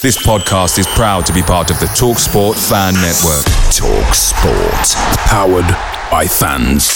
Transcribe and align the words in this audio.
This 0.00 0.16
podcast 0.16 0.78
is 0.78 0.86
proud 0.86 1.26
to 1.26 1.32
be 1.32 1.42
part 1.42 1.72
of 1.72 1.80
the 1.80 1.86
TalkSport 1.86 2.54
Fan 2.68 2.94
Network. 2.94 3.44
TalkSport. 3.74 4.94
Powered 5.26 5.66
by 6.08 6.24
fans. 6.24 6.86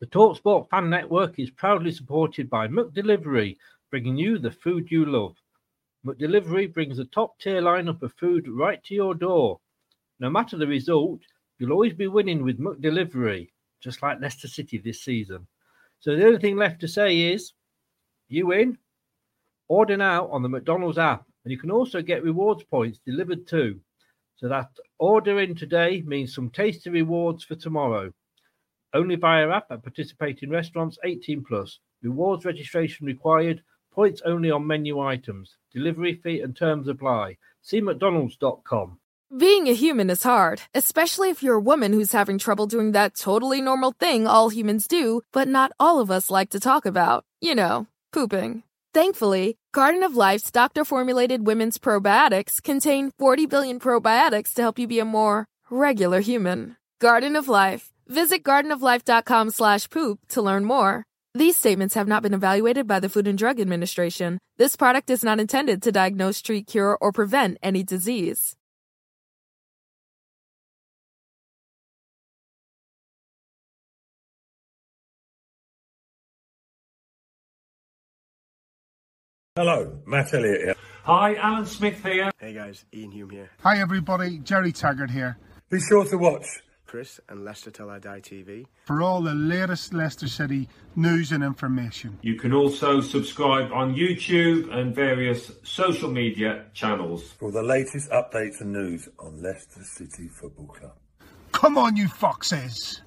The 0.01 0.07
TalkSport 0.07 0.69
Fan 0.69 0.89
Network 0.89 1.39
is 1.39 1.51
proudly 1.51 1.91
supported 1.91 2.49
by 2.49 2.67
McDelivery, 2.67 3.55
bringing 3.89 4.17
you 4.17 4.39
the 4.39 4.51
food 4.51 4.91
you 4.91 5.05
love. 5.05 5.37
McDelivery 6.05 6.71
brings 6.71 6.99
a 6.99 7.05
top 7.05 7.39
tier 7.39 7.61
lineup 7.61 8.03
of 8.03 8.13
food 8.13 8.47
right 8.47 8.83
to 8.83 8.93
your 8.93 9.15
door. 9.15 9.59
No 10.19 10.29
matter 10.29 10.55
the 10.55 10.67
result, 10.67 11.21
you'll 11.57 11.71
always 11.71 11.93
be 11.93 12.07
winning 12.07 12.43
with 12.43 12.59
McDelivery, 12.59 13.49
just 13.81 14.03
like 14.03 14.21
Leicester 14.21 14.47
City 14.47 14.77
this 14.77 15.03
season. 15.03 15.47
So 15.99 16.15
the 16.15 16.25
only 16.25 16.39
thing 16.39 16.57
left 16.57 16.79
to 16.81 16.87
say 16.87 17.33
is, 17.33 17.53
you 18.27 18.47
win. 18.47 18.77
Order 19.67 19.97
now 19.97 20.27
on 20.27 20.43
the 20.43 20.49
McDonald's 20.49 20.99
app, 20.99 21.25
and 21.43 21.51
you 21.51 21.57
can 21.57 21.71
also 21.71 22.03
get 22.03 22.23
rewards 22.23 22.63
points 22.63 22.99
delivered 23.03 23.47
too. 23.47 23.79
So 24.35 24.47
that 24.47 24.69
ordering 24.99 25.55
today 25.55 26.03
means 26.05 26.35
some 26.35 26.51
tasty 26.51 26.91
rewards 26.91 27.43
for 27.43 27.55
tomorrow. 27.55 28.11
Only 28.93 29.15
via 29.15 29.49
app 29.49 29.71
at 29.71 29.81
participating 29.81 30.51
restaurants 30.51 30.99
18 31.03 31.43
plus. 31.43 31.79
Rewards 32.03 32.45
registration 32.45 33.07
required. 33.07 33.63
Points 33.95 34.21
only 34.25 34.51
on 34.51 34.67
menu 34.67 34.99
items. 34.99 35.55
Delivery 35.73 36.19
fee 36.21 36.41
and 36.41 36.53
terms 36.53 36.89
apply. 36.89 37.37
See 37.61 37.79
McDonald's.com. 37.79 38.99
Being 39.35 39.69
a 39.69 39.73
human 39.73 40.09
is 40.09 40.21
hard, 40.23 40.61
especially 40.73 41.29
if 41.29 41.41
you're 41.41 41.55
a 41.55 41.69
woman 41.71 41.93
who's 41.93 42.11
having 42.11 42.37
trouble 42.37 42.67
doing 42.67 42.91
that 42.91 43.15
totally 43.15 43.61
normal 43.61 43.93
thing 43.93 44.27
all 44.27 44.49
humans 44.49 44.87
do, 44.87 45.21
but 45.31 45.47
not 45.47 45.71
all 45.79 46.01
of 46.01 46.11
us 46.11 46.29
like 46.29 46.49
to 46.49 46.59
talk 46.59 46.85
about. 46.85 47.23
You 47.39 47.55
know, 47.55 47.87
pooping. 48.11 48.63
Thankfully, 48.93 49.55
Garden 49.73 50.03
of 50.03 50.15
Life's 50.15 50.51
doctor 50.51 50.83
formulated 50.83 51.47
women's 51.47 51.77
probiotics 51.77 52.61
contain 52.61 53.11
40 53.17 53.45
billion 53.45 53.79
probiotics 53.79 54.53
to 54.55 54.61
help 54.61 54.77
you 54.77 54.87
be 54.87 54.99
a 54.99 55.05
more 55.05 55.47
regular 55.69 56.19
human. 56.19 56.75
Garden 56.99 57.35
of 57.37 57.47
Life. 57.47 57.93
Visit 58.07 58.43
gardenoflife.com 58.43 59.49
slash 59.51 59.89
poop 59.89 60.19
to 60.29 60.41
learn 60.41 60.65
more. 60.65 61.05
These 61.35 61.57
statements 61.57 61.95
have 61.95 62.07
not 62.07 62.23
been 62.23 62.33
evaluated 62.33 62.87
by 62.87 63.01
the 63.01 63.09
Food 63.09 63.27
and 63.27 63.37
Drug 63.37 63.59
Administration. 63.59 64.39
This 64.55 64.77
product 64.77 65.09
is 65.09 65.21
not 65.21 65.37
intended 65.37 65.83
to 65.83 65.91
diagnose, 65.91 66.41
treat, 66.41 66.65
cure, 66.65 66.97
or 67.01 67.11
prevent 67.11 67.57
any 67.61 67.83
disease. 67.83 68.55
Hello, 79.57 79.99
Matt 80.05 80.33
Elliott 80.33 80.61
here. 80.61 80.75
Hi, 81.03 81.35
Alan 81.35 81.65
Smith 81.65 82.01
here. 82.01 82.31
Hey 82.39 82.53
guys, 82.53 82.85
Ian 82.93 83.11
Hume 83.11 83.29
here. 83.31 83.51
Hi 83.59 83.81
everybody, 83.81 84.39
Jerry 84.39 84.71
Taggart 84.71 85.11
here. 85.11 85.37
Be 85.69 85.81
sure 85.81 86.05
to 86.05 86.17
watch 86.17 86.45
Chris 86.85 87.19
and 87.29 87.43
Leicester 87.43 87.71
Till 87.71 87.89
I 87.89 87.99
Die 87.99 88.21
TV 88.21 88.65
for 88.85 89.01
all 89.01 89.21
the 89.21 89.33
latest 89.33 89.93
Leicester 89.93 90.27
City 90.27 90.67
news 90.95 91.31
and 91.31 91.43
information. 91.43 92.17
You 92.21 92.35
can 92.35 92.53
also 92.53 93.01
subscribe 93.01 93.71
on 93.71 93.95
YouTube 93.95 94.73
and 94.73 94.95
various 94.95 95.51
social 95.63 96.09
media 96.09 96.65
channels. 96.73 97.31
for 97.39 97.51
the 97.51 97.63
latest 97.63 98.09
updates 98.11 98.61
and 98.61 98.71
news 98.73 99.09
on 99.19 99.41
Leicester 99.41 99.83
City 99.83 100.27
Football 100.27 100.67
Club. 100.67 100.93
Come 101.51 101.77
on, 101.77 101.95
you 101.95 102.07
foxes! 102.07 103.01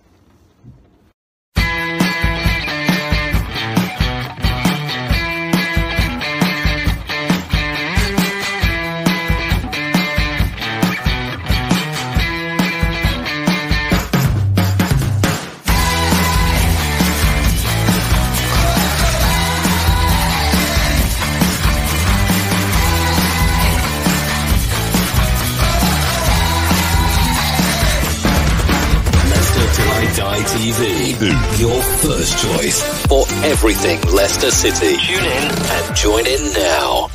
2. 31.28 31.34
Your 31.62 31.82
first 31.82 32.42
choice 32.42 32.82
for 33.06 33.26
everything 33.44 34.00
Leicester 34.12 34.50
City. 34.50 34.96
Tune 34.96 35.24
in 35.24 35.50
and 35.52 35.96
join 35.96 36.26
in 36.26 36.52
now. 36.54 37.08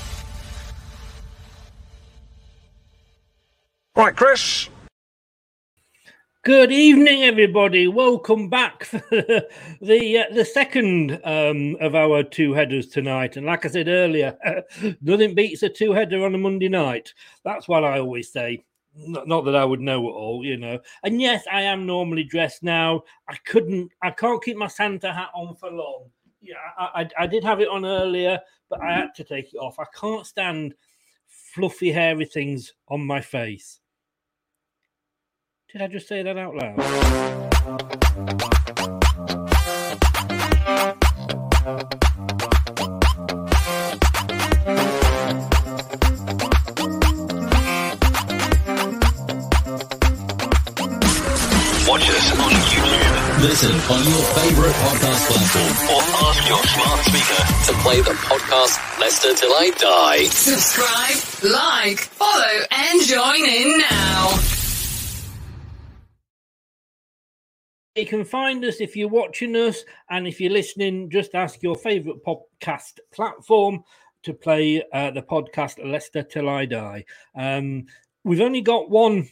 Right, 3.95 4.15
Chris. 4.15 4.69
Good 6.43 6.71
evening, 6.71 7.23
everybody. 7.23 7.87
Welcome 7.87 8.49
back 8.49 8.83
for 8.85 9.01
the 9.09 10.25
uh, 10.29 10.33
the 10.33 10.45
second 10.45 11.19
um, 11.23 11.77
of 11.79 11.95
our 11.95 12.21
two 12.21 12.53
headers 12.53 12.87
tonight. 12.87 13.37
And 13.37 13.45
like 13.45 13.65
I 13.65 13.69
said 13.69 13.87
earlier, 13.87 14.37
nothing 15.01 15.33
beats 15.33 15.63
a 15.63 15.69
two 15.69 15.93
header 15.93 16.23
on 16.25 16.35
a 16.35 16.37
Monday 16.37 16.69
night. 16.69 17.13
That's 17.45 17.67
what 17.67 17.83
I 17.83 17.99
always 17.99 18.31
say. 18.31 18.63
Not, 18.95 19.27
not 19.27 19.45
that 19.45 19.55
I 19.55 19.65
would 19.65 19.81
know 19.81 20.07
at 20.07 20.13
all, 20.13 20.45
you 20.45 20.57
know. 20.57 20.79
And 21.03 21.19
yes, 21.19 21.43
I 21.51 21.61
am 21.61 21.85
normally 21.85 22.23
dressed 22.23 22.63
now. 22.63 23.03
I 23.27 23.35
couldn't, 23.45 23.91
I 24.01 24.11
can't 24.11 24.43
keep 24.43 24.57
my 24.57 24.67
Santa 24.67 25.11
hat 25.11 25.29
on 25.33 25.55
for 25.55 25.71
long. 25.71 26.09
Yeah, 26.41 26.55
I, 26.77 27.01
I, 27.01 27.23
I 27.23 27.27
did 27.27 27.43
have 27.43 27.59
it 27.59 27.69
on 27.69 27.85
earlier, 27.85 28.39
but 28.69 28.81
I 28.81 28.93
had 28.93 29.15
to 29.15 29.23
take 29.23 29.53
it 29.53 29.57
off. 29.57 29.79
I 29.79 29.85
can't 29.99 30.27
stand 30.27 30.75
fluffy, 31.27 31.91
hairy 31.91 32.25
things 32.25 32.73
on 32.87 33.05
my 33.05 33.21
face. 33.21 33.79
Did 35.71 35.81
I 35.81 35.87
just 35.87 36.07
say 36.07 36.21
that 36.21 36.37
out 36.37 36.55
loud? 36.55 38.39
Listen 53.43 53.71
on 53.71 54.01
your 54.05 54.23
favorite 54.39 54.71
podcast 54.71 55.27
platform 55.27 55.93
or 55.93 56.01
ask 56.29 56.47
your 56.47 56.63
smart 56.63 56.99
speaker 57.03 57.43
to 57.65 57.83
play 57.83 57.99
the 57.99 58.17
podcast 58.21 58.99
Leicester 59.01 59.33
Till 59.33 59.51
I 59.51 59.69
Die. 59.77 60.23
Subscribe, 60.27 61.51
like, 61.51 61.99
follow, 61.99 62.65
and 62.71 63.01
join 63.05 63.43
in 63.43 63.79
now. 63.79 64.39
You 67.97 68.05
can 68.05 68.23
find 68.23 68.63
us 68.63 68.79
if 68.79 68.95
you're 68.95 69.09
watching 69.09 69.57
us, 69.57 69.83
and 70.09 70.25
if 70.25 70.39
you're 70.39 70.49
listening, 70.49 71.09
just 71.09 71.35
ask 71.35 71.61
your 71.61 71.75
favorite 71.75 72.23
podcast 72.23 72.99
platform 73.13 73.83
to 74.23 74.33
play 74.33 74.81
uh, 74.93 75.11
the 75.11 75.21
podcast 75.21 75.85
Leicester 75.85 76.23
Till 76.23 76.47
I 76.47 76.65
Die. 76.65 77.03
Um, 77.35 77.87
we've 78.23 78.39
only 78.39 78.61
got 78.61 78.89
one 78.89 79.27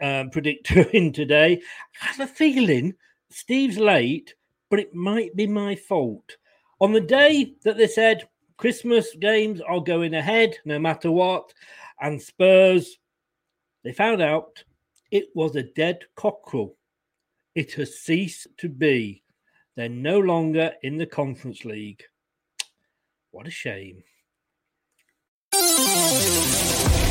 uh, 0.00 0.26
predictor 0.30 0.82
in 0.92 1.12
today. 1.12 1.60
I 2.00 2.06
have 2.06 2.20
a 2.20 2.32
feeling 2.32 2.94
Steve's 3.32 3.78
late, 3.78 4.34
but 4.70 4.78
it 4.78 4.94
might 4.94 5.34
be 5.36 5.46
my 5.46 5.74
fault. 5.74 6.36
On 6.80 6.92
the 6.92 7.00
day 7.00 7.54
that 7.64 7.76
they 7.76 7.86
said 7.86 8.28
Christmas 8.56 9.14
games 9.18 9.60
are 9.60 9.80
going 9.80 10.14
ahead 10.14 10.56
no 10.64 10.78
matter 10.78 11.10
what, 11.10 11.52
and 12.00 12.20
Spurs, 12.20 12.98
they 13.84 13.92
found 13.92 14.22
out 14.22 14.64
it 15.10 15.26
was 15.34 15.56
a 15.56 15.62
dead 15.62 16.00
cockerel. 16.14 16.76
It 17.54 17.72
has 17.74 17.98
ceased 17.98 18.48
to 18.58 18.68
be. 18.68 19.22
They're 19.76 19.88
no 19.88 20.18
longer 20.18 20.72
in 20.82 20.96
the 20.96 21.06
Conference 21.06 21.64
League. 21.64 22.02
What 23.30 23.46
a 23.46 23.50
shame. 23.50 24.02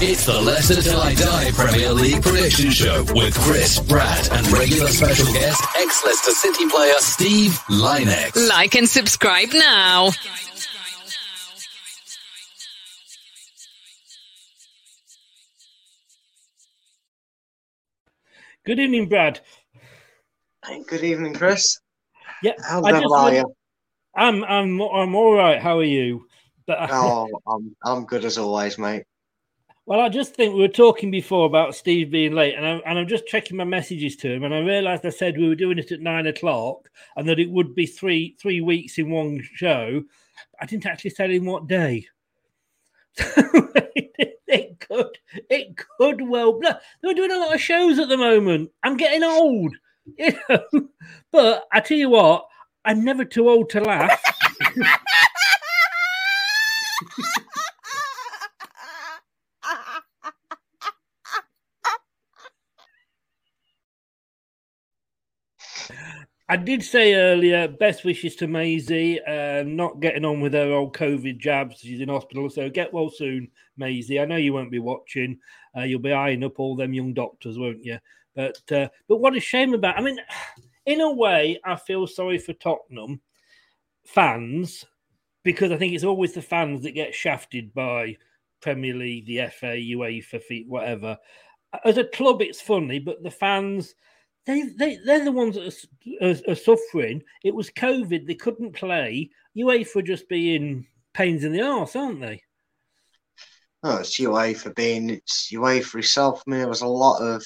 It's 0.04 0.26
the 0.26 0.34
Leicester 0.42 0.82
Till 0.82 1.00
I 1.00 1.14
Die 1.14 1.52
Premier 1.52 1.92
League 1.94 2.24
Prediction 2.24 2.72
Show 2.72 3.04
with 3.14 3.38
Chris, 3.38 3.80
Brad, 3.80 4.30
and 4.32 4.48
regular 4.52 4.88
special 4.88 5.32
guest, 5.34 5.64
ex 5.78 6.04
Leicester 6.04 6.32
City 6.32 6.68
player 6.70 6.94
Steve 6.98 7.52
Lynex. 7.70 8.50
Like 8.50 8.76
and 8.76 8.90
subscribe 8.90 9.50
now. 9.54 10.10
Good 18.66 18.80
evening, 18.80 19.10
Brad. 19.10 19.40
Good 20.88 21.04
evening, 21.04 21.34
Chris. 21.34 21.80
Yeah, 22.44 22.54
How 22.68 22.82
the 22.82 22.94
hell 23.00 23.14
are 23.14 23.34
you? 23.34 23.56
I'm 24.16 24.44
I'm 24.44 24.82
I'm 24.82 25.16
all 25.16 25.34
right. 25.34 25.60
How 25.60 25.80
are 25.80 25.84
you? 25.84 26.28
But 26.68 26.80
I- 26.80 26.90
Oh, 26.92 27.28
I'm 27.48 27.76
I'm 27.84 28.06
good 28.06 28.26
as 28.26 28.38
always, 28.38 28.78
mate. 28.78 29.04
Well, 29.86 30.00
I 30.00 30.10
just 30.10 30.36
think 30.36 30.54
we 30.54 30.62
were 30.62 30.68
talking 30.68 31.10
before 31.10 31.46
about 31.46 31.76
Steve 31.76 32.12
being 32.12 32.34
late, 32.34 32.56
and, 32.56 32.66
I'm, 32.66 32.82
and 32.86 33.00
I'm 33.00 33.08
just 33.08 33.26
checking 33.28 33.58
my 33.58 33.64
messages 33.64 34.16
to 34.18 34.32
him, 34.32 34.44
and 34.44 34.54
I 34.54 34.60
realised 34.60 35.06
I 35.06 35.10
said 35.10 35.38
we 35.38 35.48
were 35.48 35.56
doing 35.56 35.80
it 35.80 35.92
at 35.92 36.02
nine 36.02 36.28
o'clock, 36.28 36.90
and 37.16 37.28
that 37.28 37.40
it 37.40 37.50
would 37.50 37.74
be 37.74 37.88
three 37.88 38.36
three 38.40 38.62
weeks 38.62 39.00
in 39.00 39.10
one 39.10 39.42
show. 39.56 40.04
I 40.60 40.66
didn't 40.68 40.86
actually 40.86 41.12
tell 41.12 41.30
him 41.30 41.46
what 41.46 41.68
day. 41.68 42.08
it 43.18 44.80
could 44.80 45.18
it 45.50 45.76
could 45.78 46.22
well. 46.22 46.60
Look, 46.60 46.80
They're 47.02 47.14
doing 47.14 47.32
a 47.32 47.40
lot 47.40 47.56
of 47.56 47.62
shows 47.62 47.98
at 48.00 48.08
the 48.08 48.18
moment. 48.18 48.72
I'm 48.84 48.98
getting 48.98 49.24
old, 49.24 49.76
you 50.18 50.34
know. 50.48 50.64
But 51.32 51.66
I 51.72 51.80
tell 51.80 51.98
you 51.98 52.10
what, 52.10 52.46
I'm 52.86 53.04
never 53.04 53.26
too 53.26 53.50
old 53.50 53.70
to 53.72 53.82
laugh. 53.82 54.22
I 66.52 66.58
did 66.58 66.84
say 66.84 67.14
earlier, 67.14 67.70
best 67.70 68.04
wishes 68.04 68.36
to 68.36 68.46
Maisie, 68.46 69.22
uh, 69.22 69.64
not 69.66 70.02
getting 70.02 70.26
on 70.26 70.42
with 70.42 70.52
her 70.52 70.74
old 70.74 70.94
COVID 70.94 71.38
jabs. 71.38 71.80
She's 71.80 72.02
in 72.02 72.10
hospital, 72.10 72.50
so 72.50 72.70
get 72.70 72.92
well 72.92 73.10
soon, 73.10 73.48
Maisie. 73.78 74.20
I 74.20 74.26
know 74.26 74.36
you 74.36 74.52
won't 74.52 74.70
be 74.70 74.80
watching. 74.80 75.40
Uh, 75.78 75.84
you'll 75.84 76.02
be 76.02 76.12
eyeing 76.12 76.44
up 76.44 76.60
all 76.60 76.76
them 76.76 76.94
young 76.94 77.14
doctors, 77.14 77.58
won't 77.58 77.86
you? 77.86 78.00
But 78.36 78.70
uh, 78.70 78.90
but 79.08 79.22
what 79.22 79.38
a 79.38 79.40
shame 79.40 79.74
about. 79.74 79.98
I 79.98 80.02
mean, 80.02 80.20
in 80.86 81.00
a 81.00 81.10
way, 81.10 81.58
I 81.64 81.78
feel 81.78 82.06
sorry 82.06 82.38
for 82.38 82.52
Tottenham 82.52 83.22
fans 84.06 84.84
because 85.44 85.72
I 85.72 85.78
think 85.78 85.94
it's 85.94 86.04
always 86.04 86.34
the 86.34 86.42
fans 86.42 86.84
that 86.84 86.92
get 86.92 87.16
shafted 87.16 87.74
by 87.74 88.18
Premier 88.62 88.94
League, 88.94 89.26
the 89.26 89.48
FA, 89.58 89.78
UEFA, 89.78 90.68
whatever. 90.68 91.18
As 91.86 91.98
a 91.98 92.04
club, 92.04 92.42
it's 92.42 92.60
funny, 92.60 93.00
but 93.00 93.24
the 93.24 93.32
fans 93.32 93.96
they, 94.46 94.64
they 94.78 94.98
they're 95.06 95.26
the 95.26 95.32
ones 95.32 95.56
that 95.56 95.74
are, 96.22 96.28
are, 96.28 96.52
are 96.52 96.56
suffering. 96.56 97.24
It 97.44 97.56
was 97.56 97.70
COVID; 97.72 98.28
they 98.28 98.36
couldn't 98.36 98.74
play. 98.74 99.30
UEFA 99.58 100.06
just 100.06 100.30
being 100.30 100.88
pains 101.14 101.44
in 101.44 101.52
the 101.52 101.62
arse, 101.62 101.96
aren't 101.96 102.22
they? 102.22 102.42
Oh, 103.84 103.98
it's 103.98 104.20
UEFA 104.20 104.76
being 104.76 105.10
it's 105.10 105.52
UEFA 105.52 106.00
itself. 106.00 106.44
I 106.46 106.52
mean, 106.52 106.60
there 106.60 106.70
was 106.70 106.82
a 106.82 106.88
lot 106.88 107.20
of 107.20 107.44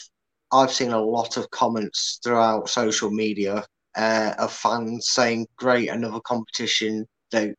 I've 0.51 0.71
seen 0.71 0.91
a 0.91 1.01
lot 1.01 1.37
of 1.37 1.49
comments 1.51 2.19
throughout 2.23 2.69
social 2.69 3.09
media 3.09 3.65
uh, 3.95 4.33
of 4.37 4.51
fans 4.53 5.09
saying, 5.09 5.47
"Great, 5.57 5.89
another 5.89 6.19
competition. 6.21 7.05
They 7.31 7.53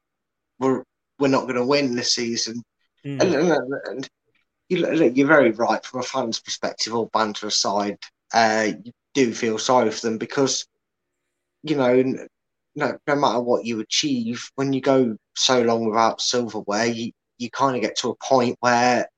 we're 0.58 0.84
we're 1.18 1.28
not 1.28 1.42
going 1.42 1.56
to 1.56 1.66
win 1.66 1.94
this 1.94 2.14
season." 2.14 2.62
Mm. 3.04 3.22
And, 3.22 3.34
and, 3.34 3.74
and 3.86 4.08
you, 4.68 5.12
you're 5.14 5.26
very 5.26 5.50
right 5.52 5.84
from 5.84 6.00
a 6.00 6.02
fan's 6.02 6.40
perspective. 6.40 6.94
All 6.94 7.10
banter 7.12 7.46
aside, 7.46 7.98
uh, 8.34 8.68
you 8.84 8.92
do 9.16 9.32
feel 9.32 9.58
sorry 9.58 9.90
for 9.90 10.06
them 10.06 10.18
because 10.18 10.66
you 11.62 11.74
know, 11.76 12.02
no, 12.74 12.98
no 13.06 13.16
matter 13.16 13.40
what 13.40 13.64
you 13.64 13.80
achieve, 13.80 14.48
when 14.54 14.72
you 14.72 14.80
go 14.80 15.16
so 15.34 15.62
long 15.62 15.86
without 15.86 16.20
silverware, 16.20 16.86
you, 16.86 17.10
you 17.38 17.50
kind 17.50 17.74
of 17.74 17.82
get 17.82 17.96
to 17.98 18.10
a 18.10 18.16
point 18.16 18.56
where 18.60 19.08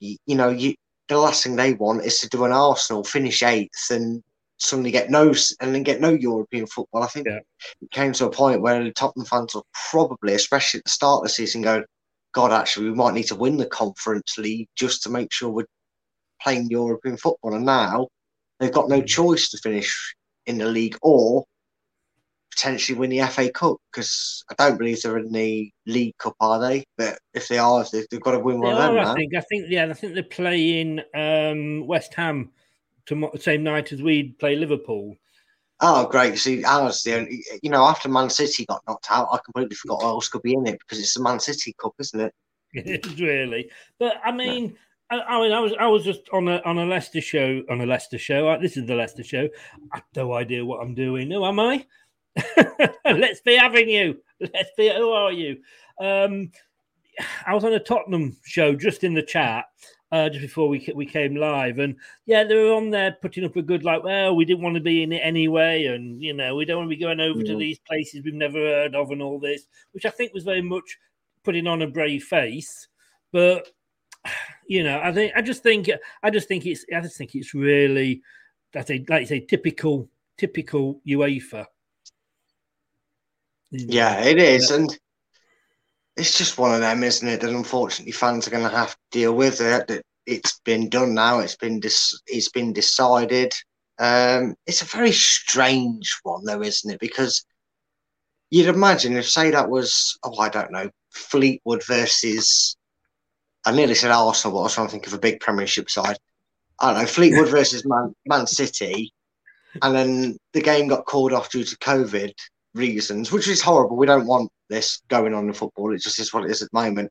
you, 0.00 0.16
you 0.26 0.36
know 0.36 0.50
you 0.50 0.74
the 1.08 1.16
last 1.16 1.42
thing 1.42 1.56
they 1.56 1.72
want 1.74 2.04
is 2.04 2.18
to 2.20 2.28
do 2.28 2.44
an 2.44 2.52
Arsenal 2.52 3.04
finish 3.04 3.42
eighth 3.42 3.90
and 3.90 4.22
suddenly 4.58 4.90
get 4.90 5.10
no 5.10 5.32
and 5.60 5.74
then 5.74 5.82
get 5.82 6.00
no 6.00 6.10
European 6.10 6.66
football. 6.66 7.02
I 7.02 7.06
think 7.06 7.28
it 7.28 7.44
came 7.92 8.12
to 8.14 8.26
a 8.26 8.30
point 8.30 8.60
where 8.60 8.82
the 8.82 8.92
Tottenham 8.92 9.26
fans 9.26 9.54
were 9.54 9.62
probably, 9.90 10.34
especially 10.34 10.78
at 10.78 10.84
the 10.84 10.90
start 10.90 11.20
of 11.20 11.24
the 11.24 11.28
season, 11.30 11.62
going, 11.62 11.84
"God, 12.32 12.52
actually, 12.52 12.90
we 12.90 12.96
might 12.96 13.14
need 13.14 13.28
to 13.28 13.36
win 13.36 13.56
the 13.56 13.66
Conference 13.66 14.36
League 14.36 14.68
just 14.76 15.02
to 15.04 15.10
make 15.10 15.32
sure 15.32 15.48
we're 15.48 15.66
playing 16.42 16.68
European 16.68 17.16
football." 17.16 17.54
And 17.54 17.64
now 17.64 18.08
they've 18.58 18.72
got 18.72 18.88
no 18.88 19.02
choice 19.02 19.50
to 19.50 19.58
finish 19.58 20.14
in 20.46 20.58
the 20.58 20.66
league 20.66 20.96
or 21.02 21.44
potentially 22.56 22.98
win 22.98 23.10
the 23.10 23.20
FA 23.26 23.50
Cup 23.50 23.76
because 23.92 24.42
I 24.50 24.54
don't 24.54 24.78
believe 24.78 25.02
they're 25.02 25.18
in 25.18 25.30
the 25.30 25.70
League 25.86 26.16
Cup, 26.18 26.34
are 26.40 26.58
they? 26.58 26.84
But 26.96 27.18
if 27.34 27.48
they 27.48 27.58
are, 27.58 27.84
they've, 27.92 28.06
they've 28.10 28.20
got 28.20 28.32
to 28.32 28.40
win 28.40 28.60
They 28.60 28.68
one 28.68 28.76
of 28.76 28.94
them 28.94 28.96
are. 28.96 29.12
I 29.12 29.14
think. 29.14 29.34
I 29.34 29.40
think. 29.40 29.66
Yeah, 29.68 29.86
I 29.86 29.92
think 29.92 30.14
they're 30.14 30.22
playing 30.22 31.00
um, 31.14 31.86
West 31.86 32.14
Ham 32.14 32.50
tomorrow, 33.04 33.36
same 33.36 33.62
night 33.62 33.92
as 33.92 34.02
we 34.02 34.34
play 34.38 34.56
Liverpool. 34.56 35.16
Oh, 35.80 36.06
great! 36.06 36.38
See, 36.38 36.64
ours 36.64 37.02
the 37.02 37.16
only, 37.16 37.44
you 37.62 37.68
know, 37.68 37.84
after 37.84 38.08
Man 38.08 38.30
City 38.30 38.64
got 38.64 38.82
knocked 38.88 39.08
out, 39.10 39.28
I 39.30 39.38
completely 39.44 39.76
forgot 39.76 40.00
who 40.00 40.08
else 40.08 40.28
could 40.28 40.42
be 40.42 40.54
in 40.54 40.66
it 40.66 40.78
because 40.78 40.98
it's 40.98 41.12
the 41.12 41.22
Man 41.22 41.38
City 41.38 41.74
Cup, 41.80 41.92
isn't 41.98 42.20
it? 42.20 42.32
It 42.72 43.06
is 43.06 43.20
really. 43.20 43.70
But 43.98 44.14
I 44.24 44.32
mean, 44.32 44.76
I, 45.10 45.20
I 45.20 45.40
mean, 45.40 45.52
I 45.52 45.60
was 45.60 45.72
I 45.78 45.86
was 45.86 46.04
just 46.04 46.22
on 46.32 46.48
a 46.48 46.60
on 46.64 46.78
a 46.78 46.86
Leicester 46.86 47.20
show 47.20 47.62
on 47.70 47.80
a 47.80 47.86
Leicester 47.86 48.18
show. 48.18 48.48
Uh, 48.48 48.58
This 48.58 48.76
is 48.76 48.86
the 48.86 48.94
Leicester 48.94 49.24
show. 49.24 49.48
I 49.92 49.96
have 49.98 50.04
no 50.14 50.34
idea 50.34 50.64
what 50.64 50.82
I'm 50.82 50.94
doing. 50.94 51.30
Who 51.30 51.44
am 51.44 51.60
I? 51.60 51.86
Let's 53.04 53.40
be 53.40 53.56
having 53.56 53.88
you. 53.88 54.18
Let's 54.40 54.70
be. 54.76 54.92
Who 54.94 55.10
are 55.10 55.32
you? 55.32 55.58
Um, 56.00 56.50
I 57.46 57.54
was 57.54 57.64
on 57.64 57.72
a 57.72 57.80
Tottenham 57.80 58.36
show 58.44 58.74
just 58.74 59.04
in 59.04 59.14
the 59.14 59.22
chat. 59.22 59.66
Uh, 60.12 60.28
just 60.28 60.42
before 60.42 60.68
we 60.68 60.88
we 60.94 61.04
came 61.04 61.34
live, 61.34 61.80
and 61.80 61.96
yeah, 62.26 62.44
they 62.44 62.54
were 62.54 62.74
on 62.74 62.90
there 62.90 63.16
putting 63.20 63.44
up 63.44 63.56
a 63.56 63.62
good 63.62 63.82
like, 63.82 64.04
well, 64.04 64.36
we 64.36 64.44
didn't 64.44 64.62
want 64.62 64.76
to 64.76 64.80
be 64.80 65.02
in 65.02 65.12
it 65.12 65.18
anyway, 65.18 65.86
and 65.86 66.22
you 66.22 66.32
know, 66.32 66.54
we 66.54 66.64
don't 66.64 66.76
want 66.76 66.86
to 66.88 66.96
be 66.96 67.02
going 67.02 67.18
over 67.18 67.42
to 67.42 67.56
these 67.56 67.80
places 67.80 68.22
we've 68.24 68.32
never 68.32 68.58
heard 68.58 68.94
of, 68.94 69.10
and 69.10 69.20
all 69.20 69.40
this, 69.40 69.66
which 69.90 70.06
I 70.06 70.10
think 70.10 70.32
was 70.32 70.44
very 70.44 70.62
much 70.62 70.96
putting 71.42 71.66
on 71.66 71.82
a 71.82 71.88
brave 71.88 72.22
face. 72.22 72.86
But 73.32 73.68
you 74.68 74.82
know, 74.82 75.00
I 75.02 75.12
think 75.12 75.32
I 75.36 75.42
just 75.42 75.62
think 75.62 75.88
I 76.22 76.30
just 76.30 76.48
think 76.48 76.66
it's 76.66 76.84
I 76.94 77.00
just 77.00 77.16
think 77.16 77.34
it's 77.34 77.54
really 77.54 78.22
that's 78.72 78.90
a 78.90 79.04
like 79.08 79.22
you 79.22 79.26
say 79.26 79.40
typical 79.40 80.08
typical 80.36 81.00
UEFA. 81.06 81.66
Yeah, 83.70 84.22
it 84.22 84.38
is, 84.38 84.70
and 84.70 84.96
it's 86.16 86.36
just 86.36 86.58
one 86.58 86.74
of 86.74 86.80
them, 86.80 87.02
isn't 87.02 87.28
it? 87.28 87.40
That 87.40 87.50
unfortunately 87.50 88.12
fans 88.12 88.46
are 88.46 88.50
going 88.50 88.68
to 88.68 88.76
have 88.76 88.90
to 88.90 88.98
deal 89.10 89.34
with 89.34 89.60
it. 89.60 89.88
That 89.88 90.02
it's 90.24 90.60
been 90.60 90.88
done 90.88 91.14
now. 91.14 91.40
It's 91.40 91.56
been 91.56 91.80
dis- 91.80 92.20
It's 92.26 92.50
been 92.50 92.72
decided. 92.72 93.52
Um, 93.98 94.54
it's 94.66 94.82
a 94.82 94.86
very 94.86 95.12
strange 95.12 96.18
one, 96.22 96.44
though, 96.44 96.62
isn't 96.62 96.90
it? 96.90 97.00
Because 97.00 97.44
you'd 98.50 98.68
imagine 98.68 99.16
if, 99.16 99.28
say, 99.28 99.50
that 99.50 99.70
was 99.70 100.18
oh, 100.22 100.38
I 100.38 100.48
don't 100.48 100.72
know, 100.72 100.90
Fleetwood 101.10 101.84
versus. 101.86 102.76
I 103.66 103.72
nearly 103.72 103.96
said 103.96 104.12
Arsenal, 104.12 104.56
but 104.56 104.60
I 104.60 104.62
was 104.62 104.74
trying 104.74 104.86
to 104.86 104.92
think 104.92 105.06
of 105.08 105.12
a 105.12 105.18
big 105.18 105.40
Premiership 105.40 105.90
side. 105.90 106.16
I 106.80 106.92
don't 106.92 107.02
know, 107.02 107.06
Fleetwood 107.06 107.48
versus 107.48 107.84
Man, 107.84 108.14
Man 108.24 108.46
City, 108.46 109.12
and 109.82 109.94
then 109.94 110.38
the 110.52 110.60
game 110.60 110.86
got 110.88 111.04
called 111.04 111.32
off 111.32 111.50
due 111.50 111.64
to 111.64 111.76
COVID 111.78 112.32
reasons, 112.74 113.32
which 113.32 113.48
is 113.48 113.60
horrible. 113.60 113.96
We 113.96 114.06
don't 114.06 114.26
want 114.26 114.52
this 114.68 115.02
going 115.08 115.34
on 115.34 115.48
in 115.48 115.52
football. 115.52 115.92
It 115.92 116.02
just 116.02 116.20
is 116.20 116.32
what 116.32 116.44
it 116.44 116.50
is 116.50 116.62
at 116.62 116.70
the 116.70 116.78
moment. 116.78 117.10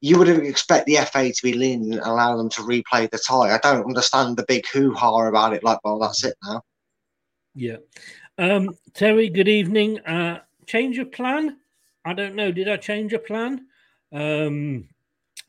You 0.00 0.18
would 0.18 0.28
expect 0.28 0.86
the 0.86 0.96
FA 0.96 1.32
to 1.32 1.42
be 1.42 1.52
leaning 1.52 1.92
and 1.92 2.02
allow 2.02 2.36
them 2.36 2.50
to 2.50 2.62
replay 2.62 3.08
the 3.10 3.18
tie. 3.18 3.54
I 3.54 3.58
don't 3.58 3.86
understand 3.86 4.36
the 4.36 4.44
big 4.46 4.66
hoo 4.66 4.92
ha 4.92 5.28
about 5.28 5.54
it. 5.54 5.62
Like, 5.62 5.78
well, 5.84 5.98
that's 5.98 6.24
it 6.24 6.34
now. 6.44 6.62
Yeah. 7.54 7.76
Um, 8.38 8.76
Terry, 8.92 9.28
good 9.28 9.48
evening. 9.48 10.00
Uh, 10.00 10.40
change 10.66 10.98
of 10.98 11.12
plan? 11.12 11.58
I 12.04 12.12
don't 12.12 12.34
know. 12.34 12.52
Did 12.52 12.68
I 12.68 12.76
change 12.76 13.12
a 13.12 13.18
plan? 13.18 13.66
Um, 14.12 14.88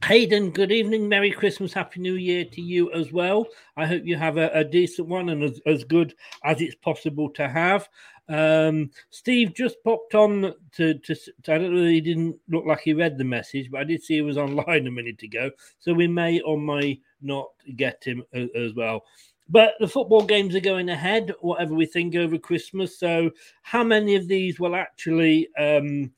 Hayden, 0.06 0.52
good 0.52 0.72
evening. 0.72 1.10
Merry 1.10 1.32
Christmas, 1.32 1.74
Happy 1.74 2.00
New 2.00 2.14
Year 2.14 2.46
to 2.46 2.62
you 2.62 2.92
as 2.94 3.12
well. 3.12 3.48
I 3.76 3.88
hope 3.88 4.04
you 4.06 4.16
have 4.16 4.38
a, 4.38 4.50
a 4.54 4.64
decent 4.64 5.08
one 5.08 5.30
and 5.30 5.44
as, 5.44 5.60
as 5.66 5.84
good 5.84 6.14
as 6.44 6.62
it's 6.62 6.76
possible 6.76 7.30
to 7.32 7.50
have. 7.50 7.90
Um, 8.30 8.92
Steve 9.10 9.56
just 9.56 9.84
popped 9.84 10.14
on 10.14 10.54
to, 10.74 10.94
to, 10.94 11.16
to- 11.16 11.54
I 11.54 11.58
don't 11.58 11.76
know, 11.76 11.86
he 11.86 12.00
didn't 12.00 12.38
look 12.48 12.66
like 12.66 12.82
he 12.82 12.94
read 12.94 13.18
the 13.18 13.24
message, 13.24 13.72
but 13.72 13.82
I 13.82 13.86
did 13.86 14.04
see 14.04 14.16
he 14.16 14.22
was 14.22 14.38
online 14.38 14.86
a 14.86 14.92
minute 14.92 15.24
ago. 15.24 15.50
So 15.80 15.94
we 15.94 16.08
may 16.08 16.42
or 16.42 16.60
may 16.60 17.02
not 17.22 17.48
get 17.76 18.04
him 18.04 18.24
as, 18.34 18.50
as 18.56 18.74
well. 18.76 19.04
But 19.50 19.74
the 19.80 19.88
football 19.88 20.24
games 20.24 20.56
are 20.56 20.60
going 20.62 20.90
ahead, 20.90 21.34
whatever 21.42 21.74
we 21.74 21.88
think 21.88 22.16
over 22.16 22.38
Christmas. 22.38 23.00
So, 23.00 23.32
how 23.64 23.84
many 23.84 24.16
of 24.16 24.28
these 24.28 24.60
will 24.60 24.76
actually 24.76 25.48
um, 25.58 26.12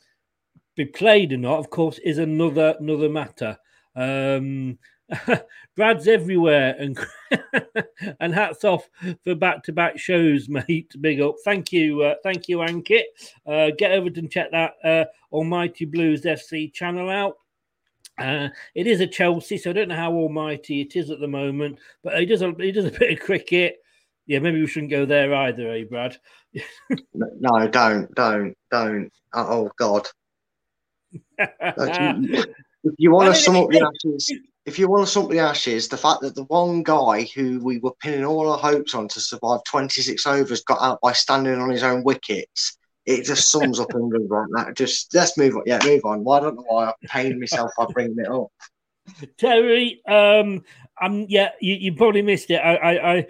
be 0.76 0.86
played 0.86 1.32
or 1.32 1.38
not, 1.38 1.60
of 1.60 1.70
course, 1.70 2.00
is 2.00 2.18
another 2.18 2.76
another 2.80 3.08
matter. 3.08 3.58
Um, 3.96 4.78
Brad's 5.76 6.08
everywhere, 6.08 6.76
and 6.78 6.98
and 8.20 8.34
hats 8.34 8.64
off 8.64 8.90
for 9.24 9.36
back-to-back 9.36 9.98
shows, 9.98 10.50
mate. 10.50 10.94
Big 11.00 11.22
up, 11.22 11.36
thank 11.44 11.72
you, 11.72 12.04
uh, 12.04 12.16
thank 12.24 12.48
you, 12.48 12.58
Ankit. 12.58 13.04
Uh, 13.46 13.72
get 13.78 13.92
over 13.92 14.10
and 14.16 14.32
check 14.32 14.52
that 14.52 14.74
uh, 14.84 15.06
Almighty 15.32 15.86
Blues 15.86 16.24
FC 16.24 16.72
channel 16.74 17.10
out. 17.10 17.36
Uh, 18.20 18.50
it 18.76 18.86
is 18.86 19.00
a 19.00 19.08
Chelsea, 19.08 19.58
so 19.58 19.70
I 19.70 19.74
don't 19.74 19.88
know 19.88 19.96
how 19.96 20.12
almighty 20.12 20.82
it 20.82 20.96
is 20.96 21.10
at 21.10 21.20
the 21.20 21.28
moment, 21.28 21.80
but 22.04 22.20
he 22.20 22.26
does 22.26 22.42
a 22.42 22.54
he 22.60 22.72
does 22.72 22.86
a 22.86 22.92
bit 22.92 23.14
of 23.14 23.26
cricket. 23.26 23.78
Yeah, 24.26 24.40
maybe 24.40 24.60
we 24.60 24.68
shouldn't 24.68 24.92
go 24.92 25.06
there 25.06 25.34
either, 25.34 25.72
eh, 25.72 25.86
Brad? 25.90 26.18
no, 27.16 27.68
don't, 27.68 28.14
don't, 28.14 28.56
don't. 28.70 29.12
Oh 29.34 29.72
God! 29.78 30.08
If 32.84 32.94
you 32.98 33.12
want 33.12 33.34
to 33.34 33.42
sum 33.42 33.56
up 33.56 33.70
the 33.70 33.82
ashes, 33.82 34.32
if 34.66 34.80
you 34.80 34.90
want 34.90 35.06
to 35.06 35.12
sum 35.12 35.26
up 35.26 35.32
the 35.32 35.40
ashes, 35.40 35.88
the 35.88 35.98
fact 35.98 36.22
that 36.22 36.36
the 36.36 36.44
one 36.46 36.84
guy 36.84 37.28
who 37.36 37.60
we 37.60 37.80
were 37.80 37.94
pinning 38.02 38.26
all 38.26 38.50
our 38.50 38.58
hopes 38.58 38.94
on 38.94 39.08
to 39.10 39.20
survive 39.20 39.64
26 39.66 40.26
overs 40.28 40.64
got 40.64 40.82
out 40.82 41.00
by 41.02 41.14
standing 41.14 41.60
on 41.60 41.70
his 41.70 41.84
own 41.84 42.04
wickets 42.04 42.78
it 43.10 43.26
just 43.26 43.50
sums 43.50 43.80
up 43.80 43.94
England 43.96 44.30
right 44.30 44.48
now. 44.52 44.72
Just 44.72 45.14
let's 45.16 45.36
move 45.36 45.56
on. 45.56 45.64
Yeah, 45.66 45.80
move 45.84 46.06
on. 46.06 46.24
Well, 46.24 46.38
I 46.38 46.42
don't 46.42 46.56
know 46.56 46.66
why 46.68 46.90
I 46.90 46.94
pained 47.08 47.40
myself 47.40 47.72
by 47.76 47.88
bringing 47.88 48.20
it 48.20 48.28
up. 48.28 48.48
Terry, 49.38 50.00
um, 50.08 50.64
I'm 51.02 51.26
yeah, 51.28 51.50
you, 51.60 51.74
you 51.74 51.96
probably 51.96 52.22
missed 52.22 52.52
it. 52.52 52.58
I, 52.58 52.76
I, 52.76 53.14
I, 53.16 53.28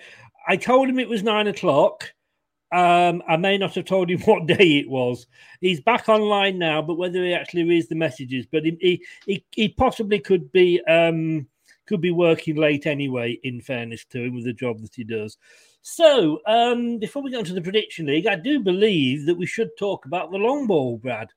I 0.50 0.58
told 0.58 0.90
him 0.90 1.00
it 1.00 1.08
was 1.08 1.24
nine 1.24 1.48
o'clock. 1.48 2.12
Um, 2.72 3.24
I 3.28 3.38
may 3.38 3.58
not 3.58 3.76
have 3.76 3.86
told 3.86 4.10
him 4.12 4.22
what 4.26 4.46
day 4.46 4.78
it 4.78 4.90
was. 4.90 5.28
He's 5.62 5.82
back 5.82 6.10
online 6.10 6.60
now, 6.60 6.82
but 6.82 6.98
whether 6.98 7.24
he 7.24 7.34
actually 7.34 7.64
reads 7.64 7.88
the 7.88 7.96
messages, 7.96 8.46
but 8.46 8.64
he 8.64 9.04
he, 9.26 9.46
he, 9.52 9.70
possibly 9.70 10.20
could 10.20 10.52
be 10.52 10.82
um 10.86 11.48
could 11.88 12.02
be 12.02 12.12
working 12.12 12.56
late 12.56 12.86
anyway. 12.86 13.40
In 13.44 13.62
fairness 13.62 14.06
to 14.06 14.24
him, 14.24 14.36
with 14.36 14.46
the 14.46 14.54
job 14.54 14.82
that 14.82 14.96
he 14.96 15.04
does. 15.04 15.38
So, 15.82 16.40
um, 16.46 17.00
before 17.00 17.24
we 17.24 17.32
go 17.32 17.40
into 17.40 17.54
the 17.54 17.62
prediction 17.62 18.06
league, 18.08 18.28
I 18.28 18.36
do 18.36 18.60
believe 18.60 19.26
that 19.26 19.36
we 19.36 19.46
should 19.46 19.70
talk 19.78 20.06
about 20.06 20.30
the 20.30 20.38
long 20.38 20.68
ball, 20.68 20.98
Brad. 20.98 21.30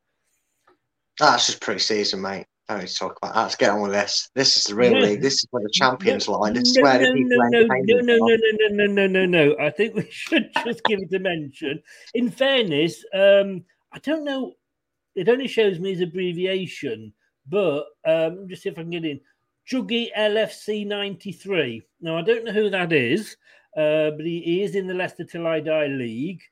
That's 1.18 1.46
just 1.46 1.60
pre-season, 1.60 2.20
mate. 2.20 2.46
Don't 2.72 2.80
need 2.80 2.88
to 2.88 2.94
talk 2.94 3.18
about 3.18 3.34
that. 3.34 3.42
Let's 3.42 3.56
get 3.56 3.70
on 3.70 3.82
with 3.82 3.92
this. 3.92 4.30
This 4.34 4.56
is 4.56 4.64
the 4.64 4.74
real 4.74 4.98
league. 4.98 5.20
This 5.20 5.34
is 5.34 5.46
where 5.50 5.62
the 5.62 5.70
champions 5.72 6.28
no, 6.28 6.38
lie. 6.38 6.50
This 6.50 6.70
is 6.70 6.82
where 6.82 6.98
no, 7.00 7.06
the 7.06 7.12
people 7.12 7.38
no, 7.38 7.48
no, 7.48 7.66
no, 7.66 8.00
no, 8.00 8.16
no, 8.16 8.26
no, 8.26 8.86
no, 8.86 8.86
no, 8.86 9.06
no, 9.06 9.26
no. 9.26 9.56
I 9.60 9.70
think 9.70 9.94
we 9.94 10.06
should 10.10 10.50
just 10.64 10.82
give 10.84 11.00
it 11.00 11.14
a 11.14 11.18
mention. 11.18 11.82
In 12.14 12.30
fairness, 12.30 13.04
um, 13.14 13.64
I 13.92 13.98
don't 13.98 14.24
know. 14.24 14.54
It 15.14 15.28
only 15.28 15.48
shows 15.48 15.78
me 15.78 15.90
his 15.90 16.00
abbreviation, 16.00 17.12
but 17.46 17.84
um, 18.06 18.48
just 18.48 18.62
see 18.62 18.70
if 18.70 18.78
I 18.78 18.82
can 18.82 18.90
get 18.90 19.04
in. 19.04 19.20
Juggy 19.70 20.08
LFC 20.16 20.86
93. 20.86 21.82
Now, 22.00 22.16
I 22.16 22.22
don't 22.22 22.44
know 22.44 22.52
who 22.52 22.70
that 22.70 22.92
is. 22.92 23.36
Uh, 23.76 24.10
but 24.10 24.26
he, 24.26 24.42
he, 24.42 24.62
is 24.62 24.74
in 24.74 24.86
the 24.86 24.94
Leicester 24.94 25.24
Till 25.24 25.46
I 25.46 25.60
Die 25.60 25.86
League. 25.86 26.42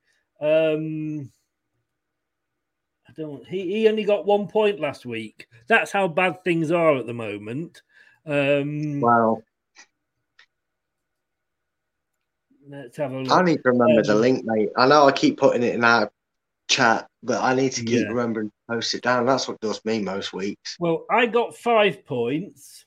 Um, 0.40 1.30
I 1.30 1.39
don't. 3.20 3.46
He, 3.46 3.72
he 3.72 3.88
only 3.88 4.04
got 4.04 4.26
one 4.26 4.48
point 4.48 4.80
last 4.80 5.06
week. 5.06 5.48
That's 5.66 5.92
how 5.92 6.08
bad 6.08 6.42
things 6.42 6.70
are 6.70 6.96
at 6.96 7.06
the 7.06 7.14
moment. 7.14 7.82
Um, 8.26 9.00
wow. 9.00 9.42
Let's 12.68 12.96
have 12.98 13.12
a 13.12 13.18
look. 13.18 13.32
I 13.32 13.42
need 13.42 13.62
to 13.62 13.70
remember 13.70 14.00
um, 14.00 14.06
the 14.06 14.14
link, 14.14 14.44
mate. 14.44 14.70
I 14.76 14.86
know 14.86 15.06
I 15.06 15.12
keep 15.12 15.38
putting 15.38 15.62
it 15.62 15.74
in 15.74 15.84
our 15.84 16.10
chat, 16.68 17.08
but 17.22 17.42
I 17.42 17.54
need 17.54 17.72
to 17.72 17.84
keep 17.84 18.02
yeah. 18.02 18.08
remembering 18.08 18.48
to 18.48 18.74
post 18.74 18.94
it 18.94 19.02
down. 19.02 19.26
That's 19.26 19.48
what 19.48 19.60
does 19.60 19.84
me 19.84 20.00
most 20.00 20.32
weeks. 20.32 20.76
Well, 20.78 21.04
I 21.10 21.26
got 21.26 21.56
five 21.56 22.06
points. 22.06 22.84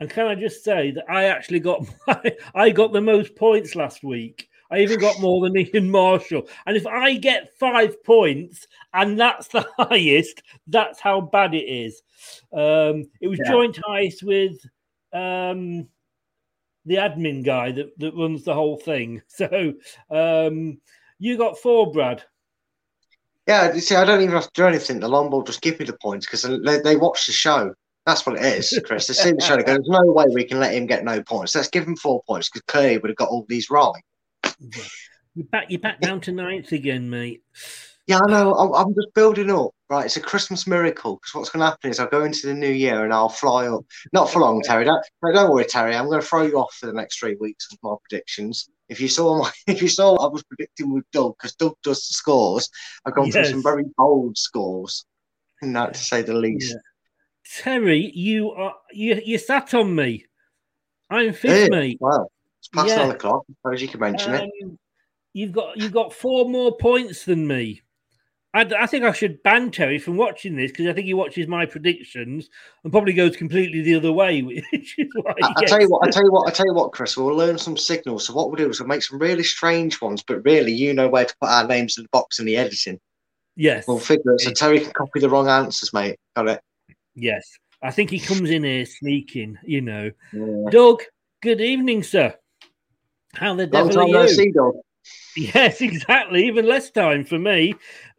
And 0.00 0.08
can 0.08 0.26
I 0.26 0.34
just 0.34 0.64
say 0.64 0.92
that 0.92 1.04
I 1.10 1.24
actually 1.24 1.60
got 1.60 1.84
my, 2.06 2.36
I 2.54 2.70
got 2.70 2.92
the 2.92 3.00
most 3.00 3.36
points 3.36 3.74
last 3.74 4.02
week. 4.02 4.49
I 4.70 4.80
even 4.80 5.00
got 5.00 5.20
more 5.20 5.42
than 5.42 5.56
Ian 5.56 5.90
Marshall. 5.90 6.48
And 6.66 6.76
if 6.76 6.86
I 6.86 7.16
get 7.16 7.56
five 7.58 8.02
points 8.04 8.66
and 8.94 9.18
that's 9.18 9.48
the 9.48 9.66
highest, 9.78 10.42
that's 10.66 11.00
how 11.00 11.20
bad 11.20 11.54
it 11.54 11.66
is. 11.66 12.02
Um, 12.52 13.10
it 13.20 13.28
was 13.28 13.40
yeah. 13.44 13.50
joint 13.50 13.78
highest 13.84 14.22
with 14.22 14.64
um, 15.12 15.88
the 16.86 16.96
admin 16.96 17.44
guy 17.44 17.72
that, 17.72 17.98
that 17.98 18.14
runs 18.14 18.44
the 18.44 18.54
whole 18.54 18.76
thing. 18.76 19.22
So 19.28 19.74
um, 20.10 20.80
you 21.18 21.36
got 21.36 21.58
four, 21.58 21.90
Brad. 21.90 22.22
Yeah, 23.46 23.74
you 23.74 23.80
see, 23.80 23.96
I 23.96 24.04
don't 24.04 24.20
even 24.20 24.34
have 24.34 24.44
to 24.44 24.62
do 24.62 24.66
anything. 24.66 25.00
The 25.00 25.08
long 25.08 25.30
ball 25.30 25.42
just 25.42 25.62
give 25.62 25.80
me 25.80 25.86
the 25.86 25.96
points 26.00 26.26
because 26.26 26.42
they, 26.42 26.80
they 26.80 26.96
watch 26.96 27.26
the 27.26 27.32
show. 27.32 27.74
That's 28.06 28.24
what 28.24 28.36
it 28.36 28.44
is, 28.44 28.78
Chris. 28.86 29.06
They 29.06 29.14
see 29.14 29.32
the 29.32 29.40
show. 29.40 29.56
There's 29.56 29.88
no 29.88 30.02
way 30.04 30.26
we 30.32 30.44
can 30.44 30.60
let 30.60 30.74
him 30.74 30.86
get 30.86 31.04
no 31.04 31.22
points. 31.22 31.54
Let's 31.54 31.68
give 31.68 31.86
him 31.86 31.96
four 31.96 32.22
points 32.26 32.48
because 32.48 32.62
clearly 32.66 32.98
would 32.98 33.10
have 33.10 33.16
got 33.16 33.28
all 33.28 33.44
these 33.48 33.70
right. 33.70 34.02
You're 35.34 35.46
back. 35.46 35.66
You're 35.68 35.80
back 35.80 36.00
down 36.00 36.20
to 36.22 36.32
ninth 36.32 36.72
again, 36.72 37.08
mate. 37.08 37.42
Yeah, 38.06 38.18
I 38.26 38.30
know. 38.30 38.54
I'm, 38.54 38.74
I'm 38.74 38.94
just 38.94 39.14
building 39.14 39.50
up. 39.50 39.70
Right, 39.88 40.06
it's 40.06 40.16
a 40.16 40.20
Christmas 40.20 40.66
miracle. 40.66 41.16
Because 41.16 41.34
what's 41.34 41.50
going 41.50 41.60
to 41.60 41.66
happen 41.66 41.90
is 41.90 42.00
I'll 42.00 42.08
go 42.08 42.24
into 42.24 42.46
the 42.46 42.54
new 42.54 42.70
year 42.70 43.04
and 43.04 43.12
I'll 43.12 43.28
fly 43.28 43.66
up. 43.68 43.84
Not 44.12 44.30
for 44.30 44.40
long, 44.40 44.62
Terry. 44.62 44.84
Don't, 44.84 45.04
don't 45.32 45.50
worry, 45.50 45.64
Terry. 45.64 45.94
I'm 45.94 46.06
going 46.06 46.20
to 46.20 46.26
throw 46.26 46.42
you 46.42 46.58
off 46.58 46.74
for 46.74 46.86
the 46.86 46.92
next 46.92 47.18
three 47.18 47.36
weeks 47.38 47.68
with 47.70 47.80
my 47.82 47.94
predictions. 48.08 48.68
If 48.88 49.00
you 49.00 49.08
saw 49.08 49.38
my, 49.42 49.50
if 49.66 49.80
you 49.80 49.88
saw 49.88 50.12
what 50.12 50.22
I 50.22 50.26
was 50.28 50.42
predicting 50.42 50.92
with 50.92 51.04
Doug, 51.12 51.36
because 51.38 51.54
Doug 51.54 51.74
does 51.82 52.06
the 52.08 52.14
scores, 52.14 52.68
I've 53.04 53.14
gone 53.14 53.26
yes. 53.26 53.34
for 53.34 53.44
some 53.52 53.62
very 53.62 53.84
bold 53.96 54.36
scores, 54.36 55.06
not 55.62 55.94
to 55.94 56.00
say 56.00 56.22
the 56.22 56.34
least. 56.34 56.72
Yeah. 56.72 56.80
Terry, 57.62 58.10
you 58.14 58.50
are 58.50 58.74
you 58.92 59.20
you 59.24 59.38
sat 59.38 59.74
on 59.74 59.94
me. 59.94 60.26
I'm 61.08 61.32
fifth, 61.32 61.50
hey, 61.50 61.68
mate. 61.68 61.98
It's 62.00 62.30
past 62.74 62.88
yeah. 62.88 62.96
nine 62.96 63.10
o'clock. 63.10 63.44
I 63.48 63.54
suppose 63.62 63.82
you 63.82 63.88
can 63.88 64.00
mention 64.00 64.34
um, 64.34 64.40
it. 64.42 64.50
You've 65.32 65.52
got 65.52 65.76
you've 65.76 65.92
got 65.92 66.12
four 66.12 66.48
more 66.48 66.76
points 66.76 67.24
than 67.24 67.46
me. 67.46 67.82
I, 68.52 68.62
I 68.80 68.86
think 68.86 69.04
I 69.04 69.12
should 69.12 69.42
ban 69.44 69.70
Terry 69.70 69.98
from 69.98 70.16
watching 70.16 70.56
this 70.56 70.72
because 70.72 70.88
I 70.88 70.92
think 70.92 71.06
he 71.06 71.14
watches 71.14 71.46
my 71.46 71.66
predictions 71.66 72.48
and 72.82 72.92
probably 72.92 73.12
goes 73.12 73.36
completely 73.36 73.80
the 73.80 73.94
other 73.94 74.10
way. 74.10 74.42
Which 74.72 74.98
is 74.98 75.08
why 75.14 75.34
I, 75.40 75.52
I 75.56 75.64
tell 75.66 75.80
you 75.80 75.88
what, 75.88 76.06
I 76.06 76.10
tell 76.12 76.24
you 76.24 76.32
what, 76.32 76.48
I 76.48 76.50
tell 76.50 76.66
you 76.66 76.74
what, 76.74 76.92
Chris. 76.92 77.16
We'll 77.16 77.36
learn 77.36 77.58
some 77.58 77.76
signals. 77.76 78.26
So 78.26 78.34
what 78.34 78.48
we'll 78.48 78.56
do 78.56 78.68
is 78.68 78.80
we'll 78.80 78.88
make 78.88 79.02
some 79.02 79.20
really 79.20 79.44
strange 79.44 80.00
ones, 80.00 80.22
but 80.22 80.44
really, 80.44 80.72
you 80.72 80.92
know 80.92 81.08
where 81.08 81.26
to 81.26 81.36
put 81.40 81.48
our 81.48 81.66
names 81.66 81.96
in 81.96 82.04
the 82.04 82.08
box 82.10 82.40
in 82.40 82.46
the 82.46 82.56
editing. 82.56 82.98
Yes, 83.54 83.86
we'll 83.86 83.98
figure 83.98 84.34
it. 84.34 84.40
So 84.40 84.50
Terry 84.50 84.80
can 84.80 84.92
copy 84.92 85.20
the 85.20 85.30
wrong 85.30 85.48
answers, 85.48 85.92
mate. 85.92 86.18
Got 86.34 86.48
it. 86.48 86.60
Yes. 87.14 87.46
I 87.82 87.90
think 87.90 88.10
he 88.10 88.18
comes 88.18 88.50
in 88.50 88.64
here 88.64 88.84
sneaking, 88.84 89.58
you 89.64 89.80
know. 89.80 90.10
Yeah. 90.32 90.70
Doug, 90.70 91.02
good 91.42 91.60
evening, 91.60 92.02
sir. 92.02 92.34
How 93.34 93.54
the 93.54 93.66
devil 93.66 93.98
are 93.98 94.26
you? 94.26 94.82
Yes, 95.36 95.80
exactly. 95.80 96.46
Even 96.46 96.66
less 96.66 96.90
time 96.90 97.24
for 97.24 97.38
me. 97.38 97.74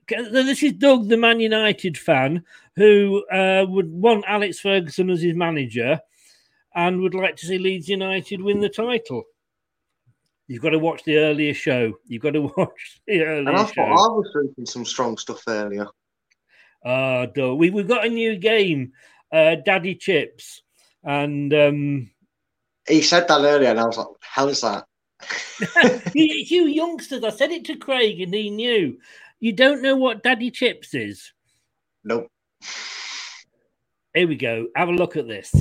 This 0.07 0.63
is 0.63 0.73
Doug, 0.73 1.07
the 1.07 1.17
Man 1.17 1.39
United 1.39 1.97
fan, 1.97 2.43
who 2.75 3.23
uh, 3.31 3.65
would 3.67 3.91
want 3.91 4.25
Alex 4.27 4.59
Ferguson 4.59 5.09
as 5.09 5.21
his 5.21 5.35
manager 5.35 6.01
and 6.75 7.01
would 7.01 7.13
like 7.13 7.35
to 7.37 7.45
see 7.45 7.57
Leeds 7.57 7.87
United 7.87 8.41
win 8.41 8.59
the 8.59 8.69
title. 8.69 9.23
You've 10.47 10.61
got 10.61 10.71
to 10.71 10.79
watch 10.79 11.03
the 11.03 11.17
earlier 11.17 11.53
show. 11.53 11.93
You've 12.07 12.21
got 12.21 12.31
to 12.31 12.41
watch 12.57 13.01
the 13.07 13.23
earlier 13.23 13.49
and 13.49 13.57
I 13.57 13.65
show. 13.65 13.83
I 13.83 14.07
was 14.07 14.29
drinking 14.33 14.65
some 14.65 14.85
strong 14.85 15.17
stuff 15.17 15.43
earlier. 15.47 15.87
Ah, 16.83 17.27
uh, 17.37 17.53
we, 17.53 17.69
we've 17.69 17.87
got 17.87 18.05
a 18.05 18.09
new 18.09 18.35
game, 18.35 18.93
uh, 19.31 19.55
Daddy 19.63 19.95
Chips. 19.95 20.61
And 21.03 21.53
um, 21.53 22.11
he 22.87 23.01
said 23.01 23.27
that 23.27 23.41
earlier, 23.41 23.69
and 23.69 23.79
I 23.79 23.85
was 23.85 23.97
like, 23.97 24.07
hell 24.21 24.49
is 24.49 24.61
that? 24.61 24.85
you 26.13 26.65
youngsters, 26.65 27.23
I 27.23 27.29
said 27.29 27.51
it 27.51 27.65
to 27.65 27.75
Craig, 27.75 28.21
and 28.21 28.33
he 28.33 28.49
knew. 28.49 28.97
You 29.39 29.53
don't 29.53 29.81
know 29.81 29.95
what 29.95 30.23
Daddy 30.23 30.51
Chips 30.51 30.93
is? 30.93 31.31
Nope. 32.03 32.27
Here 34.13 34.27
we 34.27 34.35
go. 34.35 34.67
Have 34.75 34.89
a 34.89 34.93
look 34.93 35.15
at 35.15 35.27
this. 35.27 35.53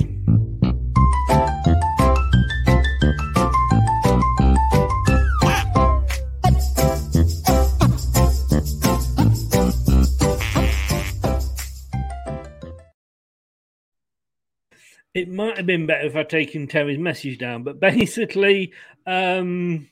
It 15.13 15.29
might 15.29 15.57
have 15.57 15.65
been 15.65 15.85
better 15.85 16.07
if 16.07 16.15
I'd 16.15 16.29
taken 16.29 16.67
Terry's 16.67 16.99
message 16.99 17.37
down, 17.37 17.63
but 17.63 17.79
basically, 17.79 18.73
um, 19.05 19.87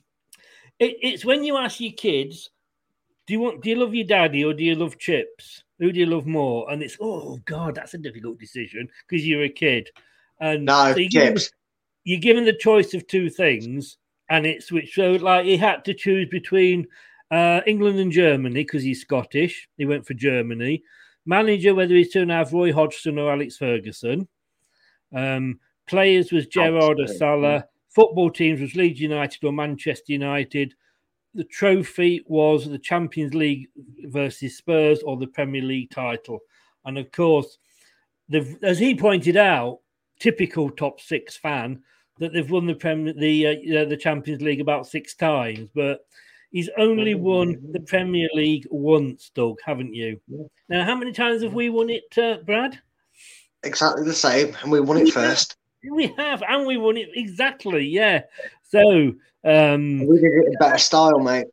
it, 0.80 0.98
it's 1.02 1.26
when 1.26 1.44
you 1.44 1.58
ask 1.58 1.80
your 1.80 1.92
kids, 1.92 2.50
do 3.28 3.34
you 3.34 3.40
want 3.40 3.62
do 3.62 3.70
you 3.70 3.76
love 3.76 3.94
your 3.94 4.08
daddy 4.08 4.44
or 4.44 4.54
do 4.54 4.64
you 4.64 4.76
love 4.76 4.98
chips? 4.98 5.64
Who 5.78 5.92
do 5.92 6.00
you 6.00 6.06
love 6.06 6.26
more? 6.26 6.70
And 6.72 6.82
it's 6.82 6.98
oh 7.00 7.40
god, 7.46 7.76
that's 7.76 7.94
a 7.94 8.00
difficult 8.00 8.40
decision 8.40 8.90
because 9.08 9.26
you're 9.28 9.44
a 9.44 9.50
kid. 9.50 9.90
And 10.40 10.66
no, 10.66 10.94
so 10.94 11.00
you're, 11.00 11.10
chips. 11.10 11.50
Given, 11.50 11.58
you're 12.06 12.20
given 12.22 12.46
the 12.46 12.54
choice 12.54 12.94
of 12.94 13.06
two 13.08 13.30
things, 13.30 13.98
and 14.30 14.46
it's 14.46 14.72
which 14.72 14.96
so 14.96 15.12
like 15.12 15.46
he 15.46 15.58
had 15.58 15.86
to 15.86 15.94
choose 15.94 16.28
between 16.30 16.88
uh, 17.30 17.62
England 17.68 18.00
and 18.00 18.12
Germany 18.12 18.64
because 18.64 18.84
he's 18.84 19.02
Scottish. 19.02 19.68
He 19.78 19.86
went 19.86 20.08
for 20.08 20.14
Germany. 20.14 20.84
Manager, 21.26 21.76
whether 21.76 21.94
he's 21.94 22.12
to 22.14 22.26
have 22.26 22.54
Roy 22.54 22.74
Hodgson 22.74 23.20
or 23.20 23.32
Alex 23.32 23.58
Ferguson. 23.58 24.28
Um, 25.14 25.60
Players 25.88 26.32
was 26.32 26.46
Gerrard 26.46 27.00
or. 27.00 27.08
Salah. 27.08 27.66
Football 27.90 28.30
teams 28.30 28.62
was 28.62 28.76
Leeds 28.76 29.00
United 29.00 29.44
or 29.44 29.52
Manchester 29.52 30.14
United. 30.14 30.76
The 31.34 31.44
trophy 31.44 32.24
was 32.28 32.70
the 32.70 32.78
Champions 32.78 33.34
League 33.34 33.68
versus 34.06 34.58
Spurs 34.58 35.02
or 35.02 35.18
the 35.18 35.28
Premier 35.28 35.64
League 35.64 35.90
title. 35.90 36.40
And 36.86 36.98
of 37.00 37.12
course, 37.12 37.58
as 38.62 38.78
he 38.78 38.96
pointed 38.96 39.36
out, 39.36 39.80
typical 40.20 40.70
top 40.70 41.02
six 41.02 41.36
fan, 41.36 41.82
that 42.20 42.34
they've 42.34 42.50
won 42.52 42.68
the 42.68 42.76
Premier 42.76 43.14
the 43.14 43.48
uh, 43.48 43.86
the 43.86 43.98
Champions 43.98 44.42
League 44.42 44.62
about 44.62 44.86
six 44.86 45.16
times, 45.16 45.70
but 45.74 46.06
he's 46.52 46.70
only 46.78 47.16
won 47.16 47.58
the 47.72 47.80
Premier 47.80 48.30
League 48.34 48.68
once, 48.70 49.32
Doug, 49.34 49.58
haven't 49.66 49.94
you? 49.94 50.20
Now, 50.68 50.86
how 50.86 50.96
many 50.96 51.12
times 51.14 51.42
have 51.42 51.54
we 51.54 51.70
won 51.70 51.90
it, 51.90 52.16
uh, 52.18 52.38
Brad? 52.46 52.80
Exactly 53.64 54.04
the 54.06 54.14
same, 54.14 54.56
and 54.62 54.72
we 54.72 54.80
won 54.80 54.98
it 54.98 55.12
first. 55.12 55.58
We 55.92 56.08
have, 56.18 56.44
and 56.48 56.66
we 56.66 56.78
won 56.78 56.98
it 56.98 57.10
exactly. 57.14 57.86
Yeah. 57.86 58.24
So 58.64 59.14
um, 59.44 60.00
We 60.08 60.18
did 60.20 60.32
it 60.34 60.48
in 60.48 60.54
better 60.60 60.78
style, 60.78 61.20
mate. 61.20 61.48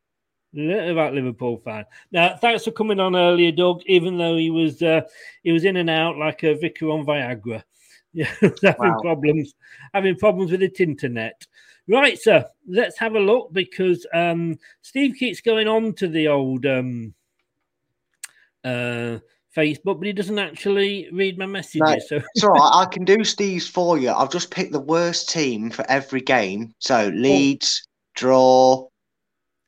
little 0.53 0.91
about 0.91 1.13
Liverpool 1.13 1.57
fan. 1.57 1.85
Now, 2.11 2.37
thanks 2.37 2.63
for 2.63 2.71
coming 2.71 2.99
on 2.99 3.15
earlier, 3.15 3.51
Doug. 3.51 3.81
Even 3.87 4.17
though 4.17 4.37
he 4.37 4.49
was 4.49 4.81
uh, 4.81 5.01
he 5.43 5.51
was 5.51 5.65
in 5.65 5.77
and 5.77 5.89
out 5.89 6.17
like 6.17 6.43
a 6.43 6.55
vicar 6.55 6.89
on 6.89 7.05
Viagra. 7.05 7.63
Yeah, 8.13 8.33
having 8.41 8.75
Wow. 8.79 8.99
problems, 9.01 9.53
having 9.93 10.15
problems 10.15 10.49
with 10.49 10.61
the 10.61 10.73
internet. 10.81 11.45
Right, 11.87 12.17
sir. 12.19 12.45
Let's 12.67 12.97
have 12.97 13.13
a 13.15 13.19
look 13.19 13.53
because 13.53 14.07
um, 14.11 14.57
Steve 14.81 15.15
keeps 15.19 15.39
going 15.41 15.67
on 15.67 15.93
to 15.95 16.07
the 16.07 16.29
old 16.29 16.65
um, 16.65 17.13
uh, 18.63 19.19
Facebook, 19.57 19.97
but 19.99 20.05
he 20.05 20.13
doesn't 20.13 20.37
actually 20.37 21.09
read 21.11 21.37
my 21.37 21.45
messages. 21.47 21.81
No, 21.81 21.97
so 21.99 22.21
it's 22.35 22.43
all 22.43 22.51
right. 22.51 22.71
I 22.73 22.85
can 22.85 23.03
do 23.03 23.23
Steve's 23.23 23.67
for 23.67 23.97
you. 23.97 24.11
I've 24.11 24.31
just 24.31 24.51
picked 24.51 24.71
the 24.71 24.79
worst 24.79 25.29
team 25.29 25.71
for 25.71 25.83
every 25.89 26.21
game. 26.21 26.73
So 26.79 27.11
Leeds, 27.15 27.87
draw, 28.15 28.87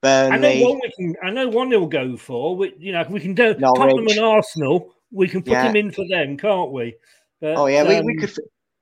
I 0.03 0.29
know 0.29 0.29
Burnley. 0.29 0.63
one 0.63 0.79
we 0.81 0.91
can. 0.95 1.15
I 1.23 1.29
know 1.31 1.49
one 1.49 1.71
he'll 1.71 1.87
go 1.87 2.15
for. 2.15 2.55
We, 2.55 2.73
you 2.77 2.91
know, 2.91 3.03
we 3.09 3.19
can 3.19 3.33
do 3.33 3.55
Norwich. 3.57 3.79
Tottenham 3.79 4.07
and 4.07 4.19
Arsenal. 4.19 4.93
We 5.11 5.27
can 5.27 5.41
put 5.41 5.53
Yeah. 5.53 5.69
him 5.69 5.75
in 5.75 5.91
for 5.91 6.05
them, 6.07 6.37
can't 6.37 6.71
we? 6.71 6.95
But, 7.41 7.57
Oh 7.57 7.65
yeah, 7.65 7.83
we, 7.83 7.99
we 8.01 8.13
um, 8.13 8.19
could 8.19 8.33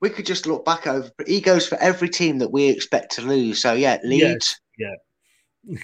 we 0.01 0.09
could 0.09 0.25
just 0.25 0.45
look 0.45 0.65
back 0.65 0.85
over. 0.87 1.09
He 1.25 1.41
goes 1.41 1.67
for 1.67 1.77
every 1.79 2.09
team 2.09 2.37
that 2.39 2.51
we 2.51 2.69
expect 2.69 3.13
to 3.15 3.21
lose. 3.21 3.61
So 3.61 3.73
yeah, 3.73 3.97
Leeds. 4.03 4.59
Yeah, 4.77 4.87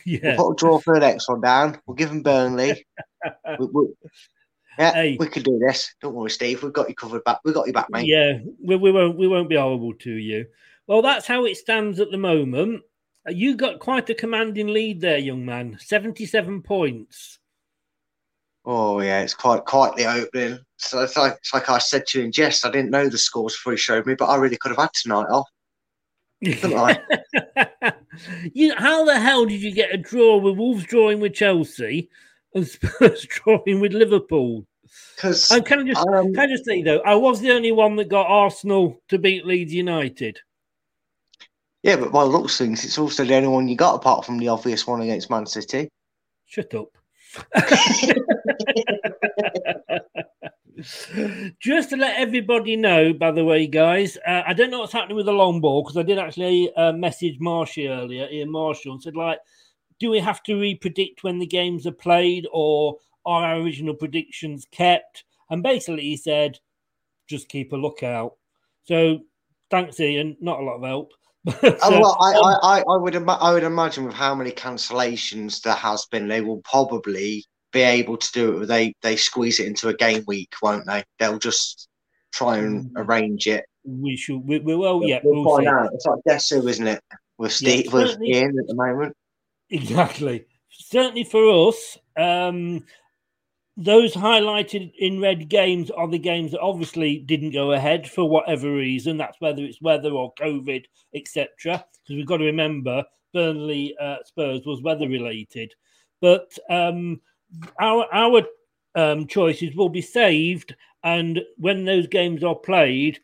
Yeah. 0.06 0.36
We'll 0.38 0.50
put 0.50 0.52
a 0.52 0.56
draw 0.56 0.80
for 0.80 0.94
the 0.94 1.00
next 1.00 1.28
one 1.30 1.42
down. 1.42 1.80
We'll 1.86 1.96
give 1.96 2.10
them 2.10 2.22
Burnley. 2.22 2.86
we, 3.60 3.68
we, 3.74 3.88
yeah, 4.80 4.94
Hey. 4.94 5.18
we 5.20 5.28
can 5.28 5.44
do 5.44 5.60
this. 5.60 5.94
Don't 6.02 6.14
worry, 6.16 6.30
Steve. 6.30 6.64
We've 6.64 6.74
got 6.74 6.90
you 6.90 6.96
covered 6.96 7.24
back. 7.24 7.40
We've 7.44 7.54
got 7.54 7.68
you 7.68 7.74
back, 7.74 7.90
mate. 7.90 8.08
Yeah, 8.08 8.40
we, 8.64 8.76
we 8.76 8.92
won't. 8.92 9.18
We 9.18 9.28
won't 9.28 9.50
be 9.50 9.56
horrible 9.58 9.94
to 9.94 10.12
you. 10.12 10.46
Well, 10.88 11.02
that's 11.02 11.28
how 11.28 11.46
it 11.46 11.58
stands 11.58 12.00
at 12.00 12.12
the 12.12 12.18
moment. 12.18 12.82
Uh, 13.28 13.32
You 13.32 13.56
got 13.56 13.80
quite 13.80 14.10
a 14.10 14.16
commanding 14.16 14.68
lead 14.68 15.00
there, 15.02 15.18
young 15.18 15.46
man. 15.46 15.78
Seventy-seven 15.80 16.62
points. 16.64 17.40
Oh 18.66 19.02
yeah, 19.02 19.22
it's 19.22 19.34
quite 19.34 19.66
quite 19.66 19.96
the 19.96 20.06
opening. 20.06 20.60
So 20.78 21.02
it's 21.02 21.18
like 21.18 21.34
it's 21.34 21.54
like 21.54 21.70
I 21.70 21.78
said 21.80 22.06
to 22.08 22.20
you 22.20 22.26
in 22.26 22.32
jest. 22.32 22.66
I 22.66 22.72
didn't 22.72 22.92
know 22.92 23.10
the 23.10 23.18
scores 23.18 23.54
before 23.54 23.74
he 23.74 23.78
showed 23.78 24.06
me, 24.06 24.16
but 24.16 24.26
I 24.26 24.38
really 24.38 24.58
could 24.58 24.70
have 24.72 24.78
had 24.80 24.94
tonight 24.94 25.28
off. 25.30 25.50
You, 28.54 28.76
how 28.76 29.06
the 29.06 29.20
hell 29.20 29.46
did 29.46 29.62
you 29.62 29.72
get 29.74 29.94
a 29.94 29.98
draw 29.98 30.38
with 30.38 30.56
Wolves 30.58 30.84
drawing 30.84 31.20
with 31.20 31.34
Chelsea 31.34 32.10
and 32.56 32.68
Spurs 32.68 33.26
drawing 33.26 33.80
with 33.80 33.94
Liverpool? 33.94 34.66
Because 35.16 35.48
can 35.66 35.80
I 35.80 35.84
just 35.84 36.08
um, 36.08 36.34
can 36.34 36.40
I 36.40 36.48
just 36.48 36.66
say 36.66 36.82
though, 36.82 37.00
I 37.00 37.16
was 37.16 37.40
the 37.40 37.52
only 37.52 37.72
one 37.72 37.96
that 37.96 38.10
got 38.10 38.28
Arsenal 38.28 39.02
to 39.10 39.18
beat 39.18 39.46
Leeds 39.46 39.74
United. 39.74 40.40
yeah, 41.82 41.96
but 41.96 42.12
by 42.12 42.24
the 42.24 42.30
looks 42.30 42.60
of 42.60 42.66
things, 42.66 42.86
it's 42.86 42.98
also 42.98 43.26
the 43.26 43.36
only 43.36 43.48
one 43.48 43.68
you 43.68 43.76
got 43.76 43.96
apart 43.96 44.26
from 44.26 44.38
the 44.38 44.50
obvious 44.50 44.86
one 44.86 45.02
against 45.02 45.30
Man 45.30 45.46
City. 45.46 45.90
Shut 46.46 46.74
up. 46.76 46.90
Just 51.60 51.92
to 51.92 51.98
let 51.98 52.18
everybody 52.18 52.76
know, 52.76 53.14
by 53.14 53.32
the 53.32 53.46
way, 53.46 53.68
guys, 53.68 54.18
uh, 54.28 54.42
I 54.46 54.54
don't 54.54 54.72
know 54.72 54.80
what's 54.80 54.94
happening 54.94 55.18
with 55.18 55.28
the 55.28 55.34
long 55.34 55.62
ball 55.62 55.84
because 55.84 55.98
I 55.98 56.04
did 56.04 56.18
actually 56.18 56.74
uh, 56.76 56.92
message 56.92 57.40
Marshy 57.40 57.88
earlier, 57.88 58.28
Ian 58.30 58.52
Marshall, 58.52 58.94
and 58.94 59.02
said, 59.02 59.16
like, 59.16 59.40
do 60.04 60.10
we 60.10 60.20
have 60.20 60.44
to 60.44 60.60
re-predict 60.60 61.24
when 61.24 61.40
the 61.40 61.46
games 61.46 61.88
are 61.88 61.94
played 61.94 62.46
or 62.52 62.98
are 63.26 63.46
our 63.46 63.56
original 63.56 63.94
predictions 63.94 64.68
kept? 64.70 65.24
And 65.50 65.64
basically, 65.64 66.02
he 66.02 66.18
said, 66.18 66.60
just 67.30 67.48
keep 67.48 67.72
a 67.72 67.78
lookout. 67.78 68.34
So, 68.84 69.20
thanks, 69.72 69.98
Ian. 70.02 70.36
Not 70.42 70.60
a 70.60 70.64
lot 70.64 70.76
of 70.76 70.84
help. 70.84 71.12
Oh, 71.82 72.02
well, 72.02 72.18
I, 72.20 72.34
um, 72.34 72.44
I, 72.46 72.58
I, 72.64 72.80
I 72.82 72.98
would 72.98 73.16
ima- 73.16 73.38
I 73.40 73.54
would 73.54 73.64
imagine 73.64 74.04
with 74.04 74.14
how 74.14 74.36
many 74.36 74.52
cancellations 74.52 75.62
there 75.62 75.74
has 75.74 76.06
been, 76.08 76.28
they 76.28 76.42
will 76.42 76.62
probably 76.70 77.46
be 77.72 77.82
able 77.82 78.18
to 78.18 78.32
do 78.34 78.62
it. 78.62 78.66
They 78.66 78.94
they 79.02 79.16
squeeze 79.16 79.62
it 79.62 79.68
into 79.68 79.88
a 79.88 79.94
game 79.94 80.26
week, 80.28 80.54
won't 80.62 80.86
they? 80.86 81.06
They'll 81.18 81.40
just 81.40 81.88
try 82.34 82.58
and 82.58 82.92
arrange 82.98 83.48
it. 83.48 83.64
we 83.86 84.18
should. 84.18 84.40
We, 84.46 84.60
we 84.60 84.76
well, 84.76 85.00
yeah, 85.06 85.20
we'll, 85.24 85.46
we'll 85.46 85.56
find 85.56 85.66
see. 85.66 85.70
out. 85.70 85.94
It's 85.94 86.06
like 86.06 86.20
Guess 86.28 86.50
Who, 86.50 86.68
isn't 86.68 86.88
it? 86.88 87.02
With 87.38 87.62
Yeah, 87.62 87.70
Steve, 87.70 87.94
with. 87.94 88.22
Ian 88.22 88.60
at 88.60 88.68
the 88.68 88.76
moment. 88.76 89.16
Exactly. 89.74 90.46
Certainly 90.70 91.24
for 91.26 91.68
us, 91.68 91.98
um, 92.16 92.86
those 93.76 94.14
highlighted 94.14 94.94
in 95.00 95.20
red 95.20 95.50
games 95.50 95.90
are 95.90 96.08
the 96.08 96.20
games 96.20 96.52
that 96.52 96.60
obviously 96.60 97.18
didn't 97.18 97.52
go 97.54 97.72
ahead 97.72 98.08
for 98.08 98.30
whatever 98.30 98.72
reason. 98.72 99.18
That's 99.18 99.42
whether 99.42 99.64
it's 99.64 99.82
weather 99.82 100.12
or 100.12 100.32
COVID, 100.36 100.86
etc. 101.16 101.48
Because 101.64 102.16
we've 102.16 102.28
got 102.28 102.38
to 102.38 102.46
remember 102.46 103.04
Burnley 103.34 103.96
uh, 104.00 104.18
Spurs 104.26 104.62
was 104.64 104.84
weather 104.84 105.10
related, 105.10 105.74
but 106.22 106.56
um, 106.70 107.20
our 107.80 108.06
our 108.14 108.44
um, 108.94 109.26
choices 109.26 109.76
will 109.76 109.90
be 109.90 110.02
saved, 110.04 110.76
and 111.04 111.42
when 111.58 111.84
those 111.84 112.06
games 112.06 112.44
are 112.44 112.54
played, 112.54 113.20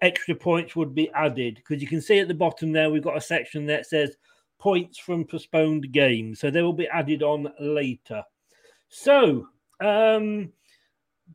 extra 0.00 0.34
points 0.34 0.74
would 0.74 0.94
be 0.94 1.10
added 1.10 1.56
because 1.56 1.82
you 1.82 1.88
can 1.88 2.00
see 2.00 2.18
at 2.18 2.28
the 2.28 2.34
bottom 2.34 2.72
there 2.72 2.90
we've 2.90 3.02
got 3.02 3.16
a 3.16 3.20
section 3.20 3.66
that 3.66 3.84
says 3.84 4.16
points 4.62 4.96
from 4.96 5.24
postponed 5.24 5.90
games, 5.90 6.38
so 6.38 6.48
they 6.48 6.62
will 6.62 6.72
be 6.72 6.86
added 6.86 7.20
on 7.20 7.52
later. 7.58 8.22
So, 8.88 9.48
um, 9.80 10.52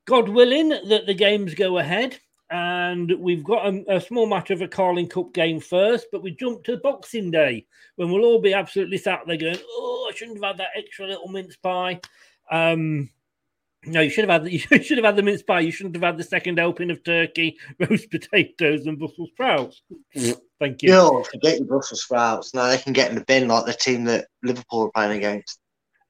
God 0.06 0.30
willing 0.30 0.70
that 0.70 1.06
the 1.06 1.14
games 1.14 1.54
go 1.54 1.78
ahead, 1.78 2.18
and 2.50 3.12
we've 3.20 3.44
got 3.44 3.66
a, 3.66 3.98
a 3.98 4.00
small 4.00 4.28
matter 4.28 4.54
of 4.54 4.62
a 4.62 4.68
Carling 4.68 5.10
Cup 5.10 5.34
game 5.34 5.60
first, 5.60 6.08
but 6.10 6.24
we 6.24 6.32
jump 6.32 6.64
to 6.64 6.78
Boxing 6.78 7.30
Day 7.30 7.66
when 7.98 8.10
we'll 8.10 8.24
all 8.24 8.40
be 8.40 8.54
absolutely 8.54 8.98
sat 8.98 9.20
there 9.28 9.36
going, 9.36 9.60
"Oh, 9.62 10.10
I 10.10 10.16
shouldn't 10.16 10.38
have 10.38 10.52
had 10.52 10.60
that 10.60 10.78
extra 10.78 11.08
little 11.08 11.28
mince 11.28 11.58
pie." 11.58 12.00
Um, 12.50 13.10
no, 13.86 14.00
you 14.00 14.10
should 14.10 14.30
have 14.30 14.42
had 14.42 14.52
you 14.54 14.60
should 14.60 14.98
have 14.98 15.06
had 15.06 15.18
the 15.18 15.24
mince 15.24 15.44
pie. 15.44 15.60
You 15.60 15.72
shouldn't 15.72 15.96
have 15.96 16.04
had 16.04 16.18
the 16.18 16.24
second 16.24 16.60
helping 16.60 16.92
of 16.92 17.04
turkey, 17.04 17.58
roast 17.80 18.10
potatoes, 18.10 18.86
and 18.86 18.98
Brussels 18.98 19.32
sprouts. 19.34 19.82
Thank 20.60 20.82
you. 20.82 20.94
You'll 20.94 21.24
forget 21.24 21.58
your 21.58 21.68
Brussels 21.68 22.04
sprouts. 22.04 22.54
Now 22.54 22.68
they 22.68 22.78
can 22.78 22.94
get 22.94 23.10
in 23.10 23.16
the 23.16 23.26
bin 23.26 23.48
like 23.48 23.66
the 23.66 23.74
team 23.74 24.06
that 24.06 24.28
Liverpool 24.44 24.86
are 24.86 24.92
playing 24.92 25.18
against. 25.18 25.60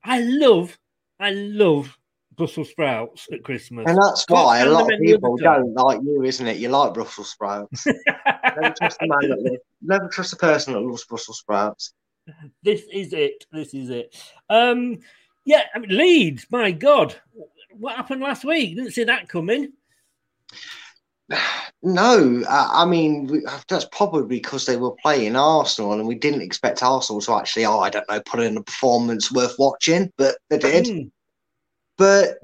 I 0.04 0.22
love, 0.22 0.78
I 1.20 1.32
love 1.32 1.98
Brussels 2.38 2.70
sprouts 2.70 3.28
at 3.32 3.44
Christmas. 3.44 3.86
And 3.88 3.98
that's 3.98 4.26
Can't 4.26 4.46
why 4.46 4.60
a 4.60 4.70
lot 4.70 4.92
of 4.92 5.00
people 5.00 5.36
don't 5.38 5.74
like 5.74 6.00
you, 6.02 6.24
isn't 6.24 6.48
it? 6.48 6.58
You 6.58 6.70
like 6.70 6.94
Brussels 6.94 7.32
sprouts. 7.32 7.86
never 8.26 8.74
trust 8.78 9.02
a 9.02 9.08
man 9.08 9.30
that 9.30 9.42
lives, 9.42 9.64
never 9.82 10.08
trust 10.08 10.34
a 10.34 10.38
person 10.38 10.74
that 10.74 10.82
loves 10.82 11.04
Brussels 11.06 11.40
sprouts. 11.40 11.94
This 12.64 12.84
is 12.92 13.12
it. 13.14 13.46
This 13.52 13.74
is 13.74 13.90
it. 13.90 14.16
Um, 14.50 15.00
yeah, 15.46 15.64
I 15.74 15.80
mean, 15.80 15.90
Leeds. 15.90 16.46
My 16.52 16.72
God, 16.72 17.16
what 17.72 17.96
happened 17.96 18.22
last 18.22 18.46
week? 18.46 18.76
Didn't 18.76 18.92
see 18.92 19.06
that 19.06 19.28
coming. 19.28 19.74
No, 21.84 22.44
I, 22.50 22.84
I 22.84 22.86
mean 22.86 23.28
we- 23.28 23.46
that's 23.68 23.86
probably 23.92 24.28
because 24.28 24.66
they 24.66 24.78
were 24.78 24.96
playing 25.02 25.36
Arsenal, 25.36 25.94
and 25.94 26.08
we 26.08 26.16
didn't 26.16 26.42
expect 26.42 26.84
Arsenal 26.84 27.22
to 27.22 27.36
actually, 27.36 27.66
oh, 27.66 27.80
I 27.80 27.90
don't 27.90 28.10
know, 28.10 28.22
put 28.26 28.40
in 28.40 28.58
a 28.58 28.64
performance 28.64 29.32
worth 29.32 29.56
watching, 29.60 30.12
but 30.18 30.38
they 30.50 30.58
did. 30.58 30.86
Mm. 30.86 31.12
But 31.98 32.38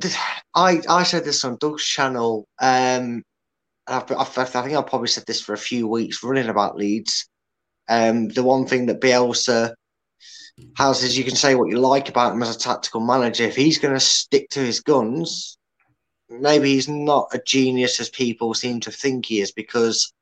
I 0.55 0.81
I 0.89 1.03
said 1.03 1.25
this 1.25 1.43
on 1.43 1.57
Doug's 1.57 1.85
channel. 1.85 2.47
Um, 2.59 3.23
I've, 3.87 4.09
I've, 4.11 4.37
I 4.37 4.45
think 4.45 4.75
I've 4.75 4.87
probably 4.87 5.07
said 5.07 5.25
this 5.27 5.41
for 5.41 5.53
a 5.53 5.57
few 5.57 5.87
weeks 5.87 6.23
running 6.23 6.49
about 6.49 6.77
Leeds. 6.77 7.29
Um, 7.89 8.29
the 8.29 8.43
one 8.43 8.65
thing 8.65 8.85
that 8.87 9.01
Bielsa 9.01 9.73
has 10.77 11.03
is 11.03 11.17
you 11.17 11.23
can 11.23 11.35
say 11.35 11.55
what 11.55 11.69
you 11.69 11.79
like 11.79 12.09
about 12.09 12.33
him 12.33 12.43
as 12.43 12.55
a 12.55 12.59
tactical 12.59 13.01
manager. 13.01 13.43
If 13.43 13.55
he's 13.55 13.79
going 13.79 13.93
to 13.93 13.99
stick 13.99 14.49
to 14.51 14.59
his 14.59 14.79
guns, 14.79 15.57
maybe 16.41 16.73
he's 16.73 16.89
not 16.89 17.29
a 17.33 17.39
genius 17.39 17.99
as 17.99 18.09
people 18.09 18.53
seem 18.53 18.79
to 18.81 18.91
think 18.91 19.25
he 19.25 19.41
is 19.41 19.51
because 19.51 20.13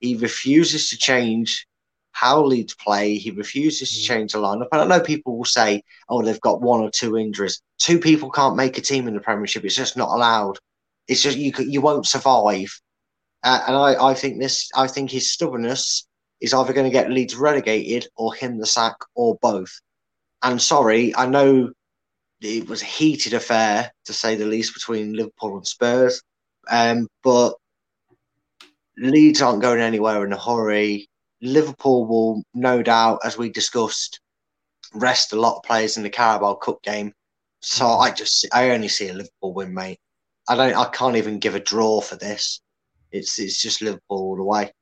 he 0.00 0.16
refuses 0.16 0.90
to 0.90 0.98
change 0.98 1.66
how 2.12 2.42
Leeds 2.44 2.74
play. 2.74 3.16
He 3.16 3.30
refuses 3.30 3.92
to 3.92 4.00
change 4.02 4.32
the 4.32 4.38
lineup. 4.38 4.68
And 4.72 4.82
I 4.82 4.86
know 4.86 5.00
people 5.02 5.36
will 5.38 5.44
say, 5.44 5.82
oh, 6.08 6.22
they've 6.22 6.40
got 6.40 6.60
one 6.62 6.80
or 6.80 6.90
two 6.90 7.16
injuries. 7.16 7.62
Two 7.78 7.98
people 8.00 8.30
can't 8.30 8.56
make 8.56 8.78
a 8.78 8.82
team 8.82 9.08
in 9.08 9.14
the 9.14 9.20
Premiership. 9.20 9.64
It's 9.64 9.76
just 9.76 9.96
not 9.96 10.10
allowed. 10.10 10.58
It's 11.08 11.22
just 11.22 11.38
you 11.38 11.52
you 11.58 11.80
won't 11.80 12.06
survive 12.06 12.70
Uh, 13.42 13.60
and 13.68 13.76
I, 13.76 14.10
I 14.10 14.14
think 14.14 14.40
this, 14.40 14.68
I 14.76 14.88
think 14.88 15.10
his 15.10 15.32
stubbornness 15.32 16.06
is 16.40 16.54
either 16.54 16.72
going 16.72 16.86
to 16.86 16.92
get 16.92 17.10
Leeds 17.10 17.36
relegated 17.36 18.08
or 18.16 18.34
him 18.34 18.58
the 18.58 18.66
sack 18.66 18.96
or 19.14 19.38
both. 19.42 19.80
And 20.42 20.60
sorry, 20.60 21.14
I 21.16 21.26
know 21.26 21.70
it 22.40 22.68
was 22.68 22.82
a 22.82 22.86
heated 22.86 23.34
affair 23.34 23.90
to 24.04 24.12
say 24.12 24.34
the 24.34 24.46
least 24.46 24.74
between 24.74 25.14
Liverpool 25.14 25.56
and 25.56 25.66
Spurs, 25.66 26.22
um, 26.70 27.08
but 27.22 27.54
Leeds 28.96 29.42
aren't 29.42 29.62
going 29.62 29.80
anywhere 29.80 30.24
in 30.24 30.32
a 30.32 30.38
hurry. 30.38 31.08
Liverpool 31.40 32.06
will 32.06 32.42
no 32.54 32.82
doubt, 32.82 33.20
as 33.24 33.38
we 33.38 33.48
discussed, 33.48 34.20
rest 34.94 35.32
a 35.32 35.40
lot 35.40 35.56
of 35.56 35.62
players 35.62 35.96
in 35.96 36.02
the 36.02 36.10
Carabao 36.10 36.54
Cup 36.54 36.82
game. 36.82 37.12
So 37.60 37.86
I 37.86 38.10
just 38.10 38.46
I 38.52 38.70
only 38.70 38.88
see 38.88 39.08
a 39.08 39.14
Liverpool 39.14 39.54
win, 39.54 39.74
mate. 39.74 39.98
I 40.48 40.56
don't 40.56 40.74
I 40.74 40.88
can't 40.90 41.16
even 41.16 41.38
give 41.38 41.54
a 41.54 41.60
draw 41.60 42.00
for 42.00 42.16
this. 42.16 42.60
It's 43.12 43.38
it's 43.38 43.60
just 43.60 43.82
Liverpool 43.82 44.18
all 44.18 44.36
the 44.36 44.44
way. 44.44 44.72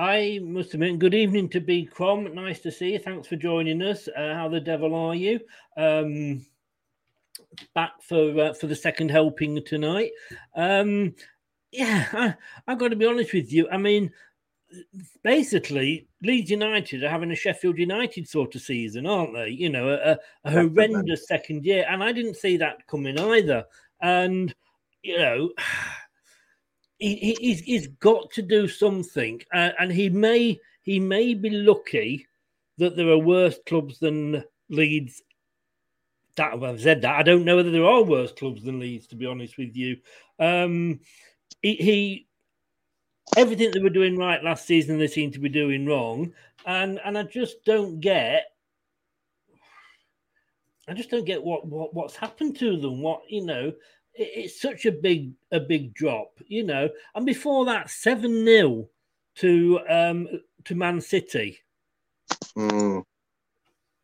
I 0.00 0.40
must 0.42 0.72
admit, 0.72 0.98
good 0.98 1.12
evening 1.12 1.50
to 1.50 1.60
B 1.60 1.84
Crom. 1.84 2.34
Nice 2.34 2.60
to 2.60 2.72
see 2.72 2.94
you. 2.94 2.98
Thanks 2.98 3.28
for 3.28 3.36
joining 3.36 3.82
us. 3.82 4.08
Uh, 4.08 4.32
how 4.32 4.48
the 4.48 4.58
devil 4.58 4.94
are 4.94 5.14
you? 5.14 5.40
Um, 5.76 6.46
back 7.74 8.00
for 8.00 8.40
uh, 8.40 8.54
for 8.54 8.66
the 8.66 8.74
second 8.74 9.10
helping 9.10 9.62
tonight. 9.62 10.12
Um, 10.56 11.14
yeah, 11.70 12.06
I, 12.14 12.34
I've 12.66 12.78
got 12.78 12.88
to 12.88 12.96
be 12.96 13.04
honest 13.04 13.34
with 13.34 13.52
you. 13.52 13.68
I 13.68 13.76
mean, 13.76 14.10
basically, 15.22 16.08
Leeds 16.22 16.50
United 16.50 17.04
are 17.04 17.10
having 17.10 17.32
a 17.32 17.36
Sheffield 17.36 17.76
United 17.76 18.26
sort 18.26 18.54
of 18.54 18.62
season, 18.62 19.06
aren't 19.06 19.34
they? 19.34 19.50
You 19.50 19.68
know, 19.68 19.90
a, 19.90 20.16
a 20.44 20.50
horrendous 20.50 21.28
second 21.28 21.66
year, 21.66 21.84
and 21.90 22.02
I 22.02 22.12
didn't 22.12 22.38
see 22.38 22.56
that 22.56 22.86
coming 22.86 23.20
either. 23.20 23.66
And 24.00 24.54
you 25.02 25.18
know, 25.18 25.50
he, 27.00 27.36
he's, 27.40 27.60
he's 27.60 27.86
got 27.86 28.30
to 28.32 28.42
do 28.42 28.68
something, 28.68 29.42
uh, 29.52 29.70
and 29.78 29.90
he 29.90 30.10
may 30.10 30.60
he 30.82 31.00
may 31.00 31.34
be 31.34 31.50
lucky 31.50 32.26
that 32.78 32.96
there 32.96 33.08
are 33.08 33.18
worse 33.18 33.58
clubs 33.66 33.98
than 33.98 34.44
Leeds. 34.68 35.22
That 36.36 36.62
I've 36.62 36.80
said 36.80 37.02
that 37.02 37.16
I 37.16 37.22
don't 37.22 37.44
know 37.44 37.56
whether 37.56 37.70
there 37.70 37.84
are 37.84 38.02
worse 38.02 38.32
clubs 38.32 38.62
than 38.62 38.80
Leeds, 38.80 39.06
to 39.08 39.16
be 39.16 39.26
honest 39.26 39.58
with 39.58 39.74
you. 39.76 39.96
Um, 40.38 41.00
he, 41.62 41.74
he 41.74 42.26
everything 43.36 43.70
they 43.70 43.80
were 43.80 43.90
doing 43.90 44.16
right 44.16 44.42
last 44.42 44.66
season, 44.66 44.98
they 44.98 45.06
seem 45.06 45.30
to 45.32 45.38
be 45.38 45.48
doing 45.48 45.86
wrong, 45.86 46.32
and 46.66 47.00
and 47.04 47.16
I 47.16 47.22
just 47.24 47.64
don't 47.64 48.00
get. 48.00 48.46
I 50.88 50.92
just 50.92 51.10
don't 51.10 51.24
get 51.24 51.42
what, 51.42 51.66
what 51.66 51.94
what's 51.94 52.16
happened 52.16 52.58
to 52.58 52.76
them. 52.76 53.00
What 53.00 53.22
you 53.28 53.44
know, 53.44 53.72
it's 54.14 54.60
such 54.60 54.86
a 54.86 54.92
big 54.92 55.32
a 55.52 55.60
big 55.60 55.94
drop, 55.94 56.38
you 56.46 56.64
know. 56.64 56.88
And 57.14 57.26
before 57.26 57.64
that, 57.66 57.90
seven 57.90 58.44
0 58.44 58.88
to 59.36 59.80
um 59.88 60.28
to 60.64 60.74
Man 60.74 61.00
City. 61.00 61.58
Mm. 62.56 63.04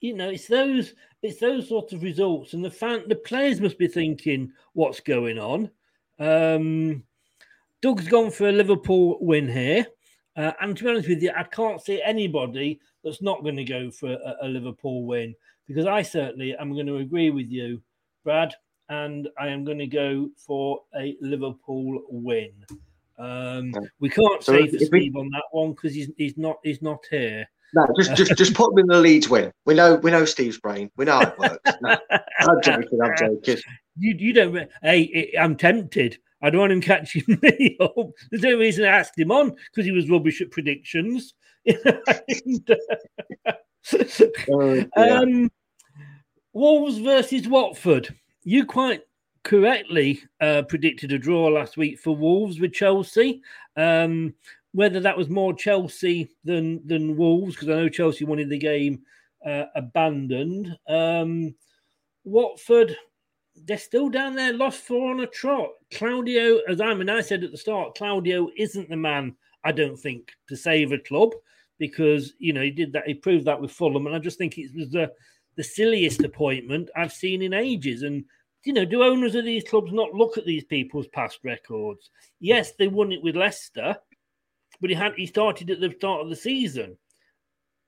You 0.01 0.15
know, 0.15 0.31
it's 0.31 0.47
those 0.47 0.95
it's 1.23 1.41
those 1.41 1.69
sort 1.69 1.93
of 1.93 2.03
results, 2.03 2.53
and 2.53 2.65
the 2.65 2.71
fan 2.71 3.05
the 3.09 3.17
players 3.17 3.61
must 3.61 3.79
be 3.79 3.89
thinking, 3.89 4.53
what's 4.73 5.01
going 5.01 5.39
on. 5.39 5.71
Um, 6.19 7.03
Doug's 7.83 8.09
gone 8.09 8.31
for 8.31 8.49
a 8.49 8.53
Liverpool 8.53 9.19
win 9.21 9.49
here. 9.49 9.87
Uh, 10.37 10.53
and 10.61 10.77
to 10.77 10.85
be 10.85 10.91
honest 10.91 11.09
with 11.09 11.23
you, 11.23 11.33
I 11.35 11.45
can't 11.45 11.81
see 11.81 12.03
anybody 12.03 12.81
that's 13.03 13.23
not 13.23 13.43
going 13.43 13.57
to 13.57 13.65
go 13.65 13.91
for 13.91 14.13
a, 14.13 14.37
a, 14.43 14.49
Liverpool 14.49 15.05
win 15.07 15.35
because 15.67 15.87
I 15.87 16.03
certainly 16.03 16.55
am 16.57 16.75
going 16.75 16.87
to 16.87 16.99
agree 16.99 17.31
with 17.31 17.49
you, 17.49 17.81
Brad, 18.23 18.55
and 18.89 19.29
I 19.39 19.49
am 19.49 19.65
going 19.65 19.79
to 19.79 19.87
go 19.87 20.31
for 20.37 20.83
a 20.99 21.17
Liverpool 21.21 22.03
win. 22.09 22.53
Um, 23.19 23.73
we 23.99 24.11
can't 24.11 24.43
so 24.43 24.53
say 24.53 24.69
for 24.69 24.79
Steve 24.79 25.15
we... 25.15 25.21
on 25.21 25.31
that 25.31 25.45
one 25.51 25.73
because 25.73 25.95
he's, 25.95 26.11
he's 26.17 26.37
not 26.37 26.57
he's 26.63 26.83
not 26.83 26.99
here. 27.11 27.49
No, 27.75 27.87
just 27.97 28.15
just 28.15 28.37
just 28.37 28.55
put 28.55 28.73
him 28.73 28.79
in 28.79 28.87
the 28.87 29.01
Leeds 29.01 29.29
win. 29.29 29.53
We 29.65 29.75
know 29.75 29.97
we 29.97 30.11
know 30.11 30.25
Steve's 30.25 30.59
brain. 30.59 30.91
We 30.97 31.07
know 31.07 31.17
how 31.17 31.23
it 31.23 31.39
works. 31.39 31.73
No, 31.83 31.97
I'm 32.41 32.63
joking. 32.63 33.01
I'm 33.03 33.17
joking. 33.17 33.57
You 33.99 34.15
you 34.19 34.35
don't. 34.35 34.71
Hey, 34.83 35.33
I'm 35.41 35.57
tempted. 35.57 36.19
I 36.43 36.51
don't 36.51 36.61
want 36.61 36.73
him 36.73 36.83
catching 36.83 37.25
me 37.43 37.79
up. 37.81 38.11
There's 38.31 38.43
no 38.43 38.59
reason 38.59 38.85
I 38.85 38.89
asked 38.89 39.19
him 39.19 39.33
on 39.33 39.57
because 39.71 39.87
he 39.87 39.91
was 39.91 40.11
rubbish 40.11 40.43
at 40.43 40.51
predictions. 40.51 41.33
oh, 44.51 44.85
um, 44.97 45.51
Wolves 46.53 46.99
versus 46.99 47.49
Watford. 47.49 48.15
You 48.49 48.65
quite 48.65 49.03
correctly 49.43 50.23
uh, 50.41 50.63
predicted 50.63 51.11
a 51.11 51.19
draw 51.19 51.49
last 51.49 51.77
week 51.77 51.99
for 51.99 52.15
Wolves 52.15 52.61
with 52.61 52.73
Chelsea. 52.73 53.43
Um, 53.77 54.35
whether 54.71 55.01
that 55.01 55.19
was 55.19 55.29
more 55.29 55.53
Chelsea 55.53 56.31
than 56.45 56.87
than 56.87 57.17
Wolves, 57.17 57.57
because 57.57 57.69
I 57.69 57.73
know 57.73 57.89
Chelsea 57.89 58.25
wanted 58.25 58.49
the 58.49 58.59
game 58.59 59.03
uh, 59.45 59.65
abandoned. 59.75 60.79
Um, 60.89 61.57
Watford 62.23 62.97
they're 63.65 63.79
still 63.79 64.09
down 64.09 64.35
there, 64.35 64.53
lost 64.53 64.81
four 64.81 65.11
on 65.11 65.21
a 65.21 65.27
trot. 65.27 65.71
Claudio, 65.93 66.59
as 66.69 66.81
I 66.81 66.95
mean, 66.95 67.09
I 67.09 67.21
said 67.21 67.43
at 67.43 67.51
the 67.51 67.57
start, 67.57 67.97
Claudio 67.97 68.51
isn't 68.57 68.89
the 68.89 68.97
man, 68.97 69.35
I 69.65 69.73
don't 69.73 69.97
think, 69.97 70.33
to 70.49 70.57
save 70.57 70.93
a 70.93 70.99
club 70.99 71.31
because, 71.79 72.35
you 72.39 72.53
know, 72.53 72.63
he 72.63 72.71
did 72.71 72.93
that, 72.93 73.07
he 73.07 73.15
proved 73.15 73.47
that 73.47 73.61
with 73.61 73.73
Fulham. 73.73 74.07
And 74.07 74.15
I 74.15 74.19
just 74.19 74.39
think 74.39 74.59
it 74.59 74.71
was 74.75 74.91
the, 74.91 75.11
the 75.57 75.65
silliest 75.65 76.23
appointment 76.23 76.91
I've 76.97 77.13
seen 77.13 77.43
in 77.43 77.53
ages. 77.53 78.03
And, 78.03 78.25
you 78.65 78.73
know, 78.73 78.85
do 78.85 79.03
owners 79.03 79.35
of 79.35 79.45
these 79.45 79.65
clubs 79.65 79.93
not 79.93 80.15
look 80.15 80.39
at 80.39 80.47
these 80.47 80.65
people's 80.65 81.09
past 81.09 81.41
records? 81.45 82.11
Yes, 82.41 82.73
they 82.79 82.89
won 82.89 83.13
it 83.13 83.23
with 83.23 83.37
Leicester, 83.37 83.97
but 84.81 84.91
he 84.91 84.97
had 84.97 85.15
he 85.15 85.27
started 85.27 85.71
at 85.71 85.81
the 85.81 85.95
start 85.97 86.23
of 86.23 86.31
the 86.31 86.37
season. 86.37 86.97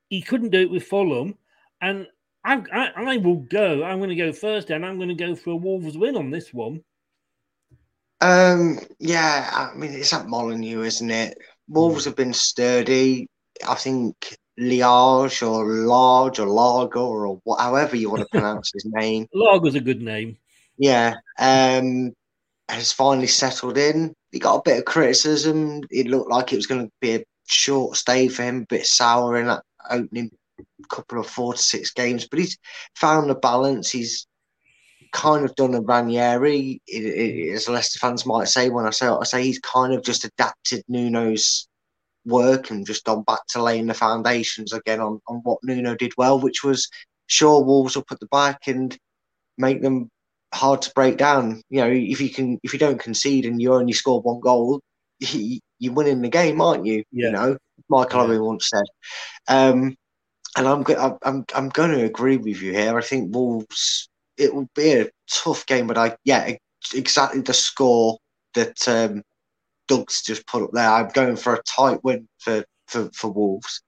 He 0.08 0.22
couldn't 0.22 0.50
do 0.50 0.60
it 0.60 0.70
with 0.70 0.84
Fulham. 0.84 1.36
And 1.80 2.06
I, 2.44 2.62
I, 2.72 2.90
I 2.96 3.16
will 3.18 3.36
go. 3.36 3.84
I'm 3.84 3.98
going 3.98 4.10
to 4.10 4.16
go 4.16 4.32
first, 4.32 4.70
and 4.70 4.84
I'm 4.84 4.96
going 4.96 5.10
to 5.10 5.14
go 5.14 5.34
for 5.34 5.50
a 5.50 5.56
Wolves 5.56 5.98
win 5.98 6.16
on 6.16 6.30
this 6.30 6.52
one. 6.54 6.82
Um, 8.20 8.80
yeah, 8.98 9.48
I 9.52 9.76
mean 9.76 9.92
it's 9.92 10.12
at 10.12 10.26
Molineux, 10.26 10.82
isn't 10.82 11.10
it? 11.10 11.38
Wolves 11.68 12.04
have 12.04 12.16
been 12.16 12.32
sturdy. 12.32 13.28
I 13.66 13.74
think 13.74 14.36
Liage 14.58 15.42
or 15.42 15.64
Large 15.66 16.40
or 16.40 16.46
Largo 16.46 17.06
or 17.06 17.40
however 17.58 17.96
you 17.96 18.10
want 18.10 18.22
to 18.22 18.28
pronounce 18.30 18.70
his 18.72 18.84
name. 18.86 19.26
Largo's 19.34 19.74
a 19.74 19.80
good 19.80 20.02
name. 20.02 20.36
Yeah, 20.76 21.14
um, 21.38 22.12
has 22.68 22.92
finally 22.92 23.26
settled 23.26 23.78
in. 23.78 24.14
He 24.30 24.38
got 24.38 24.56
a 24.56 24.62
bit 24.64 24.78
of 24.78 24.84
criticism. 24.84 25.80
It 25.90 26.06
looked 26.06 26.30
like 26.30 26.52
it 26.52 26.56
was 26.56 26.66
going 26.66 26.86
to 26.86 26.92
be 27.00 27.14
a 27.16 27.24
short 27.46 27.96
stay 27.96 28.28
for 28.28 28.42
him, 28.42 28.62
a 28.62 28.66
bit 28.66 28.86
sour 28.86 29.38
in 29.38 29.46
that 29.46 29.62
opening 29.90 30.30
couple 30.88 31.20
of 31.20 31.26
four 31.26 31.54
to 31.54 31.58
six 31.58 31.92
games, 31.92 32.26
but 32.26 32.38
he's 32.38 32.58
found 32.94 33.30
a 33.30 33.34
balance. 33.34 33.90
He's 33.90 34.26
kind 35.12 35.44
of 35.44 35.54
done 35.54 35.74
a 35.74 35.80
Ranieri, 35.80 36.80
as 37.52 37.68
Leicester 37.68 37.98
fans 37.98 38.26
might 38.26 38.48
say. 38.48 38.68
When 38.70 38.86
I 38.86 38.90
say 38.90 39.06
I 39.06 39.24
say 39.24 39.42
he's 39.42 39.60
kind 39.60 39.94
of 39.94 40.02
just 40.02 40.24
adapted 40.24 40.84
Nuno's 40.88 41.68
work 42.28 42.70
and 42.70 42.86
just 42.86 43.04
gone 43.04 43.22
back 43.22 43.40
to 43.48 43.62
laying 43.62 43.86
the 43.86 43.94
foundations 43.94 44.72
again 44.72 45.00
on, 45.00 45.20
on 45.26 45.36
what 45.44 45.58
Nuno 45.62 45.94
did 45.96 46.12
well, 46.16 46.38
which 46.38 46.62
was 46.62 46.88
shore 47.26 47.64
walls 47.64 47.96
up 47.96 48.06
at 48.10 48.20
the 48.20 48.26
back 48.26 48.68
and 48.68 48.96
make 49.56 49.82
them 49.82 50.08
hard 50.54 50.82
to 50.82 50.92
break 50.94 51.16
down. 51.16 51.62
You 51.70 51.80
know, 51.80 51.90
if 51.90 52.20
you 52.20 52.30
can, 52.30 52.58
if 52.62 52.72
you 52.72 52.78
don't 52.78 53.00
concede 53.00 53.46
and 53.46 53.60
you 53.60 53.74
only 53.74 53.92
score 53.92 54.20
one 54.20 54.40
goal, 54.40 54.80
you're 55.20 55.92
winning 55.92 56.22
the 56.22 56.28
game, 56.28 56.60
aren't 56.60 56.86
you? 56.86 57.04
Yeah. 57.12 57.26
You 57.26 57.32
know, 57.32 57.56
Michael 57.88 58.20
yeah. 58.20 58.26
Owen 58.26 58.44
once 58.44 58.70
said. 58.70 58.84
Um, 59.48 59.96
and 60.56 60.66
I'm, 60.66 60.84
I'm 61.22 61.44
I'm 61.54 61.68
going 61.68 61.90
to 61.90 62.04
agree 62.04 62.36
with 62.36 62.60
you 62.60 62.72
here. 62.72 62.96
I 62.96 63.02
think 63.02 63.34
Wolves. 63.34 64.08
It 64.36 64.54
will 64.54 64.68
be 64.76 64.92
a 64.92 65.08
tough 65.28 65.66
game, 65.66 65.88
but 65.88 65.98
I 65.98 66.16
yeah 66.24 66.54
exactly 66.94 67.40
the 67.40 67.52
score 67.52 68.18
that 68.54 68.88
um, 68.88 69.22
Doug's 69.88 70.22
just 70.22 70.46
put 70.46 70.62
up 70.62 70.70
there. 70.72 70.88
I'm 70.88 71.08
going 71.08 71.36
for 71.36 71.54
a 71.54 71.62
tight 71.62 72.02
win 72.04 72.28
for 72.38 72.64
for, 72.86 73.10
for 73.12 73.30
Wolves. 73.30 73.82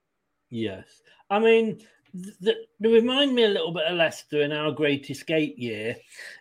Yes, 0.49 0.85
I 1.29 1.39
mean 1.39 1.79
they 2.41 2.55
remind 2.81 3.33
me 3.33 3.43
a 3.43 3.49
little 3.49 3.71
bit 3.71 3.85
of 3.85 3.97
Leicester 3.97 4.41
in 4.41 4.51
our 4.51 4.71
Great 4.71 5.09
Escape 5.09 5.55
year, 5.57 5.95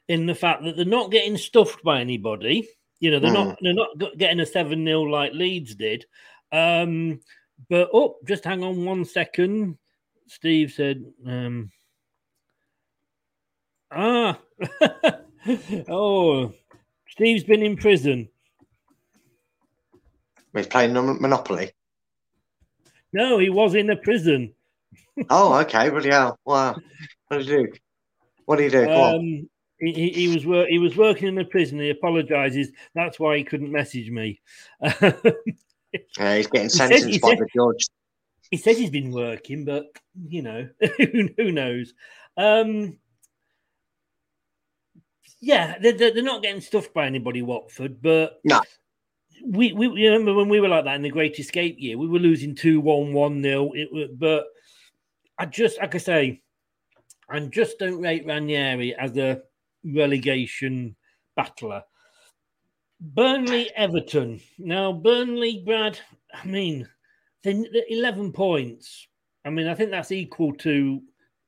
in 0.08 0.26
the 0.26 0.34
fact 0.34 0.64
that 0.64 0.76
they're 0.76 0.84
not 0.84 1.10
getting 1.10 1.36
stuffed 1.36 1.82
by 1.84 2.00
anybody. 2.00 2.68
You 2.98 3.12
know, 3.12 3.20
they're 3.20 3.30
mm. 3.30 3.46
not 3.46 3.58
they're 3.62 3.74
not 3.74 4.18
getting 4.18 4.40
a 4.40 4.46
seven 4.46 4.84
0 4.84 5.02
like 5.02 5.32
Leeds 5.32 5.74
did. 5.74 6.04
Um, 6.52 7.20
but 7.68 7.90
oh, 7.92 8.16
just 8.26 8.44
hang 8.44 8.64
on 8.64 8.84
one 8.84 9.04
second. 9.04 9.78
Steve 10.26 10.72
said, 10.72 11.04
um, 11.26 11.70
ah, 13.90 14.38
oh, 15.88 16.52
Steve's 17.08 17.44
been 17.44 17.62
in 17.62 17.76
prison. 17.76 18.28
He's 20.54 20.66
playing 20.66 20.92
Monopoly. 20.94 21.72
No, 23.12 23.38
he 23.38 23.50
was 23.50 23.74
in 23.74 23.90
a 23.90 23.96
prison. 23.96 24.52
oh, 25.30 25.54
okay, 25.60 25.90
really 25.90 26.10
hell. 26.10 26.38
Wow. 26.44 26.76
What 27.28 27.38
did 27.38 27.46
he 27.46 27.52
do? 27.52 27.72
What 28.46 28.56
did 28.56 28.72
he 28.72 28.78
do? 28.78 28.90
Um, 28.90 29.48
He, 29.80 30.10
he, 30.10 30.28
was 30.28 30.44
wor- 30.44 30.66
he 30.66 30.78
was 30.78 30.96
working 30.96 31.28
in 31.28 31.38
a 31.38 31.44
prison. 31.44 31.78
He 31.80 31.90
apologises. 31.90 32.70
That's 32.94 33.18
why 33.18 33.36
he 33.38 33.44
couldn't 33.44 33.72
message 33.72 34.10
me. 34.10 34.40
Yeah, 36.16 36.36
he's 36.36 36.46
getting 36.46 36.66
He 36.66 36.68
said- 36.68 36.88
sentenced 36.90 37.08
he 37.08 37.18
by 37.18 37.30
said- 37.30 37.38
the 37.38 37.48
judge. 37.52 37.88
he 38.52 38.56
says 38.58 38.78
he's 38.78 38.90
been 38.90 39.10
working, 39.10 39.64
but 39.64 39.86
you 40.28 40.40
know, 40.42 40.68
who, 40.98 41.28
who 41.36 41.50
knows? 41.50 41.94
Um, 42.36 42.96
yeah, 45.40 45.78
they're, 45.80 45.92
they're 45.94 46.14
they're 46.14 46.22
not 46.22 46.42
getting 46.42 46.60
stuffed 46.60 46.94
by 46.94 47.06
anybody, 47.06 47.42
Watford, 47.42 48.00
but 48.02 48.40
No. 48.44 48.60
We, 49.44 49.72
we 49.72 49.86
you 49.86 50.10
remember 50.10 50.34
when 50.34 50.48
we 50.48 50.60
were 50.60 50.68
like 50.68 50.84
that 50.84 50.96
in 50.96 51.02
the 51.02 51.10
Great 51.10 51.38
Escape 51.38 51.76
year, 51.78 51.98
we 51.98 52.08
were 52.08 52.18
losing 52.18 52.54
2 52.54 52.80
1 52.80 53.12
1 53.12 53.42
0. 53.42 53.72
It 53.74 54.18
but 54.18 54.46
I 55.38 55.46
just, 55.46 55.78
like 55.78 55.94
I 55.94 55.98
say, 55.98 56.42
I 57.28 57.40
just 57.40 57.78
don't 57.78 58.02
rate 58.02 58.26
Ranieri 58.26 58.94
as 58.94 59.16
a 59.16 59.40
relegation 59.84 60.96
battler. 61.36 61.82
Burnley, 63.00 63.70
Everton. 63.74 64.40
Now, 64.58 64.92
Burnley, 64.92 65.62
Brad, 65.64 65.98
I 66.34 66.46
mean, 66.46 66.86
they, 67.42 67.54
they're 67.54 67.82
11 67.88 68.32
points. 68.32 69.08
I 69.44 69.50
mean, 69.50 69.66
I 69.66 69.74
think 69.74 69.90
that's 69.90 70.12
equal 70.12 70.52
to 70.56 71.00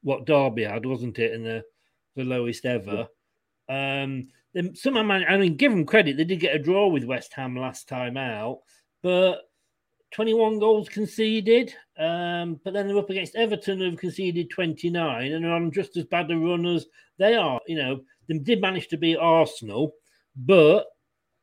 what 0.03 0.25
Derby 0.25 0.65
had, 0.65 0.87
wasn't 0.87 1.19
it, 1.19 1.33
in 1.33 1.43
the, 1.43 1.63
the 2.17 2.25
lowest 2.25 2.65
ever. 2.65 3.07
Um, 3.69 4.29
then 4.55 4.75
somehow, 4.75 5.03
man, 5.03 5.25
I 5.29 5.37
mean, 5.37 5.57
give 5.57 5.73
them 5.73 5.87
credit, 5.87 6.17
they 6.17 6.25
did 6.25 6.41
get 6.41 6.55
a 6.55 6.59
draw 6.59 6.89
with 6.89 7.05
West 7.05 7.33
Ham 7.35 7.57
last 7.57 7.89
time 7.89 8.17
out, 8.17 8.61
but 9.03 9.43
21 10.13 10.59
goals 10.59 10.89
conceded. 10.89 11.75
Um, 11.99 12.61
but 12.65 12.73
then 12.73 12.87
they're 12.87 12.99
up 12.99 13.11
against 13.11 13.35
Everton, 13.35 13.79
who've 13.79 13.99
conceded 13.99 14.51
29 14.51 15.33
and 15.33 15.45
are 15.45 15.55
on 15.55 15.73
just 15.73 15.97
as 15.97 16.05
bad 16.05 16.31
a 16.31 16.37
run 16.37 16.67
as 16.67 16.87
they 17.19 17.35
are. 17.35 17.61
You 17.67 17.77
know, 17.77 18.01
they 18.29 18.39
did 18.39 18.61
manage 18.61 18.89
to 18.89 18.97
beat 18.97 19.17
Arsenal, 19.17 19.95
but 20.37 20.87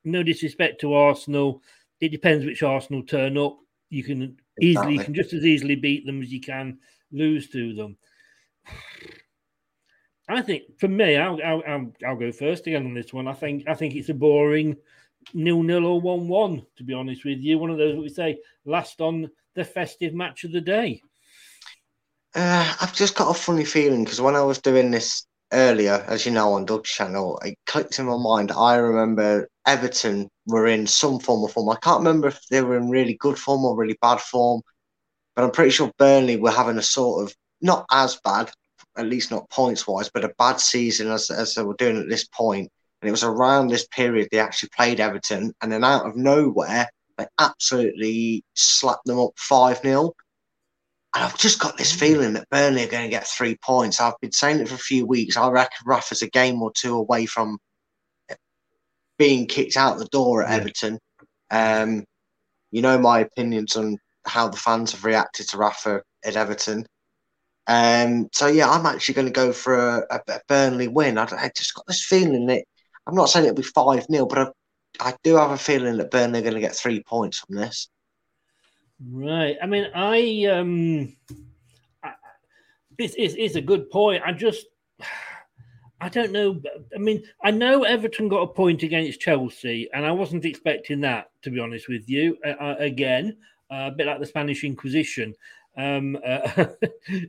no 0.03 0.23
disrespect 0.23 0.81
to 0.81 0.93
Arsenal, 0.93 1.61
it 1.99 2.09
depends 2.09 2.45
which 2.45 2.63
Arsenal 2.63 3.03
turn 3.03 3.37
up. 3.37 3.57
You 3.89 4.03
can 4.03 4.37
easily, 4.61 4.93
you 4.93 4.99
can 4.99 5.13
just 5.13 5.33
as 5.33 5.45
easily 5.45 5.75
beat 5.75 6.05
them 6.05 6.21
as 6.21 6.31
you 6.31 6.39
can 6.39 6.77
lose 7.11 7.49
to 7.49 7.73
them. 7.73 7.97
I 10.29 10.41
think 10.43 10.79
for 10.79 10.87
me, 10.87 11.17
I'll, 11.17 11.39
I'll, 11.43 11.91
I'll, 12.05 12.15
go 12.15 12.31
first 12.31 12.67
again 12.67 12.85
on 12.85 12.93
this 12.93 13.11
one. 13.11 13.27
I 13.27 13.33
think 13.33 13.63
I 13.67 13.73
think 13.73 13.95
it's 13.95 14.09
a 14.09 14.13
boring 14.13 14.77
nil 15.33 15.63
nil 15.63 15.85
or 15.85 15.99
one 15.99 16.27
one. 16.27 16.65
To 16.77 16.83
be 16.83 16.93
honest 16.93 17.25
with 17.25 17.39
you, 17.39 17.57
one 17.57 17.71
of 17.71 17.77
those 17.77 17.97
we 17.97 18.09
say 18.09 18.37
last 18.63 19.01
on 19.01 19.29
the 19.55 19.65
festive 19.65 20.13
match 20.13 20.43
of 20.43 20.51
the 20.51 20.61
day. 20.61 21.01
Uh, 22.35 22.75
I've 22.79 22.93
just 22.93 23.15
got 23.15 23.31
a 23.31 23.33
funny 23.33 23.65
feeling 23.65 24.03
because 24.03 24.21
when 24.21 24.35
I 24.35 24.43
was 24.43 24.59
doing 24.59 24.91
this 24.91 25.25
earlier, 25.51 26.05
as 26.07 26.27
you 26.27 26.31
know, 26.31 26.53
on 26.53 26.65
Doug's 26.65 26.91
channel, 26.91 27.39
it 27.43 27.57
clicked 27.65 27.97
in 27.97 28.05
my 28.05 28.17
mind. 28.17 28.51
I 28.51 28.75
remember 28.75 29.49
Everton 29.65 30.29
were 30.45 30.67
in 30.67 30.85
some 30.85 31.19
form 31.19 31.43
of 31.43 31.53
form. 31.53 31.69
I 31.69 31.77
can't 31.81 31.99
remember 31.99 32.27
if 32.27 32.39
they 32.51 32.61
were 32.61 32.77
in 32.77 32.91
really 32.91 33.15
good 33.15 33.39
form 33.39 33.65
or 33.65 33.75
really 33.75 33.97
bad 33.99 34.19
form, 34.19 34.61
but 35.35 35.43
I'm 35.43 35.51
pretty 35.51 35.71
sure 35.71 35.91
Burnley 35.97 36.37
were 36.37 36.51
having 36.51 36.77
a 36.77 36.83
sort 36.83 37.23
of 37.23 37.35
not 37.61 37.85
as 37.91 38.19
bad, 38.23 38.51
at 38.99 39.07
least 39.07 39.31
not 39.31 39.49
points 39.49 39.87
wise, 39.87 40.09
but 40.13 40.25
a 40.25 40.33
bad 40.37 40.59
season 40.59 41.09
as, 41.09 41.29
as 41.29 41.55
they 41.55 41.63
were 41.63 41.75
doing 41.75 41.97
at 41.97 42.09
this 42.09 42.25
point. 42.25 42.69
And 43.01 43.07
it 43.07 43.11
was 43.11 43.23
around 43.23 43.67
this 43.67 43.87
period 43.87 44.27
they 44.31 44.39
actually 44.39 44.69
played 44.75 44.99
Everton, 44.99 45.53
and 45.61 45.71
then 45.71 45.83
out 45.83 46.05
of 46.05 46.15
nowhere, 46.15 46.89
they 47.17 47.25
absolutely 47.39 48.43
slapped 48.55 49.05
them 49.05 49.19
up 49.19 49.31
5 49.37 49.79
0. 49.79 50.13
And 51.15 51.23
I've 51.23 51.37
just 51.37 51.59
got 51.59 51.77
this 51.77 51.91
feeling 51.91 52.33
that 52.33 52.49
Burnley 52.49 52.83
are 52.83 52.91
going 52.91 53.05
to 53.05 53.09
get 53.09 53.25
three 53.25 53.57
points. 53.63 53.99
I've 53.99 54.19
been 54.21 54.31
saying 54.31 54.59
it 54.59 54.69
for 54.69 54.75
a 54.75 54.77
few 54.77 55.05
weeks. 55.07 55.37
I 55.37 55.49
reckon 55.49 55.77
Rafa's 55.85 56.21
a 56.21 56.29
game 56.29 56.61
or 56.61 56.71
two 56.75 56.95
away 56.95 57.25
from 57.25 57.57
being 59.17 59.47
kicked 59.47 59.75
out 59.75 59.97
the 59.97 60.05
door 60.05 60.43
at 60.43 60.59
Everton. 60.59 60.99
Um, 61.49 62.05
you 62.71 62.81
know 62.81 62.99
my 62.99 63.19
opinions 63.19 63.75
on 63.75 63.97
how 64.25 64.47
the 64.47 64.57
fans 64.57 64.91
have 64.91 65.03
reacted 65.03 65.49
to 65.49 65.57
Rafa 65.57 66.03
at 66.23 66.35
Everton. 66.35 66.85
Um, 67.69 68.29
so 68.33 68.47
yeah, 68.47 68.67
I'm 68.67 68.87
actually 68.87 69.13
going 69.13 69.27
to 69.27 69.31
go 69.31 69.53
for 69.53 69.77
a, 69.77 70.19
a, 70.27 70.41
Burnley 70.47 70.87
win. 70.87 71.19
I, 71.19 71.27
I 71.31 71.51
just 71.55 71.75
got 71.75 71.85
this 71.85 72.03
feeling 72.03 72.47
that 72.47 72.65
I'm 73.05 73.13
not 73.13 73.29
saying 73.29 73.45
it'll 73.45 73.55
be 73.55 73.61
five 73.61 74.07
0 74.11 74.25
but 74.25 74.39
I, 74.39 75.09
I 75.11 75.15
do 75.23 75.35
have 75.35 75.51
a 75.51 75.57
feeling 75.57 75.97
that 75.97 76.09
Burnley 76.09 76.39
are 76.39 76.41
going 76.41 76.55
to 76.55 76.61
get 76.61 76.75
three 76.75 77.03
points 77.03 77.37
from 77.37 77.57
this. 77.57 77.87
Right. 79.07 79.55
I 79.61 79.67
mean, 79.67 79.85
I 79.93 80.45
um, 80.51 81.15
I, 82.03 82.13
it's, 82.97 83.13
it's 83.19 83.35
it's 83.37 83.55
a 83.55 83.61
good 83.61 83.91
point. 83.91 84.23
I 84.25 84.33
just, 84.33 84.65
I 86.01 86.09
don't 86.09 86.31
know. 86.31 86.59
I 86.95 86.97
mean, 86.97 87.21
I 87.43 87.51
know 87.51 87.83
Everton 87.83 88.29
got 88.29 88.41
a 88.41 88.47
point 88.47 88.81
against 88.81 89.21
Chelsea, 89.21 89.87
and 89.93 90.07
I 90.07 90.11
wasn't 90.11 90.43
expecting 90.43 91.01
that. 91.01 91.29
To 91.43 91.51
be 91.51 91.59
honest 91.59 91.87
with 91.87 92.09
you, 92.09 92.35
uh, 92.43 92.49
uh, 92.49 92.75
again, 92.79 93.37
uh, 93.71 93.89
a 93.89 93.91
bit 93.91 94.07
like 94.07 94.19
the 94.19 94.25
Spanish 94.25 94.63
Inquisition. 94.63 95.35
Um, 95.79 96.17
uh, 96.25 96.65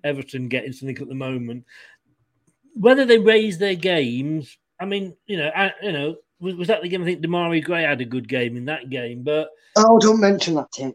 Everton 0.03 0.49
getting 0.49 0.73
something 0.73 0.99
at 0.99 1.09
the 1.09 1.15
moment. 1.15 1.65
Whether 2.75 3.05
they 3.05 3.19
raise 3.19 3.59
their 3.59 3.75
games, 3.77 4.59
I 4.81 4.87
mean, 4.87 5.17
you 5.27 5.37
know, 5.37 5.51
I, 5.55 5.73
you 5.83 5.93
know, 5.93 6.17
was, 6.41 6.55
was 6.55 6.69
that 6.69 6.83
the 6.83 6.89
game? 6.89 7.03
I 7.03 7.05
think 7.05 7.23
Demarai 7.23 7.63
Gray 7.63 7.83
had 7.83 8.01
a 8.01 8.05
good 8.05 8.29
game 8.29 8.57
in 8.57 8.65
that 8.67 8.91
game, 8.91 9.23
but 9.23 9.51
Oh, 9.77 9.99
don't 9.99 10.21
mention 10.21 10.55
that, 10.55 10.73
Tim. 10.73 10.95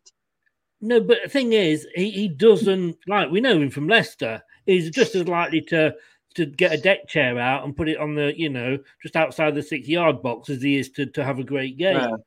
no, 0.82 1.00
but 1.00 1.20
the 1.24 1.30
thing 1.30 1.54
is, 1.54 1.88
he, 1.96 2.12
he 2.12 2.28
doesn't 2.28 2.98
like 3.08 3.32
we 3.32 3.39
know 3.41 3.60
him 3.60 3.70
from 3.70 3.88
Leicester. 3.88 4.44
He's 4.65 4.89
just 4.89 5.15
as 5.15 5.28
likely 5.28 5.62
to 5.62 5.96
to 6.34 6.46
get 6.46 6.74
a 6.74 6.78
deck 6.78 7.08
chair 7.08 7.39
out 7.39 7.63
and 7.63 7.78
put 7.78 7.88
it 7.88 7.98
on 7.98 8.15
the 8.15 8.38
you 8.38 8.50
know 8.50 8.78
just 9.02 9.15
outside 9.15 9.56
the 9.56 9.63
six 9.63 9.88
yard 9.88 10.22
box 10.22 10.50
as 10.50 10.62
he 10.62 10.78
is 10.78 10.89
to, 10.91 11.06
to 11.06 11.24
have 11.24 11.39
a 11.39 11.44
great 11.44 11.78
game. 11.78 11.96
Um, 11.98 12.20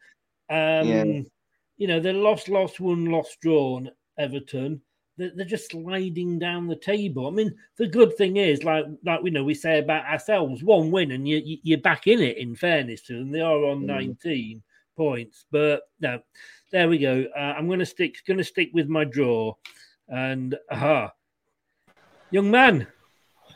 Yeah. 0.49 1.21
You 1.77 1.87
know, 1.87 2.01
they're 2.01 2.13
lost, 2.13 2.49
lost, 2.49 2.81
won, 2.81 3.05
lost, 3.05 3.39
drawn. 3.41 3.91
Everton. 4.19 4.81
They're, 5.19 5.33
they're 5.35 5.45
just 5.45 5.73
sliding 5.73 6.39
down 6.39 6.69
the 6.69 6.77
table. 6.77 7.27
I 7.27 7.31
mean, 7.31 7.55
the 7.77 7.89
good 7.89 8.17
thing 8.17 8.37
is, 8.37 8.63
like 8.65 8.87
like 9.05 9.21
we 9.21 9.31
know, 9.31 9.45
we 9.45 9.55
say 9.55 9.81
about 9.81 10.07
ourselves, 10.07 10.63
one 10.63 10.91
win 10.91 11.11
and 11.11 11.29
you, 11.29 11.39
you 11.45 11.59
you're 11.65 11.79
back 11.81 12.07
in 12.07 12.21
it. 12.21 12.39
In 12.39 12.55
fairness 12.55 13.03
to 13.03 13.19
them, 13.19 13.31
they 13.33 13.41
are 13.41 13.65
on 13.65 13.83
Mm. 13.83 13.87
nineteen 13.87 14.63
points, 14.97 15.45
but 15.51 15.83
no, 16.01 16.21
there 16.71 16.89
we 16.89 16.99
go. 16.99 17.27
Uh, 17.37 17.39
I'm 17.41 17.67
going 17.67 17.79
to 17.81 17.87
stick 17.87 18.17
going 18.27 18.39
to 18.39 18.45
stick 18.45 18.71
with 18.73 18.89
my 18.89 19.05
draw, 19.05 19.55
and 20.09 20.57
aha, 20.71 21.13
young 22.31 22.51
man, 22.51 22.87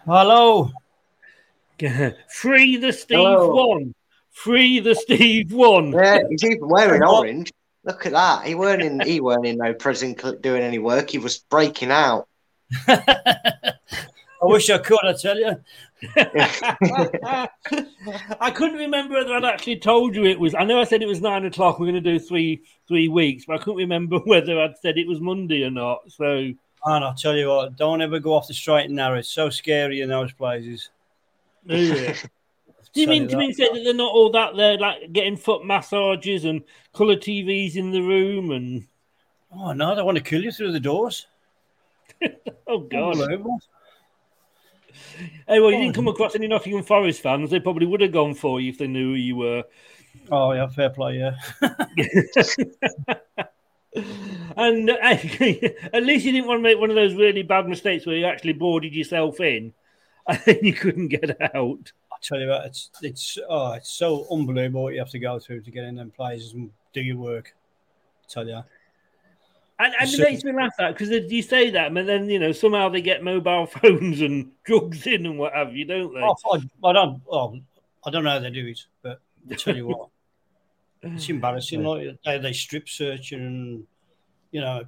Hello. 0.04 0.70
free 2.28 2.76
the 2.76 2.92
Steve 2.92 3.18
Hello. 3.18 3.54
one, 3.54 3.94
free 4.30 4.80
the 4.80 4.94
Steve 4.94 5.52
one. 5.52 5.92
Yeah, 5.92 6.18
he's 6.30 6.44
even 6.44 6.68
wearing 6.68 7.02
orange. 7.04 7.52
Look 7.84 8.06
at 8.06 8.12
that. 8.12 8.46
He 8.46 8.54
weren't 8.54 8.82
in. 8.82 9.00
He 9.00 9.20
weren't 9.20 9.46
in 9.46 9.58
no 9.58 9.74
prison 9.74 10.14
doing 10.40 10.62
any 10.62 10.78
work. 10.78 11.10
He 11.10 11.18
was 11.18 11.38
breaking 11.38 11.90
out. 11.90 12.28
I 14.42 14.46
wish 14.46 14.70
I 14.70 14.78
could, 14.78 14.98
I 15.04 15.12
tell 15.12 15.38
you. 15.38 15.56
I 18.40 18.50
couldn't 18.50 18.78
remember 18.78 19.14
whether 19.14 19.34
I'd 19.34 19.44
actually 19.44 19.78
told 19.78 20.16
you 20.16 20.24
it 20.24 20.40
was. 20.40 20.54
I 20.54 20.64
know 20.64 20.80
I 20.80 20.84
said 20.84 21.02
it 21.02 21.06
was 21.06 21.20
nine 21.20 21.44
o'clock. 21.44 21.78
We're 21.78 21.86
going 21.86 22.02
to 22.02 22.12
do 22.12 22.18
three 22.18 22.62
three 22.88 23.08
weeks, 23.08 23.44
but 23.46 23.54
I 23.54 23.58
couldn't 23.58 23.76
remember 23.76 24.18
whether 24.24 24.60
I'd 24.60 24.78
said 24.78 24.98
it 24.98 25.06
was 25.06 25.20
Monday 25.20 25.62
or 25.62 25.70
not. 25.70 26.00
So 26.08 26.26
And 26.34 26.56
I'll 27.04 27.14
tell 27.14 27.36
you 27.36 27.48
what, 27.48 27.76
don't 27.76 28.02
ever 28.02 28.18
go 28.18 28.34
off 28.34 28.48
the 28.48 28.54
straight 28.54 28.86
and 28.86 28.96
narrow. 28.96 29.18
It's 29.18 29.28
so 29.28 29.48
scary 29.50 30.00
in 30.00 30.08
those 30.08 30.32
places. 30.32 30.90
Do 32.94 33.00
you 33.00 33.06
mean 33.06 33.22
to 33.22 33.28
do 33.28 33.32
you 33.32 33.38
that. 33.38 33.38
mean 33.38 33.54
say 33.54 33.68
that 33.72 33.84
they're 33.84 33.94
not 33.94 34.12
all 34.12 34.30
that 34.30 34.56
they're 34.56 34.78
like 34.78 35.12
getting 35.12 35.36
foot 35.36 35.64
massages 35.64 36.44
and 36.44 36.62
colour 36.94 37.16
TVs 37.16 37.76
in 37.76 37.90
the 37.90 38.02
room 38.02 38.50
and 38.50 38.86
Oh, 39.54 39.72
no, 39.72 39.94
they 39.94 40.02
want 40.02 40.16
to 40.16 40.24
kill 40.24 40.42
you 40.42 40.50
through 40.50 40.72
the 40.72 40.80
doors. 40.80 41.26
oh 42.66 42.78
god. 42.78 43.16
Hey, 45.46 45.60
well, 45.60 45.70
you 45.70 45.78
didn't 45.78 45.94
come 45.94 46.08
across 46.08 46.34
any 46.34 46.48
Nottingham 46.48 46.82
Forest 46.82 47.22
fans. 47.22 47.50
They 47.50 47.60
probably 47.60 47.86
would 47.86 48.00
have 48.00 48.12
gone 48.12 48.34
for 48.34 48.60
you 48.60 48.70
if 48.70 48.78
they 48.78 48.86
knew 48.86 49.10
who 49.10 49.14
you 49.14 49.36
were. 49.36 49.64
Oh, 50.30 50.52
yeah, 50.52 50.66
fair 50.68 50.90
play, 50.90 51.18
yeah. 51.18 51.36
And 54.56 54.88
uh, 54.90 54.96
at 55.00 56.02
least 56.02 56.24
you 56.24 56.32
didn't 56.32 56.46
want 56.46 56.58
to 56.58 56.62
make 56.62 56.78
one 56.78 56.90
of 56.90 56.96
those 56.96 57.14
really 57.14 57.42
bad 57.42 57.68
mistakes 57.68 58.06
where 58.06 58.16
you 58.16 58.24
actually 58.24 58.52
boarded 58.54 58.94
yourself 58.94 59.40
in 59.40 59.72
and 60.26 60.58
you 60.62 60.72
couldn't 60.72 61.08
get 61.08 61.54
out. 61.54 61.92
Tell 62.22 62.40
you 62.40 62.48
what, 62.48 62.66
it's 62.66 62.90
it's 63.02 63.38
oh, 63.48 63.72
it's 63.72 63.90
so 63.90 64.26
unbelievable 64.30 64.84
what 64.84 64.92
you 64.92 65.00
have 65.00 65.10
to 65.10 65.18
go 65.18 65.40
through 65.40 65.62
to 65.62 65.70
get 65.72 65.84
in 65.84 65.96
them 65.96 66.10
places 66.10 66.52
and 66.52 66.70
do 66.92 67.00
your 67.00 67.16
work. 67.16 67.54
I 68.24 68.32
tell 68.32 68.46
you. 68.46 68.62
And, 69.80 69.94
and 69.98 70.14
it 70.14 70.20
makes 70.20 70.44
me 70.44 70.52
laugh 70.52 70.74
that 70.78 70.96
because 70.96 71.10
you 71.10 71.42
say 71.42 71.70
that, 71.70 71.92
but 71.92 72.06
then 72.06 72.28
you 72.30 72.38
know 72.38 72.52
somehow 72.52 72.88
they 72.88 73.02
get 73.02 73.24
mobile 73.24 73.66
phones 73.82 74.20
and 74.20 74.52
drugs 74.62 75.04
in 75.08 75.26
and 75.26 75.36
what 75.36 75.52
have 75.52 75.74
you, 75.74 75.84
don't 75.84 76.14
they? 76.14 76.20
Oh, 76.20 76.36
I, 76.52 76.88
I 76.88 76.92
don't. 76.92 77.20
Oh, 77.28 77.58
I 78.06 78.10
don't 78.10 78.22
know 78.22 78.30
how 78.30 78.38
they 78.38 78.50
do 78.50 78.68
it, 78.68 78.80
but 79.02 79.20
I 79.50 79.54
tell 79.56 79.76
you 79.76 79.88
what, 79.88 80.08
it's 81.02 81.28
embarrassing. 81.28 81.82
Like 81.82 82.16
they, 82.24 82.38
they 82.38 82.52
strip 82.52 82.88
search 82.88 83.32
and 83.32 83.84
you 84.52 84.60
know 84.60 84.84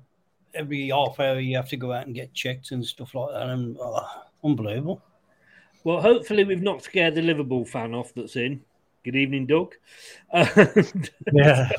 every 0.55 0.91
half 0.91 1.19
hour 1.19 1.41
you 1.41 1.57
have 1.57 1.69
to 1.71 1.77
go 1.77 1.93
out 1.93 2.07
and 2.07 2.15
get 2.15 2.33
checked 2.33 2.71
and 2.71 2.87
stuff 2.87 3.17
like 3.17 3.33
that, 3.33 3.49
and 3.49 3.77
oh, 3.81 4.07
unbelievable. 4.45 5.03
Well, 5.85 6.01
hopefully 6.01 6.45
we've 6.45 6.63
not 6.63 6.83
scared 6.83 7.15
the 7.15 7.23
Liverpool 7.23 7.65
fan 7.67 7.95
off 7.95 8.13
that's 8.15 8.37
in. 8.37 8.63
Good 9.05 9.17
evening, 9.17 9.47
Doug. 9.47 9.75
Yeah. 11.33 11.71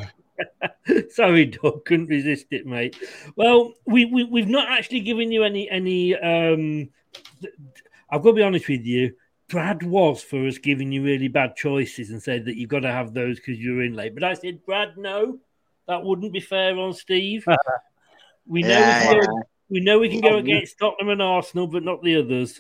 Sorry, 1.10 1.46
Doug, 1.46 1.86
couldn't 1.86 2.08
resist 2.08 2.48
it, 2.52 2.66
mate. 2.66 2.98
Well, 3.36 3.74
we, 3.86 4.06
we 4.06 4.26
we've 4.26 4.50
not 4.50 4.70
actually 4.70 5.00
given 5.00 5.32
you 5.32 5.44
any 5.44 5.70
any. 5.70 6.14
Um, 6.16 6.90
th- 7.42 7.54
I've 8.10 8.22
got 8.22 8.32
to 8.32 8.36
be 8.36 8.44
honest 8.44 8.68
with 8.68 8.86
you. 8.86 9.16
Brad 9.48 9.82
was 9.84 10.22
for 10.22 10.46
us 10.46 10.58
giving 10.58 10.92
you 10.92 11.04
really 11.04 11.30
bad 11.30 11.56
choices 11.56 12.10
and 12.10 12.22
said 12.22 12.46
that 12.46 12.58
you've 12.58 12.70
got 12.70 12.82
to 12.82 12.92
have 12.92 13.14
those 13.14 13.38
because 13.40 13.60
you're 13.60 13.84
in 13.84 13.94
late. 13.94 14.14
But 14.14 14.24
I 14.24 14.34
said, 14.34 14.66
Brad, 14.66 14.98
no, 14.98 15.40
that 15.88 16.04
wouldn't 16.04 16.34
be 16.34 16.40
fair 16.42 16.78
on 16.78 16.94
Steve. 16.94 17.46
we 18.48 18.62
know 18.62 18.68
Yeah, 18.70 19.14
we, 19.14 19.20
can 19.22 19.34
yeah. 19.34 19.42
Go, 19.70 19.74
we 19.74 19.80
know 19.80 20.00
we 20.00 20.10
can 20.10 20.22
go 20.22 20.38
um, 20.38 20.46
against 20.46 20.78
Tottenham 20.80 21.10
and 21.10 21.22
Arsenal, 21.22 21.68
but 21.68 21.84
not 21.84 22.04
the 22.04 22.18
others. 22.18 22.60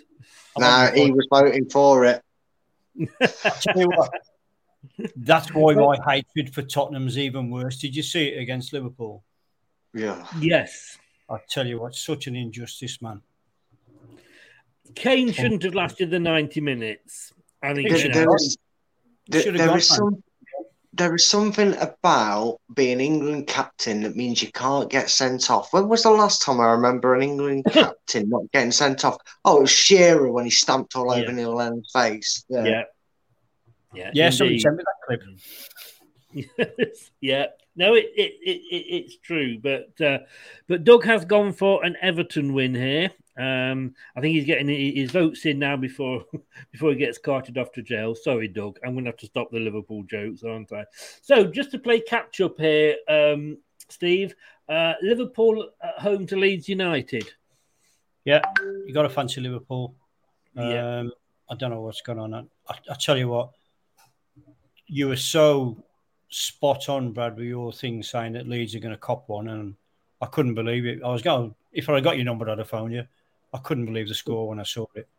No, 0.58 0.92
he 0.94 1.12
was 1.12 1.28
voting 1.30 1.70
for 1.70 2.06
it. 2.06 2.22
Tell 3.20 3.78
you 3.78 3.90
what, 3.90 4.12
that's 5.16 5.54
why 5.54 5.74
my 5.74 5.98
hatred 6.08 6.54
for 6.54 6.62
Tottenham's 6.62 7.18
even 7.18 7.50
worse. 7.50 7.80
Did 7.80 7.96
you 7.96 8.04
see 8.04 8.28
it 8.30 8.40
against 8.40 8.74
Liverpool? 8.74 9.24
Yeah. 9.94 10.26
Yes. 10.40 10.98
I 11.30 11.38
tell 11.50 11.66
you 11.66 11.80
what, 11.80 11.96
such 11.96 12.28
an 12.28 12.36
injustice, 12.36 13.02
man. 13.02 13.22
Kane 14.94 15.30
oh. 15.30 15.32
shouldn't 15.32 15.64
have 15.64 15.74
lasted 15.74 16.12
the 16.12 16.20
90 16.20 16.62
minutes. 16.62 17.34
I 17.62 17.74
think 17.74 17.90
There- 17.90 17.98
you 17.98 18.14
there 18.14 18.26
know, 18.26 18.38
Should've 19.32 19.58
there 19.58 19.68
gone, 19.68 19.78
is 19.80 19.90
man. 19.90 19.98
some 19.98 20.24
there 20.98 21.14
is 21.16 21.26
something 21.28 21.76
about 21.78 22.60
being 22.74 23.00
England 23.02 23.48
captain 23.48 24.02
that 24.04 24.16
means 24.16 24.42
you 24.42 24.52
can't 24.52 24.90
get 24.90 25.10
sent 25.10 25.50
off. 25.52 25.74
When 25.74 25.90
was 25.90 26.04
the 26.04 26.10
last 26.12 26.42
time 26.42 26.60
I 26.62 26.72
remember 26.72 27.14
an 27.16 27.22
England 27.22 27.66
captain 27.72 28.30
not 28.30 28.52
getting 28.54 28.72
sent 28.72 29.04
off? 29.04 29.18
Oh, 29.44 29.58
it 29.58 29.62
was 29.62 29.72
Shearer 29.72 30.32
when 30.32 30.46
he 30.46 30.52
stamped 30.52 30.96
all 30.96 31.12
over 31.12 31.22
Yeah. 31.26 31.32
Neil 31.32 31.56
Lennon's 31.56 31.92
face. 31.92 32.46
Yeah. 32.50 32.64
yeah. 32.64 32.84
Yeah, 33.94 34.12
Yeah, 34.14 34.30
somebody 34.30 34.56
indeed. 34.56 34.62
sent 34.62 34.76
me 34.78 34.84
that 34.86 36.56
clip. 36.58 37.06
yeah, 37.22 37.46
no, 37.78 37.94
it, 37.96 38.06
it, 38.16 38.34
it, 38.42 38.62
it 38.72 38.86
it's 39.06 39.18
true, 39.18 39.58
but 39.60 39.90
uh, 40.06 40.20
but 40.68 40.84
Doug 40.84 41.06
has 41.06 41.24
gone 41.24 41.54
for 41.54 41.84
an 41.86 41.96
Everton 42.02 42.54
win 42.54 42.76
here. 42.76 43.12
Um, 43.38 43.94
I 44.16 44.22
think 44.22 44.34
he's 44.36 44.46
getting 44.46 44.70
his 44.70 45.12
votes 45.12 45.46
in 45.46 45.60
now 45.60 45.76
before 45.76 46.26
before 46.72 46.92
he 46.92 46.96
gets 46.96 47.18
carted 47.18 47.58
off 47.58 47.72
to 47.74 47.82
jail. 47.82 48.16
Sorry, 48.16 48.48
Doug, 48.48 48.80
I'm 48.84 48.94
going 48.94 49.06
to 49.06 49.12
have 49.12 49.18
to 49.18 49.26
stop 49.26 49.52
the 49.52 49.60
Liverpool 49.60 50.04
jokes, 50.04 50.44
aren't 50.44 50.72
I? 50.72 50.86
So 51.22 51.46
just 51.46 51.72
to 51.72 51.80
play 51.80 52.00
catch 52.00 52.40
up 52.42 52.60
here, 52.60 52.96
um, 53.10 53.58
Steve, 53.90 54.36
uh, 54.70 54.94
Liverpool 55.02 55.70
at 55.84 56.00
home 56.00 56.26
to 56.28 56.38
Leeds 56.38 56.70
United. 56.70 57.30
Yeah, 58.24 58.42
you 58.86 58.94
got 58.94 59.04
to 59.04 59.10
fancy 59.10 59.42
Liverpool. 59.42 59.96
Um, 60.56 60.70
Yeah. 60.70 61.04
I 61.50 61.56
don't 61.56 61.70
know 61.70 61.82
what's 61.82 62.02
going 62.02 62.20
on. 62.20 62.34
I, 62.34 62.74
I 62.90 62.96
tell 62.96 63.18
you 63.18 63.28
what, 63.28 63.52
you 64.88 65.08
were 65.08 65.16
so 65.16 65.84
spot 66.30 66.90
on, 66.90 67.12
Brad, 67.12 67.38
with 67.38 67.46
your 67.46 67.72
thing 67.72 68.02
saying 68.02 68.34
that 68.34 68.48
Leeds 68.48 68.76
are 68.76 68.80
going 68.80 68.94
to 68.94 69.00
cop 69.00 69.30
one, 69.30 69.48
and 69.48 69.76
I 70.22 70.26
couldn't 70.26 70.56
believe 70.56 70.86
it. 70.86 71.04
I 71.04 71.10
was 71.10 71.22
going, 71.22 71.54
if 71.72 71.88
I 71.90 72.00
got 72.00 72.16
your 72.16 72.26
number, 72.26 72.50
I'd 72.50 72.58
have 72.58 72.70
phoned 72.70 72.94
you. 72.94 73.06
I 73.56 73.60
couldn't 73.60 73.86
believe 73.86 74.08
the 74.10 74.14
score 74.14 74.50
when 74.50 74.60
I 74.60 74.64
saw 74.64 74.86
it. 74.96 75.08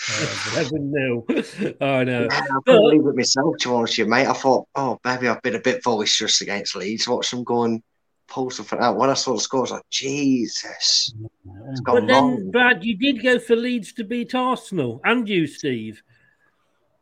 Uh, 0.00 0.26
Seven 0.52 0.92
nil. 0.92 1.26
Oh, 1.80 1.94
I 1.94 2.04
know. 2.04 2.28
I 2.30 2.40
couldn't 2.64 2.82
believe 2.82 3.04
it 3.04 3.16
myself, 3.16 3.56
to 3.58 3.68
be 3.68 3.74
honest 3.74 3.98
you, 3.98 4.06
mate. 4.06 4.28
I 4.28 4.32
thought, 4.32 4.68
oh, 4.76 4.96
maybe 5.04 5.26
I've 5.26 5.42
been 5.42 5.56
a 5.56 5.60
bit 5.60 5.82
boisterous 5.82 6.40
against 6.40 6.76
Leeds. 6.76 7.08
Watch 7.08 7.32
them 7.32 7.42
go 7.42 7.64
and 7.64 7.82
pull 8.28 8.48
something 8.50 8.78
out. 8.78 8.96
When 8.96 9.10
I 9.10 9.14
saw 9.14 9.34
the 9.34 9.40
score, 9.40 9.58
I 9.58 9.62
was 9.62 9.70
like, 9.72 9.90
Jesus. 9.90 11.12
It's 11.12 11.80
But 11.80 11.92
gone 11.94 12.06
then, 12.06 12.24
wrong. 12.24 12.50
Brad, 12.52 12.84
you 12.84 12.96
did 12.96 13.20
go 13.24 13.40
for 13.40 13.56
Leeds 13.56 13.92
to 13.94 14.04
beat 14.04 14.36
Arsenal, 14.36 15.00
and 15.04 15.28
you, 15.28 15.48
Steve. 15.48 16.00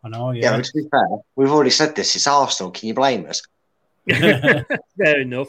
I 0.03 0.09
know, 0.09 0.31
Yeah, 0.31 0.53
yeah. 0.53 0.57
but 0.57 0.65
to 0.65 0.73
be 0.75 0.89
fair, 0.91 1.07
we've 1.37 1.51
already 1.53 1.71
said 1.71 1.95
this. 1.95 2.17
It's 2.17 2.27
Arsenal. 2.27 2.71
Can 2.73 2.89
you 2.89 2.95
blame 2.95 3.27
us? 3.27 3.43
Fair 4.09 5.21
enough. 5.21 5.49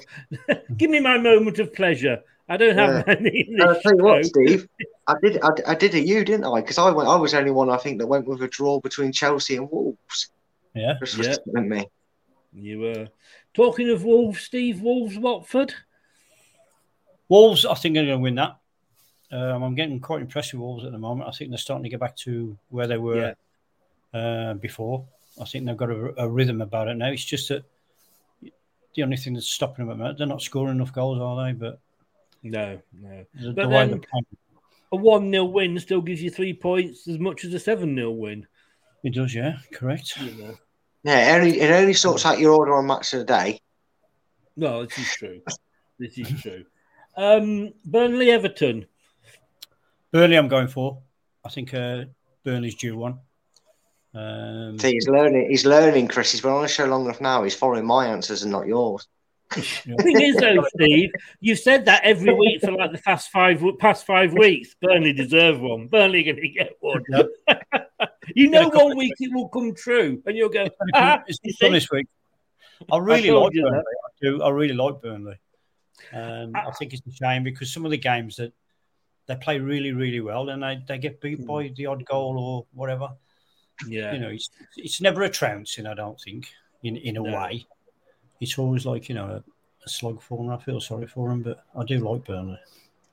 Give 0.76 0.90
me 0.90 1.00
my 1.00 1.18
moment 1.18 1.60
of 1.60 1.74
pleasure. 1.74 2.20
I 2.50 2.58
don't 2.58 2.78
have 2.78 3.06
Yeah. 3.08 3.16
many. 3.16 3.50
I'll 3.62 3.80
tell 3.82 3.96
you 3.98 4.04
what. 4.04 4.26
Steve. 4.26 4.68
I 5.08 5.16
did. 5.22 5.42
I, 5.44 5.50
I 5.68 5.76
did 5.76 5.94
a 5.96 6.00
you, 6.00 6.24
didn't 6.24 6.46
I? 6.46 6.62
Because 6.62 6.78
I 6.78 6.90
went. 6.92 7.10
I 7.10 7.16
was 7.16 7.32
the 7.32 7.40
only 7.40 7.52
one 7.52 7.70
I 7.70 7.78
think 7.78 8.00
that 8.00 8.08
went 8.08 8.26
with 8.28 8.42
a 8.42 8.48
draw 8.48 8.80
between 8.80 9.12
Chelsea 9.12 9.56
and 9.58 9.70
Wolves. 9.70 10.30
Yeah, 10.74 10.94
Just 11.04 11.18
Yeah. 11.46 11.62
me. 11.62 11.86
You 12.54 12.80
were 12.80 13.08
talking 13.54 13.90
of 13.90 14.04
Wolves, 14.04 14.42
Steve. 14.42 14.82
Wolves, 14.82 15.18
Watford. 15.18 15.74
Wolves, 17.30 17.66
I 17.66 17.74
think, 17.76 17.96
they're 17.96 18.06
going 18.06 18.18
to 18.20 18.24
win 18.24 18.36
that. 18.36 18.58
Um, 19.32 19.64
I'm 19.64 19.76
getting 19.76 20.00
quite 20.00 20.22
impressed 20.22 20.54
with 20.54 20.62
Wolves 20.62 20.86
at 20.86 20.94
the 20.94 20.98
moment. 20.98 21.28
I 21.28 21.34
think 21.34 21.52
they're 21.52 21.58
starting 21.58 21.84
to 21.84 21.90
get 21.90 22.00
back 22.00 22.16
to 22.18 22.58
where 22.70 22.88
they 22.88 22.98
were 22.98 23.36
uh, 24.14 24.54
before. 24.54 25.06
I 25.42 25.44
think 25.46 25.66
they've 25.66 25.76
got 25.76 25.90
a, 25.92 26.24
a 26.24 26.30
rhythm 26.30 26.62
about 26.62 26.88
it 26.88 26.96
now. 26.96 27.10
It's 27.10 27.26
just 27.26 27.50
that 27.50 27.64
the 28.96 29.04
only 29.04 29.18
thing 29.18 29.34
that's 29.34 29.48
stopping 29.50 29.86
them 29.86 29.92
at 29.92 29.98
the 29.98 30.04
moment, 30.04 30.18
they're 30.18 30.28
not 30.28 30.42
scoring 30.42 30.76
enough 30.76 30.94
goals, 30.94 31.20
are 31.20 31.46
they? 31.46 31.52
But 31.52 31.80
No, 32.44 32.80
no. 32.94 33.26
the, 33.34 33.54
But 33.54 33.64
the 33.64 33.70
then- 33.70 34.02
A 34.92 34.96
one 34.96 35.32
0 35.32 35.46
win 35.46 35.80
still 35.80 36.02
gives 36.02 36.22
you 36.22 36.30
three 36.30 36.54
points 36.54 37.08
as 37.08 37.20
much 37.20 37.44
as 37.44 37.54
a 37.54 37.60
seven 37.60 37.96
0 37.96 38.12
win. 38.12 38.48
it 39.04 39.14
does, 39.14 39.34
yeah, 39.36 39.58
correct. 39.74 40.16
You 40.18 40.32
know. 40.44 40.56
Yeah, 41.04 41.36
it 41.36 41.40
only 41.40 41.60
it 41.62 41.72
only 41.72 41.94
sorts 41.94 42.26
out 42.26 42.40
your 42.40 42.54
order 42.54 42.76
on 42.76 42.88
match 42.88 43.14
of 43.14 43.20
the 43.20 43.26
day. 43.26 43.60
No, 44.56 44.86
this 44.86 44.98
is 44.98 45.08
true. 45.14 45.42
this 46.00 46.18
is 46.18 46.42
true. 46.42 46.66
Um, 47.16 47.74
Burnley, 47.86 48.32
Everton. 48.32 48.86
Burnley, 50.12 50.38
I'm 50.38 50.48
going 50.48 50.68
for. 50.68 51.00
I 51.46 51.50
think 51.50 51.74
uh, 51.74 52.06
Burnley's 52.44 52.76
due 52.76 52.98
one. 52.98 53.20
Um, 54.14 54.80
See, 54.80 54.94
he's 54.94 55.08
learning. 55.08 55.48
He's 55.50 55.66
learning, 55.66 56.08
Chris. 56.08 56.32
He's 56.32 56.42
been 56.42 56.52
on 56.52 56.62
the 56.64 56.68
show 56.68 56.86
long 56.86 57.06
enough 57.06 57.22
now. 57.22 57.44
He's 57.44 57.56
following 57.56 57.86
my 57.86 58.08
answers 58.08 58.44
and 58.44 58.52
not 58.52 58.68
yours. 58.68 59.08
The 59.56 59.96
thing 60.04 60.22
is, 60.22 60.36
though, 60.36 60.64
Steve, 60.76 61.10
you've 61.40 61.60
said 61.60 61.86
that 61.86 62.04
every 62.04 62.34
week 62.44 62.62
for 62.62 62.72
like 62.72 62.92
the 62.92 62.98
past 62.98 63.30
five 63.32 63.64
past 63.80 64.06
five 64.06 64.34
weeks. 64.34 64.76
Burnley 64.82 65.14
deserve 65.14 65.60
one. 65.62 65.88
Burnley 65.88 66.24
going 66.24 66.36
to 66.38 66.50
get 66.50 66.74
one. 66.80 67.04
you 68.36 68.50
know, 68.50 68.68
one 68.70 68.98
week 68.98 69.14
it 69.20 69.34
will 69.34 69.48
come 69.50 69.74
true, 69.74 70.22
and 70.26 70.36
you'll 70.38 70.50
go. 70.50 70.68
"Ah, 70.94 71.24
it's 71.28 71.40
you 71.44 71.54
not 71.54 71.60
done 71.60 71.70
see?" 71.72 71.74
this 71.80 71.92
week. 71.92 72.08
I 72.92 72.98
really 72.98 73.30
told 73.30 73.44
like 73.44 73.54
Burnley. 73.54 73.72
that. 73.72 73.86
I 74.06 74.10
do. 74.38 74.44
I 74.44 74.50
really 74.50 74.74
like 74.76 75.02
Burnley. 75.02 75.36
Um, 76.14 76.52
I 76.56 76.72
think 76.78 76.94
it's 76.94 77.02
a 77.08 77.12
shame 77.12 77.44
because 77.44 77.74
some 77.74 77.86
of 77.86 77.92
the 77.92 77.98
games 77.98 78.36
that 78.36 78.54
they 79.28 79.36
play 79.36 79.60
really, 79.60 79.94
really 79.94 80.22
well, 80.22 80.50
and 80.50 80.62
they, 80.62 80.80
they 80.88 80.98
get 80.98 81.20
beat 81.22 81.46
by 81.46 81.72
the 81.76 81.86
odd 81.88 82.06
goal 82.06 82.38
or 82.38 82.66
whatever. 82.74 83.10
Yeah, 83.88 84.14
You 84.14 84.20
know, 84.20 84.30
it's 84.30 84.50
it's 84.76 85.02
never 85.02 85.24
a 85.24 85.30
trouncing. 85.30 85.86
I 85.88 85.94
don't 85.94 86.20
think 86.20 86.48
in 86.84 86.98
in 86.98 87.18
a 87.18 87.22
No. 87.22 87.38
way. 87.38 87.66
It's 88.40 88.58
always 88.58 88.86
like 88.86 89.10
you 89.10 89.16
know 89.16 89.26
a, 89.26 89.44
a 89.86 89.90
slog 89.90 90.22
for 90.22 90.38
them. 90.38 90.50
I 90.50 90.58
feel 90.58 90.80
sorry 90.80 91.08
for 91.08 91.32
him, 91.32 91.42
but 91.42 91.66
I 91.76 91.84
do 91.84 92.00
like 92.00 92.26
Burnley. 92.26 92.60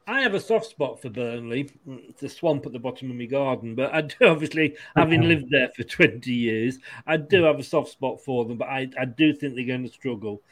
I 0.07 0.21
have 0.21 0.35
a 0.35 0.41
soft 0.41 0.67
spot 0.67 1.01
for 1.01 1.09
Burnley. 1.09 1.71
It's 1.87 2.23
a 2.23 2.29
swamp 2.29 2.67
at 2.67 2.73
the 2.73 2.79
bottom 2.79 3.11
of 3.11 3.17
my 3.17 3.25
garden, 3.25 3.75
but 3.75 3.95
I 3.95 4.03
do 4.03 4.15
obviously, 4.23 4.77
having 4.97 5.23
lived 5.23 5.51
there 5.51 5.71
for 5.75 5.83
20 5.83 6.31
years, 6.31 6.79
I 7.07 7.17
do 7.17 7.45
have 7.45 7.59
a 7.59 7.65
soft 7.65 7.91
spot 7.91 8.21
for 8.21 8.45
them, 8.45 8.59
but 8.59 8.69
I, 8.69 8.89
I 8.99 9.07
do 9.07 9.33
think 9.33 9.55
they're 9.55 9.65
going 9.65 9.85
to 9.85 9.93
struggle. 9.93 10.43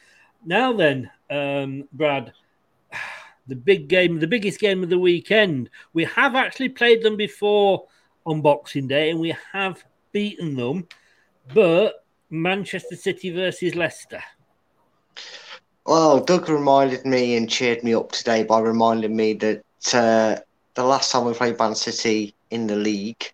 Now 0.43 0.73
then, 0.73 1.09
um, 1.29 1.87
Brad, 1.93 2.33
the 3.47 3.55
big 3.55 3.87
game, 3.87 4.19
the 4.19 4.27
biggest 4.27 4.59
game 4.59 4.81
of 4.81 4.89
the 4.89 4.99
weekend. 4.99 5.69
We 5.93 6.05
have 6.05 6.35
actually 6.35 6.69
played 6.69 7.03
them 7.03 7.15
before 7.15 7.85
on 8.25 8.41
Boxing 8.41 8.87
Day, 8.87 9.11
and 9.11 9.19
we 9.19 9.35
have 9.51 9.83
beaten 10.11 10.55
them, 10.55 10.87
but 11.53 12.05
Manchester 12.29 12.95
City 12.95 13.29
versus 13.29 13.75
Leicester. 13.75 14.23
Well, 15.85 16.19
Doug 16.21 16.47
reminded 16.49 17.05
me 17.05 17.35
and 17.35 17.49
cheered 17.49 17.83
me 17.83 17.93
up 17.93 18.11
today 18.11 18.43
by 18.43 18.59
reminding 18.59 19.15
me 19.15 19.33
that 19.33 19.63
uh, 19.93 20.39
the 20.75 20.83
last 20.83 21.11
time 21.11 21.25
we 21.25 21.33
played 21.33 21.59
Man 21.59 21.75
City 21.75 22.33
in 22.51 22.67
the 22.67 22.75
league 22.75 23.31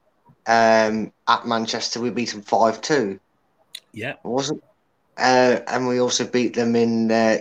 um, 0.48 1.12
at 1.28 1.46
Manchester, 1.46 2.02
we 2.02 2.10
beat 2.10 2.32
them 2.32 2.42
five 2.42 2.82
two. 2.82 3.20
Yeah. 3.94 4.16
Wasn't, 4.24 4.64
uh, 5.18 5.60
and 5.68 5.88
we 5.88 6.00
also 6.00 6.26
beat 6.26 6.56
them 6.56 6.76
in. 6.76 7.12
Uh, 7.12 7.38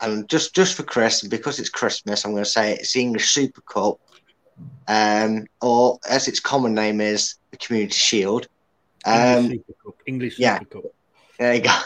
and 0.00 0.28
just 0.28 0.54
just 0.54 0.76
for 0.76 0.82
Chris, 0.84 1.22
and 1.22 1.30
because 1.30 1.58
it's 1.58 1.68
Christmas, 1.68 2.24
I'm 2.24 2.32
going 2.32 2.44
to 2.44 2.50
say 2.50 2.74
it's 2.74 2.92
the 2.92 3.00
English 3.00 3.30
Super 3.32 3.60
Cup, 3.62 3.98
um, 4.86 5.46
or 5.60 5.98
as 6.08 6.28
its 6.28 6.40
common 6.40 6.74
name 6.74 7.00
is, 7.00 7.34
the 7.50 7.56
Community 7.56 7.94
Shield. 7.94 8.48
Um, 9.04 9.46
English 9.46 9.60
Super 9.66 9.72
Cup. 9.84 9.94
English 10.06 10.36
Super 10.36 10.42
yeah. 10.42 10.58
Cup. 10.58 10.84
there 11.38 11.54
you 11.54 11.62
go. 11.62 11.80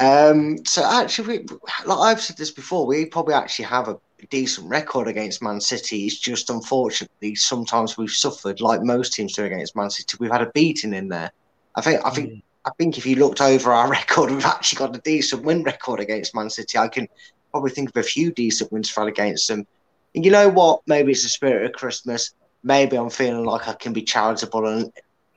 Um, 0.00 0.64
so 0.64 0.84
actually, 0.84 1.38
we, 1.38 1.56
like 1.84 1.98
I've 1.98 2.20
said 2.20 2.36
this 2.36 2.50
before, 2.50 2.86
we 2.86 3.06
probably 3.06 3.34
actually 3.34 3.66
have 3.66 3.88
a 3.88 3.98
decent 4.30 4.68
record 4.68 5.08
against 5.08 5.42
Man 5.42 5.60
City. 5.60 6.06
It's 6.06 6.18
just 6.18 6.50
unfortunately 6.50 7.34
sometimes 7.34 7.96
we've 7.96 8.10
suffered, 8.10 8.60
like 8.60 8.82
most 8.82 9.12
teams 9.12 9.34
do 9.34 9.44
against 9.44 9.76
Man 9.76 9.90
City. 9.90 10.16
We've 10.20 10.30
had 10.30 10.42
a 10.42 10.50
beating 10.50 10.94
in 10.94 11.08
there. 11.08 11.32
I 11.74 11.80
think. 11.80 12.04
I 12.04 12.10
think. 12.10 12.44
I 12.64 12.70
think 12.76 12.98
if 12.98 13.06
you 13.06 13.16
looked 13.16 13.40
over 13.40 13.72
our 13.72 13.88
record, 13.90 14.30
we've 14.30 14.44
actually 14.44 14.78
got 14.78 14.96
a 14.96 15.00
decent 15.00 15.42
win 15.42 15.62
record 15.62 16.00
against 16.00 16.34
Man 16.34 16.50
City. 16.50 16.76
I 16.76 16.88
can 16.88 17.08
probably 17.50 17.70
think 17.70 17.90
of 17.90 17.96
a 17.96 18.02
few 18.02 18.30
decent 18.30 18.70
wins 18.72 18.90
for 18.90 19.06
against 19.06 19.48
them. 19.48 19.66
And 20.14 20.24
you 20.24 20.30
know 20.30 20.48
what? 20.48 20.82
Maybe 20.86 21.12
it's 21.12 21.22
the 21.22 21.28
spirit 21.28 21.64
of 21.64 21.72
Christmas. 21.72 22.32
Maybe 22.62 22.96
I'm 22.96 23.10
feeling 23.10 23.44
like 23.44 23.68
I 23.68 23.74
can 23.74 23.92
be 23.92 24.02
charitable 24.02 24.66
and 24.66 24.92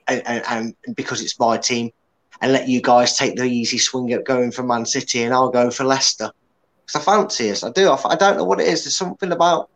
and, 0.07 0.23
and, 0.25 0.75
and 0.85 0.95
because 0.95 1.21
it's 1.21 1.39
my 1.39 1.57
team, 1.57 1.91
and 2.39 2.53
let 2.53 2.67
you 2.69 2.81
guys 2.81 3.17
take 3.17 3.35
the 3.35 3.43
easy 3.43 3.77
swing 3.77 4.11
at 4.13 4.23
going 4.25 4.51
for 4.51 4.63
Man 4.63 4.85
City, 4.85 5.23
and 5.23 5.33
I'll 5.33 5.49
go 5.51 5.69
for 5.69 5.83
Leicester 5.83 6.31
because 6.85 7.01
I 7.01 7.03
fancy 7.11 7.51
us. 7.51 7.63
I 7.63 7.71
do. 7.71 7.89
I, 7.89 7.99
I 8.05 8.15
don't 8.15 8.37
know 8.37 8.45
what 8.45 8.59
it 8.61 8.67
is. 8.67 8.83
There's 8.83 8.95
something 8.95 9.31
about 9.31 9.69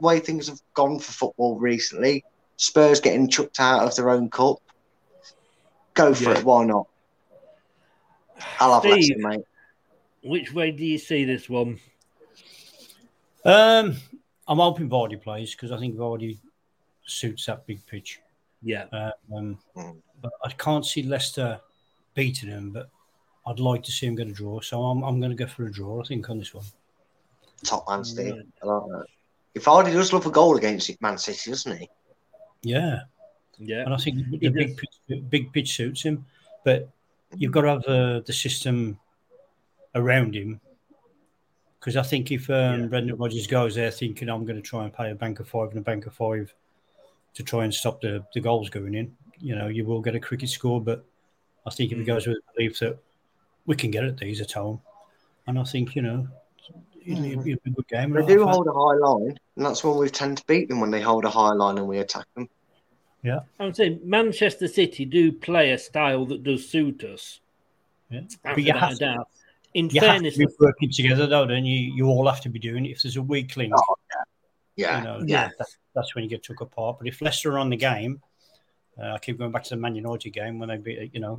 the 0.00 0.06
way 0.06 0.20
things 0.20 0.48
have 0.48 0.60
gone 0.74 0.98
for 0.98 1.12
football 1.12 1.58
recently. 1.58 2.24
Spurs 2.56 3.00
getting 3.00 3.28
chucked 3.28 3.60
out 3.60 3.82
of 3.82 3.94
their 3.96 4.10
own 4.10 4.30
cup. 4.30 4.56
Go 5.94 6.14
for 6.14 6.24
Yeah. 6.24 6.38
it. 6.38 6.44
Why 6.44 6.64
not? 6.64 6.86
I'll 8.60 8.74
have 8.80 8.82
Steve. 8.82 9.16
Leicester, 9.16 9.28
mate. 9.28 9.44
Which 10.22 10.52
way 10.52 10.70
do 10.70 10.84
you 10.84 10.98
see 10.98 11.24
this 11.24 11.48
one? 11.48 11.78
Um, 13.44 13.96
I'm 14.48 14.58
hoping 14.58 14.88
Vardy 14.88 15.20
plays 15.20 15.52
because 15.54 15.70
I 15.72 15.78
think 15.78 15.96
Vardy 15.96 16.38
suits 17.06 17.46
that 17.46 17.66
big 17.66 17.84
pitch. 17.86 18.20
Yeah. 18.62 18.86
Um, 19.30 19.58
but 20.20 20.32
I 20.44 20.50
can't 20.52 20.84
see 20.84 21.02
Leicester 21.02 21.60
beating 22.16 22.48
him, 22.48 22.70
but 22.70 22.90
I'd 23.46 23.60
like 23.60 23.84
to 23.84 23.92
see 23.92 24.06
him 24.06 24.16
get 24.16 24.26
a 24.26 24.32
draw. 24.32 24.60
So 24.60 24.82
I'm, 24.82 25.04
I'm 25.04 25.20
going 25.20 25.30
to 25.30 25.36
go 25.36 25.46
for 25.46 25.66
a 25.66 25.72
draw, 25.72 26.02
I 26.02 26.04
think, 26.04 26.28
on 26.28 26.38
this 26.38 26.52
one. 26.52 26.64
Top 27.64 27.88
man, 27.88 28.04
Steve. 28.04 28.34
I 28.60 28.66
like 28.66 28.82
that. 28.88 29.04
If 29.54 29.64
Vardy 29.64 29.92
does 29.92 30.12
love 30.12 30.26
a 30.26 30.30
goal 30.30 30.56
against 30.56 31.00
Man 31.00 31.16
City, 31.16 31.50
doesn't 31.50 31.78
he? 31.78 31.88
Yeah. 32.62 33.02
Yeah. 33.58 33.82
And 33.82 33.94
I 33.94 33.96
think 33.96 34.16
the 34.16 34.38
He 34.38 34.48
big 34.48 34.76
pitch, 34.76 35.22
big 35.30 35.52
pitch 35.52 35.74
suits 35.74 36.02
him, 36.02 36.26
but 36.64 36.90
you've 37.36 37.52
got 37.52 37.62
to 37.62 37.68
have 37.68 37.82
the, 37.82 38.22
the 38.26 38.32
system 38.32 38.98
around 39.94 40.34
him. 40.34 40.60
Because 41.78 41.96
I 41.96 42.02
think 42.02 42.32
if 42.32 42.50
um, 42.50 42.88
Brendan 42.88 43.16
Rodgers 43.16 43.46
goes 43.46 43.76
there 43.76 43.90
thinking 43.90 44.28
I'm 44.28 44.44
going 44.44 44.56
to 44.56 44.62
try 44.62 44.84
and 44.84 44.92
pay 44.92 45.10
a 45.12 45.14
bank 45.14 45.38
of 45.40 45.48
five 45.48 45.70
and 45.70 45.78
a 45.78 45.82
bank 45.82 46.06
of 46.06 46.14
five 46.14 46.52
to 47.34 47.42
try 47.42 47.64
and 47.64 47.72
stop 47.72 48.00
the, 48.00 48.24
the 48.34 48.40
goals 48.40 48.68
going 48.68 48.94
in, 48.94 49.16
you 49.38 49.54
know, 49.54 49.68
you 49.68 49.84
will 49.84 50.00
get 50.00 50.16
a 50.16 50.20
cricket 50.20 50.48
score. 50.48 50.80
But 50.80 51.04
I 51.66 51.70
think 51.70 51.92
if 51.92 51.98
he 51.98 52.04
hmm. 52.04 52.06
goes 52.06 52.26
with 52.26 52.36
the 52.36 52.52
belief 52.54 52.78
that 52.78 52.98
we 53.66 53.74
can 53.74 53.90
get 53.90 54.04
at 54.04 54.18
these 54.18 54.40
at 54.40 54.52
home, 54.52 54.80
and 55.46 55.58
I 55.58 55.64
think, 55.64 55.96
you 55.96 56.02
know, 56.02 56.28
it'll, 57.04 57.18
hmm. 57.18 57.24
it'll 57.24 57.42
be 57.42 57.52
a 57.52 57.56
good 57.56 57.88
game. 57.88 58.12
They 58.12 58.20
And 58.20 58.28
do 58.28 58.46
I- 58.46 58.52
hold 58.52 58.68
a 58.68 58.72
high 58.72 58.96
line, 58.96 59.38
and 59.56 59.66
that's 59.66 59.82
when 59.82 59.96
we 59.96 60.08
tend 60.08 60.38
to 60.38 60.46
beat 60.46 60.68
them 60.68 60.80
when 60.80 60.90
they 60.90 61.00
hold 61.00 61.24
a 61.24 61.30
high 61.30 61.52
line 61.52 61.78
and 61.78 61.88
we 61.88 61.98
attack 61.98 62.26
them. 62.34 62.48
Yeah. 63.22 63.40
I'm 63.58 63.74
saying 63.74 64.00
Manchester 64.04 64.68
City 64.68 65.04
do 65.04 65.32
play 65.32 65.72
a 65.72 65.78
style 65.78 66.26
that 66.26 66.44
does 66.44 66.68
suit 66.68 67.02
us. 67.02 67.40
Yeah. 68.10 68.20
But 68.44 68.62
you 68.62 68.72
have 68.72 68.92
to- 68.92 68.96
doubt. 68.96 69.28
In 69.74 69.90
you 69.90 70.00
fairness, 70.00 70.38
have 70.38 70.48
to 70.48 70.56
be 70.56 70.64
working 70.64 70.90
together, 70.90 71.26
though. 71.26 71.46
Then 71.46 71.66
you, 71.66 71.92
you 71.92 72.06
all 72.06 72.26
have 72.26 72.40
to 72.42 72.48
be 72.48 72.58
doing 72.58 72.86
it. 72.86 72.92
If 72.92 73.02
there's 73.02 73.16
a 73.16 73.22
weak 73.22 73.58
link, 73.58 73.74
oh, 73.76 73.96
Yeah. 74.76 74.98
you 74.98 75.04
know, 75.04 75.22
Yeah. 75.26 75.50
that, 75.58 75.66
that's 75.94 76.14
when 76.14 76.24
you 76.24 76.30
get 76.30 76.42
took 76.42 76.62
apart. 76.62 76.98
But 76.98 77.08
if 77.08 77.20
Leicester 77.20 77.52
are 77.52 77.58
on 77.58 77.68
the 77.68 77.76
game, 77.76 78.22
uh, 79.00 79.12
I 79.14 79.18
keep 79.18 79.38
going 79.38 79.52
back 79.52 79.64
to 79.64 79.70
the 79.70 79.76
Man 79.76 79.94
United 79.94 80.30
game 80.30 80.58
when 80.58 80.68
they 80.68 80.76
beat, 80.76 81.14
you 81.14 81.20
know, 81.20 81.38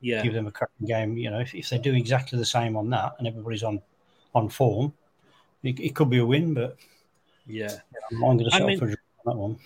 Yeah. 0.00 0.22
give 0.22 0.34
them 0.34 0.46
a 0.46 0.50
cracking 0.52 0.86
game. 0.86 1.16
You 1.16 1.30
know, 1.30 1.40
if, 1.40 1.54
if 1.54 1.68
they 1.70 1.78
do 1.78 1.94
exactly 1.94 2.38
the 2.38 2.44
same 2.44 2.76
on 2.76 2.90
that 2.90 3.14
and 3.18 3.26
everybody's 3.26 3.62
on 3.62 3.80
on 4.34 4.48
form, 4.48 4.92
it, 5.62 5.78
it 5.80 5.94
could 5.94 6.10
be 6.10 6.18
a 6.18 6.26
win. 6.26 6.54
But 6.54 6.76
yeah. 7.46 7.72
I'm 8.12 8.20
going 8.20 8.38
to 8.38 8.50
I 8.52 8.60
mean- 8.60 8.78
for 8.78 8.86
a 8.86 8.88
draw 8.88 8.96
on 9.26 9.32
that 9.32 9.36
one. 9.36 9.56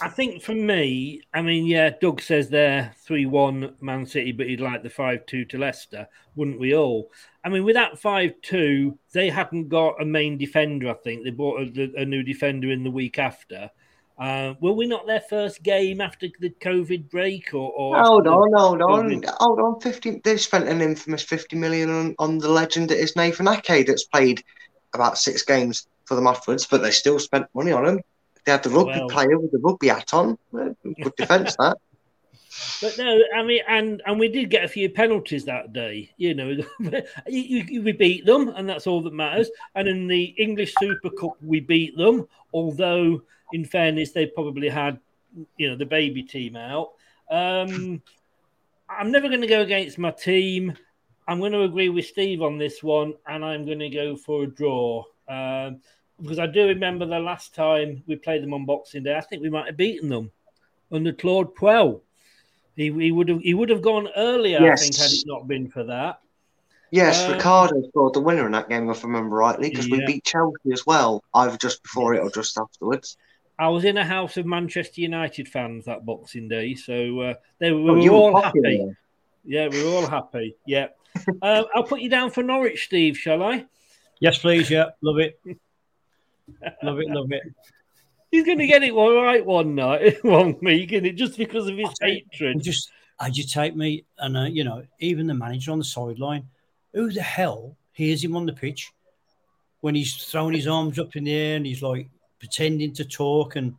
I 0.00 0.08
think 0.08 0.42
for 0.42 0.54
me, 0.56 1.22
I 1.32 1.40
mean, 1.40 1.66
yeah, 1.66 1.90
Doug 2.00 2.20
says 2.20 2.48
they're 2.48 2.92
3 2.98 3.26
1 3.26 3.76
Man 3.80 4.04
City, 4.04 4.32
but 4.32 4.48
he'd 4.48 4.60
like 4.60 4.82
the 4.82 4.90
5 4.90 5.24
2 5.24 5.44
to 5.44 5.58
Leicester, 5.58 6.08
wouldn't 6.34 6.58
we 6.58 6.74
all? 6.74 7.12
I 7.44 7.48
mean, 7.48 7.62
with 7.62 7.76
that 7.76 8.00
5 8.00 8.32
2, 8.42 8.98
they 9.12 9.30
hadn't 9.30 9.68
got 9.68 10.02
a 10.02 10.04
main 10.04 10.36
defender, 10.36 10.90
I 10.90 10.94
think. 10.94 11.22
They 11.22 11.30
bought 11.30 11.60
a, 11.60 11.92
a 11.96 12.04
new 12.04 12.24
defender 12.24 12.72
in 12.72 12.82
the 12.82 12.90
week 12.90 13.20
after. 13.20 13.70
Uh, 14.16 14.54
were 14.60 14.72
we 14.72 14.86
not 14.86 15.06
their 15.06 15.20
first 15.20 15.62
game 15.62 16.00
after 16.00 16.28
the 16.40 16.50
COVID 16.60 17.10
break? 17.10 17.52
Or, 17.52 17.72
or 17.72 18.00
Hold 18.00 18.26
on, 18.28 18.52
hold 18.54 18.82
on, 18.82 19.08
COVID? 19.10 19.24
hold 19.38 19.60
on. 19.60 19.80
Fifty. 19.80 20.20
They've 20.22 20.40
spent 20.40 20.68
an 20.68 20.80
infamous 20.80 21.22
fifty 21.22 21.56
million 21.56 21.90
on, 21.90 22.14
on 22.18 22.38
the 22.38 22.48
legend 22.48 22.90
that 22.90 22.98
is 22.98 23.16
Nathan 23.16 23.48
Ake, 23.48 23.86
that's 23.86 24.04
played 24.04 24.42
about 24.92 25.18
six 25.18 25.42
games 25.42 25.88
for 26.04 26.14
them 26.14 26.26
afterwards, 26.28 26.66
but 26.66 26.82
they 26.82 26.90
still 26.92 27.18
spent 27.18 27.46
money 27.54 27.72
on 27.72 27.84
him. 27.86 28.00
They 28.44 28.52
had 28.52 28.62
the 28.62 28.70
rugby 28.70 28.92
Well- 29.00 29.08
player 29.08 29.38
with 29.38 29.50
the 29.50 29.58
rugby 29.58 29.88
hat 29.88 30.14
on. 30.14 30.38
Good 30.52 31.16
defence 31.16 31.56
that. 31.58 31.76
But 32.80 32.96
no, 32.98 33.20
I 33.34 33.42
mean, 33.42 33.62
and 33.66 34.00
and 34.06 34.20
we 34.20 34.28
did 34.28 34.48
get 34.48 34.62
a 34.62 34.68
few 34.68 34.88
penalties 34.88 35.44
that 35.46 35.72
day. 35.72 36.10
You 36.18 36.34
know, 36.34 36.50
you, 36.78 37.02
you, 37.26 37.82
we 37.82 37.90
beat 37.90 38.24
them, 38.24 38.48
and 38.48 38.68
that's 38.68 38.86
all 38.86 39.02
that 39.02 39.12
matters. 39.12 39.50
And 39.74 39.88
in 39.88 40.06
the 40.06 40.22
English 40.38 40.72
Super 40.78 41.10
Cup, 41.10 41.32
we 41.42 41.58
beat 41.58 41.96
them. 41.96 42.28
Although, 42.52 43.22
in 43.54 43.64
fairness, 43.64 44.10
they 44.10 44.26
probably 44.26 44.68
had, 44.68 44.98
you 45.56 45.70
know, 45.70 45.76
the 45.76 45.86
baby 45.86 46.24
team 46.24 46.56
out. 46.56 46.90
Um, 47.30 48.02
I'm 48.88 49.12
never 49.12 49.28
going 49.28 49.42
to 49.42 49.46
go 49.46 49.60
against 49.60 49.96
my 49.96 50.10
team. 50.10 50.76
I'm 51.28 51.38
going 51.38 51.52
to 51.52 51.62
agree 51.62 51.88
with 51.88 52.04
Steve 52.06 52.42
on 52.42 52.58
this 52.58 52.82
one, 52.82 53.14
and 53.26 53.44
I'm 53.44 53.64
going 53.64 53.78
to 53.78 53.88
go 53.88 54.16
for 54.16 54.42
a 54.42 54.46
draw. 54.48 55.04
Um, 55.28 55.80
because 56.20 56.40
I 56.40 56.46
do 56.46 56.66
remember 56.66 57.06
the 57.06 57.20
last 57.20 57.54
time 57.54 58.02
we 58.08 58.16
played 58.16 58.42
them 58.42 58.54
on 58.54 58.66
Boxing 58.66 59.04
Day, 59.04 59.16
I 59.16 59.20
think 59.20 59.40
we 59.40 59.50
might 59.50 59.66
have 59.66 59.76
beaten 59.76 60.08
them 60.08 60.32
under 60.90 61.12
Claude 61.12 61.54
Puel. 61.54 62.00
He, 62.76 62.90
he 62.92 63.12
would 63.12 63.28
have 63.28 63.40
he 63.40 63.54
would 63.54 63.70
have 63.70 63.82
gone 63.82 64.08
earlier, 64.16 64.60
Yes. 64.60 64.80
I 64.80 64.84
think, 64.84 64.96
had 64.96 65.12
it 65.12 65.24
not 65.26 65.46
been 65.46 65.68
for 65.68 65.84
that. 65.84 66.20
Yes, 66.90 67.24
Um, 67.24 67.32
Ricardo 67.32 67.82
scored 67.88 68.14
the 68.14 68.20
winner 68.20 68.46
in 68.46 68.52
that 68.52 68.68
game, 68.68 68.88
if 68.90 69.04
I 69.04 69.08
remember 69.08 69.36
rightly, 69.36 69.70
because 69.70 69.88
we 69.88 70.04
beat 70.06 70.24
Chelsea 70.24 70.72
as 70.72 70.84
well, 70.86 71.22
either 71.34 71.56
just 71.56 71.82
before 71.82 72.14
it 72.14 72.20
or 72.20 72.30
just 72.30 72.58
afterwards. 72.58 73.16
I 73.58 73.68
was 73.68 73.84
in 73.84 73.96
a 73.96 74.04
house 74.04 74.36
of 74.36 74.46
Manchester 74.46 75.00
United 75.00 75.48
fans 75.48 75.84
that 75.84 76.04
Boxing 76.04 76.48
Day, 76.48 76.74
so 76.74 77.20
uh, 77.20 77.34
they 77.60 77.72
we 77.72 77.90
Oh, 77.90 77.94
were 77.94 78.00
were 78.00 78.10
all 78.10 78.32
popular 78.42 78.70
happy. 78.70 78.96
Yeah, 79.44 79.68
we 79.68 79.84
were 79.84 79.90
all 79.90 80.06
happy. 80.06 80.56
Yeah, 80.66 80.88
uh, 81.42 81.64
I'll 81.74 81.84
put 81.84 82.00
you 82.00 82.08
down 82.08 82.30
for 82.30 82.42
Norwich, 82.42 82.84
Steve. 82.86 83.16
Shall 83.16 83.42
I? 83.42 83.66
Yes, 84.20 84.38
please. 84.38 84.70
Yeah, 84.70 84.86
love 85.02 85.18
it. 85.18 85.38
love 86.82 86.98
it, 86.98 87.08
love 87.08 87.30
it. 87.30 87.42
He's 88.30 88.44
going 88.44 88.58
to 88.58 88.66
get 88.66 88.82
it 88.82 88.90
all 88.90 89.14
right 89.22 89.44
one 89.46 89.76
night, 89.76 90.16
one 90.24 90.56
week, 90.60 90.90
and 90.90 91.06
it 91.06 91.12
just 91.12 91.38
because 91.38 91.68
of 91.68 91.76
his 91.76 91.90
hatred. 92.00 92.56
It 92.56 92.62
just 92.64 92.90
agitate 93.20 93.76
me. 93.76 94.04
And, 94.18 94.36
uh, 94.36 94.44
you 94.44 94.64
know, 94.64 94.82
even 94.98 95.28
the 95.28 95.34
manager 95.34 95.70
on 95.70 95.78
the 95.78 95.84
sideline, 95.84 96.48
who 96.92 97.12
the 97.12 97.22
hell 97.22 97.76
hears 97.92 98.24
him 98.24 98.34
on 98.34 98.44
the 98.46 98.52
pitch 98.52 98.90
when 99.82 99.94
he's 99.94 100.14
throwing 100.16 100.54
his 100.54 100.66
arms 100.66 100.98
up 100.98 101.14
in 101.14 101.24
the 101.24 101.32
air 101.32 101.56
and 101.56 101.64
he's 101.66 101.82
like 101.82 102.08
pretending 102.44 102.92
to 102.94 103.04
talk? 103.04 103.56
And, 103.56 103.74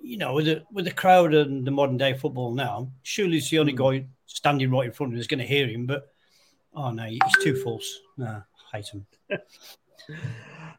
you 0.00 0.16
know, 0.16 0.34
with 0.34 0.46
the, 0.46 0.64
with 0.72 0.84
the 0.84 0.90
crowd 0.90 1.32
and 1.34 1.64
the 1.64 1.70
modern 1.70 1.96
day 1.96 2.14
football 2.14 2.52
now, 2.52 2.90
surely 3.02 3.36
it's 3.36 3.50
the 3.50 3.60
only 3.60 3.72
guy 3.72 4.06
standing 4.26 4.70
right 4.70 4.86
in 4.86 4.92
front 4.92 5.10
of 5.10 5.14
him 5.14 5.18
that's 5.18 5.28
going 5.28 5.38
to 5.38 5.46
hear 5.46 5.68
him. 5.68 5.86
But, 5.86 6.12
oh, 6.74 6.90
no, 6.90 7.04
he's 7.04 7.20
too 7.42 7.54
false. 7.62 8.00
No, 8.16 8.42
hate 8.72 8.88
him. 8.88 9.06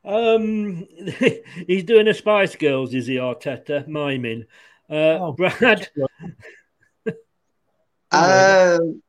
Um, 0.03 0.87
he's 1.67 1.83
doing 1.83 2.07
a 2.07 2.13
Spice 2.13 2.55
Girls, 2.55 2.93
is 2.95 3.05
he, 3.05 3.15
Arteta? 3.15 3.87
Miming. 3.87 4.45
Uh, 4.89 5.31
Brad, 5.31 5.89
Um, 8.13 9.01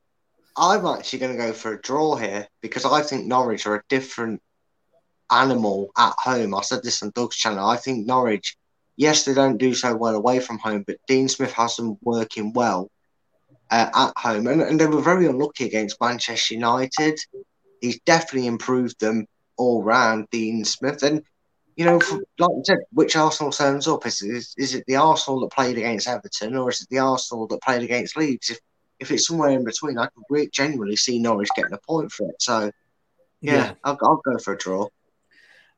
I'm 0.55 0.85
actually 0.85 1.19
going 1.19 1.33
to 1.33 1.37
go 1.37 1.51
for 1.51 1.73
a 1.73 1.81
draw 1.81 2.15
here 2.15 2.47
because 2.61 2.85
I 2.85 3.01
think 3.01 3.25
Norwich 3.25 3.65
are 3.65 3.75
a 3.75 3.83
different 3.89 4.41
animal 5.31 5.91
at 5.97 6.13
home. 6.17 6.55
I 6.55 6.61
said 6.61 6.83
this 6.83 7.01
on 7.03 7.11
Doug's 7.15 7.35
channel. 7.35 7.67
I 7.67 7.77
think 7.77 8.05
Norwich, 8.05 8.57
yes, 8.97 9.25
they 9.25 9.33
don't 9.33 9.57
do 9.57 9.73
so 9.73 9.95
well 9.95 10.15
away 10.15 10.39
from 10.39 10.59
home, 10.59 10.83
but 10.85 10.97
Dean 11.07 11.27
Smith 11.27 11.53
has 11.53 11.75
them 11.75 11.97
working 12.01 12.53
well 12.53 12.89
uh, 13.71 13.89
at 13.93 14.13
home. 14.17 14.47
And, 14.47 14.61
and 14.61 14.79
they 14.79 14.87
were 14.87 15.01
very 15.01 15.25
unlucky 15.25 15.65
against 15.65 16.01
Manchester 16.01 16.53
United. 16.55 17.19
He's 17.81 17.99
definitely 18.01 18.47
improved 18.47 18.99
them 18.99 19.27
all 19.57 19.83
round, 19.83 20.27
Dean 20.31 20.63
Smith. 20.65 21.03
And, 21.03 21.23
you 21.75 21.85
know, 21.85 21.99
for, 21.99 22.17
like 22.37 22.51
you 22.51 22.63
said, 22.65 22.77
which 22.91 23.15
Arsenal 23.15 23.51
turns 23.51 23.87
up? 23.87 24.05
Is, 24.05 24.21
is, 24.21 24.53
is 24.57 24.75
it 24.75 24.83
the 24.87 24.97
Arsenal 24.97 25.39
that 25.41 25.51
played 25.51 25.77
against 25.77 26.07
Everton 26.07 26.55
or 26.55 26.69
is 26.69 26.81
it 26.81 26.89
the 26.89 26.99
Arsenal 26.99 27.47
that 27.47 27.61
played 27.61 27.81
against 27.83 28.15
Leeds? 28.15 28.49
If 28.51 28.59
if 28.99 29.11
it's 29.11 29.27
somewhere 29.27 29.49
in 29.49 29.65
between, 29.65 29.97
I 29.97 30.05
could 30.05 30.23
re- 30.29 30.49
genuinely 30.49 30.95
see 30.95 31.19
Norwich 31.19 31.49
getting 31.55 31.73
a 31.73 31.77
point 31.79 32.11
for 32.11 32.29
it. 32.29 32.41
So, 32.41 32.71
yeah, 33.41 33.53
Yeah. 33.53 33.73
I'll, 33.83 33.97
I'll 34.01 34.21
go 34.23 34.37
for 34.37 34.53
a 34.53 34.57
draw. 34.57 34.87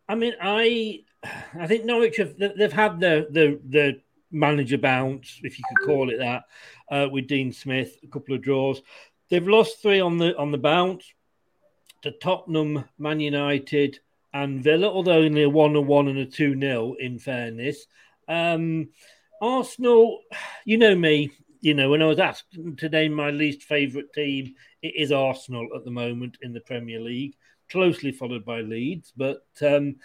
I 0.08 0.16
mean, 0.16 0.34
I 0.42 1.04
I 1.58 1.68
think 1.68 1.86
Norwich 1.86 2.18
have 2.18 2.38
they- 2.38 2.54
they've 2.56 2.72
had 2.72 3.00
the 3.00 3.28
the 3.30 3.60
the 3.68 4.02
manager 4.32 4.78
bounce, 4.78 5.40
if 5.44 5.58
you 5.58 5.66
could 5.70 5.86
call 5.88 6.10
it 6.10 6.18
that, 6.18 6.44
uh, 6.90 7.08
with 7.12 7.28
Dean 7.28 7.52
Smith, 7.54 7.98
a 8.04 8.08
couple 8.08 8.36
of 8.36 8.42
draws. 8.42 8.82
They've 9.30 9.48
lost 9.48 9.82
three 9.82 10.00
on 10.00 10.18
the 10.18 10.38
on 10.38 10.52
the 10.52 10.58
bounce 10.58 11.14
to 12.02 12.12
Tottenham, 12.12 12.86
Man 12.98 13.20
United, 13.20 14.00
and 14.34 14.64
Villa, 14.64 14.88
although 14.88 15.24
only 15.24 15.44
a 15.44 15.50
one 15.50 15.76
and 15.76 15.88
one 15.88 16.08
and 16.08 16.20
a 16.20 16.26
two 16.26 16.60
0 16.60 16.94
in 17.00 17.18
fairness. 17.18 17.88
Um, 18.28 18.90
Arsenal, 19.42 20.22
you 20.66 20.78
know 20.78 20.96
me. 20.96 21.32
You 21.62 21.74
know, 21.74 21.90
when 21.90 22.02
I 22.04 22.06
was 22.06 22.20
asked 22.20 22.58
to 22.78 22.90
name 22.90 23.14
my 23.14 23.32
least 23.32 23.64
favourite 23.64 24.14
team, 24.14 24.54
it 24.84 24.94
is 24.96 25.12
Arsenal 25.12 25.68
at 25.76 25.84
the 25.84 25.90
moment 25.92 26.38
in 26.44 26.54
the 26.54 26.60
Premier 26.60 27.00
League, 27.00 27.36
closely 27.76 28.12
followed 28.12 28.46
by 28.46 28.62
Leeds. 28.62 29.12
But 29.16 29.46
um, 29.62 29.98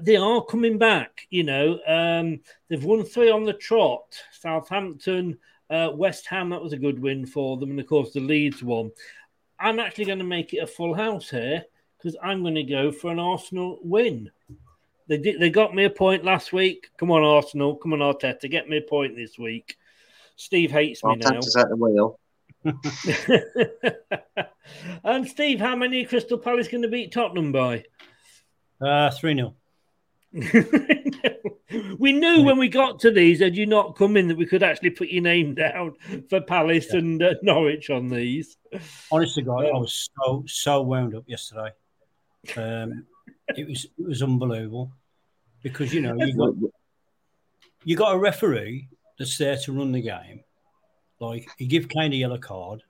they 0.00 0.16
are 0.16 0.44
coming 0.44 0.76
back. 0.78 1.26
You 1.30 1.44
know, 1.44 1.66
um, 1.86 2.40
they've 2.68 2.84
won 2.90 3.04
three 3.04 3.30
on 3.30 3.44
the 3.44 3.58
trot. 3.68 4.08
Southampton, 4.32 5.38
Uh, 5.70 5.90
West 5.94 6.26
Ham, 6.26 6.50
that 6.50 6.62
was 6.62 6.74
a 6.74 6.84
good 6.86 6.98
win 6.98 7.26
for 7.26 7.56
them. 7.56 7.70
And 7.70 7.80
of 7.80 7.86
course, 7.86 8.12
the 8.12 8.20
Leeds 8.20 8.62
one. 8.62 8.90
I'm 9.58 9.78
actually 9.80 10.04
going 10.04 10.24
to 10.26 10.36
make 10.36 10.52
it 10.52 10.62
a 10.62 10.66
full 10.76 10.94
house 10.94 11.30
here 11.30 11.64
because 11.96 12.16
I'm 12.22 12.42
going 12.42 12.60
to 12.62 12.74
go 12.78 12.92
for 12.92 13.10
an 13.10 13.18
Arsenal 13.18 13.78
win. 13.82 14.30
They 15.08 15.18
did. 15.18 15.40
They 15.40 15.50
got 15.50 15.74
me 15.74 15.84
a 15.84 15.90
point 15.90 16.24
last 16.24 16.52
week. 16.52 16.90
Come 16.98 17.10
on, 17.10 17.22
Arsenal. 17.22 17.76
Come 17.76 17.92
on, 17.94 18.00
Arteta. 18.00 18.50
Get 18.50 18.68
me 18.68 18.78
a 18.78 18.82
point 18.82 19.16
this 19.16 19.38
week. 19.38 19.76
Steve 20.36 20.70
hates 20.70 21.02
me 21.04 21.16
now. 21.16 21.30
Arteta's 21.30 21.56
at 21.56 21.68
the 21.68 21.76
wheel. 21.76 22.18
and 25.04 25.28
Steve, 25.28 25.60
how 25.60 25.76
many 25.76 26.04
Crystal 26.04 26.38
Palace 26.38 26.68
going 26.68 26.82
to 26.82 26.88
beat 26.88 27.12
Tottenham 27.12 27.52
by? 27.52 27.84
Uh, 28.80 29.10
3 29.10 29.34
0. 29.34 29.54
we 31.98 32.12
knew 32.12 32.42
when 32.42 32.58
we 32.58 32.68
got 32.68 32.98
to 33.00 33.10
these, 33.10 33.40
had 33.40 33.56
you 33.56 33.66
not 33.66 33.96
come 33.96 34.16
in, 34.16 34.28
that 34.28 34.36
we 34.36 34.46
could 34.46 34.62
actually 34.62 34.90
put 34.90 35.08
your 35.08 35.22
name 35.22 35.54
down 35.54 35.94
for 36.28 36.40
Palace 36.40 36.88
yeah. 36.90 36.98
and 36.98 37.22
uh, 37.22 37.34
Norwich 37.42 37.90
on 37.90 38.08
these. 38.08 38.56
Honestly, 39.12 39.44
God, 39.44 39.66
I 39.66 39.78
was 39.78 40.10
so 40.18 40.44
so 40.46 40.82
wound 40.82 41.14
up 41.14 41.24
yesterday. 41.26 41.70
Um, 42.56 43.06
it 43.56 43.68
was 43.68 43.84
it 43.84 44.06
was 44.06 44.22
unbelievable 44.22 44.90
because 45.62 45.94
you 45.94 46.00
know 46.00 46.16
you 46.16 46.36
got 46.36 46.70
you 47.84 47.96
got 47.96 48.14
a 48.14 48.18
referee 48.18 48.88
that's 49.18 49.38
there 49.38 49.56
to 49.56 49.72
run 49.72 49.92
the 49.92 50.02
game. 50.02 50.42
Like 51.28 51.48
he 51.58 51.66
give 51.66 51.88
Kane 51.88 52.12
a 52.12 52.16
yellow 52.16 52.38
card, 52.38 52.82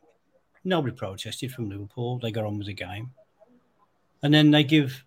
nobody 0.64 0.94
protested 0.94 1.52
from 1.52 1.70
Liverpool. 1.70 2.18
They 2.18 2.30
got 2.30 2.44
on 2.44 2.58
with 2.58 2.66
the 2.66 2.74
game, 2.74 3.10
and 4.22 4.32
then 4.32 4.50
they 4.50 4.64
give 4.64 5.04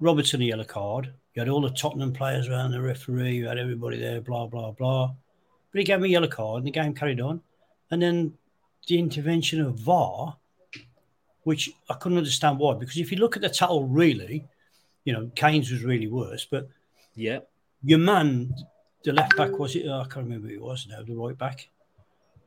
Robertson 0.00 0.42
a 0.42 0.44
yellow 0.44 0.64
card. 0.64 1.12
You 1.34 1.40
had 1.40 1.48
all 1.48 1.60
the 1.60 1.70
Tottenham 1.70 2.12
players 2.12 2.48
around 2.48 2.70
the 2.70 2.80
referee. 2.80 3.36
You 3.36 3.46
had 3.46 3.58
everybody 3.58 3.98
there. 3.98 4.20
Blah 4.20 4.46
blah 4.46 4.70
blah. 4.70 5.14
But 5.70 5.78
he 5.78 5.84
gave 5.84 6.00
me 6.00 6.08
a 6.08 6.12
yellow 6.12 6.28
card, 6.28 6.58
and 6.58 6.66
the 6.66 6.70
game 6.70 6.94
carried 6.94 7.20
on. 7.20 7.42
And 7.90 8.00
then 8.00 8.32
the 8.86 8.98
intervention 8.98 9.60
of 9.60 9.78
VAR, 9.78 10.36
which 11.42 11.70
I 11.88 11.94
couldn't 11.94 12.18
understand 12.18 12.58
why. 12.58 12.74
Because 12.74 12.98
if 12.98 13.12
you 13.12 13.18
look 13.18 13.36
at 13.36 13.42
the 13.42 13.48
tackle, 13.48 13.86
really, 13.86 14.44
you 15.04 15.12
know, 15.12 15.30
Kane's 15.34 15.70
was 15.70 15.82
really 15.82 16.08
worse. 16.08 16.46
But 16.50 16.68
yeah, 17.14 17.40
your 17.82 17.98
man, 17.98 18.54
the 19.04 19.12
left 19.12 19.36
back 19.36 19.58
was 19.58 19.76
it? 19.76 19.86
Oh, 19.86 20.00
I 20.00 20.04
can't 20.04 20.26
remember 20.26 20.48
who 20.48 20.54
it 20.54 20.62
was 20.62 20.86
now. 20.88 21.02
The 21.02 21.14
right 21.14 21.36
back, 21.36 21.68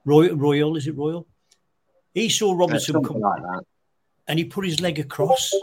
Royal, 0.10 0.36
Royal 0.36 0.76
is 0.76 0.88
it 0.88 0.98
Royal? 0.98 1.28
He 2.14 2.30
saw 2.30 2.54
Robertson 2.54 3.04
come 3.04 3.20
like 3.20 3.42
that, 3.42 3.64
and 4.28 4.40
he 4.40 4.46
put 4.46 4.66
his 4.66 4.82
leg 4.82 4.98
across. 5.00 5.54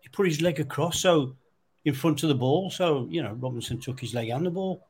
He 0.00 0.08
put 0.08 0.26
his 0.26 0.42
leg 0.42 0.58
across, 0.58 1.00
so 1.00 1.36
in 1.84 1.94
front 1.94 2.22
of 2.22 2.28
the 2.28 2.34
ball. 2.34 2.70
So 2.70 3.06
you 3.08 3.22
know, 3.22 3.32
Robinson 3.34 3.78
took 3.80 4.00
his 4.00 4.12
leg 4.12 4.30
and 4.30 4.44
the 4.44 4.50
ball, 4.50 4.88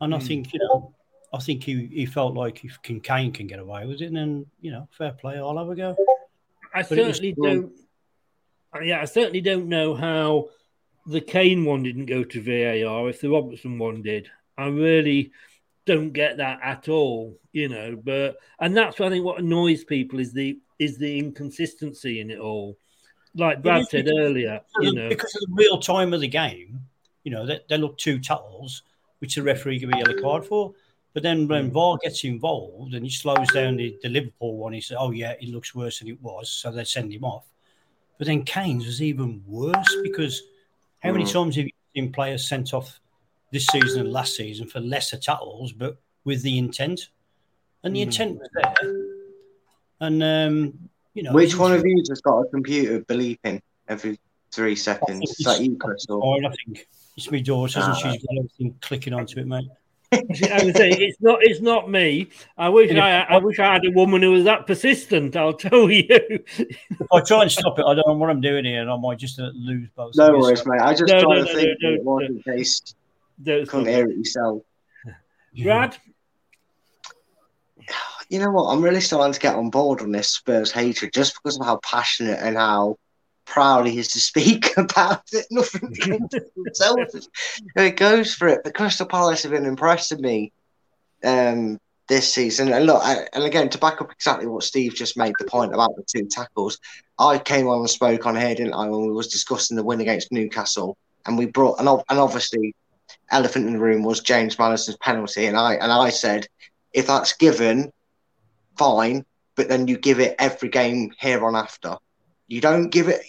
and 0.00 0.12
mm. 0.12 0.16
I 0.16 0.18
hmm. 0.18 0.26
think 0.26 0.52
you 0.54 0.60
know, 0.60 0.94
I 1.32 1.38
think 1.38 1.62
he, 1.62 1.86
he 1.86 2.06
felt 2.06 2.34
like 2.34 2.64
if 2.64 2.80
Kane 2.82 3.32
can 3.32 3.46
get 3.46 3.58
away 3.58 3.86
with 3.86 4.00
it, 4.00 4.12
then 4.12 4.46
you 4.60 4.72
know, 4.72 4.88
fair 4.96 5.12
play, 5.12 5.36
I'll 5.36 5.58
have 5.58 5.68
a 5.68 5.76
go. 5.76 5.96
I 6.74 6.82
but 6.82 6.88
certainly 6.88 7.34
don't. 7.40 7.72
Yeah, 8.82 9.02
I 9.02 9.04
certainly 9.04 9.42
don't 9.42 9.68
know 9.68 9.94
how 9.94 10.48
the 11.06 11.20
Kane 11.20 11.66
one 11.66 11.82
didn't 11.82 12.06
go 12.06 12.24
to 12.24 12.40
VAR, 12.40 13.10
if 13.10 13.20
the 13.20 13.28
Robertson 13.28 13.78
one 13.78 14.00
did. 14.00 14.28
I 14.56 14.68
really 14.68 15.32
don't 15.84 16.12
get 16.12 16.36
that 16.36 16.60
at 16.62 16.88
all, 16.88 17.38
you 17.52 17.68
know. 17.68 17.96
But 18.02 18.36
and 18.60 18.76
that's 18.76 19.00
I 19.00 19.08
think 19.08 19.24
what 19.24 19.40
annoys 19.40 19.84
people 19.84 20.18
is 20.18 20.32
the 20.32 20.58
is 20.78 20.98
the 20.98 21.18
inconsistency 21.18 22.20
in 22.20 22.30
it 22.30 22.38
all. 22.38 22.76
Like 23.34 23.62
Brad 23.62 23.86
said 23.88 24.08
earlier, 24.08 24.60
you 24.80 24.92
know, 24.92 25.08
because 25.08 25.34
of 25.36 25.40
the 25.48 25.54
real 25.54 25.78
time 25.78 26.12
of 26.12 26.20
the 26.20 26.28
game, 26.28 26.80
you 27.24 27.30
know, 27.30 27.46
they, 27.46 27.60
they 27.68 27.78
look 27.78 27.96
two 27.96 28.18
tackles, 28.18 28.82
which 29.20 29.36
the 29.36 29.42
referee 29.42 29.78
give 29.78 29.90
a 29.90 29.96
yellow 29.96 30.20
card 30.20 30.44
for. 30.44 30.74
But 31.14 31.22
then 31.22 31.48
when 31.48 31.70
mm. 31.70 31.72
VAR 31.72 31.98
gets 32.02 32.24
involved 32.24 32.94
and 32.94 33.04
he 33.04 33.10
slows 33.10 33.48
down 33.52 33.76
the, 33.76 33.98
the 34.02 34.08
Liverpool 34.08 34.56
one, 34.56 34.72
he 34.72 34.80
says, 34.80 34.96
"Oh 35.00 35.10
yeah, 35.10 35.32
it 35.40 35.48
looks 35.48 35.74
worse 35.74 35.98
than 35.98 36.08
it 36.08 36.20
was," 36.22 36.50
so 36.50 36.70
they 36.70 36.84
send 36.84 37.12
him 37.12 37.24
off. 37.24 37.44
But 38.18 38.26
then 38.26 38.44
Kane's 38.44 38.86
was 38.86 39.02
even 39.02 39.42
worse 39.46 39.96
because 40.02 40.42
how 41.02 41.12
many 41.12 41.24
mm. 41.24 41.32
times 41.32 41.56
have 41.56 41.66
you 41.66 41.72
seen 41.94 42.12
players 42.12 42.46
sent 42.48 42.72
off 42.72 43.00
this 43.52 43.66
season 43.66 44.00
and 44.00 44.12
last 44.12 44.34
season 44.34 44.66
for 44.66 44.80
lesser 44.80 45.18
tackles, 45.18 45.72
but 45.72 45.98
with 46.24 46.42
the 46.42 46.58
intent? 46.58 47.08
And 47.84 47.94
the 47.94 48.00
mm. 48.00 48.04
intent 48.04 48.38
was 48.38 48.48
there. 48.54 48.74
And 50.00 50.22
um, 50.22 50.88
you 51.14 51.22
know, 51.22 51.32
which 51.32 51.56
one 51.56 51.72
of 51.72 51.84
you 51.84 52.02
has 52.08 52.20
got 52.20 52.40
a 52.40 52.48
computer 52.48 53.00
bleeping 53.00 53.60
every 53.88 54.18
three 54.52 54.76
seconds? 54.76 55.30
Is 55.38 55.44
that 55.44 55.60
you, 55.60 55.76
Crystal? 55.76 56.22
I 56.44 56.48
think 56.64 56.86
it's 57.16 57.30
me, 57.30 57.42
George. 57.42 57.74
Hasn't 57.74 57.94
ah, 57.94 57.98
she's 57.98 58.22
got 58.22 58.36
everything 58.36 58.76
clicking 58.80 59.12
onto 59.12 59.38
it, 59.38 59.46
mate? 59.46 59.68
I 60.12 60.64
would 60.64 60.76
say 60.76 60.90
it's 60.90 61.18
not 61.20 61.38
it's 61.40 61.60
not 61.60 61.90
me. 61.90 62.28
I 62.58 62.68
wish 62.68 62.94
I, 62.94 63.20
I 63.22 63.38
wish 63.38 63.58
I 63.58 63.72
had 63.72 63.86
a 63.86 63.90
woman 63.90 64.20
who 64.20 64.32
was 64.32 64.44
that 64.44 64.66
persistent. 64.66 65.36
I'll 65.36 65.52
tell 65.68 65.90
you. 65.90 66.04
if 66.08 67.12
I 67.12 67.20
try 67.20 67.42
and 67.42 67.50
stop 67.50 67.78
it, 67.78 67.84
I 67.86 67.94
don't 67.94 68.06
know 68.06 68.14
what 68.14 68.28
I'm 68.28 68.40
doing 68.40 68.64
here, 68.64 68.82
and 68.82 68.90
I 68.90 68.96
might 68.96 69.18
just 69.18 69.40
uh, 69.40 69.50
lose 69.54 69.88
both. 69.94 70.14
No 70.16 70.38
worries, 70.38 70.66
mate. 70.66 70.80
I 70.82 70.92
just 70.92 71.12
no, 71.12 71.20
try 71.20 71.38
no, 71.38 71.44
to 71.44 71.52
no, 71.52 71.58
think 71.58 71.78
no, 71.80 71.92
it 71.94 72.04
was 72.04 72.26
in 72.28 72.42
case 72.42 72.94
you 73.42 73.66
couldn't 73.66 73.86
hear 73.86 74.08
it 74.08 74.16
yourself. 74.16 74.62
Brad, 75.62 75.96
you 78.28 78.38
know 78.38 78.50
what? 78.50 78.72
I'm 78.72 78.82
really 78.82 79.00
starting 79.00 79.34
to 79.34 79.40
get 79.40 79.56
on 79.56 79.70
board 79.70 80.00
on 80.00 80.10
this 80.10 80.28
Spurs 80.28 80.72
hatred 80.72 81.12
just 81.12 81.34
because 81.34 81.58
of 81.58 81.66
how 81.66 81.76
passionate 81.82 82.38
and 82.40 82.56
how 82.56 82.96
proud 83.44 83.86
he 83.86 83.98
is 83.98 84.08
to 84.08 84.20
speak 84.20 84.74
about 84.76 85.22
it. 85.32 85.46
Nothing 85.50 86.28
selfish. 86.72 87.24
It 87.76 87.96
goes 87.96 88.34
for 88.34 88.48
it. 88.48 88.62
But 88.64 88.74
Crystal 88.74 89.06
Palace 89.06 89.42
have 89.42 89.52
been 89.52 89.66
impressing 89.66 90.22
me 90.22 90.52
um, 91.22 91.78
this 92.08 92.32
season. 92.32 92.72
And 92.72 92.86
look, 92.86 93.02
I, 93.02 93.26
and 93.34 93.44
again, 93.44 93.68
to 93.68 93.78
back 93.78 94.00
up 94.00 94.10
exactly 94.10 94.46
what 94.46 94.64
Steve 94.64 94.94
just 94.94 95.18
made 95.18 95.34
the 95.38 95.44
point 95.44 95.74
about 95.74 95.94
the 95.96 96.04
two 96.04 96.26
tackles, 96.26 96.78
I 97.18 97.38
came 97.38 97.68
on 97.68 97.80
and 97.80 97.90
spoke 97.90 98.24
on 98.26 98.36
here, 98.36 98.54
didn't 98.54 98.74
I, 98.74 98.88
when 98.88 99.06
we 99.06 99.12
was 99.12 99.28
discussing 99.28 99.76
the 99.76 99.84
win 99.84 100.00
against 100.00 100.32
Newcastle, 100.32 100.96
and 101.26 101.36
we 101.36 101.46
brought 101.46 101.78
and, 101.78 101.88
and 101.88 102.18
obviously 102.18 102.74
elephant 103.30 103.66
in 103.66 103.74
the 103.74 103.78
room 103.78 104.02
was 104.02 104.20
James 104.20 104.58
Maddison's 104.58 104.96
penalty, 104.98 105.46
and 105.46 105.56
I 105.56 105.74
and 105.74 105.92
I 105.92 106.10
said 106.10 106.46
if 106.92 107.06
that's 107.06 107.34
given, 107.34 107.92
fine, 108.76 109.24
but 109.54 109.68
then 109.68 109.88
you 109.88 109.98
give 109.98 110.20
it 110.20 110.36
every 110.38 110.68
game 110.68 111.12
here 111.18 111.44
on 111.44 111.56
after. 111.56 111.96
You 112.48 112.60
don't 112.60 112.90
give 112.90 113.08
it, 113.08 113.22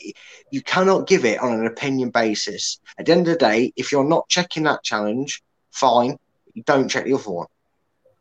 you 0.51 0.61
cannot 0.61 1.07
give 1.07 1.23
it 1.23 1.39
on 1.39 1.53
an 1.53 1.65
opinion 1.65 2.09
basis. 2.09 2.79
At 2.97 3.05
the 3.05 3.13
end 3.13 3.27
of 3.27 3.33
the 3.33 3.39
day, 3.39 3.71
if 3.75 3.91
you're 3.91 4.03
not 4.03 4.27
checking 4.27 4.63
that 4.63 4.83
challenge, 4.83 5.41
fine, 5.71 6.17
you 6.53 6.63
don't 6.63 6.89
check 6.89 7.05
the 7.05 7.13
other 7.13 7.31
one. 7.31 7.47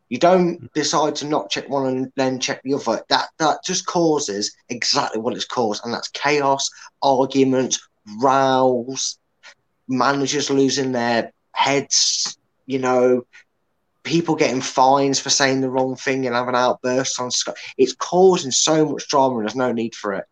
You 0.09 0.19
don't 0.19 0.71
decide 0.73 1.15
to 1.15 1.25
not 1.25 1.49
check 1.49 1.67
one 1.67 1.87
and 1.87 2.11
then 2.15 2.39
check 2.39 2.61
the 2.63 2.75
other. 2.75 3.03
That 3.09 3.29
that 3.39 3.63
just 3.65 3.85
causes 3.85 4.55
exactly 4.69 5.19
what 5.19 5.35
it's 5.35 5.45
caused, 5.45 5.83
and 5.83 5.93
that's 5.93 6.09
chaos, 6.09 6.69
arguments, 7.01 7.79
rows, 8.21 9.17
managers 9.87 10.49
losing 10.49 10.91
their 10.91 11.33
heads, 11.63 12.37
you 12.65 12.79
know, 12.79 13.23
people 14.03 14.35
getting 14.35 14.61
fines 14.61 15.19
for 15.19 15.29
saying 15.29 15.61
the 15.61 15.69
wrong 15.69 15.95
thing 15.95 16.25
and 16.25 16.35
having 16.35 16.55
outbursts 16.55 17.19
on 17.19 17.31
Sky. 17.31 17.53
It's 17.77 17.95
causing 17.95 18.51
so 18.51 18.85
much 18.85 19.07
drama, 19.07 19.37
and 19.37 19.45
there's 19.45 19.55
no 19.55 19.71
need 19.71 19.95
for 19.95 20.13
it. 20.13 20.25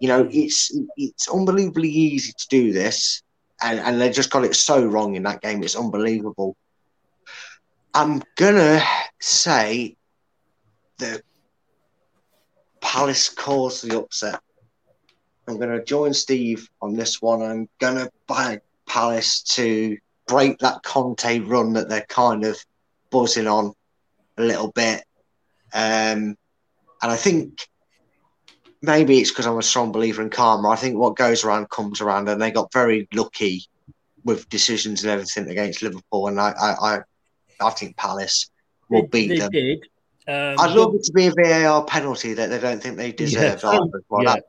You 0.00 0.08
know, 0.08 0.28
it's 0.30 0.76
it's 0.96 1.28
unbelievably 1.28 1.88
easy 1.88 2.32
to 2.36 2.46
do 2.48 2.72
this, 2.72 3.22
and, 3.62 3.78
and 3.78 4.00
they 4.00 4.10
just 4.10 4.30
got 4.30 4.44
it 4.44 4.56
so 4.56 4.84
wrong 4.84 5.14
in 5.14 5.22
that 5.22 5.40
game. 5.40 5.62
It's 5.62 5.76
unbelievable. 5.76 6.56
I'm 7.94 8.22
gonna 8.36 8.82
say 9.20 9.96
that 10.98 11.22
Palace 12.80 13.28
caused 13.28 13.88
the 13.88 13.98
upset. 13.98 14.40
I'm 15.46 15.58
gonna 15.60 15.84
join 15.84 16.12
Steve 16.12 16.68
on 16.80 16.94
this 16.96 17.22
one. 17.22 17.42
I'm 17.42 17.68
gonna 17.78 18.10
buy 18.26 18.60
Palace 18.88 19.42
to 19.54 19.96
break 20.32 20.58
that 20.58 20.82
Conte 20.82 21.40
run 21.40 21.74
that 21.74 21.90
they're 21.90 22.06
kind 22.08 22.44
of 22.44 22.58
buzzing 23.10 23.46
on 23.46 23.74
a 24.38 24.42
little 24.42 24.72
bit. 24.72 25.04
Um, 25.74 26.36
and 27.02 27.10
I 27.10 27.16
think 27.16 27.68
maybe 28.80 29.18
it's 29.18 29.30
because 29.30 29.46
I'm 29.46 29.58
a 29.58 29.62
strong 29.62 29.92
believer 29.92 30.22
in 30.22 30.30
karma. 30.30 30.70
I 30.70 30.76
think 30.76 30.96
what 30.96 31.16
goes 31.16 31.44
around 31.44 31.68
comes 31.68 32.00
around, 32.00 32.28
and 32.28 32.40
they 32.40 32.50
got 32.50 32.72
very 32.72 33.08
lucky 33.12 33.64
with 34.24 34.48
decisions 34.48 35.02
and 35.02 35.12
everything 35.12 35.48
against 35.50 35.82
Liverpool. 35.82 36.28
And 36.28 36.40
I, 36.40 36.50
I, 36.50 36.94
I, 36.94 37.00
I 37.60 37.70
think 37.70 37.96
Palace 37.96 38.50
will 38.88 39.06
beat 39.08 39.28
they 39.28 39.38
them. 39.38 39.50
Did. 39.50 39.86
Um, 40.26 40.56
I'd 40.58 40.76
love 40.76 40.94
it 40.94 41.02
to 41.04 41.12
be 41.12 41.26
a 41.26 41.32
VAR 41.34 41.84
penalty 41.84 42.32
that 42.34 42.48
they 42.48 42.58
don't 42.58 42.82
think 42.82 42.96
they 42.96 43.12
deserve. 43.12 43.62
Yeah. 43.72 43.78
Well, 44.08 44.40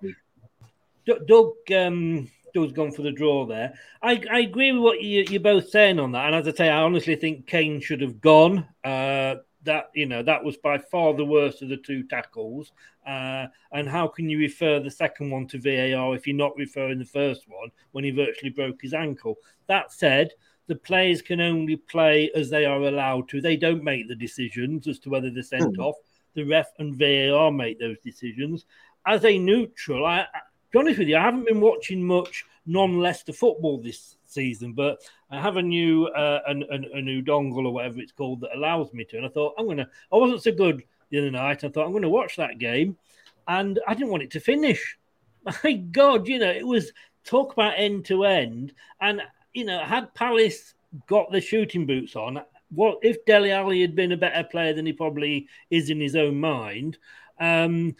yeah. 1.05 1.15
Doug, 1.27 1.53
um, 1.75 2.29
Doug's 2.53 2.73
gone 2.73 2.91
for 2.91 3.01
the 3.01 3.11
draw 3.11 3.45
there. 3.45 3.73
I, 4.01 4.23
I 4.31 4.39
agree 4.39 4.71
with 4.71 4.81
what 4.81 5.01
you, 5.01 5.25
you're 5.29 5.41
both 5.41 5.69
saying 5.69 5.99
on 5.99 6.11
that. 6.11 6.27
And 6.27 6.35
as 6.35 6.47
I 6.47 6.55
say, 6.55 6.69
I 6.69 6.81
honestly 6.81 7.15
think 7.15 7.47
Kane 7.47 7.81
should 7.81 8.01
have 8.01 8.21
gone. 8.21 8.67
Uh, 8.83 9.35
that 9.63 9.89
you 9.93 10.05
know 10.05 10.21
that 10.21 10.43
was 10.43 10.57
by 10.57 10.77
far 10.77 11.13
the 11.13 11.25
worst 11.25 11.61
of 11.61 11.69
the 11.69 11.77
two 11.77 12.03
tackles. 12.03 12.71
Uh, 13.07 13.47
and 13.71 13.87
how 13.87 14.07
can 14.07 14.29
you 14.29 14.37
refer 14.37 14.79
the 14.79 14.91
second 14.91 15.29
one 15.29 15.47
to 15.47 15.59
VAR 15.59 16.15
if 16.15 16.27
you're 16.27 16.35
not 16.35 16.55
referring 16.57 16.99
the 16.99 17.05
first 17.05 17.47
one 17.47 17.69
when 17.91 18.03
he 18.03 18.11
virtually 18.11 18.51
broke 18.51 18.81
his 18.81 18.93
ankle? 18.93 19.35
That 19.67 19.91
said, 19.91 20.31
the 20.67 20.75
players 20.75 21.21
can 21.21 21.41
only 21.41 21.75
play 21.75 22.31
as 22.35 22.49
they 22.49 22.65
are 22.65 22.81
allowed 22.81 23.29
to. 23.29 23.41
They 23.41 23.57
don't 23.57 23.83
make 23.83 24.07
the 24.07 24.15
decisions 24.15 24.87
as 24.87 24.99
to 24.99 25.09
whether 25.09 25.29
they're 25.29 25.43
sent 25.43 25.77
mm. 25.77 25.83
off. 25.83 25.95
the 26.35 26.43
ref 26.43 26.71
and 26.79 26.95
VAR 26.95 27.51
make 27.51 27.79
those 27.79 27.99
decisions. 27.99 28.65
As 29.05 29.25
a 29.25 29.37
neutral, 29.37 30.05
I 30.05 30.25
be 30.73 30.79
honest 30.79 30.99
with 30.99 31.07
you, 31.07 31.17
I 31.17 31.21
haven't 31.21 31.45
been 31.45 31.61
watching 31.61 32.03
much 32.03 32.45
non-Leicester 32.65 33.31
football 33.31 33.77
this 33.77 34.17
season, 34.25 34.73
but 34.73 35.01
I 35.29 35.39
have 35.39 35.57
a 35.57 35.61
new 35.61 36.07
uh, 36.07 36.41
an, 36.47 36.63
an, 36.69 36.85
a 36.93 37.01
new 37.01 37.21
dongle 37.21 37.65
or 37.65 37.71
whatever 37.71 37.99
it's 37.99 38.11
called 38.11 38.41
that 38.41 38.55
allows 38.55 38.91
me 38.91 39.05
to. 39.05 39.17
And 39.17 39.25
I 39.25 39.29
thought 39.29 39.53
I'm 39.57 39.67
gonna. 39.67 39.87
I 40.11 40.17
wasn't 40.17 40.43
so 40.43 40.51
good 40.51 40.83
the 41.09 41.19
other 41.19 41.31
night. 41.31 41.63
I 41.63 41.69
thought 41.69 41.85
I'm 41.85 41.93
gonna 41.93 42.09
watch 42.09 42.35
that 42.37 42.57
game, 42.57 42.97
and 43.47 43.79
I 43.87 43.93
didn't 43.93 44.09
want 44.09 44.23
it 44.23 44.31
to 44.31 44.39
finish. 44.39 44.97
My 45.63 45.73
God, 45.73 46.27
you 46.27 46.39
know, 46.39 46.49
it 46.49 46.65
was 46.65 46.91
talk 47.23 47.53
about 47.53 47.75
end 47.77 48.05
to 48.05 48.25
end, 48.25 48.73
and 48.99 49.21
you 49.53 49.65
know, 49.65 49.79
had 49.79 50.13
Palace 50.15 50.73
got 51.07 51.31
the 51.31 51.41
shooting 51.41 51.85
boots 51.85 52.15
on, 52.15 52.41
what 52.71 52.97
if 53.03 53.23
Dele 53.25 53.51
Alli 53.51 53.81
had 53.81 53.95
been 53.95 54.11
a 54.11 54.17
better 54.17 54.43
player 54.43 54.73
than 54.73 54.85
he 54.85 54.93
probably 54.93 55.47
is 55.69 55.89
in 55.89 55.99
his 55.99 56.15
own 56.15 56.39
mind? 56.39 56.97
Um, 57.39 57.95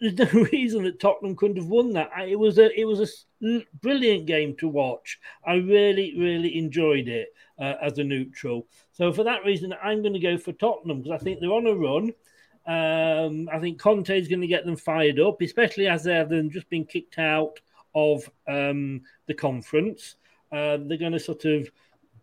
there's 0.00 0.18
no 0.34 0.42
reason 0.52 0.84
that 0.84 1.00
Tottenham 1.00 1.36
couldn't 1.36 1.56
have 1.56 1.68
won 1.68 1.92
that. 1.92 2.10
It 2.26 2.38
was 2.38 2.58
a 2.58 2.78
it 2.78 2.84
was 2.84 3.00
a 3.42 3.64
brilliant 3.80 4.26
game 4.26 4.56
to 4.56 4.68
watch. 4.68 5.18
I 5.46 5.54
really 5.54 6.18
really 6.18 6.58
enjoyed 6.58 7.08
it 7.08 7.28
uh, 7.58 7.74
as 7.82 7.98
a 7.98 8.04
neutral. 8.04 8.66
So 8.92 9.12
for 9.12 9.24
that 9.24 9.44
reason, 9.44 9.74
I'm 9.82 10.02
going 10.02 10.14
to 10.14 10.18
go 10.18 10.38
for 10.38 10.52
Tottenham 10.52 11.02
because 11.02 11.20
I 11.20 11.22
think 11.22 11.40
they're 11.40 11.50
on 11.50 11.66
a 11.66 11.74
run. 11.74 12.12
Um, 12.66 13.48
I 13.52 13.60
think 13.60 13.78
Conte 13.78 14.18
is 14.18 14.28
going 14.28 14.40
to 14.40 14.46
get 14.46 14.64
them 14.64 14.76
fired 14.76 15.20
up, 15.20 15.40
especially 15.40 15.86
as 15.86 16.04
they've 16.04 16.50
just 16.50 16.68
been 16.68 16.84
kicked 16.84 17.18
out 17.18 17.60
of 17.94 18.28
um, 18.48 19.02
the 19.26 19.34
conference. 19.34 20.16
Uh, 20.50 20.78
they're 20.80 20.98
going 20.98 21.12
to 21.12 21.20
sort 21.20 21.44
of 21.44 21.70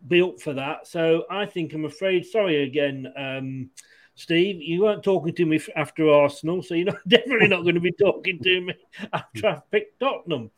be 0.08 0.22
up 0.22 0.40
for 0.42 0.54
that. 0.54 0.88
So 0.88 1.24
I 1.30 1.46
think 1.46 1.74
I'm 1.74 1.86
afraid. 1.86 2.26
Sorry 2.26 2.64
again, 2.64 3.12
um, 3.18 3.70
Steve. 4.16 4.62
You 4.62 4.84
weren't 4.84 5.04
talking 5.04 5.34
to 5.34 5.46
me 5.46 5.60
after 5.76 6.10
Arsenal, 6.10 6.62
so 6.62 6.76
you're 6.76 6.86
not, 6.94 7.08
definitely 7.08 7.48
not 7.48 7.64
going 7.64 7.76
to 7.76 7.82
be 7.82 7.92
talking 7.92 8.40
to 8.40 8.62
me 8.62 8.74
after 9.14 9.48
I've 9.48 9.72
picked 9.72 10.00
Tottenham. 10.00 10.52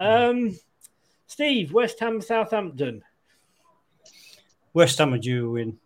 Um, 0.00 0.58
Steve, 1.26 1.72
West 1.72 2.00
Ham, 2.00 2.20
Southampton. 2.20 3.02
West 4.72 4.98
Ham 4.98 5.14
are 5.14 5.18
due 5.18 5.50
win. 5.50 5.78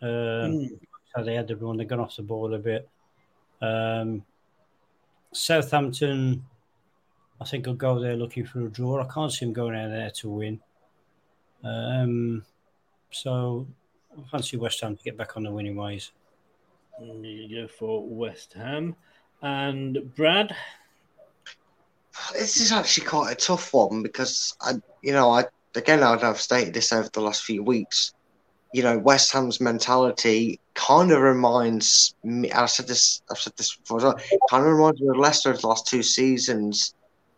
Um, 0.00 0.08
Mm. 0.08 0.78
So 1.14 1.22
they 1.22 1.34
had 1.34 1.46
the 1.46 1.56
run. 1.56 1.76
They've 1.76 1.86
gone 1.86 2.00
off 2.00 2.16
the 2.16 2.22
ball 2.22 2.54
a 2.54 2.58
bit. 2.58 2.88
Um, 3.60 4.24
Southampton, 5.32 6.44
I 7.40 7.44
think 7.44 7.66
will 7.66 7.74
go 7.74 8.00
there 8.00 8.16
looking 8.16 8.46
for 8.46 8.66
a 8.66 8.68
draw. 8.70 9.02
I 9.02 9.12
can't 9.12 9.32
see 9.32 9.44
them 9.44 9.52
going 9.52 9.76
out 9.76 9.90
there 9.90 10.10
to 10.10 10.30
win. 10.30 10.60
Um, 11.62 12.44
so 13.10 13.66
I 14.18 14.28
fancy 14.30 14.56
West 14.56 14.80
Ham 14.80 14.96
to 14.96 15.02
get 15.02 15.16
back 15.16 15.36
on 15.36 15.42
the 15.42 15.50
winning 15.50 15.76
ways. 15.76 16.12
You 17.00 17.62
go 17.62 17.68
for 17.68 18.06
West 18.06 18.52
Ham 18.54 18.94
and 19.40 20.14
Brad. 20.14 20.54
This 22.32 22.60
is 22.60 22.72
actually 22.72 23.06
quite 23.06 23.32
a 23.32 23.34
tough 23.34 23.72
one 23.72 24.02
because 24.02 24.56
I, 24.60 24.74
you 25.02 25.12
know, 25.12 25.30
I 25.30 25.44
again 25.74 26.02
I've 26.02 26.40
stated 26.40 26.74
this 26.74 26.92
over 26.92 27.08
the 27.08 27.20
last 27.20 27.44
few 27.44 27.62
weeks. 27.62 28.12
You 28.72 28.82
know, 28.82 28.98
West 28.98 29.32
Ham's 29.32 29.60
mentality 29.60 30.58
kind 30.74 31.12
of 31.12 31.20
reminds 31.20 32.14
me. 32.22 32.50
I 32.52 32.66
said 32.66 32.86
this. 32.86 33.22
I've 33.30 33.38
said 33.38 33.54
this 33.56 33.76
before. 33.76 34.00
Kind 34.00 34.66
of 34.66 34.72
reminds 34.72 35.00
me 35.00 35.08
of 35.08 35.16
Leicester 35.16 35.50
of 35.50 35.60
the 35.60 35.68
last 35.68 35.86
two 35.86 36.02
seasons. 36.02 36.94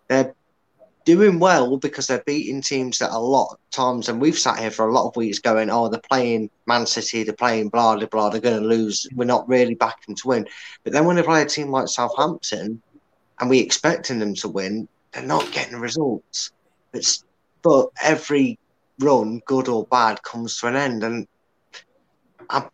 They're 0.09 0.34
doing 1.05 1.38
well 1.38 1.76
because 1.76 2.07
they're 2.07 2.22
beating 2.26 2.62
teams 2.62 2.98
that 2.98 3.11
a 3.11 3.18
lot 3.18 3.52
of 3.52 3.59
times, 3.70 4.09
and 4.09 4.20
we've 4.20 4.38
sat 4.38 4.59
here 4.59 4.70
for 4.70 4.88
a 4.88 4.92
lot 4.92 5.09
of 5.09 5.16
weeks 5.16 5.38
going, 5.38 5.70
"Oh, 5.70 5.88
they're 5.88 6.00
playing 6.11 6.50
Man 6.66 6.86
City, 6.86 7.22
they're 7.22 7.34
playing 7.34 7.68
blah 7.68 7.96
blah 7.96 8.07
blah, 8.07 8.30
they're 8.30 8.40
going 8.40 8.61
to 8.61 8.66
lose. 8.66 9.07
We're 9.14 9.24
not 9.24 9.48
really 9.48 9.74
backing 9.74 10.14
to 10.16 10.28
win." 10.28 10.46
But 10.82 10.92
then 10.92 11.05
when 11.05 11.16
they 11.16 11.22
play 11.22 11.42
a 11.42 11.46
team 11.46 11.70
like 11.70 11.88
Southampton, 11.88 12.82
and 13.40 13.50
we 13.50 13.59
expecting 13.61 14.18
them 14.18 14.34
to 14.36 14.48
win, 14.48 14.88
they're 15.12 15.22
not 15.22 15.52
getting 15.52 15.78
results. 15.78 16.50
It's 16.92 17.24
but 17.62 17.88
every 18.02 18.59
run, 19.00 19.40
good 19.46 19.68
or 19.68 19.86
bad, 19.86 20.22
comes 20.22 20.59
to 20.59 20.68
an 20.68 20.76
end, 20.76 21.05
and 21.05 21.26
I. 22.50 22.68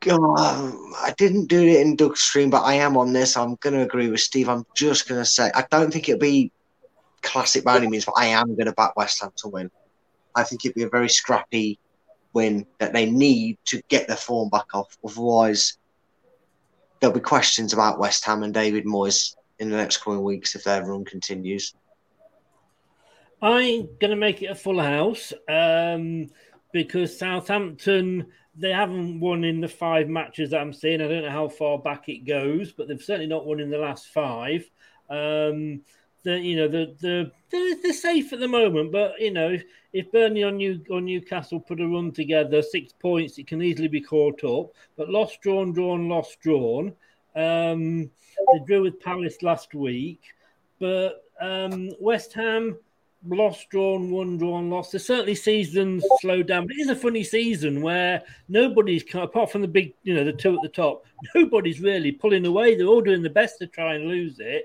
God, 0.00 0.18
I 0.38 1.12
didn't 1.18 1.50
do 1.50 1.60
it 1.60 1.82
in 1.82 1.94
Doug's 1.94 2.22
stream, 2.22 2.48
but 2.48 2.62
I 2.62 2.72
am 2.74 2.96
on 2.96 3.12
this. 3.12 3.36
I'm 3.36 3.56
going 3.56 3.74
to 3.74 3.82
agree 3.82 4.08
with 4.08 4.20
Steve. 4.20 4.48
I'm 4.48 4.64
just 4.74 5.06
going 5.06 5.20
to 5.20 5.26
say 5.26 5.50
I 5.54 5.66
don't 5.70 5.92
think 5.92 6.08
it'll 6.08 6.18
be 6.18 6.50
classic 7.22 7.64
by 7.64 7.76
any 7.76 7.88
means, 7.88 8.04
but 8.04 8.14
I 8.16 8.26
am 8.26 8.54
going 8.54 8.66
to 8.66 8.72
back 8.72 8.96
West 8.96 9.20
Ham 9.20 9.32
to 9.36 9.48
win. 9.48 9.70
I 10.34 10.44
think 10.44 10.64
it'd 10.64 10.74
be 10.74 10.84
a 10.84 10.88
very 10.88 11.08
scrappy 11.08 11.78
win 12.32 12.66
that 12.78 12.92
they 12.92 13.10
need 13.10 13.58
to 13.66 13.82
get 13.88 14.06
their 14.06 14.16
form 14.16 14.48
back 14.48 14.74
off. 14.74 14.96
Otherwise, 15.04 15.78
there'll 17.00 17.14
be 17.14 17.20
questions 17.20 17.72
about 17.72 17.98
West 17.98 18.24
Ham 18.24 18.42
and 18.42 18.54
David 18.54 18.84
Moyes 18.84 19.34
in 19.58 19.70
the 19.70 19.76
next 19.76 19.98
coming 19.98 20.22
weeks 20.22 20.54
if 20.54 20.64
their 20.64 20.84
run 20.84 21.04
continues. 21.04 21.74
I'm 23.42 23.88
going 23.98 24.10
to 24.10 24.16
make 24.16 24.42
it 24.42 24.50
a 24.50 24.54
full 24.54 24.80
house 24.80 25.32
um, 25.48 26.28
because 26.72 27.18
Southampton 27.18 28.26
they 28.56 28.72
haven't 28.72 29.20
won 29.20 29.44
in 29.44 29.60
the 29.60 29.68
five 29.68 30.08
matches 30.08 30.50
that 30.50 30.60
I'm 30.60 30.72
seeing. 30.72 31.00
I 31.00 31.08
don't 31.08 31.22
know 31.22 31.30
how 31.30 31.48
far 31.48 31.78
back 31.78 32.08
it 32.08 32.26
goes, 32.26 32.72
but 32.72 32.88
they've 32.88 33.02
certainly 33.02 33.26
not 33.26 33.46
won 33.46 33.60
in 33.60 33.70
the 33.70 33.78
last 33.78 34.08
five. 34.08 34.68
Um, 35.08 35.82
the 36.22 36.38
you 36.38 36.56
know 36.56 36.68
the 36.68 36.94
the 37.00 37.30
they're, 37.50 37.92
safe 37.92 38.32
at 38.32 38.40
the 38.40 38.48
moment, 38.48 38.92
but 38.92 39.20
you 39.20 39.30
know 39.30 39.50
if, 39.50 39.64
if 39.92 40.12
Burnley 40.12 40.44
or 40.44 40.52
New 40.52 40.82
or 40.90 41.00
Newcastle 41.00 41.60
put 41.60 41.80
a 41.80 41.86
run 41.86 42.12
together, 42.12 42.62
six 42.62 42.92
points, 42.92 43.38
it 43.38 43.46
can 43.46 43.62
easily 43.62 43.88
be 43.88 44.00
caught 44.00 44.44
up. 44.44 44.72
But 44.96 45.08
lost, 45.08 45.40
drawn, 45.40 45.72
drawn, 45.72 46.08
lost, 46.08 46.40
drawn. 46.40 46.92
Um, 47.34 48.10
they 48.52 48.58
drew 48.66 48.82
with 48.82 49.00
Palace 49.00 49.42
last 49.42 49.74
week, 49.74 50.20
but 50.78 51.24
um, 51.40 51.90
West 52.00 52.32
Ham 52.34 52.76
lost, 53.26 53.68
drawn, 53.70 54.10
one, 54.10 54.38
drawn, 54.38 54.70
lost. 54.70 54.92
There's 54.92 55.06
certainly 55.06 55.34
seasons 55.34 56.04
slowed 56.20 56.46
down, 56.46 56.66
but 56.66 56.76
it 56.76 56.80
is 56.80 56.88
a 56.88 56.96
funny 56.96 57.24
season 57.24 57.82
where 57.82 58.22
nobody's 58.48 59.04
apart 59.14 59.50
from 59.50 59.62
the 59.62 59.68
big, 59.68 59.94
you 60.02 60.14
know, 60.14 60.24
the 60.24 60.32
two 60.32 60.54
at 60.54 60.62
the 60.62 60.68
top. 60.68 61.04
Nobody's 61.34 61.80
really 61.80 62.12
pulling 62.12 62.46
away. 62.46 62.74
They're 62.74 62.86
all 62.86 63.02
doing 63.02 63.22
the 63.22 63.28
best 63.28 63.58
to 63.58 63.66
try 63.66 63.94
and 63.94 64.06
lose 64.06 64.40
it, 64.40 64.64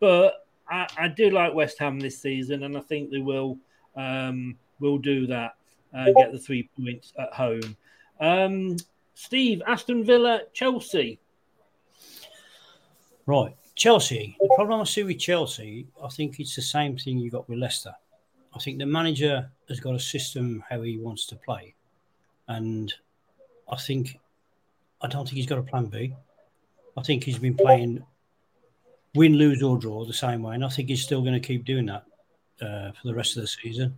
but 0.00 0.45
I, 0.68 0.86
I 0.98 1.08
do 1.08 1.30
like 1.30 1.54
West 1.54 1.78
Ham 1.78 1.98
this 1.98 2.20
season, 2.20 2.62
and 2.64 2.76
I 2.76 2.80
think 2.80 3.10
they 3.10 3.20
will 3.20 3.58
um, 3.96 4.56
will 4.80 4.98
do 4.98 5.26
that 5.28 5.56
and 5.92 6.14
get 6.16 6.32
the 6.32 6.38
three 6.38 6.68
points 6.78 7.12
at 7.18 7.32
home. 7.32 7.76
Um, 8.20 8.76
Steve, 9.14 9.62
Aston 9.66 10.04
Villa, 10.04 10.42
Chelsea. 10.52 11.18
Right. 13.24 13.56
Chelsea. 13.74 14.36
The 14.40 14.52
problem 14.54 14.80
I 14.80 14.84
see 14.84 15.02
with 15.02 15.18
Chelsea, 15.18 15.86
I 16.02 16.08
think 16.08 16.40
it's 16.40 16.56
the 16.56 16.62
same 16.62 16.96
thing 16.96 17.18
you 17.18 17.30
got 17.30 17.48
with 17.48 17.58
Leicester. 17.58 17.94
I 18.54 18.58
think 18.58 18.78
the 18.78 18.86
manager 18.86 19.50
has 19.68 19.80
got 19.80 19.94
a 19.94 20.00
system 20.00 20.64
how 20.68 20.80
he 20.82 20.98
wants 20.98 21.26
to 21.26 21.36
play. 21.36 21.74
And 22.48 22.92
I 23.70 23.76
think 23.76 24.18
I 25.02 25.08
don't 25.08 25.26
think 25.26 25.36
he's 25.36 25.46
got 25.46 25.58
a 25.58 25.62
plan 25.62 25.86
B. 25.86 26.14
I 26.96 27.02
think 27.02 27.24
he's 27.24 27.38
been 27.38 27.56
playing 27.56 28.02
win, 29.16 29.34
lose, 29.34 29.62
or 29.62 29.78
draw 29.78 30.04
the 30.04 30.12
same 30.12 30.42
way. 30.42 30.54
And 30.54 30.64
I 30.64 30.68
think 30.68 30.88
he's 30.88 31.02
still 31.02 31.22
going 31.22 31.34
to 31.34 31.40
keep 31.40 31.64
doing 31.64 31.86
that 31.86 32.04
uh, 32.60 32.92
for 32.92 33.06
the 33.08 33.14
rest 33.14 33.36
of 33.36 33.42
the 33.42 33.48
season. 33.48 33.96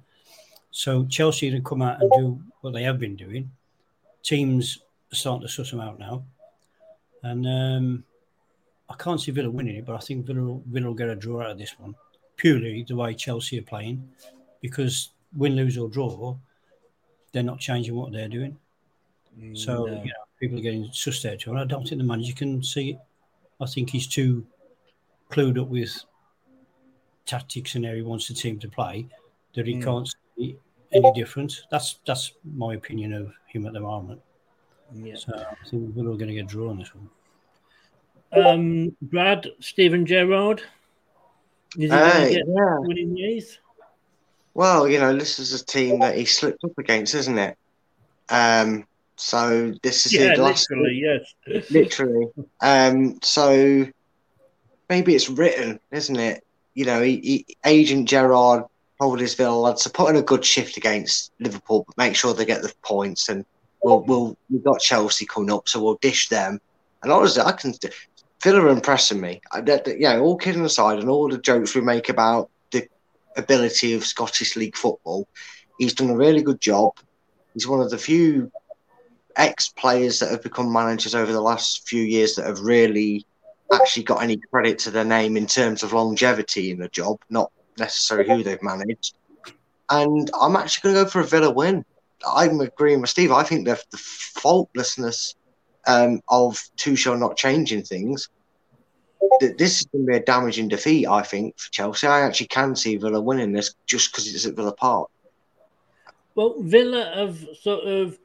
So 0.71 1.05
Chelsea 1.07 1.51
to 1.51 1.61
come 1.61 1.83
out 1.83 2.01
and 2.01 2.11
do 2.12 2.41
what 2.61 2.73
they 2.73 2.83
have 2.85 2.99
been 2.99 3.16
doing. 3.16 3.51
Teams 4.23 4.79
are 5.12 5.16
starting 5.16 5.47
to 5.47 5.53
suss 5.53 5.71
them 5.71 5.81
out 5.81 5.99
now. 5.99 6.25
And 7.23 7.47
um, 7.47 8.05
I 8.89 8.95
can't 8.95 9.21
see 9.21 9.33
Villa 9.33 9.51
winning 9.51 9.77
it, 9.77 9.87
but 9.87 9.97
I 9.97 9.99
think 9.99 10.27
Villa, 10.27 10.61
Villa 10.66 10.87
will 10.87 10.95
get 10.95 11.09
a 11.09 11.16
draw 11.16 11.43
out 11.43 11.51
of 11.51 11.59
this 11.59 11.79
one 11.79 11.95
purely 12.39 12.85
the 12.85 12.97
way 12.97 13.12
Chelsea 13.12 13.59
are 13.59 13.62
playing, 13.62 14.09
because 14.62 15.11
win, 15.37 15.57
lose 15.57 15.77
or 15.77 15.89
draw, 15.89 16.37
they're 17.33 17.43
not 17.43 17.59
changing 17.59 17.95
what 17.95 18.12
they're 18.12 18.29
doing. 18.29 18.57
So 19.55 19.85
No. 19.85 20.03
you 20.03 20.09
know, 20.09 20.25
people 20.41 20.59
are 20.59 20.62
getting 20.62 20.85
sussed 20.87 21.31
out 21.31 21.47
and 21.47 21.59
I 21.59 21.64
don't 21.64 21.87
think 21.87 22.01
the 22.01 22.07
manager 22.07 22.33
can 22.33 22.62
see 22.62 22.91
it. 22.91 22.99
I 23.61 23.66
think 23.66 23.91
he's 23.91 24.07
too 24.07 24.47
clued 25.31 25.59
up 25.61 25.68
with 25.68 26.05
tactics 27.26 27.74
and 27.74 27.85
how 27.85 27.93
he 27.93 28.03
wants 28.03 28.29
the 28.29 28.35
team 28.35 28.59
to 28.59 28.68
play 28.68 29.07
that 29.55 29.66
he 29.66 29.74
Mm. 29.74 29.85
can't 29.85 30.14
see 30.37 30.57
any 30.93 31.12
difference. 31.12 31.66
That's 31.70 31.99
that's 32.07 32.33
my 32.57 32.74
opinion 32.74 33.12
of 33.12 33.33
him 33.47 33.66
at 33.66 33.72
the 33.74 33.81
moment. 33.81 34.20
Yeah. 34.95 35.16
So 35.16 35.35
I 35.37 35.68
think 35.68 35.95
we're 35.95 36.09
all 36.09 36.16
going 36.16 36.29
to 36.29 36.35
get 36.35 36.47
drawn 36.47 36.70
on 36.70 36.79
this 36.79 36.93
one. 36.95 37.11
Um, 38.33 38.97
Brad, 39.03 39.49
Stephen 39.61 40.07
Gerrard. 40.07 40.62
Is 41.76 41.83
he 41.83 41.89
going 41.89 42.29
to 42.29 42.35
get 42.35 42.47
yeah. 42.47 42.79
winning 42.79 43.14
ways? 43.14 43.59
Well, 44.55 44.89
you 44.89 44.99
know, 44.99 45.14
this 45.16 45.39
is 45.39 45.61
a 45.61 45.64
team 45.64 46.01
that 46.01 46.16
he 46.16 46.24
slipped 46.24 46.64
up 46.64 46.76
against, 46.79 47.14
isn't 47.14 47.39
it? 47.39 47.57
Um, 48.31 48.87
so 49.16 49.74
this 49.83 50.07
is 50.07 50.14
Yeah, 50.14 50.31
his 50.31 50.39
last 50.39 50.70
literally, 50.70 51.03
yes. 51.03 51.70
literally. 51.70 52.26
Um, 52.61 53.18
so 53.22 53.87
maybe 54.89 55.14
it's 55.14 55.28
written, 55.28 55.80
isn't 55.91 56.16
it? 56.16 56.45
You 56.74 56.84
know, 56.84 57.03
he, 57.03 57.16
he, 57.20 57.57
Agent 57.64 58.09
Gerrard 58.09 58.64
Villa 59.01 59.57
lads 59.57 59.84
to 59.84 59.91
put 59.91 60.11
in 60.11 60.16
a 60.16 60.22
good 60.22 60.45
shift 60.45 60.76
against 60.76 61.32
Liverpool, 61.39 61.84
but 61.86 61.97
make 61.97 62.16
sure 62.16 62.34
they 62.34 62.45
get 62.45 62.62
the 62.62 62.72
points. 62.82 63.28
And 63.28 63.45
we'll, 63.82 64.01
we'll 64.03 64.36
we've 64.51 64.64
got 64.64 64.80
Chelsea 64.80 65.26
coming 65.26 65.53
up, 65.53 65.68
so 65.68 65.82
we'll 65.82 65.99
dish 66.01 66.28
them. 66.28 66.61
And 67.03 67.12
honestly, 67.12 67.43
I 67.43 67.53
can 67.53 67.74
Villa 68.43 68.61
are 68.61 68.68
impressing 68.68 69.20
me. 69.20 69.41
I, 69.53 69.59
you 69.86 69.99
know, 70.01 70.22
all 70.22 70.36
kidding 70.36 70.64
aside, 70.64 70.99
and 70.99 71.09
all 71.09 71.28
the 71.28 71.39
jokes 71.39 71.74
we 71.74 71.80
make 71.80 72.09
about 72.09 72.51
the 72.70 72.89
ability 73.36 73.95
of 73.95 74.05
Scottish 74.05 74.57
League 74.57 74.76
football, 74.76 75.28
he's 75.78 75.95
done 75.95 76.11
a 76.11 76.16
really 76.16 76.43
good 76.43 76.61
job. 76.61 76.93
He's 77.55 77.66
one 77.66 77.80
of 77.80 77.91
the 77.91 77.99
few 77.99 78.51
ex 79.36 79.68
players 79.68 80.18
that 80.18 80.30
have 80.30 80.43
become 80.43 80.72
managers 80.72 81.14
over 81.14 81.32
the 81.32 81.41
last 81.41 81.89
few 81.89 82.03
years 82.03 82.34
that 82.34 82.47
have 82.47 82.61
really 82.61 83.24
actually 83.73 84.05
got 84.05 84.23
any 84.23 84.37
credit 84.37 84.79
to 84.81 84.91
their 84.91 85.05
name 85.05 85.37
in 85.37 85.47
terms 85.47 85.83
of 85.83 85.93
longevity 85.93 86.71
in 86.71 86.79
the 86.79 86.89
job, 86.89 87.19
not 87.31 87.51
necessarily 87.79 88.29
who 88.29 88.43
they've 88.43 88.62
managed. 88.62 89.16
And 89.91 90.31
I'm 90.39 90.57
actually 90.57 90.93
going 90.93 90.97
to 90.97 91.05
go 91.05 91.11
for 91.11 91.21
a 91.21 91.25
Villa 91.25 91.51
win. 91.51 91.85
I'm 92.27 92.61
agreeing 92.61 93.01
with 93.01 93.11
Steve. 93.11 93.33
I 93.33 93.43
think 93.43 93.66
the, 93.66 93.81
the 93.91 93.97
faultlessness 93.97 95.35
um, 95.87 96.21
of 96.29 96.59
Tuchel 96.77 97.19
not 97.19 97.37
changing 97.37 97.83
things, 97.85 98.29
this 99.41 99.81
is 99.81 99.87
going 99.87 100.07
to 100.07 100.11
be 100.12 100.16
a 100.16 100.21
damaging 100.21 100.69
defeat, 100.69 101.07
I 101.07 101.23
think, 101.23 101.59
for 101.59 101.71
Chelsea. 101.71 102.07
I 102.07 102.21
actually 102.21 102.49
can 102.49 102.77
see 102.77 102.97
Villa 102.97 103.21
winning 103.21 103.53
this 103.53 103.75
just 103.87 104.12
because 104.12 104.33
it's 104.33 104.47
at 104.47 104.55
Villa 104.55 104.73
Park. 104.73 105.11
Well, 106.35 106.55
Villa 106.61 107.12
have 107.14 107.45
sort 107.61 107.85
of 107.85 108.19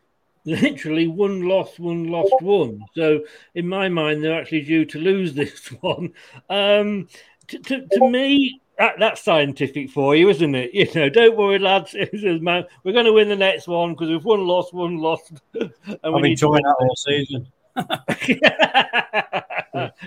literally 0.45 1.07
one 1.07 1.47
lost, 1.47 1.79
one 1.79 2.05
lost, 2.05 2.33
one. 2.41 2.83
So 2.95 3.21
in 3.55 3.67
my 3.67 3.89
mind, 3.89 4.23
they're 4.23 4.39
actually 4.39 4.61
due 4.61 4.85
to 4.85 4.99
lose 4.99 5.33
this 5.35 5.67
one. 5.81 6.13
Um, 6.49 7.07
to, 7.47 7.59
to, 7.59 7.87
to 7.87 8.09
me, 8.09 8.61
that, 8.77 8.95
that's 8.99 9.23
scientific 9.23 9.89
for 9.89 10.15
you, 10.15 10.29
isn't 10.29 10.55
it? 10.55 10.71
You 10.73 10.87
know, 10.95 11.09
don't 11.09 11.37
worry, 11.37 11.59
lads. 11.59 11.95
man, 12.13 12.65
we're 12.83 12.93
going 12.93 13.05
to 13.05 13.13
win 13.13 13.29
the 13.29 13.35
next 13.35 13.67
one 13.67 13.93
because 13.93 14.09
we've 14.09 14.25
one 14.25 14.45
lost, 14.45 14.73
one 14.73 14.97
lost. 14.97 15.31
and 15.53 15.71
I've 16.03 16.23
enjoyed 16.23 16.61
that 16.63 16.75
all 16.79 16.95
season. 16.95 17.47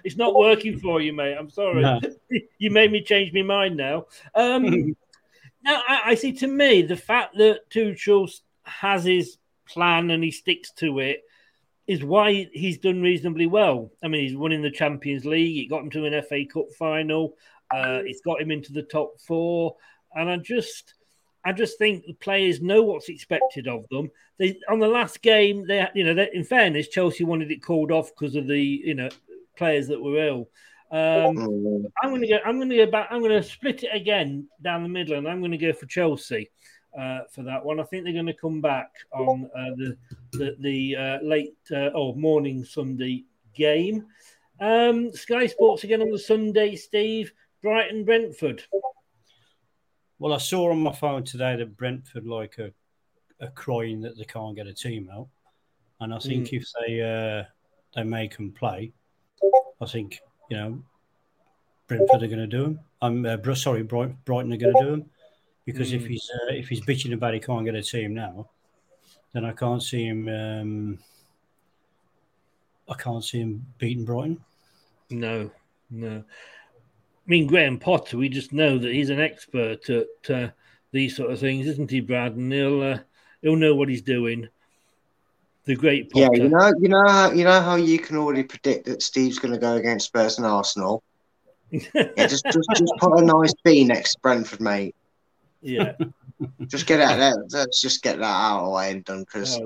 it's 0.04 0.16
not 0.16 0.34
working 0.34 0.78
for 0.78 1.00
you, 1.00 1.12
mate. 1.12 1.36
I'm 1.38 1.50
sorry. 1.50 1.82
No. 1.82 2.00
you 2.58 2.70
made 2.70 2.92
me 2.92 3.02
change 3.02 3.32
my 3.32 3.42
mind 3.42 3.76
now. 3.76 4.06
Um, 4.34 4.96
now, 5.64 5.82
I, 5.88 6.00
I, 6.06 6.14
see. 6.14 6.32
To 6.34 6.46
me, 6.46 6.82
the 6.82 6.96
fact 6.96 7.36
that 7.38 7.68
Tuchel 7.70 8.30
has 8.62 9.04
his 9.04 9.38
plan 9.66 10.10
and 10.10 10.22
he 10.22 10.30
sticks 10.30 10.70
to 10.72 10.98
it 11.00 11.22
is 11.86 12.02
why 12.02 12.48
he's 12.52 12.78
done 12.78 13.00
reasonably 13.00 13.46
well. 13.46 13.90
I 14.02 14.08
mean, 14.08 14.22
he's 14.22 14.36
winning 14.36 14.62
the 14.62 14.70
Champions 14.70 15.24
League. 15.24 15.58
It 15.58 15.70
got 15.70 15.82
him 15.82 15.90
to 15.90 16.04
an 16.04 16.22
FA 16.22 16.44
Cup 16.44 16.72
final. 16.76 17.34
Uh, 17.70 18.00
it's 18.04 18.20
got 18.20 18.40
him 18.40 18.50
into 18.50 18.72
the 18.72 18.82
top 18.82 19.20
four, 19.20 19.76
and 20.14 20.28
I 20.28 20.36
just, 20.36 20.94
I 21.44 21.52
just 21.52 21.78
think 21.78 22.06
the 22.06 22.12
players 22.14 22.60
know 22.60 22.82
what's 22.82 23.08
expected 23.08 23.66
of 23.66 23.88
them. 23.88 24.10
They 24.38 24.58
on 24.68 24.78
the 24.78 24.88
last 24.88 25.20
game, 25.20 25.66
they, 25.66 25.86
you 25.94 26.04
know, 26.04 26.14
they, 26.14 26.30
in 26.32 26.44
fairness, 26.44 26.88
Chelsea 26.88 27.24
wanted 27.24 27.50
it 27.50 27.64
called 27.64 27.90
off 27.90 28.10
because 28.10 28.36
of 28.36 28.46
the, 28.46 28.60
you 28.60 28.94
know, 28.94 29.08
players 29.56 29.88
that 29.88 30.00
were 30.00 30.24
ill. 30.24 30.48
Um, 30.92 31.38
oh, 31.38 31.90
I'm 32.02 32.10
going 32.10 32.20
to 32.20 32.28
go. 32.28 32.38
I'm 32.44 32.58
going 32.58 32.68
to 32.68 32.76
go 32.76 32.90
back. 32.90 33.08
I'm 33.10 33.20
going 33.20 33.32
to 33.32 33.42
split 33.42 33.82
it 33.82 33.90
again 33.92 34.48
down 34.62 34.84
the 34.84 34.88
middle, 34.88 35.18
and 35.18 35.28
I'm 35.28 35.40
going 35.40 35.50
to 35.50 35.58
go 35.58 35.72
for 35.72 35.86
Chelsea 35.86 36.50
uh, 36.98 37.20
for 37.30 37.42
that 37.42 37.64
one. 37.64 37.80
I 37.80 37.84
think 37.84 38.04
they're 38.04 38.12
going 38.12 38.26
to 38.26 38.32
come 38.32 38.60
back 38.60 38.90
on 39.12 39.50
uh, 39.54 39.74
the 39.76 39.96
the, 40.32 40.56
the 40.60 40.96
uh, 40.96 41.18
late 41.22 41.56
uh, 41.70 41.88
or 41.88 42.14
morning 42.16 42.64
Sunday 42.64 43.24
game. 43.54 44.06
Um, 44.60 45.12
Sky 45.12 45.46
Sports 45.46 45.84
again 45.84 46.02
on 46.02 46.10
the 46.10 46.18
Sunday. 46.18 46.76
Steve 46.76 47.32
Brighton 47.62 48.04
Brentford. 48.04 48.62
Well, 50.18 50.32
I 50.32 50.38
saw 50.38 50.70
on 50.70 50.78
my 50.78 50.94
phone 50.94 51.24
today 51.24 51.56
that 51.56 51.76
Brentford 51.76 52.26
like 52.26 52.58
a, 52.58 52.72
a 53.44 53.48
crying 53.48 54.00
that 54.00 54.16
they 54.16 54.24
can't 54.24 54.56
get 54.56 54.66
a 54.66 54.72
team 54.72 55.10
out, 55.12 55.28
and 56.00 56.14
I 56.14 56.18
think 56.18 56.48
mm. 56.48 56.60
if 56.60 56.66
they 56.80 57.02
uh, 57.02 57.44
they 57.94 58.04
make 58.04 58.36
them 58.36 58.52
play, 58.52 58.92
I 59.80 59.86
think 59.86 60.20
you 60.50 60.56
know 60.56 60.82
Brentford 61.86 62.22
are 62.22 62.28
going 62.28 62.38
to 62.38 62.46
do 62.46 62.62
them. 62.62 62.80
I'm 63.02 63.26
uh, 63.26 63.54
sorry, 63.54 63.82
Brighton 63.82 64.16
are 64.26 64.56
going 64.56 64.74
to 64.74 64.82
do 64.82 64.90
them 64.90 65.10
because 65.66 65.92
mm. 65.92 65.96
if 65.96 66.06
he's 66.06 66.30
uh, 66.34 66.54
if 66.54 66.68
he's 66.68 66.80
bitching 66.80 67.12
about 67.12 67.34
he 67.34 67.40
can't 67.40 67.66
get 67.66 67.74
a 67.74 67.82
team 67.82 68.14
now, 68.14 68.48
then 69.34 69.44
I 69.44 69.52
can't 69.52 69.82
see 69.82 70.06
him. 70.06 70.28
Um, 70.28 70.98
I 72.88 72.94
can't 72.94 73.24
see 73.24 73.40
him 73.40 73.66
beating 73.78 74.04
Brighton. 74.04 74.40
No, 75.10 75.50
no. 75.90 76.24
I 77.26 77.28
mean, 77.30 77.48
Graham 77.48 77.78
Potter, 77.78 78.16
we 78.16 78.28
just 78.28 78.52
know 78.52 78.78
that 78.78 78.92
he's 78.92 79.10
an 79.10 79.20
expert 79.20 79.90
at 79.90 80.30
uh, 80.30 80.48
these 80.92 81.16
sort 81.16 81.32
of 81.32 81.40
things, 81.40 81.66
isn't 81.66 81.90
he, 81.90 82.00
Brad? 82.00 82.36
And 82.36 82.52
he'll 82.52 82.80
uh, 82.80 82.98
he'll 83.42 83.56
know 83.56 83.74
what 83.74 83.88
he's 83.88 84.02
doing. 84.02 84.48
The 85.64 85.74
great 85.74 86.10
Potter. 86.12 86.28
Yeah, 86.32 86.44
you 86.44 86.48
know, 86.48 86.72
you 86.80 86.88
know, 86.88 87.04
how, 87.08 87.32
you 87.32 87.44
know 87.44 87.60
how 87.60 87.74
you 87.74 87.98
can 87.98 88.16
already 88.16 88.44
predict 88.44 88.86
that 88.86 89.02
Steve's 89.02 89.40
going 89.40 89.52
to 89.52 89.58
go 89.58 89.74
against 89.74 90.06
Spurs 90.06 90.38
and 90.38 90.46
Arsenal. 90.46 91.02
yeah, 91.70 92.28
just, 92.28 92.44
just 92.44 92.68
just 92.76 92.92
put 93.00 93.18
a 93.20 93.24
nice 93.24 93.52
B 93.64 93.84
next 93.84 94.14
to 94.14 94.20
Brentford, 94.20 94.60
mate. 94.60 94.94
Yeah, 95.66 95.92
just 96.66 96.86
get 96.86 97.00
out 97.00 97.18
there. 97.18 97.34
Let's 97.50 97.80
just 97.80 98.02
get 98.02 98.18
that 98.18 98.24
out 98.24 98.60
of 98.60 98.66
the 98.66 98.70
way 98.70 98.90
and 98.92 99.04
done 99.04 99.20
because. 99.20 99.58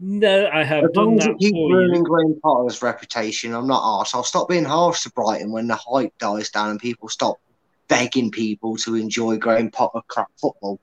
No, 0.00 0.48
I 0.52 0.62
have 0.62 0.84
as 0.84 0.90
done 0.92 1.04
long 1.04 1.18
as 1.18 1.24
that. 1.24 1.38
Keep 1.40 1.54
ruining 1.54 2.04
Graham 2.04 2.38
Potter's 2.40 2.82
reputation. 2.82 3.52
I'm 3.52 3.66
not 3.66 3.82
arse. 3.82 4.14
I'll 4.14 4.22
stop 4.22 4.48
being 4.48 4.64
harsh 4.64 5.02
to 5.02 5.10
Brighton 5.10 5.50
when 5.50 5.66
the 5.66 5.74
hype 5.74 6.16
dies 6.18 6.50
down 6.50 6.70
and 6.70 6.78
people 6.78 7.08
stop 7.08 7.40
begging 7.88 8.30
people 8.30 8.76
to 8.76 8.94
enjoy 8.94 9.38
Graham 9.38 9.72
Potter 9.72 10.00
crap 10.06 10.28
football. 10.40 10.78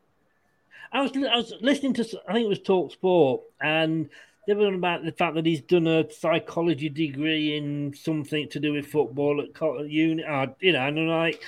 I 0.92 1.02
was 1.02 1.12
I 1.16 1.36
was 1.36 1.54
listening 1.62 1.94
to 1.94 2.22
I 2.28 2.34
think 2.34 2.46
it 2.46 2.50
was 2.50 2.60
Talk 2.60 2.92
Sport 2.92 3.44
and 3.62 4.10
they 4.48 4.54
were 4.54 4.68
on 4.68 4.76
about 4.76 5.04
the 5.04 5.12
fact 5.12 5.36
that 5.36 5.46
he's 5.46 5.62
done 5.62 5.88
a 5.88 6.10
psychology 6.12 6.90
degree 6.90 7.58
in 7.58 7.94
something 7.94 8.48
to 8.50 8.60
do 8.60 8.74
with 8.74 8.88
football 8.88 9.42
at 9.42 9.90
uni. 9.90 10.24
Uh, 10.24 10.48
you 10.60 10.74
know, 10.74 10.82
and 10.82 11.00
I'm 11.00 11.08
like, 11.08 11.42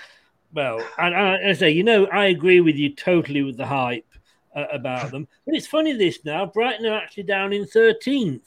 well, 0.54 0.80
and, 0.98 1.14
and 1.14 1.50
I 1.50 1.54
say, 1.54 1.72
you 1.72 1.84
know, 1.84 2.06
I 2.06 2.26
agree 2.26 2.62
with 2.62 2.76
you 2.76 2.94
totally 2.94 3.44
with 3.44 3.58
the 3.58 3.66
hype 3.66 4.08
uh, 4.56 4.66
about 4.72 5.12
them. 5.12 5.28
But 5.46 5.56
it's 5.56 5.68
funny 5.68 5.94
this 5.94 6.24
now. 6.24 6.46
Brighton 6.46 6.86
are 6.86 6.98
actually 6.98 7.24
down 7.24 7.54
in 7.54 7.66
13th. 7.66 8.42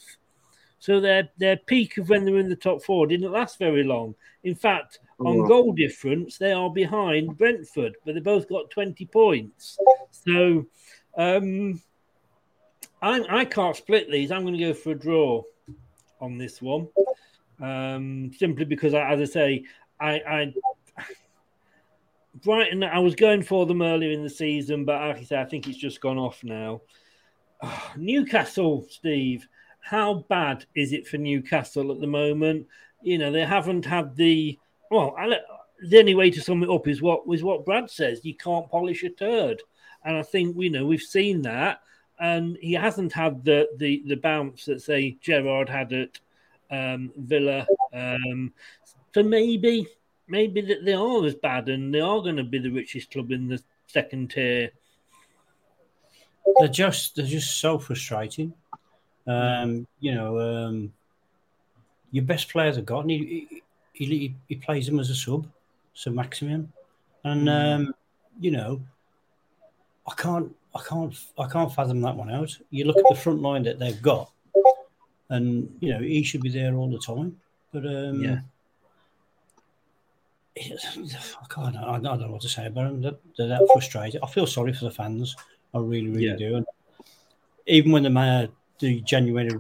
So 0.79 0.99
their 0.99 1.29
their 1.37 1.59
peak 1.59 1.99
of 1.99 2.09
when 2.09 2.25
they 2.25 2.33
were 2.33 2.41
in 2.41 2.49
the 2.49 2.57
top 2.57 2.83
four 2.83 3.07
didn't 3.07 3.31
last 3.31 3.59
very 3.59 3.85
long. 3.85 4.15
In 4.45 4.55
fact, 4.55 4.99
on 5.19 5.47
goal 5.47 5.73
difference, 5.73 6.39
they 6.39 6.53
are 6.53 6.71
behind 6.71 7.37
Brentford, 7.37 7.97
but 8.07 8.15
they 8.15 8.21
both 8.21 8.49
got 8.49 8.71
20 8.71 9.05
points. 9.07 9.77
So 10.11 10.67
um, 11.19 11.83
I, 13.03 13.23
I 13.29 13.45
can't 13.45 13.77
split 13.77 14.11
these. 14.11 14.31
I'm 14.31 14.43
going 14.43 14.57
to 14.57 14.65
go 14.65 14.73
for 14.73 14.93
a 14.93 14.99
draw 14.99 15.43
on 16.21 16.39
this 16.39 16.63
one. 16.63 16.89
Um, 17.61 18.33
simply 18.39 18.65
because, 18.65 18.95
I, 18.95 19.11
as 19.11 19.21
I 19.21 19.25
say, 19.25 19.65
I, 20.01 20.13
I 20.13 20.55
Brighton, 22.35 22.85
I 22.85 22.99
was 23.01 23.15
going 23.15 23.43
for 23.43 23.67
them 23.67 23.83
earlier 23.83 24.13
in 24.13 24.23
the 24.23 24.31
season, 24.31 24.85
but 24.85 25.01
like 25.01 25.19
I 25.19 25.23
say, 25.25 25.41
I 25.41 25.45
think 25.45 25.67
it's 25.67 25.77
just 25.77 26.01
gone 26.01 26.19
off 26.19 26.43
now. 26.45 26.83
Oh, 27.63 27.93
Newcastle, 27.97 28.87
Steve, 28.89 29.47
how 29.81 30.25
bad 30.29 30.65
is 30.75 30.93
it 30.93 31.07
for 31.07 31.19
Newcastle 31.19 31.93
at 31.93 32.01
the 32.01 32.07
moment? 32.07 32.67
You 33.03 33.19
know, 33.19 33.33
they 33.33 33.45
haven't 33.45 33.85
had 33.85 34.17
the 34.17 34.59
well. 34.91 35.17
The 35.83 35.99
only 35.99 36.15
way 36.15 36.31
to 36.31 36.43
sum 36.43 36.63
it 36.63 36.71
up 36.71 36.87
is 36.87 37.01
what 37.01 37.27
was 37.27 37.43
what 37.43 37.65
Brad 37.65 37.91
says. 37.91 38.25
You 38.25 38.37
can't 38.37 38.71
polish 38.71 39.03
a 39.03 39.11
turd, 39.11 39.63
and 40.05 40.17
I 40.17 40.23
think 40.23 40.57
you 40.59 40.71
know 40.71 40.87
we've 40.87 41.01
seen 41.01 41.43
that, 41.43 41.81
and 42.19 42.57
he 42.61 42.75
hasn't 42.75 43.13
had 43.13 43.45
the 43.45 43.69
the 43.77 44.03
the 44.07 44.17
bounce 44.17 44.67
that 44.67 44.83
say 44.83 45.17
Gerrard 45.21 45.69
had 45.69 45.93
at 45.93 46.21
um, 46.71 47.13
Villa. 47.17 47.67
Um, 47.93 48.53
maybe 49.17 49.87
maybe 50.31 50.61
that 50.63 50.85
they 50.85 50.95
are 50.95 51.25
as 51.25 51.35
bad 51.35 51.69
and 51.69 51.93
they 51.93 52.01
are 52.01 52.21
going 52.21 52.37
to 52.37 52.45
be 52.45 52.59
the 52.59 52.71
richest 52.71 53.11
club 53.11 53.33
in 53.33 53.49
the 53.49 53.63
second 53.87 54.31
tier. 54.31 54.71
They're 56.59 56.69
just 56.69 57.17
they're 57.17 57.27
just 57.27 57.61
so 57.61 57.79
frustrating. 57.79 58.55
Um, 59.27 59.87
you 60.01 60.15
know, 60.15 60.41
um, 60.41 60.93
your 62.11 62.25
best 62.25 62.49
players 62.49 62.79
are 62.79 62.83
gone. 62.83 63.09
He, 63.09 63.63
he, 63.93 64.05
he, 64.05 64.35
he 64.49 64.57
plays 64.57 64.87
them 64.87 64.99
as 64.99 65.11
a 65.11 65.15
sub, 65.15 65.47
so 65.95 66.11
Maximin, 66.11 66.73
and 67.25 67.47
mm. 67.47 67.75
um, 67.75 67.95
you 68.41 68.51
know, 68.51 68.81
I 70.09 70.15
can't 70.15 70.55
I 70.75 70.81
can't 70.83 71.15
I 71.39 71.49
can't 71.49 71.73
fathom 71.73 72.01
that 72.03 72.17
one 72.17 72.31
out. 72.31 72.57
You 72.71 72.85
look 72.85 72.97
at 72.97 73.05
the 73.09 73.15
front 73.15 73.43
line 73.43 73.63
that 73.65 73.79
they've 73.79 74.01
got, 74.01 74.31
and 75.29 75.73
you 75.81 75.93
know 75.93 76.01
he 76.01 76.23
should 76.23 76.43
be 76.43 76.51
there 76.51 76.75
all 76.75 76.91
the 76.91 76.99
time. 76.99 77.39
But 77.73 77.87
um, 77.87 78.23
yeah, 78.23 78.41
I, 80.61 81.61
I 81.61 81.99
don't 81.99 82.03
know 82.03 82.31
what 82.31 82.43
to 82.43 82.49
say 82.49 82.67
about 82.67 82.85
them. 82.85 83.03
They're, 83.03 83.17
they're 83.37 83.49
that 83.49 83.69
frustrated. 83.73 84.21
I 84.23 84.27
feel 84.27 84.47
sorry 84.47 84.73
for 84.73 84.85
the 84.85 84.91
fans. 84.91 85.37
I 85.75 85.79
really, 85.79 86.09
really 86.09 86.27
yeah. 86.27 86.37
do. 86.37 86.57
And 86.57 86.67
even 87.67 87.93
when 87.93 88.03
the 88.03 88.51
the 88.79 89.01
January 89.03 89.51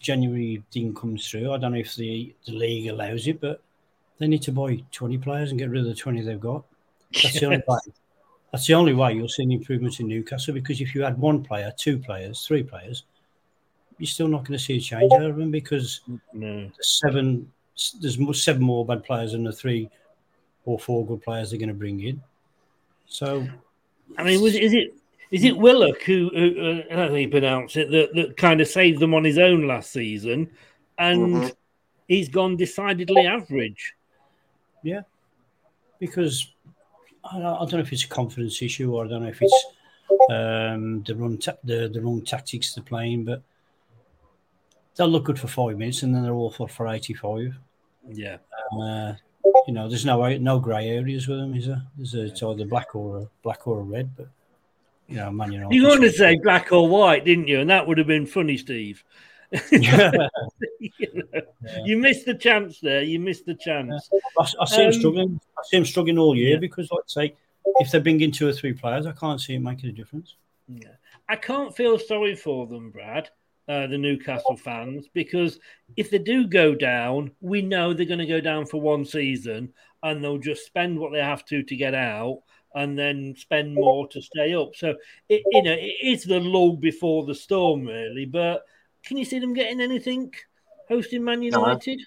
January 0.00 0.62
thing 0.72 0.94
comes 0.94 1.28
through, 1.28 1.52
I 1.52 1.58
don't 1.58 1.72
know 1.72 1.78
if 1.78 1.94
the, 1.96 2.34
the 2.46 2.52
league 2.52 2.88
allows 2.88 3.26
it, 3.26 3.40
but 3.40 3.62
they 4.18 4.26
need 4.26 4.42
to 4.42 4.52
buy 4.52 4.82
twenty 4.90 5.18
players 5.18 5.50
and 5.50 5.58
get 5.58 5.70
rid 5.70 5.82
of 5.82 5.86
the 5.86 5.94
twenty 5.94 6.22
they've 6.22 6.40
got. 6.40 6.64
That's 7.12 7.38
the 7.38 7.46
only 7.46 7.62
way. 7.68 7.78
That's 8.52 8.66
the 8.66 8.74
only 8.74 8.94
way 8.94 9.12
you'll 9.12 9.28
see 9.28 9.42
an 9.42 9.52
improvement 9.52 10.00
in 10.00 10.08
Newcastle 10.08 10.54
because 10.54 10.80
if 10.80 10.94
you 10.94 11.02
had 11.02 11.18
one 11.18 11.44
player, 11.44 11.72
two 11.76 11.98
players, 11.98 12.46
three 12.46 12.62
players, 12.62 13.04
you're 13.98 14.06
still 14.06 14.28
not 14.28 14.44
going 14.44 14.58
to 14.58 14.64
see 14.64 14.78
a 14.78 14.80
change 14.80 15.12
out 15.12 15.22
of 15.22 15.36
them 15.36 15.50
because 15.50 16.00
mm, 16.08 16.18
no. 16.32 16.60
there's 16.60 16.98
seven, 16.98 17.52
there's 18.00 18.42
seven 18.42 18.62
more 18.62 18.86
bad 18.86 19.04
players 19.04 19.32
than 19.32 19.44
the 19.44 19.52
three 19.52 19.90
or 20.68 20.78
four 20.78 21.06
good 21.06 21.22
players 21.22 21.50
they're 21.50 21.58
going 21.58 21.68
to 21.68 21.74
bring 21.74 22.00
in. 22.02 22.20
So, 23.06 23.46
I 24.18 24.22
mean, 24.22 24.40
was 24.42 24.54
is 24.54 24.74
it 24.74 24.94
is 25.30 25.44
it 25.44 25.56
Willock 25.56 26.02
who, 26.02 26.30
who 26.34 26.60
uh, 26.60 26.92
I 26.92 26.96
don't 26.96 27.06
know 27.06 27.08
how 27.08 27.14
you 27.14 27.28
pronounce 27.28 27.76
it 27.76 27.90
that, 27.90 28.14
that 28.14 28.36
kind 28.36 28.60
of 28.60 28.68
saved 28.68 29.00
them 29.00 29.14
on 29.14 29.24
his 29.24 29.38
own 29.38 29.66
last 29.66 29.90
season, 29.92 30.50
and 30.98 31.42
Mhm. 31.42 31.54
he's 32.06 32.28
gone 32.28 32.56
decidedly 32.56 33.26
average. 33.26 33.94
yeah, 34.82 35.02
because 35.98 36.52
I 37.24 37.38
don't, 37.38 37.44
I 37.56 37.58
don't 37.60 37.72
know 37.72 37.78
if 37.80 37.92
it's 37.92 38.04
a 38.04 38.08
confidence 38.08 38.60
issue 38.62 38.94
or 38.94 39.04
I 39.04 39.08
don't 39.08 39.22
know 39.22 39.28
if 39.28 39.40
it's 39.42 39.64
um, 40.30 41.02
the 41.02 41.14
wrong 41.16 41.38
ta- 41.38 41.58
the 41.64 41.88
the 41.88 42.00
wrong 42.00 42.22
tactics 42.22 42.74
they're 42.74 42.84
playing, 42.84 43.24
but 43.24 43.42
they'll 44.96 45.08
look 45.08 45.24
good 45.24 45.38
for 45.38 45.48
five 45.48 45.78
minutes 45.78 46.02
and 46.02 46.14
then 46.14 46.22
they're 46.22 46.34
awful 46.34 46.66
for 46.68 46.88
eighty 46.88 47.14
five. 47.14 47.56
Yeah. 48.10 48.38
Uh, 48.72 49.14
you 49.66 49.74
know, 49.74 49.88
there's 49.88 50.04
no 50.04 50.36
no 50.38 50.58
grey 50.58 50.88
areas 50.88 51.28
with 51.28 51.38
him. 51.38 51.54
is 51.54 51.66
there? 51.66 51.82
There's 51.96 52.14
a, 52.14 52.26
it's 52.26 52.42
either 52.42 52.64
black 52.64 52.94
or 52.94 53.18
a, 53.18 53.28
black 53.42 53.66
or 53.66 53.80
a 53.80 53.82
red, 53.82 54.16
but 54.16 54.28
you 55.08 55.16
know, 55.16 55.30
Man 55.30 55.52
United. 55.52 55.74
You 55.74 55.86
wanted 55.86 56.10
to 56.10 56.12
say 56.12 56.38
black 56.42 56.70
or 56.72 56.88
white, 56.88 57.24
didn't 57.24 57.48
you? 57.48 57.60
And 57.60 57.70
that 57.70 57.86
would 57.86 57.98
have 57.98 58.06
been 58.06 58.26
funny, 58.26 58.56
Steve. 58.56 59.02
you, 59.72 59.78
know, 59.80 60.28
you 61.84 61.96
missed 61.96 62.26
the 62.26 62.34
chance 62.34 62.80
there. 62.80 63.02
You 63.02 63.18
missed 63.18 63.46
the 63.46 63.54
chance. 63.54 64.10
I, 64.38 64.46
I 64.60 64.64
see 64.66 64.82
him 64.82 64.86
Um, 64.88 64.92
struggling. 64.92 65.40
I 65.58 65.62
see 65.64 65.76
him 65.78 65.84
struggling 65.86 66.18
all 66.18 66.36
year 66.36 66.54
yeah. 66.54 66.58
because, 66.58 66.90
like 66.90 67.04
I 67.04 67.08
say, 67.08 67.34
if 67.80 67.90
they 67.90 67.98
bring 68.00 68.20
in 68.20 68.30
two 68.30 68.48
or 68.48 68.52
three 68.52 68.74
players, 68.74 69.06
I 69.06 69.12
can't 69.12 69.40
see 69.40 69.54
it 69.54 69.60
making 69.60 69.88
a 69.88 69.92
difference. 69.92 70.36
Yeah. 70.68 70.88
I 71.28 71.36
can't 71.36 71.74
feel 71.74 71.98
sorry 71.98 72.34
for 72.34 72.66
them, 72.66 72.90
Brad, 72.90 73.30
uh, 73.68 73.86
the 73.86 73.98
Newcastle 73.98 74.56
fans, 74.56 75.08
because 75.12 75.60
if 75.96 76.10
they 76.10 76.18
do 76.18 76.46
go 76.46 76.74
down, 76.74 77.30
we 77.40 77.62
know 77.62 77.92
they're 77.92 78.06
going 78.06 78.18
to 78.18 78.26
go 78.26 78.40
down 78.40 78.66
for 78.66 78.80
one 78.80 79.04
season 79.04 79.72
and 80.02 80.22
they'll 80.22 80.38
just 80.38 80.64
spend 80.66 80.98
what 80.98 81.12
they 81.12 81.20
have 81.20 81.44
to 81.46 81.62
to 81.62 81.76
get 81.76 81.94
out 81.94 82.40
and 82.74 82.98
then 82.98 83.34
spend 83.36 83.74
more 83.74 84.06
to 84.08 84.22
stay 84.22 84.54
up. 84.54 84.74
So, 84.74 84.94
it, 85.28 85.42
you 85.50 85.62
know, 85.62 85.72
it 85.72 85.96
is 86.02 86.24
the 86.24 86.40
lull 86.40 86.76
before 86.76 87.24
the 87.24 87.34
storm, 87.34 87.86
really. 87.86 88.26
But 88.26 88.62
can 89.04 89.16
you 89.16 89.24
see 89.24 89.38
them 89.38 89.54
getting 89.54 89.80
anything 89.80 90.32
hosting 90.88 91.24
Man 91.24 91.42
United? 91.42 92.00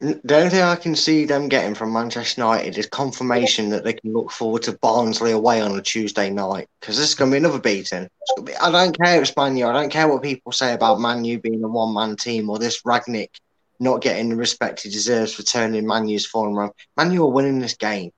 The 0.00 0.36
only 0.36 0.48
thing 0.48 0.62
I 0.62 0.76
can 0.76 0.96
see 0.96 1.26
them 1.26 1.50
getting 1.50 1.74
from 1.74 1.92
Manchester 1.92 2.40
United 2.40 2.78
is 2.78 2.86
confirmation 2.86 3.68
that 3.68 3.84
they 3.84 3.92
can 3.92 4.14
look 4.14 4.30
forward 4.30 4.62
to 4.62 4.78
Barnsley 4.78 5.32
away 5.32 5.60
on 5.60 5.78
a 5.78 5.82
Tuesday 5.82 6.30
night 6.30 6.68
because 6.80 6.96
this 6.96 7.10
is 7.10 7.14
going 7.14 7.30
to 7.30 7.34
be 7.34 7.38
another 7.38 7.58
beating. 7.60 8.08
Be, 8.42 8.56
I 8.56 8.70
don't 8.70 8.98
care 8.98 9.16
if 9.16 9.28
it's 9.28 9.36
Man 9.36 9.58
U. 9.58 9.66
I 9.66 9.74
don't 9.74 9.90
care 9.90 10.08
what 10.08 10.22
people 10.22 10.52
say 10.52 10.72
about 10.72 11.00
Man 11.00 11.22
U 11.26 11.38
being 11.38 11.62
a 11.62 11.68
one 11.68 11.92
man 11.92 12.16
team 12.16 12.48
or 12.48 12.58
this 12.58 12.80
Rangnick 12.82 13.28
not 13.78 14.00
getting 14.00 14.30
the 14.30 14.36
respect 14.36 14.82
he 14.82 14.88
deserves 14.88 15.34
for 15.34 15.42
turning 15.42 15.86
Man 15.86 16.08
U's 16.08 16.24
form 16.24 16.56
around. 16.56 16.72
Man 16.96 17.12
U 17.12 17.24
are 17.24 17.30
winning 17.30 17.58
this 17.58 17.74
game. 17.74 18.10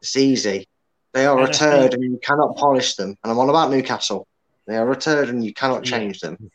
It's 0.00 0.16
easy. 0.16 0.66
They 1.12 1.26
are 1.26 1.38
a 1.38 1.44
And 1.44 1.52
turd 1.52 1.92
and 1.92 2.02
you 2.04 2.18
cannot 2.22 2.56
polish 2.56 2.94
them. 2.94 3.16
And 3.22 3.30
I'm 3.30 3.38
on 3.38 3.50
about 3.50 3.70
Newcastle. 3.70 4.26
They 4.66 4.76
are 4.76 4.90
a 4.90 4.96
turd 4.96 5.28
and 5.28 5.44
you 5.44 5.52
cannot 5.52 5.84
change 5.84 6.20
them. 6.20 6.50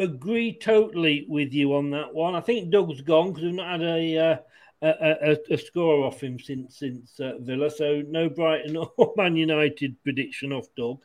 Agree 0.00 0.58
totally 0.58 1.26
with 1.28 1.52
you 1.52 1.74
on 1.74 1.90
that 1.90 2.12
one. 2.12 2.34
I 2.34 2.40
think 2.40 2.70
Doug's 2.70 3.02
gone 3.02 3.28
because 3.28 3.44
we've 3.44 3.54
not 3.54 3.80
had 3.80 3.82
a, 3.82 4.18
uh, 4.18 4.36
a, 4.82 4.88
a, 5.32 5.54
a 5.54 5.58
score 5.58 6.04
off 6.04 6.22
him 6.22 6.38
since 6.38 6.78
since 6.78 7.20
uh, 7.20 7.34
Villa. 7.40 7.70
So 7.70 8.02
no 8.08 8.28
Brighton 8.28 8.76
or 8.96 9.12
Man 9.16 9.36
United 9.36 10.02
prediction 10.02 10.52
off 10.52 10.66
Doug. 10.76 10.98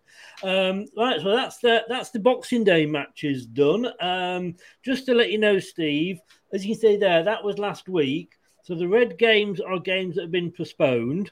Um, 0.44 0.86
right, 0.98 1.22
so 1.22 1.36
that's 1.36 1.58
the 1.60 1.84
that's 1.88 2.10
the 2.10 2.20
Boxing 2.20 2.64
Day 2.64 2.86
matches 2.86 3.46
done. 3.46 3.88
Um, 4.00 4.56
just 4.84 5.06
to 5.08 5.14
let 5.14 5.32
you 5.32 5.38
know, 5.38 5.60
Steve, 5.60 6.20
as 6.54 6.66
you 6.66 6.74
can 6.74 6.82
see 6.82 6.98
there, 6.98 7.24
that 7.24 7.44
was 7.44 7.60
last 7.60 7.90
week. 7.90 8.34
So 8.64 8.74
the 8.74 8.88
red 8.88 9.18
games 9.18 9.60
are 9.60 9.80
games 9.80 10.16
that 10.16 10.24
have 10.24 10.32
been 10.32 10.52
postponed. 10.52 11.32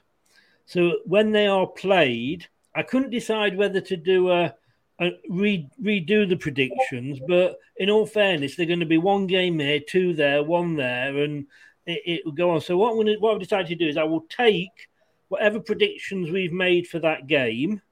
So 0.66 0.98
when 1.04 1.32
they 1.32 1.46
are 1.46 1.66
played, 1.66 2.46
I 2.74 2.82
couldn't 2.82 3.10
decide 3.10 3.56
whether 3.56 3.80
to 3.80 3.96
do 3.96 4.30
a, 4.30 4.44
a 4.44 4.54
Uh, 5.00 5.10
re, 5.28 5.68
redo 5.82 6.28
the 6.28 6.36
predictions, 6.36 7.18
but 7.26 7.58
in 7.78 7.90
all 7.90 8.06
fairness, 8.06 8.54
they're 8.54 8.64
going 8.64 8.78
to 8.78 8.86
be 8.86 8.96
one 8.96 9.26
game 9.26 9.58
here, 9.58 9.80
two 9.80 10.14
there, 10.14 10.40
one 10.44 10.76
there, 10.76 11.18
and 11.18 11.46
it, 11.84 12.00
it 12.06 12.24
will 12.24 12.32
go 12.32 12.50
on. 12.50 12.60
So 12.60 12.76
what 12.76 12.90
I'm 12.90 12.94
going 12.94 13.06
to, 13.08 13.16
what 13.16 13.34
I've 13.34 13.40
decided 13.40 13.66
to 13.66 13.74
do 13.74 13.88
is 13.88 13.96
I 13.96 14.04
will 14.04 14.24
take 14.28 14.88
whatever 15.28 15.58
predictions 15.58 16.30
we've 16.30 16.52
made 16.52 16.86
for 16.86 17.00
that 17.00 17.26
game, 17.26 17.82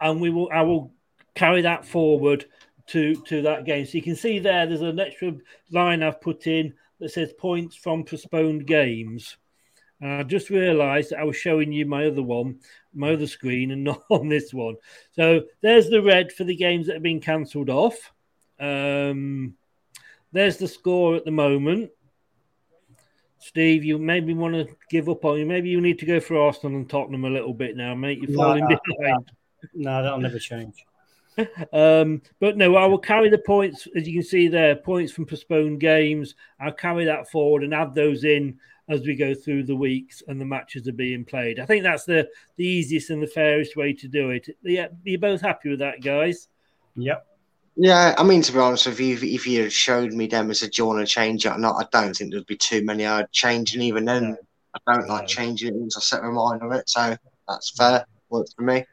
and 0.00 0.22
we 0.22 0.30
will 0.30 0.48
I 0.50 0.62
will 0.62 0.90
carry 1.34 1.60
that 1.60 1.84
forward 1.84 2.46
to 2.86 3.14
to 3.14 3.42
that 3.42 3.66
game. 3.66 3.84
So 3.84 3.98
you 3.98 4.02
can 4.02 4.16
see 4.16 4.38
there, 4.38 4.66
there's 4.66 4.80
an 4.80 4.98
extra 4.98 5.34
line 5.70 6.02
I've 6.02 6.22
put 6.22 6.46
in 6.46 6.72
that 7.00 7.10
says 7.10 7.32
points 7.34 7.76
from 7.76 8.04
postponed 8.04 8.66
games. 8.66 9.36
And 10.00 10.12
I 10.12 10.22
just 10.22 10.50
realised 10.50 11.12
I 11.12 11.24
was 11.24 11.36
showing 11.36 11.72
you 11.72 11.86
my 11.86 12.06
other 12.06 12.22
one, 12.22 12.60
my 12.92 13.12
other 13.12 13.26
screen, 13.26 13.70
and 13.70 13.84
not 13.84 14.02
on 14.10 14.28
this 14.28 14.52
one. 14.52 14.76
So 15.12 15.42
there's 15.60 15.88
the 15.88 16.02
red 16.02 16.32
for 16.32 16.44
the 16.44 16.56
games 16.56 16.86
that 16.86 16.94
have 16.94 17.02
been 17.02 17.20
cancelled 17.20 17.70
off. 17.70 18.12
Um, 18.58 19.54
there's 20.32 20.56
the 20.56 20.68
score 20.68 21.16
at 21.16 21.24
the 21.24 21.30
moment. 21.30 21.90
Steve, 23.38 23.84
you 23.84 23.98
maybe 23.98 24.32
want 24.32 24.54
to 24.54 24.74
give 24.88 25.08
up 25.08 25.24
on 25.24 25.38
you. 25.38 25.44
Maybe 25.44 25.68
you 25.68 25.80
need 25.80 25.98
to 25.98 26.06
go 26.06 26.18
for 26.18 26.38
Arsenal 26.38 26.78
and 26.78 26.88
Tottenham 26.88 27.26
a 27.26 27.30
little 27.30 27.52
bit 27.52 27.76
now, 27.76 27.94
mate. 27.94 28.18
You're 28.18 28.34
falling 28.34 28.66
no, 28.66 28.78
behind. 28.86 29.30
No, 29.74 30.02
that'll 30.02 30.18
never 30.18 30.38
change. 30.38 30.84
Um, 31.72 32.22
but 32.38 32.56
no, 32.56 32.76
I 32.76 32.86
will 32.86 32.98
carry 32.98 33.28
the 33.28 33.38
points, 33.38 33.88
as 33.96 34.06
you 34.06 34.20
can 34.20 34.22
see 34.22 34.46
there, 34.46 34.76
points 34.76 35.10
from 35.10 35.26
postponed 35.26 35.80
games. 35.80 36.36
I'll 36.60 36.70
carry 36.70 37.06
that 37.06 37.28
forward 37.28 37.64
and 37.64 37.74
add 37.74 37.92
those 37.92 38.22
in 38.22 38.60
as 38.88 39.06
we 39.06 39.14
go 39.14 39.34
through 39.34 39.64
the 39.64 39.76
weeks 39.76 40.22
and 40.28 40.40
the 40.40 40.44
matches 40.44 40.86
are 40.86 40.92
being 40.92 41.24
played. 41.24 41.58
I 41.58 41.66
think 41.66 41.82
that's 41.82 42.04
the, 42.04 42.28
the 42.56 42.66
easiest 42.66 43.10
and 43.10 43.22
the 43.22 43.26
fairest 43.26 43.76
way 43.76 43.92
to 43.94 44.08
do 44.08 44.30
it. 44.30 44.48
Yeah, 44.62 44.88
you're 45.04 45.18
both 45.18 45.40
happy 45.40 45.70
with 45.70 45.78
that, 45.78 46.02
guys? 46.02 46.48
Yep. 46.96 47.26
Yeah, 47.76 48.14
I 48.16 48.22
mean, 48.22 48.42
to 48.42 48.52
be 48.52 48.58
honest 48.58 48.86
with 48.86 49.00
you, 49.00 49.14
if, 49.14 49.24
if 49.24 49.46
you 49.46 49.62
had 49.62 49.72
showed 49.72 50.12
me 50.12 50.26
them 50.26 50.50
as 50.50 50.62
a 50.62 50.68
do 50.68 50.82
you 50.82 50.86
want 50.86 51.00
to 51.00 51.06
change 51.06 51.44
it 51.44 51.50
or 51.50 51.58
not, 51.58 51.76
I 51.76 51.88
don't 51.90 52.14
think 52.14 52.30
there'd 52.30 52.46
be 52.46 52.56
too 52.56 52.84
many 52.84 53.04
uh, 53.04 53.20
I'd 53.20 53.32
change. 53.32 53.74
And 53.74 53.82
even 53.82 54.04
then, 54.04 54.36
I 54.74 54.94
don't 54.94 55.08
like 55.08 55.26
changing 55.26 55.68
it 55.68 55.74
once 55.74 55.96
I 55.96 56.00
set 56.00 56.22
my 56.22 56.30
mind 56.30 56.62
on 56.62 56.72
it. 56.72 56.88
So 56.88 57.16
that's 57.48 57.70
fair. 57.70 58.06
Works 58.28 58.54
for 58.54 58.62
me. 58.62 58.84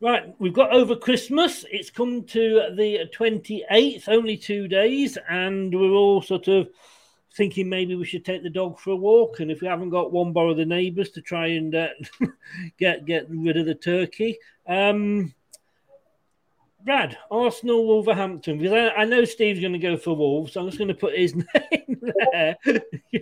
Right, 0.00 0.32
we've 0.38 0.52
got 0.52 0.72
over 0.72 0.94
Christmas. 0.94 1.64
It's 1.70 1.90
come 1.90 2.24
to 2.26 2.74
the 2.76 3.08
28th, 3.16 4.08
only 4.08 4.36
two 4.36 4.68
days, 4.68 5.18
and 5.28 5.74
we're 5.74 5.90
all 5.90 6.22
sort 6.22 6.46
of 6.46 6.68
thinking 7.38 7.68
maybe 7.68 7.94
we 7.94 8.04
should 8.04 8.24
take 8.24 8.42
the 8.42 8.50
dog 8.50 8.78
for 8.78 8.90
a 8.90 8.96
walk. 8.96 9.40
And 9.40 9.50
if 9.50 9.62
we 9.62 9.68
haven't 9.68 9.90
got 9.90 10.12
one, 10.12 10.32
borrow 10.32 10.52
the 10.52 10.66
neighbours 10.66 11.10
to 11.10 11.22
try 11.22 11.46
and 11.46 11.74
uh, 11.74 11.88
get 12.78 13.06
get 13.06 13.30
rid 13.30 13.56
of 13.56 13.64
the 13.64 13.74
turkey. 13.74 14.36
Um, 14.66 15.32
Brad, 16.84 17.16
Arsenal, 17.30 17.86
Wolverhampton. 17.86 18.58
Because 18.58 18.72
I, 18.72 19.02
I 19.02 19.04
know 19.04 19.24
Steve's 19.24 19.60
going 19.60 19.72
to 19.72 19.78
go 19.78 19.96
for 19.96 20.16
Wolves, 20.16 20.52
so 20.52 20.60
I'm 20.60 20.66
just 20.66 20.78
going 20.78 20.88
to 20.88 20.94
put 20.94 21.16
his 21.16 21.34
name 21.36 22.00
there. 22.22 22.56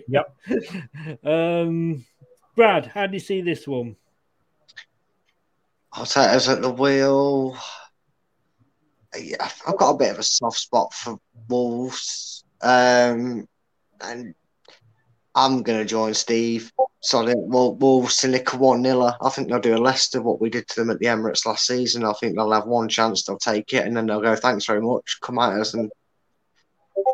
Yep. 0.07 0.37
um, 1.23 2.05
Brad, 2.55 2.87
how 2.87 3.07
do 3.07 3.13
you 3.13 3.19
see 3.19 3.41
this 3.41 3.67
one? 3.67 3.95
I'll 5.93 6.05
take 6.05 6.29
us 6.29 6.49
at 6.49 6.61
the 6.61 6.71
wheel. 6.71 7.57
Yeah, 9.17 9.49
I've 9.67 9.77
got 9.77 9.91
a 9.91 9.97
bit 9.97 10.11
of 10.11 10.19
a 10.19 10.23
soft 10.23 10.57
spot 10.57 10.93
for 10.93 11.19
Wolves. 11.47 12.43
Um, 12.61 13.47
and 14.01 14.35
I'm 15.35 15.61
going 15.61 15.79
to 15.79 15.85
join 15.85 16.13
Steve. 16.13 16.71
So 17.01 17.21
I 17.21 17.27
think 17.27 17.39
Wol- 17.41 17.75
Wolves 17.75 18.17
to 18.17 18.27
nick 18.27 18.53
a 18.53 18.57
1 18.57 18.83
0. 18.83 19.11
I 19.21 19.29
think 19.29 19.49
they'll 19.49 19.59
do 19.59 19.75
a 19.75 19.77
Leicester 19.77 20.21
what 20.21 20.41
we 20.41 20.49
did 20.49 20.67
to 20.67 20.79
them 20.79 20.89
at 20.89 20.99
the 20.99 21.05
Emirates 21.05 21.45
last 21.45 21.67
season. 21.67 22.03
I 22.03 22.13
think 22.13 22.35
they'll 22.35 22.51
have 22.51 22.65
one 22.65 22.89
chance, 22.89 23.23
they'll 23.23 23.37
take 23.37 23.73
it, 23.73 23.85
and 23.85 23.95
then 23.95 24.07
they'll 24.07 24.21
go, 24.21 24.35
thanks 24.35 24.65
very 24.65 24.81
much, 24.81 25.19
come 25.21 25.37
at 25.39 25.53
us, 25.53 25.73
and 25.75 25.91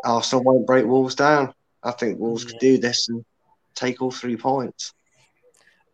Arsenal 0.04 0.44
won't 0.44 0.66
break 0.66 0.86
Wolves 0.86 1.14
down. 1.14 1.52
I 1.82 1.90
think 1.90 2.18
Wolves 2.18 2.44
could 2.44 2.58
do 2.60 2.78
this 2.78 3.08
and 3.10 3.24
take 3.74 4.00
all 4.00 4.10
three 4.10 4.36
points. 4.36 4.92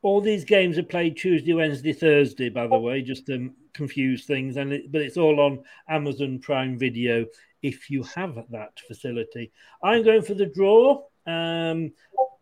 all 0.02 0.20
these 0.20 0.44
games 0.44 0.78
are 0.78 0.84
played 0.84 1.16
Tuesday, 1.16 1.52
Wednesday, 1.52 1.92
Thursday, 1.92 2.48
by 2.48 2.66
the 2.66 2.78
way, 2.78 3.02
just 3.02 3.26
to 3.26 3.50
confuse 3.74 4.24
things. 4.24 4.56
And 4.56 4.72
it, 4.72 4.92
but 4.92 5.02
it's 5.02 5.16
all 5.16 5.40
on 5.40 5.64
Amazon 5.88 6.38
Prime 6.38 6.78
Video 6.78 7.26
if 7.62 7.90
you 7.90 8.02
have 8.14 8.34
that 8.50 8.78
facility. 8.86 9.52
I'm 9.82 10.02
going 10.04 10.22
for 10.22 10.34
the 10.34 10.46
draw. 10.46 11.02
Um, 11.26 11.92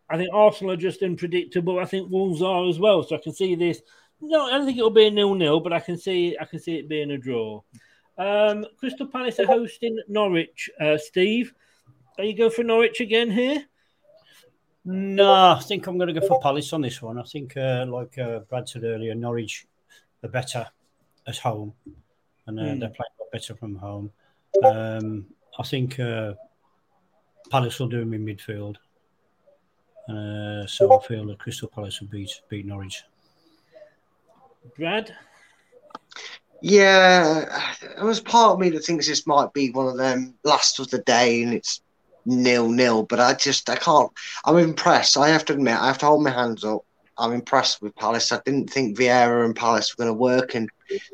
I 0.09 0.17
think 0.17 0.29
Arsenal 0.33 0.73
are 0.73 0.77
just 0.77 1.03
unpredictable. 1.03 1.79
I 1.79 1.85
think 1.85 2.09
Wolves 2.09 2.41
are 2.41 2.67
as 2.67 2.79
well. 2.79 3.03
So 3.03 3.15
I 3.15 3.19
can 3.19 3.33
see 3.33 3.55
this. 3.55 3.81
No, 4.21 4.47
I 4.47 4.51
don't 4.51 4.65
think 4.65 4.77
it'll 4.77 4.89
be 4.89 5.07
a 5.07 5.11
nil-nil, 5.11 5.59
but 5.59 5.71
I 5.73 5.79
can 5.79 5.97
see 5.97 6.35
I 6.39 6.45
can 6.45 6.59
see 6.59 6.75
it 6.77 6.89
being 6.89 7.11
a 7.11 7.17
draw. 7.17 7.61
Um, 8.17 8.65
Crystal 8.77 9.07
Palace 9.07 9.39
are 9.39 9.45
hosting 9.45 9.97
Norwich. 10.07 10.69
Uh, 10.79 10.97
Steve, 10.97 11.53
are 12.17 12.23
you 12.25 12.35
going 12.35 12.51
for 12.51 12.63
Norwich 12.63 12.99
again 12.99 13.31
here? 13.31 13.63
No, 14.85 15.31
I 15.57 15.61
think 15.61 15.85
I'm 15.87 15.97
going 15.97 16.13
to 16.13 16.19
go 16.19 16.25
for 16.27 16.39
Palace 16.41 16.73
on 16.73 16.81
this 16.81 17.01
one. 17.01 17.17
I 17.19 17.23
think, 17.23 17.55
uh, 17.55 17.85
like 17.87 18.17
uh, 18.17 18.39
Brad 18.39 18.67
said 18.67 18.83
earlier, 18.83 19.13
Norwich 19.13 19.67
are 20.23 20.29
better 20.29 20.65
at 21.27 21.37
home. 21.37 21.73
and 22.47 22.59
uh, 22.59 22.63
Mm. 22.63 22.79
they're 22.79 22.89
playing 22.89 23.13
a 23.19 23.23
lot 23.23 23.31
better 23.31 23.55
from 23.55 23.75
home. 23.75 24.11
Um, 24.63 25.25
I 25.57 25.63
think 25.63 25.99
uh, 25.99 26.33
Palace 27.49 27.79
will 27.79 27.87
do 27.87 28.01
him 28.01 28.13
in 28.13 28.25
midfield, 28.25 28.77
uh, 30.09 30.65
so 30.67 30.97
I 30.97 31.05
feel 31.05 31.25
that 31.27 31.39
Crystal 31.39 31.67
Palace 31.67 32.01
will 32.01 32.07
beat 32.07 32.41
beat 32.49 32.65
Norwich. 32.65 33.03
Brad? 34.77 35.15
Yeah, 36.61 37.73
there 37.95 38.05
was 38.05 38.19
part 38.19 38.53
of 38.53 38.59
me 38.59 38.69
that 38.71 38.83
thinks 38.83 39.07
this 39.07 39.25
might 39.25 39.53
be 39.53 39.71
one 39.71 39.87
of 39.87 39.97
them 39.97 40.35
last 40.43 40.79
of 40.79 40.89
the 40.89 40.99
day 40.99 41.41
and 41.41 41.53
it's 41.53 41.81
nil 42.25 42.69
nil, 42.69 43.03
but 43.03 43.19
I 43.19 43.33
just 43.33 43.69
I 43.69 43.75
can't. 43.75 44.11
I'm 44.45 44.57
impressed. 44.57 45.17
I 45.17 45.29
have 45.29 45.45
to 45.45 45.53
admit, 45.53 45.77
I 45.77 45.87
have 45.87 45.97
to 45.99 46.05
hold 46.05 46.23
my 46.23 46.31
hands 46.31 46.63
up. 46.63 46.83
I'm 47.17 47.33
impressed 47.33 47.81
with 47.81 47.95
Palace. 47.95 48.31
I 48.31 48.39
didn't 48.45 48.69
think 48.69 48.97
Vieira 48.97 49.43
and 49.45 49.55
Palace 49.55 49.95
were 49.95 50.03
going 50.03 50.15
to 50.15 50.19
work, 50.19 50.55
and 50.55 50.69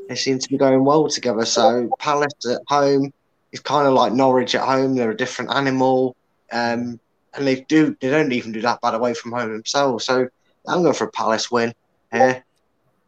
they 0.07 0.15
seem 0.15 0.39
to 0.39 0.49
be 0.49 0.57
going 0.57 0.83
well 0.83 1.07
together. 1.07 1.45
So 1.45 1.89
Palace 1.99 2.33
at 2.49 2.61
home 2.67 3.11
is 3.55 3.61
kind 3.61 3.87
of 3.87 3.93
like 3.93 4.13
Norwich 4.13 4.53
at 4.53 4.61
home. 4.61 4.95
They're 4.95 5.11
a 5.11 5.17
different 5.17 5.51
animal, 5.51 6.15
um, 6.51 6.99
and 7.33 7.47
they 7.47 7.61
do 7.61 7.95
they 7.99 8.09
don't 8.09 8.31
even 8.31 8.51
do 8.51 8.61
that 8.61 8.81
bad 8.81 8.93
away 8.93 9.13
from 9.13 9.31
home 9.31 9.51
themselves. 9.51 10.05
So 10.05 10.27
I'm 10.67 10.83
going 10.83 10.93
for 10.93 11.05
a 11.05 11.11
Palace 11.11 11.49
win 11.49 11.73
here. 12.11 12.43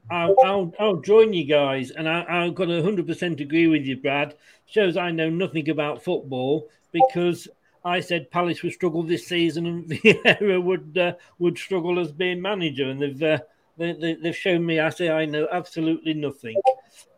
I'll, 0.10 0.36
I'll, 0.44 0.74
I'll 0.80 1.02
join 1.02 1.34
you 1.34 1.44
guys, 1.44 1.92
and 1.92 2.08
I, 2.08 2.24
I've 2.30 2.56
got 2.56 2.66
to 2.66 2.82
100% 2.82 3.42
agree 3.42 3.68
with 3.68 3.84
you, 3.84 3.98
Brad. 3.98 4.36
Shows 4.66 4.96
I 4.96 5.12
know 5.12 5.30
nothing 5.30 5.70
about 5.70 6.02
football 6.02 6.70
because 6.94 7.50
I 7.84 8.00
said 8.00 8.32
Palace 8.32 8.64
would 8.64 8.72
struggle 8.72 9.04
this 9.04 9.28
season 9.28 9.66
and 9.66 9.86
Vieira 9.90 10.64
would 10.64 10.98
uh, 10.98 11.14
would 11.40 11.58
struggle 11.58 12.00
as 12.00 12.12
being 12.12 12.42
manager, 12.42 12.90
and 12.90 13.02
they've 13.02 13.22
uh, 13.22 13.40
they, 13.78 13.94
they, 13.94 14.14
they've 14.16 14.36
shown 14.36 14.66
me 14.66 14.80
I 14.80 14.90
say 14.90 15.10
I 15.10 15.26
know 15.26 15.48
absolutely 15.52 16.14
nothing. 16.14 16.56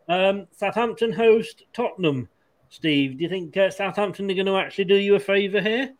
Um, 0.08 0.48
Southampton 0.56 1.12
host 1.12 1.62
Tottenham. 1.72 2.28
Steve, 2.70 3.18
do 3.18 3.24
you 3.24 3.28
think 3.28 3.56
uh, 3.56 3.70
Southampton 3.70 4.30
are 4.30 4.34
going 4.34 4.46
to 4.46 4.56
actually 4.56 4.84
do 4.84 4.94
you 4.94 5.16
a 5.16 5.20
favour 5.20 5.60
here? 5.60 5.92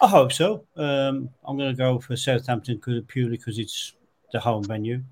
I 0.00 0.06
hope 0.06 0.32
so. 0.32 0.64
Um, 0.76 1.30
I'm 1.44 1.56
going 1.56 1.70
to 1.70 1.76
go 1.76 1.98
for 1.98 2.16
Southampton 2.16 2.78
purely 2.78 3.36
because 3.36 3.58
it's 3.58 3.94
the 4.32 4.40
home 4.40 4.64
venue. 4.64 5.02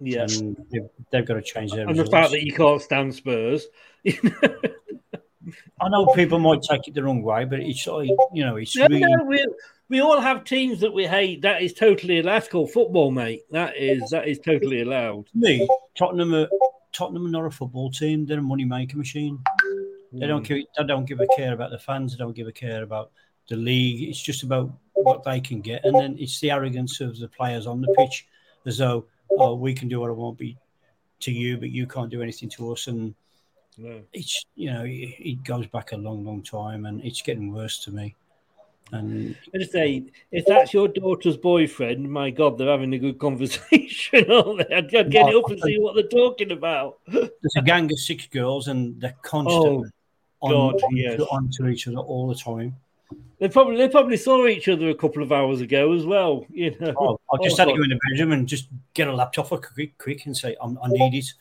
Yeah. 0.00 0.26
and 0.30 0.56
they've, 0.70 0.88
they've 1.10 1.26
got 1.26 1.34
to 1.34 1.42
change 1.42 1.72
their 1.72 1.88
And 1.88 1.98
the 1.98 2.06
fact 2.06 2.30
that 2.30 2.44
you 2.44 2.52
can't 2.52 2.80
stand 2.80 3.14
Spurs. 3.14 3.66
I 5.80 5.88
know 5.88 6.06
people 6.14 6.38
might 6.38 6.62
take 6.62 6.88
it 6.88 6.94
the 6.94 7.02
wrong 7.02 7.22
way, 7.22 7.44
but 7.44 7.60
it's 7.60 7.86
you 7.86 8.44
know, 8.44 8.56
it's 8.56 8.76
No, 8.76 8.86
really 8.86 9.00
no, 9.00 9.24
we, 9.24 9.46
we 9.88 10.00
all 10.00 10.20
have 10.20 10.44
teams 10.44 10.80
that 10.80 10.92
we 10.92 11.06
hate. 11.06 11.42
That 11.42 11.62
is 11.62 11.72
totally 11.72 12.20
allowed. 12.20 12.34
That's 12.34 12.48
called 12.48 12.70
football, 12.70 13.10
mate. 13.10 13.42
That 13.50 13.76
is 13.76 14.10
that 14.10 14.28
is 14.28 14.38
totally 14.38 14.82
allowed. 14.82 15.26
me. 15.34 15.66
Tottenham, 15.96 16.34
are, 16.34 16.48
Tottenham 16.92 17.26
are 17.26 17.30
not 17.30 17.46
a 17.46 17.50
football 17.50 17.90
team; 17.90 18.26
they're 18.26 18.38
a 18.38 18.42
money 18.42 18.64
making 18.64 18.98
machine. 18.98 19.38
They 20.12 20.26
don't 20.26 20.42
Mm. 20.42 20.46
give 20.46 20.64
they 20.76 20.84
don't 20.84 21.04
give 21.04 21.20
a 21.20 21.26
care 21.36 21.52
about 21.52 21.70
the 21.70 21.78
fans. 21.78 22.12
They 22.12 22.18
don't 22.18 22.34
give 22.34 22.48
a 22.48 22.52
care 22.52 22.82
about 22.82 23.10
the 23.48 23.56
league. 23.56 24.08
It's 24.08 24.20
just 24.22 24.42
about 24.42 24.72
what 24.94 25.22
they 25.24 25.40
can 25.40 25.60
get, 25.60 25.84
and 25.84 25.94
then 25.94 26.16
it's 26.18 26.40
the 26.40 26.50
arrogance 26.50 27.00
of 27.00 27.18
the 27.18 27.28
players 27.28 27.66
on 27.66 27.80
the 27.80 27.94
pitch, 27.96 28.26
as 28.66 28.78
though 28.78 29.06
oh 29.38 29.54
we 29.54 29.74
can 29.74 29.88
do 29.88 30.00
what 30.00 30.08
I 30.10 30.14
want 30.14 30.38
be 30.38 30.56
to 31.20 31.32
you, 31.32 31.56
but 31.58 31.70
you 31.70 31.86
can't 31.86 32.10
do 32.10 32.22
anything 32.22 32.48
to 32.50 32.72
us. 32.72 32.86
And 32.86 33.14
No. 33.76 34.02
it's 34.12 34.44
you 34.54 34.72
know 34.72 34.84
it, 34.84 35.14
it 35.18 35.44
goes 35.44 35.66
back 35.66 35.92
a 35.92 35.96
long, 35.96 36.24
long 36.24 36.42
time, 36.42 36.86
and 36.86 37.04
it's 37.04 37.22
getting 37.22 37.52
worse 37.52 37.78
to 37.84 37.90
me. 37.90 38.14
And 38.90 39.36
I 39.54 39.64
say, 39.64 40.04
if 40.32 40.46
that's 40.46 40.72
your 40.72 40.88
daughter's 40.88 41.36
boyfriend, 41.36 42.10
my 42.10 42.30
God, 42.30 42.56
they're 42.56 42.70
having 42.70 42.94
a 42.94 42.98
good 42.98 43.18
conversation, 43.26 44.30
aren't 44.30 44.66
they? 44.66 44.74
I'd, 44.74 44.94
I'd 44.94 45.10
get 45.10 45.28
it 45.28 45.34
up 45.36 45.50
and 45.50 45.60
see 45.60 45.78
what 45.78 45.94
they're 45.94 46.04
talking 46.08 46.52
about. 46.52 46.98
there's 47.06 47.56
a 47.56 47.62
gang 47.62 47.92
of 47.92 47.98
six 47.98 48.26
girls, 48.28 48.68
and 48.68 48.98
they're 48.98 49.14
constantly 49.22 49.90
on, 50.40 50.50
God, 50.50 50.82
onto, 50.82 50.96
yes. 50.96 51.20
onto 51.20 51.66
each 51.66 51.88
other 51.88 51.98
all 51.98 52.28
the 52.28 52.34
time. 52.34 52.76
They 53.38 53.48
probably 53.48 53.76
they 53.76 53.88
probably 53.88 54.16
saw 54.16 54.46
each 54.46 54.68
other 54.68 54.88
a 54.90 54.94
couple 54.94 55.22
of 55.22 55.32
hours 55.32 55.60
ago 55.60 55.92
as 55.92 56.04
well. 56.04 56.44
You 56.50 56.76
know, 56.78 56.94
Oh, 56.98 57.20
I 57.32 57.42
just 57.42 57.58
Oh, 57.58 57.62
had 57.64 57.70
to 57.72 57.76
go 57.76 57.82
in 57.84 57.90
the 57.90 58.00
bedroom 58.10 58.32
and 58.32 58.46
just 58.46 58.68
get 58.94 59.08
a 59.08 59.14
laptop 59.14 59.48
for 59.48 59.58
quick, 59.58 59.96
quick 59.96 60.26
and 60.26 60.36
say, 60.36 60.56
I'm, 60.60 60.78
I 60.82 60.88
need 60.88 61.14
it. 61.14 61.32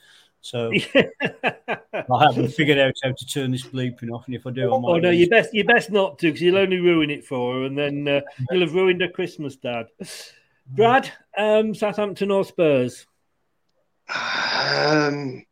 So 0.41 0.71
I 0.95 2.23
haven't 2.23 2.49
figured 2.49 2.77
out 2.77 2.93
how 3.03 3.11
to 3.11 3.25
turn 3.25 3.51
this 3.51 3.63
bleeping 3.63 4.11
off, 4.11 4.27
and 4.27 4.35
if 4.35 4.45
I 4.45 4.51
do, 4.51 4.73
I 4.73 4.79
might. 4.79 4.87
Oh 4.89 4.97
no, 4.97 5.09
lose 5.09 5.19
you 5.19 5.29
best 5.29 5.53
you 5.53 5.63
best 5.63 5.91
not 5.91 6.19
to 6.19 6.27
because 6.27 6.41
you'll 6.41 6.57
only 6.57 6.79
ruin 6.79 7.09
it 7.09 7.25
for 7.25 7.55
her, 7.55 7.63
and 7.65 7.77
then 7.77 8.07
uh, 8.07 8.21
you'll 8.51 8.61
have 8.61 8.73
ruined 8.73 9.01
her 9.01 9.09
Christmas, 9.09 9.55
Dad. 9.55 9.87
Brad, 10.67 11.11
um, 11.37 11.73
Southampton 11.73 12.29
or 12.31 12.45
Spurs? 12.45 13.07
Um, 14.09 15.43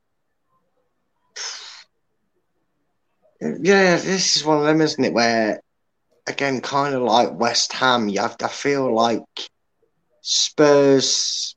yeah, 3.42 3.98
this 3.98 4.36
is 4.36 4.46
one 4.46 4.60
of 4.60 4.66
them, 4.66 4.82
isn't 4.82 5.04
it? 5.04 5.14
Where, 5.14 5.62
again, 6.28 6.62
kind 6.62 6.96
of 6.96 7.02
like 7.02 7.40
West 7.40 7.74
Ham, 7.74 8.10
you 8.10 8.22
have, 8.22 8.36
I 8.42 8.48
feel 8.48 8.94
like 8.94 9.24
Spurs 10.22 11.56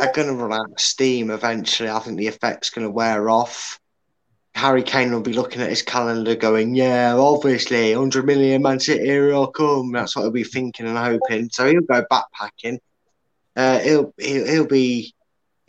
are 0.00 0.12
going 0.12 0.28
to 0.28 0.34
run 0.34 0.52
out 0.52 0.72
of 0.72 0.80
steam 0.80 1.30
eventually. 1.30 1.90
I 1.90 1.98
think 2.00 2.18
the 2.18 2.26
effect's 2.26 2.70
going 2.70 2.86
to 2.86 2.90
wear 2.90 3.28
off. 3.28 3.78
Harry 4.54 4.82
Kane 4.82 5.12
will 5.12 5.20
be 5.20 5.32
looking 5.32 5.62
at 5.62 5.70
his 5.70 5.82
calendar 5.82 6.34
going, 6.34 6.74
yeah, 6.74 7.14
obviously, 7.14 7.94
100 7.94 8.26
million 8.26 8.62
Man 8.62 8.80
City, 8.80 9.04
here 9.04 9.32
I'll 9.32 9.46
come. 9.46 9.92
That's 9.92 10.14
what 10.14 10.22
he'll 10.22 10.30
be 10.30 10.44
thinking 10.44 10.86
and 10.86 10.98
hoping. 10.98 11.48
So 11.50 11.66
he'll 11.66 11.80
go 11.80 12.04
backpacking. 12.10 12.78
Uh, 13.56 13.78
he'll, 13.80 14.14
he'll, 14.18 14.46
he'll 14.46 14.66
be 14.66 15.14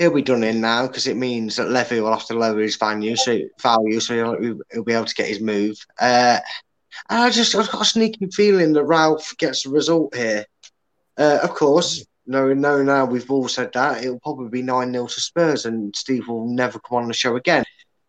he'll 0.04 0.14
be 0.14 0.22
done 0.22 0.44
in 0.44 0.62
now 0.62 0.88
because 0.88 1.08
it 1.08 1.18
means 1.18 1.56
that 1.56 1.70
Levy 1.70 2.00
will 2.00 2.12
have 2.12 2.28
to 2.28 2.38
lower 2.38 2.60
his 2.60 2.76
value, 2.76 3.16
so 3.16 3.40
value, 3.62 4.00
so 4.00 4.14
he'll, 4.38 4.60
he'll 4.72 4.84
be 4.84 4.94
able 4.94 5.06
to 5.06 5.16
get 5.16 5.28
his 5.28 5.40
move. 5.40 5.78
Uh, 6.00 6.40
and 7.10 7.22
I 7.22 7.30
just 7.30 7.56
I've 7.56 7.72
got 7.72 7.82
a 7.82 7.86
sneaking 7.86 8.32
feeling 8.32 8.74
that 8.74 8.84
Ralph 8.84 9.36
gets 9.38 9.66
a 9.66 9.70
result 9.70 10.16
here. 10.16 10.46
Uh, 11.18 11.40
of 11.42 11.52
course, 11.56 12.06
no, 12.26 12.54
no, 12.54 12.84
now 12.84 13.06
we've 13.06 13.30
all 13.30 13.48
said 13.48 13.72
that 13.74 14.04
it'll 14.04 14.20
probably 14.20 14.50
be 14.50 14.62
nine 14.62 14.92
0 14.92 15.08
to 15.08 15.22
Spurs, 15.22 15.66
and 15.66 15.96
Steve 15.96 16.28
will 16.28 16.48
never 16.48 16.80
come 16.80 17.00
on 17.00 17.08
the 17.08 17.14
show 17.14 17.36
again. 17.36 17.64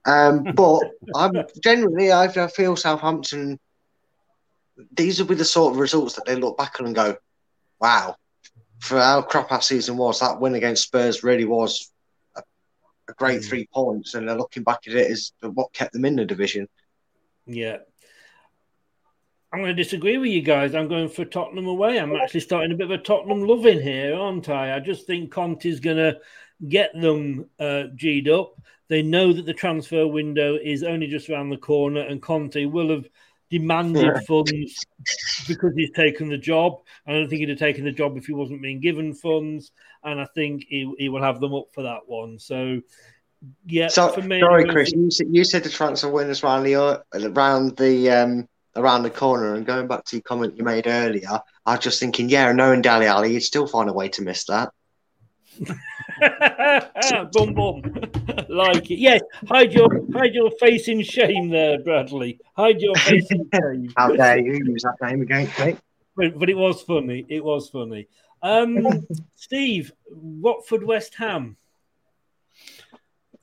Um, 0.05 0.42
but 0.55 0.80
I'm 1.14 1.32
generally 1.62 2.12
I 2.12 2.28
feel 2.49 2.76
Southampton. 2.76 3.59
These 4.92 5.20
will 5.20 5.28
be 5.28 5.36
the 5.36 5.45
sort 5.45 5.74
of 5.74 5.80
results 5.80 6.14
that 6.14 6.24
they 6.26 6.34
look 6.34 6.59
back 6.59 6.80
on 6.80 6.86
and 6.86 6.95
go, 6.95 7.16
"Wow, 7.80 8.16
for 8.85 9.01
how 9.01 9.22
crap 9.22 9.51
our 9.51 9.62
season 9.62 9.97
was, 9.97 10.20
that 10.20 10.41
win 10.41 10.55
against 10.55 10.82
Spurs 10.82 11.24
really 11.24 11.47
was 11.47 11.91
a, 12.37 12.43
a 13.09 13.14
great 13.14 13.43
three 13.43 13.66
points, 13.72 14.12
and 14.12 14.28
they're 14.28 14.37
looking 14.37 14.62
back 14.62 14.80
at 14.87 14.95
it 14.95 15.11
as 15.11 15.32
what 15.41 15.72
kept 15.72 15.95
them 15.95 16.05
in 16.05 16.16
the 16.16 16.26
division. 16.26 16.68
Yeah. 17.47 17.78
I'm 19.51 19.61
going 19.61 19.74
to 19.74 19.82
disagree 19.82 20.18
with 20.18 20.30
you 20.30 20.43
guys. 20.43 20.74
I'm 20.74 20.89
going 20.89 21.09
for 21.09 21.24
Tottenham 21.24 21.66
away. 21.66 21.99
I'm 21.99 22.14
actually 22.14 22.41
starting 22.41 22.72
a 22.72 22.76
bit 22.76 22.91
of 22.91 23.01
a 23.01 23.03
Tottenham 23.03 23.47
love 23.47 23.64
in 23.64 23.80
here, 23.80 24.16
aren't 24.16 24.51
I? 24.51 24.76
I 24.76 24.80
just 24.80 25.07
think 25.07 25.30
Conte's 25.30 25.80
going 25.80 25.97
to 25.97 26.18
get 26.68 26.91
them 26.93 27.49
uh, 27.59 27.85
G'd 27.95 28.28
up. 28.28 28.61
They 28.89 29.01
know 29.01 29.32
that 29.32 29.47
the 29.47 29.55
transfer 29.55 30.07
window 30.07 30.59
is 30.62 30.82
only 30.82 31.07
just 31.07 31.30
around 31.30 31.49
the 31.49 31.57
corner, 31.57 32.01
and 32.03 32.20
Conte 32.20 32.66
will 32.66 32.91
have 32.91 33.09
demanded 33.51 34.24
funds 34.26 34.84
because 35.49 35.72
he's 35.76 35.92
taken 35.92 36.28
the 36.28 36.38
job. 36.38 36.80
I 37.07 37.12
don't 37.12 37.28
think 37.28 37.40
he'd 37.40 37.51
have 37.51 37.59
taken 37.59 37.84
the 37.84 37.92
job 37.92 38.16
if 38.16 38.26
he 38.26 38.32
wasn't 38.32 38.62
being 38.62 38.80
given 38.80 39.14
funds, 39.14 39.70
and 40.03 40.20
I 40.20 40.26
think 40.34 40.64
he, 40.68 40.92
he 40.99 41.09
will 41.09 41.22
have 41.22 41.40
them 41.40 41.55
up 41.55 41.66
for 41.72 41.82
that 41.82 42.01
one. 42.07 42.38
So, 42.38 42.80
yeah, 43.66 43.88
so, 43.88 44.09
for 44.09 44.22
me, 44.22 44.40
sorry, 44.40 44.68
Chris, 44.68 44.92
you 44.92 45.11
said, 45.11 45.26
you 45.30 45.45
said 45.45 45.64
the 45.64 45.70
transfer 45.70 46.09
winners 46.09 46.42
around 46.42 46.64
the 46.64 46.76
uh, 46.76 46.99
around 47.14 47.76
the 47.76 48.11
um, 48.11 48.49
around 48.76 49.03
the 49.03 49.11
corner, 49.11 49.55
and 49.55 49.66
going 49.66 49.86
back 49.86 50.05
to 50.07 50.16
your 50.16 50.22
comment 50.22 50.57
you 50.57 50.64
made 50.64 50.86
earlier, 50.86 51.40
I 51.66 51.74
was 51.74 51.84
just 51.84 52.01
thinking, 52.01 52.28
yeah, 52.28 52.51
knowing 52.53 52.82
Dele 52.82 53.07
Alli, 53.07 53.34
you'd 53.34 53.42
still 53.42 53.66
find 53.66 53.88
a 53.90 53.92
way 53.92 54.09
to 54.11 54.22
miss 54.22 54.45
that. 54.47 54.72
boom, 57.33 57.55
boom. 57.55 57.83
like 58.49 58.91
it. 58.91 58.99
Yes, 58.99 59.21
hide 59.49 59.73
your 59.73 59.89
hide 60.12 60.35
your 60.35 60.51
face 60.53 60.89
in 60.89 61.03
shame 61.03 61.49
there, 61.51 61.79
Bradley. 61.79 62.39
Hide 62.57 62.81
your 62.81 62.95
face 62.97 63.31
in 63.31 63.49
shame. 63.55 63.93
How 63.97 64.15
dare 64.15 64.39
you 64.39 64.55
use 64.65 64.83
that 64.83 64.97
name 65.03 65.23
against 65.23 65.59
me? 65.59 65.77
But, 66.17 66.39
but 66.39 66.49
it 66.49 66.57
was 66.57 66.83
funny. 66.83 67.27
It 67.29 67.45
was 67.45 67.69
funny. 67.69 68.07
Um, 68.43 69.07
Steve, 69.35 69.93
Watford, 70.11 70.85
West 70.85 71.15
Ham. 71.17 71.57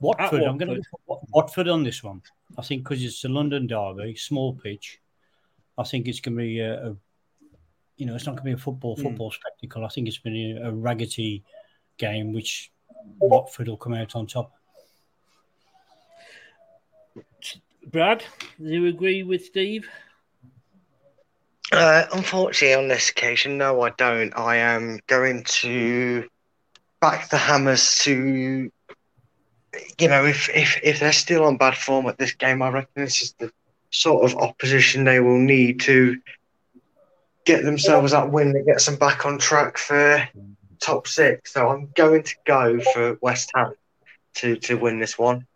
Watford, 0.00 0.42
At 0.42 0.48
I'm 0.48 0.58
going 0.58 0.82
to 0.82 0.82
Watford 1.06 1.68
on 1.68 1.84
this 1.84 2.02
one. 2.02 2.22
I 2.58 2.62
think 2.62 2.82
because 2.82 3.04
it's 3.04 3.24
a 3.24 3.28
London 3.28 3.66
derby, 3.66 4.16
small 4.16 4.54
pitch. 4.54 5.00
I 5.78 5.84
think 5.84 6.08
it's 6.08 6.20
going 6.20 6.36
to 6.36 6.42
be 6.42 6.60
a, 6.60 6.88
a 6.88 6.96
you 7.96 8.06
know, 8.06 8.14
it's 8.14 8.26
not 8.26 8.32
going 8.32 8.44
to 8.44 8.56
be 8.56 8.60
a 8.60 8.64
football 8.64 8.96
Hmm. 8.96 9.02
football 9.02 9.30
spectacle. 9.30 9.84
I 9.84 9.88
think 9.88 10.08
it's 10.08 10.18
been 10.18 10.58
a, 10.62 10.68
a 10.68 10.72
raggedy 10.72 11.44
game, 11.98 12.32
which 12.32 12.70
Watford 13.18 13.68
will 13.68 13.76
come 13.76 13.94
out 13.94 14.14
on 14.16 14.26
top. 14.26 14.52
Brad, 17.86 18.24
do 18.58 18.68
you 18.68 18.86
agree 18.86 19.22
with 19.22 19.44
Steve? 19.44 19.88
Uh, 21.72 22.04
unfortunately, 22.12 22.74
on 22.74 22.88
this 22.88 23.08
occasion, 23.08 23.58
no, 23.58 23.80
I 23.80 23.90
don't. 23.90 24.36
I 24.36 24.56
am 24.56 25.00
going 25.06 25.42
to 25.44 26.28
back 27.00 27.28
the 27.30 27.38
Hammers 27.38 27.98
to 28.02 28.70
you 29.98 30.08
know, 30.08 30.24
if, 30.24 30.48
if 30.50 30.78
if 30.82 31.00
they're 31.00 31.12
still 31.12 31.44
on 31.44 31.56
bad 31.56 31.76
form 31.76 32.06
at 32.06 32.18
this 32.18 32.32
game, 32.32 32.62
I 32.62 32.68
reckon 32.68 33.04
this 33.04 33.22
is 33.22 33.34
the 33.38 33.50
sort 33.90 34.24
of 34.24 34.36
opposition 34.36 35.04
they 35.04 35.20
will 35.20 35.38
need 35.38 35.80
to 35.80 36.20
get 37.44 37.64
themselves 37.64 38.12
that 38.12 38.30
win 38.30 38.52
that 38.52 38.66
gets 38.66 38.86
them 38.86 38.96
back 38.96 39.26
on 39.26 39.38
track 39.38 39.76
for 39.76 40.28
top 40.82 41.06
six. 41.06 41.52
So 41.52 41.68
I'm 41.68 41.88
going 41.94 42.22
to 42.24 42.34
go 42.44 42.80
for 42.92 43.18
West 43.22 43.50
Ham 43.54 43.74
to 44.34 44.56
to 44.56 44.74
win 44.74 44.98
this 44.98 45.18
one. 45.18 45.46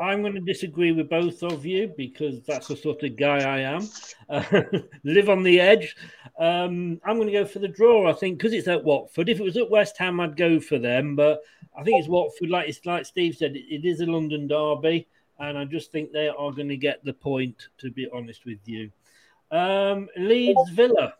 I'm 0.00 0.22
going 0.22 0.34
to 0.34 0.40
disagree 0.40 0.92
with 0.92 1.10
both 1.10 1.42
of 1.42 1.66
you 1.66 1.92
because 1.96 2.42
that's 2.44 2.68
the 2.68 2.76
sort 2.76 3.02
of 3.02 3.16
guy 3.16 3.38
I 3.42 3.58
am. 3.60 3.88
Live 5.04 5.28
on 5.28 5.42
the 5.42 5.60
edge. 5.60 5.96
Um, 6.38 7.00
I'm 7.04 7.16
going 7.16 7.26
to 7.26 7.32
go 7.32 7.44
for 7.44 7.58
the 7.58 7.68
draw. 7.68 8.08
I 8.08 8.12
think 8.12 8.38
because 8.38 8.52
it's 8.52 8.68
at 8.68 8.84
Watford. 8.84 9.28
If 9.28 9.40
it 9.40 9.44
was 9.44 9.56
at 9.56 9.70
West 9.70 9.98
Ham, 9.98 10.20
I'd 10.20 10.36
go 10.36 10.60
for 10.60 10.78
them. 10.78 11.16
But 11.16 11.42
I 11.76 11.82
think 11.82 11.98
it's 11.98 12.08
Watford. 12.08 12.50
Like 12.50 12.68
it's 12.68 12.84
like 12.86 13.06
Steve 13.06 13.36
said, 13.36 13.56
it, 13.56 13.74
it 13.74 13.84
is 13.84 14.00
a 14.00 14.06
London 14.06 14.46
derby, 14.46 15.08
and 15.38 15.58
I 15.58 15.64
just 15.64 15.92
think 15.92 16.12
they 16.12 16.28
are 16.28 16.52
going 16.52 16.68
to 16.68 16.76
get 16.76 17.04
the 17.04 17.12
point. 17.12 17.68
To 17.78 17.90
be 17.90 18.08
honest 18.12 18.46
with 18.46 18.60
you, 18.66 18.90
um, 19.50 20.08
Leeds 20.16 20.70
Villa. 20.70 21.14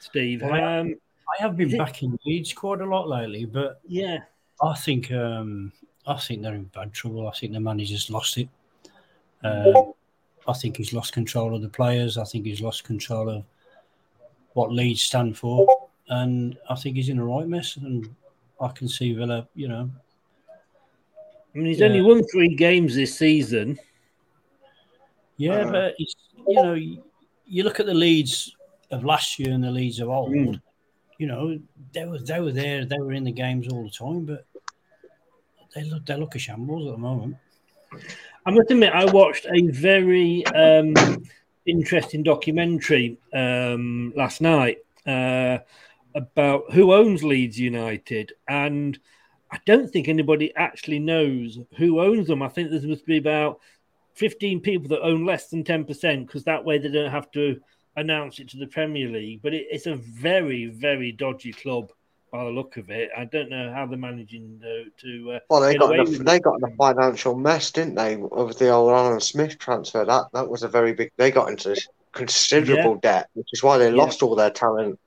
Steve, 0.00 0.42
um, 0.42 0.94
I 1.38 1.42
have 1.42 1.56
been 1.56 1.76
backing 1.76 2.18
Leeds 2.26 2.54
quite 2.54 2.80
a 2.80 2.86
lot 2.86 3.08
lately, 3.08 3.44
but 3.44 3.80
yeah, 3.86 4.18
I 4.62 4.74
think 4.74 5.12
um, 5.12 5.72
I 6.06 6.16
think 6.16 6.42
they're 6.42 6.54
in 6.54 6.64
bad 6.64 6.92
trouble. 6.92 7.28
I 7.28 7.32
think 7.32 7.52
the 7.52 7.60
manager's 7.60 8.10
lost 8.10 8.38
it. 8.38 8.48
Um, 9.44 9.92
I 10.48 10.54
think 10.54 10.78
he's 10.78 10.94
lost 10.94 11.12
control 11.12 11.54
of 11.54 11.62
the 11.62 11.68
players. 11.68 12.16
I 12.16 12.24
think 12.24 12.46
he's 12.46 12.62
lost 12.62 12.84
control 12.84 13.28
of 13.28 13.44
what 14.54 14.72
Leeds 14.72 15.02
stand 15.02 15.36
for, 15.36 15.66
and 16.08 16.58
I 16.68 16.74
think 16.76 16.96
he's 16.96 17.10
in 17.10 17.18
a 17.18 17.24
right 17.24 17.46
mess. 17.46 17.76
And 17.76 18.08
I 18.58 18.68
can 18.68 18.88
see 18.88 19.12
Villa, 19.12 19.46
you 19.54 19.68
know. 19.68 19.90
I 21.54 21.58
mean, 21.58 21.66
he's 21.66 21.80
yeah. 21.80 21.86
only 21.86 22.00
won 22.00 22.24
three 22.24 22.54
games 22.54 22.94
this 22.94 23.18
season. 23.18 23.78
Yeah, 25.36 25.66
uh, 25.66 25.70
but 25.70 25.94
you 25.98 26.54
know, 26.54 26.74
you 26.74 27.64
look 27.64 27.80
at 27.80 27.86
the 27.86 27.94
Leeds 27.94 28.56
of 28.90 29.04
last 29.04 29.38
year 29.38 29.52
and 29.52 29.62
the 29.62 29.70
Leeds 29.70 30.00
of 30.00 30.08
old. 30.08 30.32
Mm. 30.32 30.60
You 31.18 31.26
know, 31.26 31.60
they 31.92 32.06
were 32.06 32.18
they 32.18 32.40
were 32.40 32.52
there, 32.52 32.84
they 32.84 32.98
were 32.98 33.12
in 33.12 33.24
the 33.24 33.32
games 33.32 33.68
all 33.68 33.84
the 33.84 33.90
time, 33.90 34.24
but 34.24 34.46
they 35.74 35.84
look 35.84 36.06
they 36.06 36.16
look 36.16 36.34
a 36.34 36.38
shambles 36.38 36.86
at 36.86 36.92
the 36.92 36.98
moment. 36.98 37.36
I 38.46 38.50
must 38.50 38.70
admit, 38.70 38.92
I 38.94 39.04
watched 39.04 39.46
a 39.46 39.66
very 39.66 40.46
um, 40.46 40.94
interesting 41.66 42.22
documentary 42.22 43.18
um, 43.34 44.14
last 44.16 44.40
night 44.40 44.78
uh, 45.06 45.58
about 46.14 46.72
who 46.72 46.94
owns 46.94 47.22
Leeds 47.22 47.60
United, 47.60 48.32
and 48.48 48.98
I 49.52 49.58
don't 49.66 49.90
think 49.90 50.08
anybody 50.08 50.54
actually 50.56 51.00
knows 51.00 51.58
who 51.76 52.00
owns 52.00 52.28
them. 52.28 52.40
I 52.42 52.48
think 52.48 52.70
there 52.70 52.80
must 52.80 53.04
be 53.04 53.18
about 53.18 53.60
fifteen 54.14 54.60
people 54.60 54.88
that 54.88 55.02
own 55.02 55.26
less 55.26 55.48
than 55.48 55.64
ten 55.64 55.84
percent, 55.84 56.26
because 56.26 56.44
that 56.44 56.64
way 56.64 56.78
they 56.78 56.88
don't 56.88 57.10
have 57.10 57.30
to 57.32 57.60
announce 58.00 58.38
it 58.38 58.48
to 58.50 58.56
the 58.56 58.66
Premier 58.66 59.08
League. 59.08 59.40
But 59.42 59.54
it, 59.54 59.66
it's 59.70 59.86
a 59.86 59.94
very, 59.96 60.66
very 60.66 61.12
dodgy 61.12 61.52
club 61.52 61.92
by 62.30 62.44
the 62.44 62.50
look 62.50 62.76
of 62.76 62.90
it. 62.90 63.10
I 63.16 63.24
don't 63.24 63.50
know 63.50 63.72
how 63.72 63.86
they're 63.86 63.98
managing 63.98 64.60
to. 64.60 64.84
to 65.02 65.32
uh, 65.32 65.38
well, 65.48 65.60
they 65.60 65.76
got 65.76 65.94
in 65.94 66.00
a, 66.00 66.18
they 66.18 66.40
got 66.40 66.58
in 66.58 66.72
a 66.72 66.76
financial 66.76 67.36
mess, 67.36 67.70
didn't 67.70 67.96
they, 67.96 68.16
with 68.16 68.58
the 68.58 68.70
old 68.70 68.92
Alan 68.92 69.20
Smith 69.20 69.58
transfer? 69.58 70.04
That 70.04 70.26
that 70.32 70.48
was 70.48 70.62
a 70.62 70.68
very 70.68 70.92
big. 70.92 71.10
They 71.16 71.30
got 71.30 71.48
into 71.48 71.80
considerable 72.12 72.94
yeah. 73.02 73.12
debt, 73.12 73.30
which 73.34 73.48
is 73.52 73.62
why 73.62 73.78
they 73.78 73.90
yeah. 73.90 73.96
lost 73.96 74.22
all 74.22 74.34
their 74.34 74.50
talent. 74.50 74.98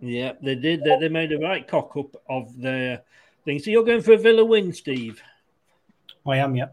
Yeah, 0.00 0.32
they 0.42 0.56
did. 0.56 0.82
They, 0.82 0.98
they 0.98 1.08
made 1.08 1.32
a 1.32 1.38
right 1.38 1.66
cock 1.66 1.96
up 1.96 2.16
of 2.28 2.60
their 2.60 3.02
thing. 3.44 3.60
So 3.60 3.70
you're 3.70 3.84
going 3.84 4.02
for 4.02 4.12
a 4.12 4.18
Villa 4.18 4.44
win, 4.44 4.72
Steve? 4.72 5.22
I 6.26 6.38
am. 6.38 6.56
Yeah. 6.56 6.68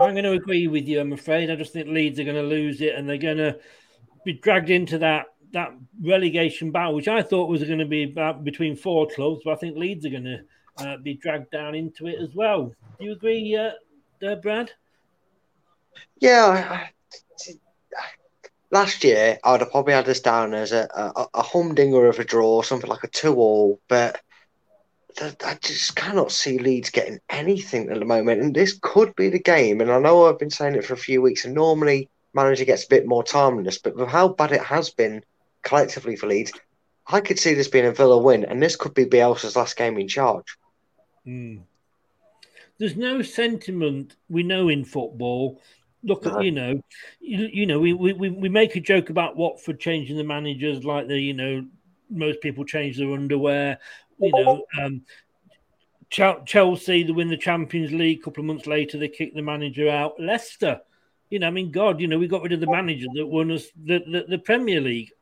I'm 0.00 0.12
going 0.12 0.24
to 0.24 0.32
agree 0.32 0.68
with 0.68 0.88
you. 0.88 1.00
I'm 1.00 1.12
afraid. 1.12 1.50
I 1.50 1.56
just 1.56 1.74
think 1.74 1.88
Leeds 1.88 2.18
are 2.18 2.24
going 2.24 2.36
to 2.36 2.42
lose 2.42 2.80
it, 2.80 2.94
and 2.94 3.06
they're 3.06 3.18
going 3.18 3.36
to 3.36 3.58
be 4.24 4.34
dragged 4.34 4.70
into 4.70 4.98
that 4.98 5.26
that 5.52 5.74
relegation 6.02 6.70
battle, 6.70 6.94
which 6.94 7.08
I 7.08 7.22
thought 7.22 7.50
was 7.50 7.62
going 7.62 7.78
to 7.78 7.84
be 7.84 8.04
about 8.04 8.42
between 8.42 8.74
four 8.74 9.06
clubs, 9.06 9.42
but 9.44 9.52
I 9.52 9.56
think 9.56 9.76
Leeds 9.76 10.06
are 10.06 10.10
going 10.10 10.24
to 10.24 10.40
uh, 10.78 10.96
be 10.96 11.14
dragged 11.14 11.50
down 11.50 11.74
into 11.74 12.06
it 12.06 12.18
as 12.20 12.34
well. 12.34 12.74
Do 12.98 13.04
you 13.04 13.12
agree, 13.12 13.54
uh, 13.54 13.72
uh, 14.26 14.36
Brad? 14.36 14.70
Yeah. 16.18 16.86
Last 18.70 19.04
year, 19.04 19.38
I'd 19.44 19.60
have 19.60 19.70
probably 19.70 19.92
had 19.92 20.06
this 20.06 20.20
down 20.20 20.54
as 20.54 20.72
a, 20.72 20.88
a, 20.94 21.26
a 21.34 21.42
humdinger 21.42 22.06
of 22.06 22.18
a 22.18 22.24
draw, 22.24 22.62
something 22.62 22.88
like 22.88 23.04
a 23.04 23.08
two-all, 23.08 23.78
but 23.88 24.22
I 25.20 25.58
just 25.60 25.94
cannot 25.94 26.32
see 26.32 26.58
Leeds 26.58 26.88
getting 26.88 27.20
anything 27.28 27.90
at 27.90 27.98
the 27.98 28.06
moment, 28.06 28.40
and 28.40 28.54
this 28.54 28.78
could 28.80 29.14
be 29.14 29.28
the 29.28 29.38
game. 29.38 29.82
And 29.82 29.92
I 29.92 29.98
know 29.98 30.24
I've 30.24 30.38
been 30.38 30.48
saying 30.48 30.76
it 30.76 30.86
for 30.86 30.94
a 30.94 30.96
few 30.96 31.20
weeks, 31.20 31.44
and 31.44 31.54
normally 31.54 32.08
manager 32.34 32.64
gets 32.64 32.84
a 32.84 32.88
bit 32.88 33.06
more 33.06 33.22
time 33.22 33.58
on 33.58 33.64
this, 33.64 33.78
but 33.78 33.96
with 33.96 34.08
how 34.08 34.28
bad 34.28 34.52
it 34.52 34.62
has 34.62 34.90
been 34.90 35.24
collectively 35.62 36.16
for 36.16 36.26
Leeds, 36.26 36.52
I 37.06 37.20
could 37.20 37.38
see 37.38 37.54
this 37.54 37.68
being 37.68 37.86
a 37.86 37.92
Villa 37.92 38.18
win, 38.18 38.44
and 38.44 38.62
this 38.62 38.76
could 38.76 38.94
be 38.94 39.04
Bielsa's 39.04 39.56
last 39.56 39.76
game 39.76 39.98
in 39.98 40.08
charge. 40.08 40.56
Mm. 41.26 41.62
There's 42.78 42.96
no 42.96 43.22
sentiment 43.22 44.16
we 44.28 44.42
know 44.42 44.68
in 44.68 44.84
football. 44.84 45.60
Look 46.04 46.26
at 46.26 46.42
you 46.42 46.50
know, 46.50 46.82
you, 47.20 47.48
you 47.52 47.66
know, 47.66 47.78
we, 47.78 47.92
we 47.92 48.12
we 48.12 48.48
make 48.48 48.74
a 48.74 48.80
joke 48.80 49.10
about 49.10 49.36
Watford 49.36 49.78
changing 49.78 50.16
the 50.16 50.24
managers 50.24 50.84
like 50.84 51.06
the 51.06 51.16
you 51.16 51.32
know 51.32 51.64
most 52.10 52.40
people 52.40 52.64
change 52.64 52.98
their 52.98 53.12
underwear. 53.12 53.78
You 54.18 54.32
know, 54.32 54.64
um, 54.80 55.02
Chelsea 56.10 57.04
they 57.04 57.12
win 57.12 57.28
the 57.28 57.36
Champions 57.36 57.92
League. 57.92 58.18
A 58.20 58.22
couple 58.24 58.42
of 58.42 58.46
months 58.46 58.66
later, 58.66 58.98
they 58.98 59.08
kick 59.08 59.34
the 59.34 59.42
manager 59.42 59.88
out. 59.88 60.18
Leicester, 60.18 60.80
you 61.32 61.38
know, 61.38 61.46
I 61.46 61.50
mean, 61.50 61.70
God, 61.70 61.98
you 61.98 62.08
know, 62.08 62.18
we 62.18 62.28
got 62.28 62.42
rid 62.42 62.52
of 62.52 62.60
the 62.60 62.70
manager 62.70 63.06
that 63.14 63.26
won 63.26 63.50
us 63.50 63.68
the, 63.86 64.00
the, 64.00 64.26
the 64.28 64.38
Premier 64.38 64.82
League. 64.82 65.12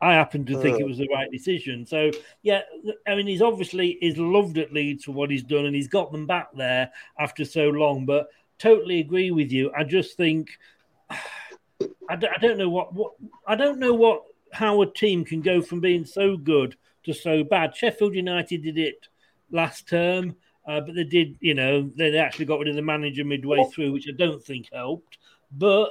I 0.00 0.14
happen 0.14 0.44
to 0.46 0.60
think 0.60 0.76
uh, 0.76 0.78
it 0.80 0.88
was 0.88 0.98
the 0.98 1.08
right 1.14 1.30
decision. 1.30 1.86
So 1.86 2.10
yeah, 2.42 2.62
I 3.06 3.14
mean, 3.14 3.28
he's 3.28 3.40
obviously 3.40 3.90
is 4.02 4.18
loved 4.18 4.58
at 4.58 4.72
Leeds 4.72 5.04
for 5.04 5.12
what 5.12 5.30
he's 5.30 5.44
done, 5.44 5.66
and 5.66 5.76
he's 5.76 5.86
got 5.86 6.10
them 6.10 6.26
back 6.26 6.48
there 6.56 6.90
after 7.20 7.44
so 7.44 7.68
long. 7.68 8.04
But 8.04 8.30
totally 8.58 8.98
agree 8.98 9.30
with 9.30 9.52
you. 9.52 9.70
I 9.76 9.84
just 9.84 10.16
think 10.16 10.58
I 11.10 12.16
d- 12.16 12.26
I 12.34 12.38
don't 12.40 12.58
know 12.58 12.68
what, 12.68 12.92
what 12.92 13.12
I 13.46 13.54
don't 13.54 13.78
know 13.78 13.94
what 13.94 14.24
how 14.52 14.82
a 14.82 14.92
team 14.92 15.24
can 15.24 15.40
go 15.40 15.62
from 15.62 15.78
being 15.78 16.04
so 16.04 16.36
good 16.36 16.74
to 17.04 17.12
so 17.12 17.44
bad. 17.44 17.76
Sheffield 17.76 18.16
United 18.16 18.64
did 18.64 18.76
it 18.76 19.06
last 19.52 19.88
term, 19.88 20.34
uh, 20.66 20.80
but 20.80 20.96
they 20.96 21.04
did, 21.04 21.36
you 21.40 21.54
know, 21.54 21.88
they 21.96 22.18
actually 22.18 22.46
got 22.46 22.58
rid 22.58 22.68
of 22.68 22.74
the 22.74 22.82
manager 22.82 23.24
midway 23.24 23.64
through, 23.72 23.92
which 23.92 24.08
I 24.08 24.12
don't 24.12 24.42
think 24.42 24.68
helped. 24.72 25.18
But 25.52 25.90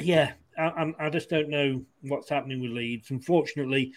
yeah, 0.00 0.32
I, 0.58 0.92
I, 0.98 1.10
just 1.10 1.28
don't 1.28 1.48
know 1.48 1.84
what's 2.02 2.28
happening 2.28 2.60
with 2.60 2.70
Leeds. 2.70 3.10
Unfortunately, 3.10 3.92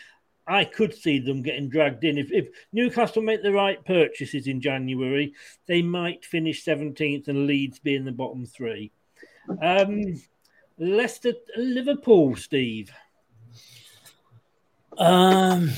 I 0.48 0.64
could 0.64 0.94
see 0.94 1.20
them 1.20 1.42
getting 1.42 1.70
dragged 1.70 2.04
in. 2.04 2.18
If, 2.18 2.32
if 2.32 2.50
Newcastle 2.72 3.22
make 3.22 3.42
the 3.42 3.52
right 3.52 3.84
purchases 3.86 4.48
in 4.48 4.62
January, 4.62 5.34
they 5.68 5.82
might 5.82 6.26
finish 6.26 6.64
17th 6.64 7.28
and 7.28 7.48
Leeds 7.48 7.80
be 7.80 7.96
in 7.96 8.06
the 8.06 8.12
bottom 8.12 8.46
three. 8.46 8.92
Um, 9.62 10.22
Leicester, 10.78 11.34
Liverpool, 11.58 12.36
Steve. 12.36 12.92
Um, 14.98 15.72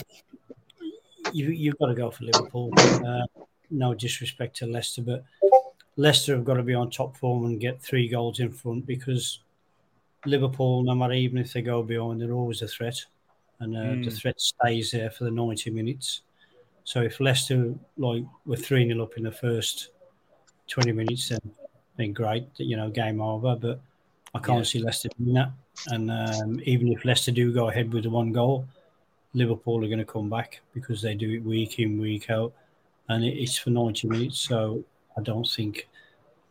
you, 1.33 1.49
you've 1.49 1.77
got 1.77 1.87
to 1.87 1.95
go 1.95 2.11
for 2.11 2.25
Liverpool. 2.25 2.73
Uh, 2.77 3.25
no 3.69 3.93
disrespect 3.93 4.57
to 4.57 4.65
Leicester, 4.65 5.01
but 5.01 5.23
Leicester 5.97 6.35
have 6.35 6.45
got 6.45 6.53
to 6.53 6.63
be 6.63 6.75
on 6.75 6.89
top 6.89 7.17
form 7.17 7.45
and 7.45 7.59
get 7.59 7.81
three 7.81 8.07
goals 8.07 8.39
in 8.39 8.51
front 8.51 8.85
because 8.85 9.39
Liverpool, 10.25 10.83
no 10.83 10.93
matter 10.93 11.13
even 11.13 11.39
if 11.39 11.51
they 11.53 11.61
go 11.61 11.81
behind, 11.81 12.21
they're 12.21 12.31
always 12.31 12.61
a 12.61 12.67
threat, 12.67 13.03
and 13.59 13.75
uh, 13.75 13.79
mm. 13.79 14.03
the 14.05 14.11
hmm. 14.11 14.15
threat 14.15 14.39
stays 14.39 14.91
there 14.91 15.09
for 15.09 15.23
the 15.23 15.31
ninety 15.31 15.71
minutes. 15.71 16.21
So 16.83 17.01
if 17.01 17.19
Leicester 17.19 17.73
like 17.97 18.23
were 18.45 18.55
three 18.55 18.87
0 18.87 19.03
up 19.03 19.17
in 19.17 19.23
the 19.23 19.31
first 19.31 19.89
twenty 20.67 20.91
minutes, 20.91 21.29
then 21.29 21.41
then 21.97 22.13
great, 22.13 22.47
you 22.57 22.77
know, 22.77 22.89
game 22.89 23.19
over. 23.19 23.55
But 23.55 23.81
I 24.35 24.39
can't 24.39 24.59
yeah. 24.59 24.63
see 24.63 24.79
Leicester 24.79 25.09
doing 25.17 25.33
that. 25.33 25.51
And 25.87 26.11
um, 26.11 26.61
even 26.63 26.91
if 26.91 27.05
Leicester 27.05 27.31
do 27.31 27.51
go 27.53 27.69
ahead 27.69 27.91
with 27.91 28.03
the 28.03 28.09
one 28.09 28.31
goal, 28.31 28.67
Liverpool 29.33 29.83
are 29.83 29.87
going 29.87 29.99
to 29.99 30.05
come 30.05 30.29
back 30.29 30.61
because 30.73 31.01
they 31.01 31.15
do 31.15 31.31
it 31.31 31.43
week 31.43 31.79
in 31.79 31.99
week 31.99 32.29
out, 32.29 32.53
and 33.09 33.23
it's 33.23 33.57
for 33.57 33.71
ninety 33.71 34.07
minutes. 34.07 34.39
So 34.39 34.83
I 35.17 35.21
don't 35.21 35.47
think 35.47 35.87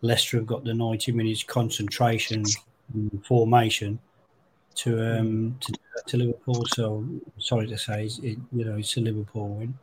Leicester 0.03 0.39
have 0.39 0.47
got 0.47 0.65
the 0.65 0.75
ninety 0.75 1.13
minutes 1.13 1.43
concentration 1.43 2.45
and 2.95 3.25
formation 3.27 3.99
to 4.77 5.19
um 5.19 5.59
to, 5.61 5.73
to 6.07 6.17
Liverpool. 6.17 6.67
So 6.75 7.07
sorry 7.39 7.67
to 7.69 7.79
say, 7.79 8.05
it, 8.23 8.39
you 8.53 8.65
know, 8.65 8.77
it's 8.77 8.97
a 8.97 9.01
Liverpool 9.01 9.49
win. 9.49 9.79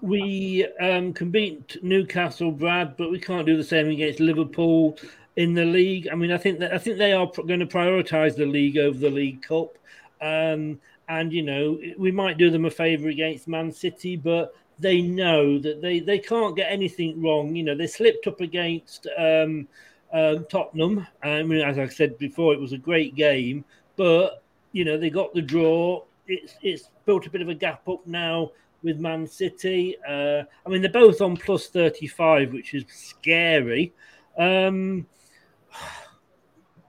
We 0.00 0.66
um, 0.80 1.12
can 1.12 1.30
beat 1.30 1.76
Newcastle, 1.82 2.50
Brad, 2.50 2.96
but 2.96 3.12
we 3.12 3.20
can't 3.20 3.46
do 3.46 3.56
the 3.56 3.62
same 3.62 3.88
against 3.88 4.18
Liverpool 4.18 4.98
in 5.36 5.54
the 5.54 5.64
league. 5.64 6.08
I 6.10 6.16
mean, 6.16 6.32
I 6.32 6.38
think 6.38 6.58
that 6.58 6.74
I 6.74 6.78
think 6.78 6.98
they 6.98 7.12
are 7.12 7.26
going 7.26 7.60
to 7.60 7.66
prioritise 7.66 8.36
the 8.36 8.46
league 8.46 8.78
over 8.78 8.98
the 8.98 9.10
League 9.10 9.42
Cup. 9.42 9.78
Um, 10.20 10.80
and 11.08 11.32
you 11.32 11.42
know 11.42 11.78
we 11.98 12.10
might 12.10 12.38
do 12.38 12.50
them 12.50 12.64
a 12.64 12.70
favour 12.70 13.08
against 13.08 13.48
Man 13.48 13.72
City, 13.72 14.16
but 14.16 14.54
they 14.82 15.00
know 15.00 15.58
that 15.58 15.80
they 15.80 16.00
they 16.00 16.18
can't 16.18 16.56
get 16.56 16.70
anything 16.70 17.22
wrong. 17.22 17.54
You 17.54 17.62
know 17.62 17.74
they 17.74 17.86
slipped 17.86 18.26
up 18.26 18.40
against 18.40 19.06
um, 19.16 19.68
um, 20.12 20.46
Tottenham. 20.50 21.06
I 21.22 21.42
mean, 21.42 21.62
as 21.62 21.78
I 21.78 21.86
said 21.86 22.18
before, 22.18 22.52
it 22.52 22.60
was 22.60 22.72
a 22.72 22.78
great 22.78 23.14
game, 23.14 23.64
but 23.96 24.42
you 24.72 24.84
know 24.84 24.98
they 24.98 25.10
got 25.10 25.32
the 25.32 25.42
draw. 25.42 26.04
It's 26.26 26.54
it's 26.62 26.90
built 27.06 27.26
a 27.26 27.30
bit 27.30 27.42
of 27.42 27.48
a 27.48 27.54
gap 27.54 27.88
up 27.88 28.06
now 28.06 28.50
with 28.82 28.98
Man 28.98 29.26
City. 29.26 29.96
Uh, 30.06 30.42
I 30.66 30.68
mean, 30.68 30.82
they're 30.82 30.90
both 30.90 31.20
on 31.20 31.36
plus 31.36 31.68
35, 31.68 32.52
which 32.52 32.74
is 32.74 32.84
scary. 32.88 33.92
Um, 34.36 35.06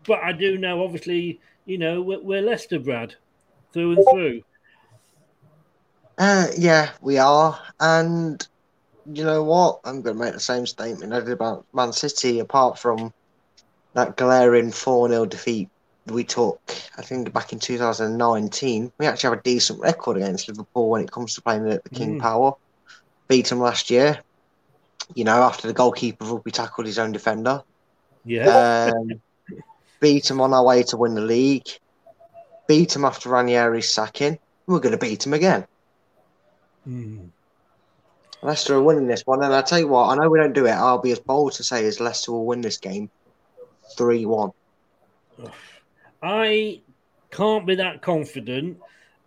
but 0.08 0.20
I 0.20 0.32
do 0.32 0.58
know, 0.58 0.84
obviously, 0.84 1.40
you 1.66 1.78
know, 1.78 2.02
we're, 2.02 2.22
we're 2.22 2.42
Leicester, 2.42 2.80
Brad, 2.80 3.16
through 3.72 3.94
and 3.94 4.06
through. 4.12 4.42
Uh, 6.18 6.48
yeah, 6.58 6.92
we 7.02 7.18
are. 7.18 7.60
And 7.80 8.46
you 9.12 9.24
know 9.24 9.44
what? 9.44 9.82
I'm 9.84 10.02
going 10.02 10.18
to 10.18 10.24
make 10.24 10.34
the 10.34 10.40
same 10.40 10.66
statement 10.66 11.14
I 11.14 11.20
did 11.20 11.30
about 11.30 11.66
Man 11.74 11.94
City, 11.94 12.40
apart 12.40 12.78
from 12.80 13.14
that 13.94 14.18
glaring 14.18 14.72
4 14.72 15.10
0 15.10 15.26
defeat 15.26 15.70
we 16.08 16.24
took, 16.24 16.60
I 16.98 17.02
think, 17.02 17.32
back 17.32 17.54
in 17.54 17.60
2019. 17.60 18.92
We 18.98 19.06
actually 19.06 19.30
have 19.30 19.40
a 19.40 19.42
decent 19.44 19.80
record 19.80 20.18
against 20.18 20.48
Liverpool 20.48 20.90
when 20.90 21.04
it 21.04 21.12
comes 21.12 21.36
to 21.36 21.42
playing 21.42 21.70
at 21.70 21.84
the 21.84 21.90
King 21.90 22.20
Mm. 22.20 22.22
Power. 22.22 22.54
Beat 23.28 23.48
them 23.48 23.60
last 23.60 23.90
year, 23.90 24.20
you 25.16 25.24
know, 25.24 25.42
after 25.44 25.68
the 25.68 25.74
goalkeeper 25.74 26.26
rugby 26.26 26.52
tackled 26.52 26.88
his 26.88 27.00
own 27.00 27.14
defender. 27.14 27.64
Yeah. 28.26 28.92
Um, 28.94 29.22
beat 30.02 30.26
them 30.26 30.42
on 30.42 30.54
our 30.54 30.64
way 30.64 30.84
to 30.84 30.98
win 30.98 31.16
the 31.16 31.22
league. 31.22 31.68
Beat 32.68 32.92
them 32.92 33.06
after 33.06 33.30
Ranieri's 33.30 33.90
sacking. 33.90 34.40
We're 34.68 34.80
going 34.80 34.92
to 34.92 34.98
beat 34.98 35.22
them 35.22 35.34
again. 35.34 35.66
Hmm. 36.84 37.26
Leicester 38.42 38.76
are 38.76 38.82
winning 38.82 39.08
this 39.08 39.26
one, 39.26 39.42
and 39.42 39.54
I 39.54 39.62
tell 39.62 39.80
you 39.80 39.88
what, 39.88 40.10
I 40.10 40.16
know 40.16 40.30
we 40.30 40.40
don't 40.40 40.54
do 40.54 40.66
it. 40.66 40.72
I'll 40.72 40.98
be 40.98 41.12
as 41.12 41.20
bold 41.20 41.54
to 41.54 41.64
say 41.64 41.86
as 41.86 42.02
Leicester 42.02 42.34
will 42.34 42.46
win 42.46 42.60
this 42.60 42.78
game, 42.78 43.10
three 43.96 44.26
one. 44.26 44.52
I 46.22 46.82
can't 47.32 47.66
be 47.66 47.76
that 47.76 48.02
confident. 48.02 48.80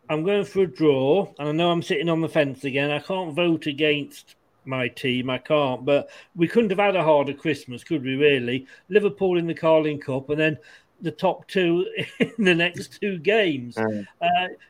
I'm 0.08 0.22
going 0.22 0.44
for 0.44 0.62
a 0.62 0.66
draw, 0.66 1.32
and 1.38 1.48
I 1.48 1.52
know 1.52 1.70
I'm 1.70 1.82
sitting 1.82 2.10
on 2.10 2.20
the 2.20 2.28
fence 2.28 2.64
again. 2.64 2.90
I 2.90 2.98
can't 2.98 3.34
vote 3.34 3.66
against 3.66 4.36
my 4.66 4.88
team. 4.88 5.30
I 5.30 5.38
can't, 5.38 5.84
but 5.84 6.10
we 6.34 6.46
couldn't 6.46 6.70
have 6.70 6.78
had 6.78 6.96
a 6.96 7.02
harder 7.02 7.32
Christmas, 7.32 7.82
could 7.82 8.02
we? 8.02 8.16
Really, 8.16 8.66
Liverpool 8.90 9.38
in 9.38 9.46
the 9.46 9.54
Carling 9.54 9.98
Cup, 9.98 10.28
and 10.28 10.38
then 10.38 10.58
the 11.00 11.10
top 11.10 11.46
two 11.48 11.86
in 12.20 12.32
the 12.44 12.54
next 12.54 13.00
two 13.00 13.18
games. 13.18 13.76
Uh, 13.76 14.00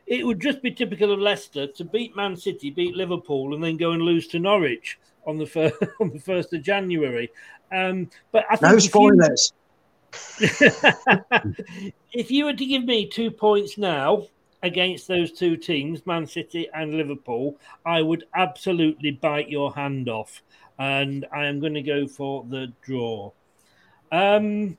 it 0.07 0.27
would 0.27 0.40
just 0.40 0.62
be 0.62 0.70
typical 0.70 1.12
of 1.12 1.19
Leicester 1.19 1.66
to 1.69 1.85
beat 1.85 2.16
Man 2.16 2.36
City, 2.36 2.70
beat 2.70 2.94
Liverpool, 2.97 3.55
and 3.55 3.62
then 3.62 3.77
go 3.77 3.93
and 3.93 4.03
lose 4.03 4.27
to 4.28 4.39
Norwich 4.39 4.98
on 5.27 5.39
the 5.39 5.47
first 5.47 5.74
on 6.01 6.11
the 6.11 6.20
first 6.20 6.53
of 6.53 6.62
January. 6.62 7.31
Um, 7.73 8.09
but 8.32 8.44
I 8.51 8.57
think 8.57 8.62
No 8.73 8.77
if 8.77 8.85
you- 8.85 8.89
spoilers. 8.90 9.53
if 12.12 12.31
you 12.31 12.44
were 12.44 12.55
to 12.55 12.66
give 12.66 12.85
me 12.85 13.07
two 13.07 13.31
points 13.31 13.77
now 13.77 14.27
against 14.62 15.09
those 15.09 15.32
two 15.32 15.57
teams, 15.57 16.05
Man 16.07 16.27
City 16.27 16.69
and 16.74 16.94
Liverpool, 16.94 17.57
I 17.85 18.03
would 18.03 18.24
absolutely 18.35 19.11
bite 19.12 19.48
your 19.48 19.74
hand 19.74 20.09
off. 20.09 20.43
And 20.78 21.27
I 21.32 21.47
am 21.47 21.61
going 21.61 21.74
to 21.74 21.82
go 21.82 22.07
for 22.07 22.44
the 22.48 22.73
draw. 22.82 23.32
Um, 24.12 24.77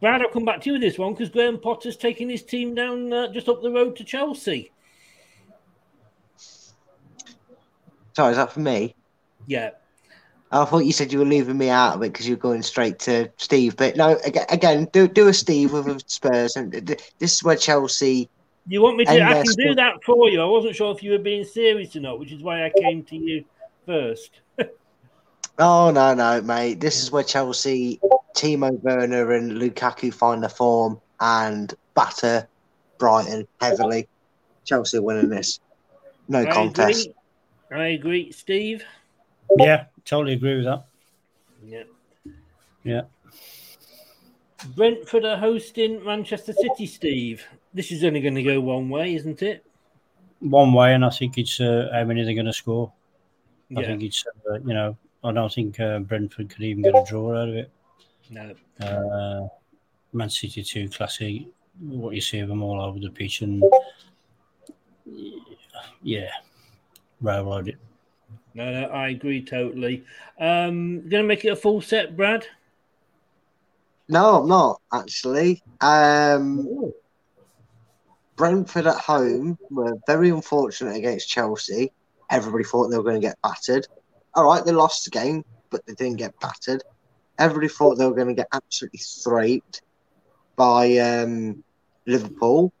Brad, 0.00 0.20
I'll 0.20 0.28
come 0.28 0.44
back 0.44 0.60
to 0.62 0.66
you 0.66 0.72
with 0.74 0.82
this 0.82 0.98
one 0.98 1.12
because 1.12 1.30
Graham 1.30 1.58
Potter's 1.58 1.96
taking 1.96 2.28
his 2.28 2.42
team 2.42 2.74
down 2.74 3.12
uh, 3.12 3.32
just 3.32 3.48
up 3.48 3.62
the 3.62 3.70
road 3.70 3.96
to 3.96 4.04
Chelsea. 4.04 4.70
Sorry, 8.14 8.30
is 8.30 8.36
that 8.36 8.52
for 8.52 8.60
me? 8.60 8.94
Yeah. 9.46 9.70
I 10.52 10.64
thought 10.64 10.84
you 10.84 10.92
said 10.92 11.12
you 11.12 11.18
were 11.18 11.24
leaving 11.24 11.58
me 11.58 11.68
out 11.68 11.96
of 11.96 12.02
it 12.02 12.12
because 12.12 12.28
you're 12.28 12.36
going 12.36 12.62
straight 12.62 13.00
to 13.00 13.28
Steve. 13.38 13.76
But 13.76 13.96
no, 13.96 14.18
again, 14.24 14.88
do 14.92 15.08
do 15.08 15.26
a 15.26 15.34
Steve 15.34 15.72
with 15.72 15.88
a 15.88 16.00
Spurs, 16.06 16.54
and 16.56 16.70
th- 16.70 16.84
th- 16.84 17.12
this 17.18 17.34
is 17.34 17.42
where 17.42 17.56
Chelsea. 17.56 18.28
You 18.68 18.80
want 18.80 18.96
me 18.96 19.04
to? 19.04 19.10
I 19.10 19.42
can 19.42 19.52
do 19.56 19.74
that 19.74 20.04
for 20.04 20.28
you. 20.28 20.40
I 20.40 20.44
wasn't 20.44 20.76
sure 20.76 20.94
if 20.94 21.02
you 21.02 21.10
were 21.10 21.18
being 21.18 21.44
serious 21.44 21.96
or 21.96 22.00
not, 22.00 22.20
which 22.20 22.30
is 22.30 22.40
why 22.40 22.64
I 22.64 22.70
came 22.80 23.02
to 23.04 23.16
you 23.16 23.44
first. 23.84 24.30
Oh 25.58 25.90
no, 25.90 26.14
no, 26.14 26.40
mate! 26.42 26.80
This 26.80 27.02
is 27.02 27.12
where 27.12 27.22
Chelsea, 27.22 28.00
Timo 28.36 28.80
Werner, 28.82 29.32
and 29.32 29.52
Lukaku 29.52 30.12
find 30.12 30.42
the 30.42 30.48
form 30.48 31.00
and 31.20 31.72
batter 31.94 32.48
Brighton 32.98 33.46
heavily. 33.60 34.08
Chelsea 34.64 34.98
winning 34.98 35.28
this, 35.28 35.60
no 36.26 36.40
I 36.40 36.50
contest. 36.50 37.08
Agree. 37.70 37.80
I 37.80 37.86
agree, 37.88 38.32
Steve. 38.32 38.84
Yeah, 39.58 39.84
totally 40.04 40.32
agree 40.34 40.56
with 40.56 40.64
that. 40.64 40.86
Yeah. 41.64 41.82
Yeah. 42.82 43.02
Brentford 44.74 45.24
are 45.24 45.36
hosting 45.36 46.04
Manchester 46.04 46.52
City, 46.52 46.86
Steve. 46.86 47.46
This 47.74 47.92
is 47.92 48.02
only 48.02 48.20
going 48.20 48.34
to 48.34 48.42
go 48.42 48.60
one 48.60 48.88
way, 48.88 49.14
isn't 49.14 49.42
it? 49.42 49.64
One 50.40 50.72
way, 50.72 50.94
and 50.94 51.04
I 51.04 51.10
think 51.10 51.38
it's 51.38 51.60
uh, 51.60 51.90
how 51.92 52.04
many 52.04 52.24
they're 52.24 52.34
going 52.34 52.46
to 52.46 52.52
score. 52.52 52.92
I 53.76 53.80
Yeah. 53.80 53.86
think 53.88 54.02
it's, 54.02 54.24
uh, 54.50 54.54
you 54.54 54.74
know, 54.74 54.96
I 55.24 55.32
don't 55.32 55.52
think 55.52 55.80
uh, 55.80 56.00
Brentford 56.00 56.50
could 56.50 56.62
even 56.62 56.82
get 56.82 56.94
a 56.94 57.04
draw 57.08 57.40
out 57.40 57.48
of 57.48 57.54
it. 57.54 57.70
No. 58.30 58.54
Uh, 58.80 59.48
Man 60.12 60.28
City 60.28 60.62
too 60.62 60.88
classy. 60.88 61.48
What 61.80 62.14
you 62.14 62.20
see 62.20 62.40
of 62.40 62.48
them 62.48 62.62
all 62.62 62.80
over 62.80 63.00
the 63.00 63.10
pitch, 63.10 63.40
and 63.40 63.64
yeah, 66.02 66.28
railroad 67.20 67.68
it. 67.68 67.78
No, 68.54 68.70
no, 68.70 68.86
I 68.88 69.08
agree 69.08 69.42
totally. 69.42 70.04
Um, 70.38 71.08
going 71.08 71.24
to 71.24 71.28
make 71.28 71.44
it 71.44 71.52
a 71.52 71.56
full 71.56 71.80
set, 71.80 72.16
Brad. 72.16 72.46
No, 74.08 74.42
I'm 74.42 74.48
not 74.48 74.80
actually. 74.92 75.62
Um, 75.80 76.92
Brentford 78.36 78.86
at 78.86 78.96
home 78.96 79.58
were 79.70 79.98
very 80.06 80.28
unfortunate 80.30 80.96
against 80.96 81.28
Chelsea. 81.28 81.90
Everybody 82.30 82.64
thought 82.64 82.88
they 82.88 82.96
were 82.96 83.02
going 83.02 83.20
to 83.20 83.26
get 83.26 83.38
battered. 83.42 83.88
All 84.36 84.44
right, 84.44 84.64
they 84.64 84.72
lost 84.72 85.04
the 85.04 85.10
game, 85.10 85.44
but 85.70 85.84
they 85.86 85.94
didn't 85.94 86.18
get 86.18 86.38
battered. 86.40 86.82
Everybody 87.38 87.68
thought 87.68 87.96
they 87.96 88.06
were 88.06 88.14
going 88.14 88.28
to 88.28 88.34
get 88.34 88.48
absolutely 88.52 89.00
thraped 89.00 89.82
by 90.56 90.98
um, 90.98 91.62
Liverpool. 92.06 92.72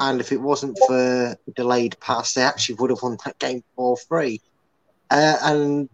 And 0.00 0.20
if 0.20 0.30
it 0.32 0.40
wasn't 0.40 0.78
for 0.86 1.32
a 1.32 1.36
delayed 1.56 1.98
pass, 2.00 2.34
they 2.34 2.42
actually 2.42 2.76
would 2.76 2.90
have 2.90 3.02
won 3.02 3.18
that 3.24 3.38
game 3.38 3.62
4 3.76 3.96
3. 3.96 4.40
Uh, 5.10 5.36
and 5.42 5.88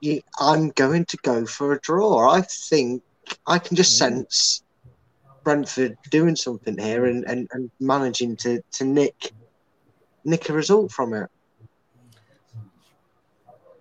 you, 0.00 0.20
I'm 0.38 0.70
going 0.70 1.04
to 1.06 1.16
go 1.22 1.46
for 1.46 1.72
a 1.72 1.80
draw. 1.80 2.28
I 2.30 2.42
think 2.42 3.02
I 3.46 3.58
can 3.58 3.76
just 3.76 3.96
sense 3.96 4.62
Brentford 5.44 5.96
doing 6.10 6.36
something 6.36 6.76
here 6.78 7.06
and, 7.06 7.24
and, 7.24 7.48
and 7.52 7.70
managing 7.78 8.36
to, 8.38 8.60
to 8.72 8.84
nick 8.84 9.32
nick 10.24 10.48
a 10.48 10.52
result 10.52 10.90
from 10.90 11.14
it. 11.14 11.30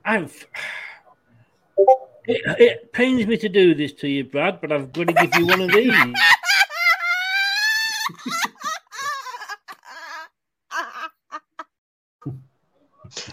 I've. 0.06 0.48
It, 2.28 2.42
it 2.60 2.94
pains 2.94 3.28
me 3.28 3.38
to 3.38 3.50
do 3.50 3.76
this 3.76 3.94
to 3.94 4.08
you, 4.08 4.24
Brad, 4.24 4.62
but 4.62 4.72
I've 4.72 4.94
got 4.94 5.08
to 5.08 5.14
give 5.14 5.36
you 5.36 5.48
one 5.48 5.62
of 5.62 5.72
these. 5.72 6.16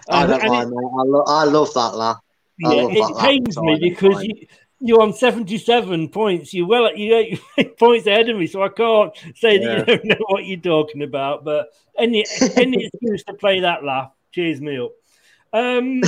I 0.09 0.27
don't 0.27 0.47
mind, 0.47 0.70
mate. 0.70 0.77
I, 0.77 1.03
lo- 1.03 1.24
I 1.27 1.44
love 1.44 1.73
that 1.74 1.94
laugh. 1.97 2.19
I 2.65 2.74
Yeah, 2.74 2.89
it 2.90 2.94
that 2.94 3.19
pains 3.20 3.55
so 3.55 3.62
me 3.62 3.78
because 3.78 4.23
you, 4.24 4.47
you're 4.81 5.01
on 5.01 5.12
77 5.12 6.09
points. 6.09 6.53
You're 6.53 6.66
well, 6.66 6.94
you 6.97 7.39
eight 7.59 7.78
points 7.78 8.07
ahead 8.07 8.28
of 8.28 8.36
me, 8.36 8.47
so 8.47 8.62
I 8.62 8.69
can't 8.69 9.12
say 9.36 9.59
that 9.59 9.65
you 9.65 9.85
don't 9.85 10.05
know 10.19 10.24
what 10.28 10.44
you're 10.44 10.61
talking 10.61 11.03
about. 11.03 11.44
But 11.44 11.69
any 11.99 12.24
any 12.57 12.86
excuse 12.93 13.24
to 13.24 13.35
play 13.35 13.61
that 13.61 13.85
laugh 13.85 14.11
cheers 14.32 14.61
me 14.61 14.78
up. 14.78 14.93
Um, 15.53 16.03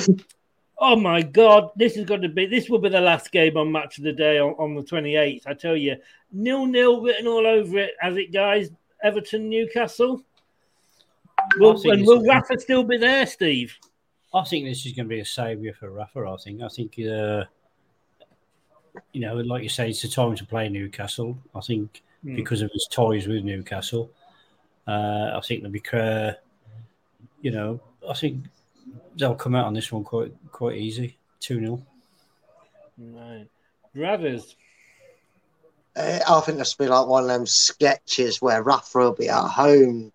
oh 0.79 0.97
my 0.97 1.23
God, 1.23 1.71
this 1.77 1.97
is 1.97 2.05
going 2.05 2.23
to 2.23 2.29
be 2.29 2.47
this 2.47 2.69
will 2.69 2.79
be 2.79 2.89
the 2.89 3.01
last 3.01 3.33
game 3.33 3.57
on 3.57 3.73
Match 3.73 3.99
of 3.99 4.05
the 4.05 4.13
Day 4.13 4.39
on, 4.39 4.53
on 4.55 4.75
the 4.75 4.83
28th. 4.83 5.43
I 5.47 5.55
tell 5.55 5.77
you, 5.77 5.97
nil 6.33 6.67
nil 6.67 7.01
written 7.01 7.27
all 7.27 7.47
over 7.47 7.79
it 7.79 7.93
as 8.03 8.17
it 8.17 8.33
guys. 8.33 8.71
Everton 9.03 9.51
Newcastle. 9.51 10.23
Will, 11.59 11.79
and 11.91 12.07
will 12.07 12.25
Rafa 12.25 12.59
still 12.59 12.85
be 12.85 12.97
there, 12.97 13.27
Steve? 13.27 13.77
I 14.33 14.45
think 14.45 14.65
this 14.65 14.87
is 14.87 14.93
going 14.93 15.07
to 15.07 15.15
be 15.15 15.21
a 15.21 15.25
saviour 15.27 15.75
for 15.75 15.91
Rafa. 15.91 16.21
I 16.21 16.37
think. 16.43 16.63
I 16.63 16.69
think, 16.69 16.95
uh, 17.01 17.45
you 19.13 19.21
know, 19.21 19.37
like 19.37 19.63
you 19.63 19.69
say, 19.69 19.91
it's 19.91 20.01
the 20.01 20.09
time 20.09 20.35
to 20.37 20.47
play 20.47 20.71
Newcastle. 20.71 21.37
I 21.55 21.61
think 21.61 22.03
Hmm. 22.25 22.37
because 22.37 22.63
of 22.63 22.71
his 22.73 22.89
ties 22.91 23.27
with 23.27 23.45
Newcastle, 23.45 24.11
uh, 24.89 25.33
I 25.37 25.41
think 25.45 25.63
they'll 25.63 25.71
be, 25.71 25.83
uh, 25.93 26.33
you 27.43 27.51
know, 27.51 27.81
I 28.09 28.15
think 28.15 28.47
they'll 29.17 29.35
come 29.35 29.55
out 29.55 29.67
on 29.67 29.75
this 29.75 29.93
one 29.93 30.05
quite 30.05 30.33
quite 30.51 30.77
easy, 30.77 31.17
two 31.41 31.61
0 31.61 31.83
Right. 32.99 33.47
Brothers. 33.95 34.57
Uh, 35.97 36.19
I 36.29 36.41
think 36.41 36.59
this 36.59 36.77
will 36.77 36.87
be 36.87 36.91
like 36.91 37.07
one 37.07 37.25
of 37.25 37.29
them 37.29 37.47
sketches 37.47 38.43
where 38.43 38.63
Rafa 38.63 38.99
will 38.99 39.13
be 39.13 39.29
at 39.29 39.49
home, 39.49 40.13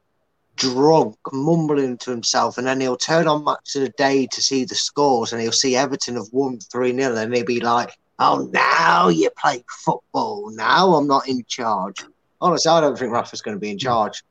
drunk, 0.57 1.17
mumbling 1.31 1.97
to 1.99 2.11
himself, 2.11 2.57
and 2.57 2.67
then 2.67 2.81
he'll 2.81 2.97
turn 2.97 3.27
on 3.27 3.45
Match 3.45 3.75
of 3.75 3.83
the 3.83 3.89
Day 3.89 4.27
to 4.27 4.41
see 4.41 4.65
the 4.65 4.75
scores, 4.75 5.31
and 5.31 5.41
he'll 5.41 5.53
see 5.53 5.77
Everton 5.77 6.15
have 6.15 6.27
won 6.31 6.59
3 6.59 6.93
0, 6.93 7.15
and 7.15 7.33
he'll 7.33 7.45
be 7.45 7.61
like, 7.61 7.97
Oh, 8.21 8.49
now 8.51 9.07
you 9.07 9.29
play 9.37 9.63
football. 9.85 10.51
Now 10.51 10.95
I'm 10.95 11.07
not 11.07 11.29
in 11.29 11.45
charge. 11.47 12.03
Honestly, 12.41 12.69
I 12.69 12.81
don't 12.81 12.99
think 12.99 13.13
Rafa's 13.13 13.41
going 13.41 13.55
to 13.55 13.61
be 13.61 13.71
in 13.71 13.77
charge 13.77 14.23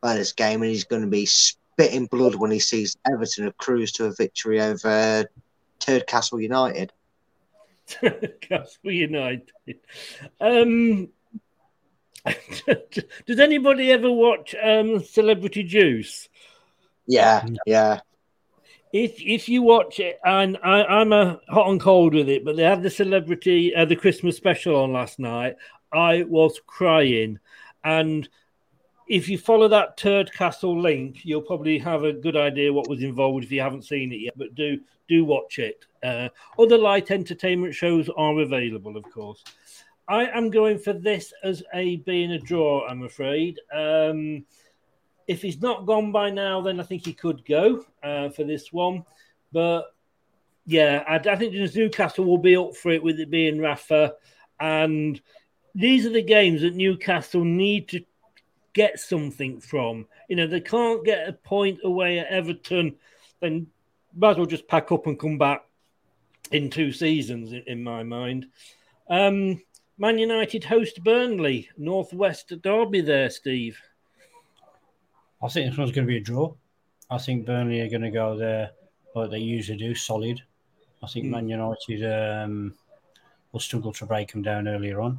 by 0.00 0.14
this 0.14 0.32
game, 0.32 0.62
and 0.62 0.70
he's 0.70 0.84
going 0.84 1.02
to 1.02 1.08
be 1.08 1.26
spitting 1.72 2.06
blood 2.06 2.34
when 2.34 2.50
he 2.50 2.58
sees 2.58 2.96
Everton 3.10 3.44
have 3.44 3.56
cruised 3.56 3.96
to 3.96 4.06
a 4.06 4.12
victory 4.12 4.60
over 4.60 5.24
Turdcastle 5.80 6.42
United. 6.42 6.92
Castle 8.40 8.90
United. 8.90 9.50
Um, 10.40 11.08
does 13.26 13.40
anybody 13.40 13.90
ever 13.90 14.10
watch 14.10 14.54
um, 14.62 15.02
Celebrity 15.02 15.62
Juice? 15.62 16.28
Yeah, 17.06 17.44
yeah. 17.66 18.00
If 18.92 19.20
if 19.20 19.48
you 19.48 19.62
watch 19.62 19.98
it, 20.00 20.20
and 20.24 20.58
I, 20.62 20.84
I'm 20.84 21.12
a 21.12 21.40
hot 21.48 21.70
and 21.70 21.80
cold 21.80 22.14
with 22.14 22.28
it, 22.28 22.44
but 22.44 22.56
they 22.56 22.62
had 22.62 22.82
the 22.82 22.90
celebrity, 22.90 23.74
uh, 23.74 23.86
the 23.86 23.96
Christmas 23.96 24.36
special 24.36 24.76
on 24.76 24.92
last 24.92 25.18
night. 25.18 25.56
I 25.92 26.24
was 26.24 26.60
crying, 26.66 27.38
and 27.82 28.28
if 29.12 29.28
you 29.28 29.36
follow 29.36 29.68
that 29.68 29.98
Turd 29.98 30.32
Castle 30.32 30.80
link, 30.80 31.22
you'll 31.22 31.42
probably 31.42 31.78
have 31.78 32.02
a 32.02 32.14
good 32.14 32.34
idea 32.34 32.72
what 32.72 32.88
was 32.88 33.02
involved 33.02 33.44
if 33.44 33.52
you 33.52 33.60
haven't 33.60 33.84
seen 33.84 34.10
it 34.10 34.20
yet. 34.20 34.32
But 34.38 34.54
do 34.54 34.80
do 35.06 35.26
watch 35.26 35.58
it. 35.58 35.84
Uh, 36.02 36.30
other 36.58 36.78
light 36.78 37.10
entertainment 37.10 37.74
shows 37.74 38.08
are 38.16 38.40
available, 38.40 38.96
of 38.96 39.04
course. 39.12 39.44
I 40.08 40.28
am 40.28 40.48
going 40.48 40.78
for 40.78 40.94
this 40.94 41.34
as 41.44 41.62
a 41.74 41.96
being 41.96 42.32
a 42.32 42.38
draw. 42.38 42.88
I'm 42.88 43.02
afraid. 43.02 43.60
Um, 43.70 44.46
if 45.28 45.42
he's 45.42 45.60
not 45.60 45.84
gone 45.84 46.10
by 46.10 46.30
now, 46.30 46.62
then 46.62 46.80
I 46.80 46.84
think 46.84 47.04
he 47.04 47.12
could 47.12 47.44
go 47.44 47.84
uh, 48.02 48.30
for 48.30 48.44
this 48.44 48.72
one. 48.72 49.04
But 49.52 49.94
yeah, 50.64 51.04
I, 51.06 51.16
I 51.16 51.36
think 51.36 51.52
Newcastle 51.52 52.24
will 52.24 52.38
be 52.38 52.56
up 52.56 52.74
for 52.76 52.90
it 52.90 53.02
with 53.02 53.20
it 53.20 53.30
being 53.30 53.60
Rafa, 53.60 54.14
and 54.58 55.20
these 55.74 56.06
are 56.06 56.10
the 56.10 56.22
games 56.22 56.62
that 56.62 56.74
Newcastle 56.74 57.44
need 57.44 57.88
to 57.88 58.02
get 58.74 59.00
something 59.00 59.60
from. 59.60 60.06
You 60.28 60.36
know, 60.36 60.46
they 60.46 60.60
can't 60.60 61.04
get 61.04 61.28
a 61.28 61.32
point 61.32 61.80
away 61.84 62.18
at 62.18 62.28
Everton, 62.28 62.96
then 63.40 63.66
might 64.14 64.32
as 64.32 64.36
well 64.36 64.46
just 64.46 64.68
pack 64.68 64.92
up 64.92 65.06
and 65.06 65.18
come 65.18 65.38
back 65.38 65.64
in 66.50 66.70
two 66.70 66.92
seasons, 66.92 67.52
in, 67.52 67.62
in 67.66 67.82
my 67.82 68.02
mind. 68.02 68.46
Um, 69.08 69.60
Man 69.98 70.18
United 70.18 70.64
host 70.64 71.02
Burnley, 71.04 71.68
Northwest 71.76 72.52
Derby 72.62 73.00
there, 73.00 73.30
Steve. 73.30 73.78
I 75.42 75.48
think 75.48 75.70
this 75.70 75.78
one's 75.78 75.92
going 75.92 76.06
to 76.06 76.12
be 76.12 76.18
a 76.18 76.20
draw. 76.20 76.54
I 77.10 77.18
think 77.18 77.46
Burnley 77.46 77.80
are 77.80 77.90
going 77.90 78.02
to 78.02 78.10
go 78.10 78.36
there 78.36 78.70
like 79.14 79.30
they 79.30 79.38
usually 79.38 79.78
do, 79.78 79.94
solid. 79.94 80.40
I 81.02 81.06
think 81.06 81.26
mm. 81.26 81.30
Man 81.30 81.48
United 81.48 82.42
um, 82.44 82.74
will 83.50 83.60
struggle 83.60 83.92
to 83.92 84.06
break 84.06 84.32
them 84.32 84.42
down 84.42 84.68
earlier 84.68 85.00
on. 85.00 85.18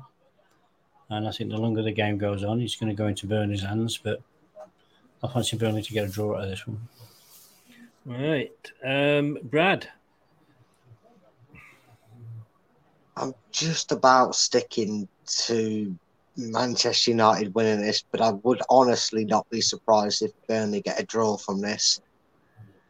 And 1.09 1.27
I 1.27 1.31
think 1.31 1.51
the 1.51 1.57
longer 1.57 1.81
the 1.81 1.91
game 1.91 2.17
goes 2.17 2.43
on, 2.43 2.61
it's 2.61 2.75
going 2.75 2.89
to 2.89 2.95
go 2.95 3.07
into 3.07 3.27
Burnley's 3.27 3.61
hands. 3.61 3.97
But 3.97 4.21
I 5.23 5.27
fancy 5.27 5.57
Burnley 5.57 5.81
to 5.81 5.93
get 5.93 6.07
a 6.07 6.11
draw 6.11 6.35
out 6.35 6.43
of 6.43 6.49
this 6.49 6.67
one. 6.67 6.87
Right. 8.05 8.71
Um, 8.83 9.37
Brad. 9.43 9.87
I'm 13.15 13.35
just 13.51 13.91
about 13.91 14.35
sticking 14.35 15.07
to 15.25 15.95
Manchester 16.35 17.11
United 17.11 17.53
winning 17.53 17.81
this, 17.81 18.03
but 18.11 18.21
I 18.21 18.31
would 18.31 18.61
honestly 18.69 19.23
not 19.23 19.47
be 19.49 19.61
surprised 19.61 20.23
if 20.23 20.31
Burnley 20.47 20.81
get 20.81 20.99
a 20.99 21.05
draw 21.05 21.37
from 21.37 21.61
this. 21.61 22.01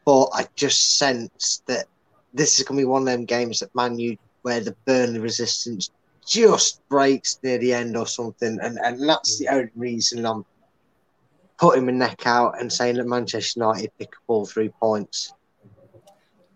But 0.05 0.29
I 0.33 0.47
just 0.55 0.97
sense 0.97 1.61
that 1.67 1.87
this 2.33 2.57
is 2.57 2.65
going 2.65 2.77
to 2.77 2.81
be 2.81 2.85
one 2.85 3.01
of 3.01 3.07
them 3.07 3.25
games 3.25 3.59
that 3.59 3.75
Man 3.75 3.99
U 3.99 4.17
where 4.43 4.59
the 4.59 4.75
Burnley 4.85 5.19
resistance 5.19 5.89
just 6.25 6.87
breaks 6.89 7.39
near 7.43 7.57
the 7.57 7.73
end 7.73 7.97
or 7.97 8.07
something, 8.07 8.59
and, 8.61 8.77
and 8.79 9.07
that's 9.07 9.39
the 9.39 9.47
only 9.49 9.71
reason 9.75 10.25
I'm 10.25 10.45
putting 11.59 11.85
my 11.85 11.91
neck 11.91 12.25
out 12.25 12.59
and 12.59 12.71
saying 12.71 12.97
that 12.97 13.07
Manchester 13.07 13.59
United 13.59 13.91
pick 13.97 14.09
up 14.09 14.23
all 14.27 14.45
three 14.45 14.69
points. 14.69 15.33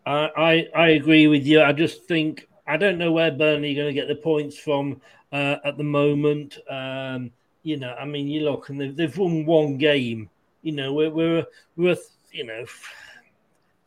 I, 0.06 0.30
I, 0.38 0.68
I 0.76 0.88
agree 0.90 1.28
with 1.28 1.46
you. 1.46 1.62
I 1.62 1.74
just 1.74 2.06
think 2.06 2.48
I 2.68 2.78
don't 2.78 2.98
know 2.98 3.12
where 3.12 3.32
Burnley 3.32 3.72
are 3.72 3.84
going 3.84 3.88
to 3.88 3.94
get 3.94 4.08
the 4.08 4.16
points 4.16 4.58
from 4.58 5.02
uh, 5.32 5.58
at 5.64 5.78
the 5.78 5.84
moment. 5.84 6.58
Um, 6.70 7.32
you 7.64 7.78
know, 7.78 7.94
I 7.94 8.06
mean, 8.06 8.28
you 8.28 8.42
look 8.42 8.70
and 8.70 8.80
they've, 8.80 8.96
they've 8.96 9.18
won 9.18 9.46
one 9.46 9.78
game. 9.78 10.30
You 10.62 10.74
know, 10.74 10.94
we're 10.94 11.10
we're, 11.10 11.46
we're 11.76 11.98
you 12.32 12.46
know 12.46 12.66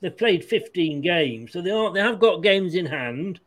they've 0.00 0.16
played 0.16 0.44
15 0.44 1.00
games, 1.00 1.52
so 1.52 1.60
they 1.60 1.70
are 1.70 1.92
they 1.92 2.00
have 2.00 2.20
got 2.20 2.42
games 2.42 2.74
in 2.74 2.86
hand. 2.86 3.40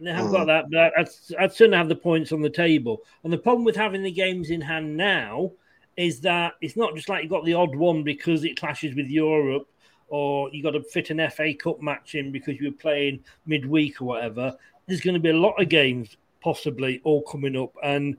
They 0.00 0.12
have 0.12 0.26
mm. 0.26 0.32
got 0.32 0.46
that, 0.46 0.70
but 0.70 0.92
I'd, 0.98 1.08
I'd 1.38 1.52
sooner 1.52 1.76
have 1.76 1.88
the 1.88 1.94
points 1.94 2.32
on 2.32 2.40
the 2.40 2.50
table. 2.50 3.02
And 3.22 3.32
the 3.32 3.38
problem 3.38 3.64
with 3.64 3.76
having 3.76 4.02
the 4.02 4.10
games 4.10 4.50
in 4.50 4.60
hand 4.60 4.96
now 4.96 5.52
is 5.96 6.20
that 6.20 6.54
it's 6.62 6.76
not 6.76 6.94
just 6.94 7.08
like 7.08 7.22
you've 7.22 7.30
got 7.30 7.44
the 7.44 7.54
odd 7.54 7.74
one 7.74 8.02
because 8.02 8.44
it 8.44 8.58
clashes 8.58 8.94
with 8.94 9.08
Europe 9.08 9.68
or 10.10 10.50
you 10.50 10.62
got 10.62 10.72
to 10.72 10.82
fit 10.82 11.10
an 11.10 11.30
FA 11.30 11.54
Cup 11.54 11.80
match 11.80 12.14
in 12.14 12.32
because 12.32 12.58
you're 12.58 12.72
playing 12.72 13.24
midweek 13.46 14.00
or 14.00 14.06
whatever. 14.06 14.56
There's 14.86 15.00
going 15.00 15.14
to 15.14 15.20
be 15.20 15.30
a 15.30 15.36
lot 15.36 15.60
of 15.60 15.68
games 15.68 16.16
possibly 16.40 17.00
all 17.04 17.22
coming 17.22 17.56
up, 17.56 17.74
and 17.82 18.16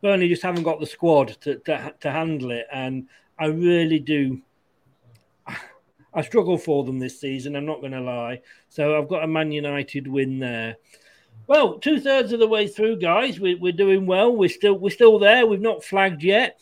Burnley 0.00 0.28
just 0.28 0.42
haven't 0.42 0.62
got 0.62 0.80
the 0.80 0.86
squad 0.86 1.36
to, 1.42 1.56
to, 1.56 1.94
to 2.00 2.10
handle 2.10 2.50
it. 2.50 2.66
And 2.72 3.08
I 3.38 3.46
really 3.46 3.98
do. 3.98 4.40
I 6.14 6.22
struggle 6.22 6.56
for 6.56 6.84
them 6.84 6.98
this 6.98 7.20
season. 7.20 7.56
I'm 7.56 7.66
not 7.66 7.80
going 7.80 7.92
to 7.92 8.00
lie. 8.00 8.40
So 8.68 8.96
I've 8.96 9.08
got 9.08 9.24
a 9.24 9.28
Man 9.28 9.52
United 9.52 10.06
win 10.06 10.38
there. 10.38 10.76
Well, 11.46 11.78
two 11.78 12.00
thirds 12.00 12.32
of 12.32 12.40
the 12.40 12.46
way 12.48 12.66
through, 12.68 12.96
guys. 12.96 13.38
We, 13.38 13.58
are 13.68 13.72
doing 13.72 14.06
well. 14.06 14.34
We're 14.34 14.48
still 14.48 14.74
we're 14.74 14.90
still 14.90 15.18
there. 15.18 15.46
We've 15.46 15.60
not 15.60 15.84
flagged 15.84 16.22
yet, 16.22 16.58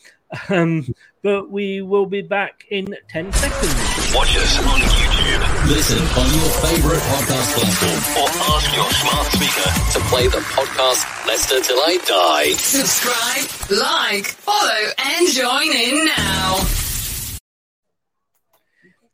um, 0.49 0.93
but 1.21 1.49
we 1.49 1.81
will 1.81 2.05
be 2.05 2.21
back 2.21 2.65
in 2.69 2.95
ten 3.07 3.31
seconds. 3.31 4.13
Watch 4.13 4.35
us 4.35 4.59
on 4.59 4.79
YouTube. 4.79 5.69
Listen 5.69 5.99
on 5.99 6.27
your 6.35 6.49
favorite 6.59 6.99
podcast 6.99 7.55
platform, 7.55 8.23
or 8.23 8.29
ask 8.55 8.75
your 8.75 8.91
smart 8.91 9.27
speaker 9.31 9.69
to 9.93 9.99
play 10.09 10.27
the 10.27 10.43
podcast 10.51 11.27
Leicester 11.27 11.61
Till 11.61 11.79
I 11.79 11.97
Die. 12.05 12.51
Subscribe, 12.53 13.79
like, 13.79 14.25
follow, 14.25 14.91
and 14.97 15.27
join 15.29 15.71
in 15.71 16.05
now. 16.05 16.82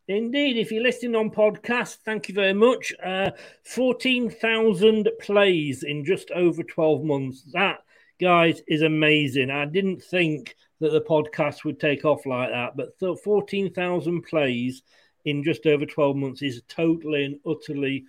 Indeed, 0.09 0.57
if 0.57 0.71
you're 0.71 0.81
listening 0.81 1.13
on 1.13 1.29
podcast, 1.29 1.97
thank 1.97 2.27
you 2.27 2.33
very 2.33 2.55
much. 2.55 2.91
Uh, 3.03 3.29
14,000 3.65 5.07
plays 5.21 5.83
in 5.83 6.03
just 6.03 6.31
over 6.31 6.63
12 6.63 7.03
months. 7.03 7.43
That, 7.53 7.83
guys, 8.19 8.63
is 8.67 8.81
amazing. 8.81 9.51
I 9.51 9.65
didn't 9.65 10.01
think 10.01 10.55
that 10.79 10.93
the 10.93 11.01
podcast 11.01 11.63
would 11.63 11.79
take 11.79 12.05
off 12.05 12.25
like 12.25 12.49
that, 12.49 12.75
but 12.75 12.99
14,000 13.21 14.23
plays 14.23 14.81
in 15.25 15.43
just 15.43 15.67
over 15.67 15.85
12 15.85 16.15
months 16.15 16.41
is 16.41 16.63
totally 16.67 17.25
and 17.25 17.39
utterly 17.45 18.05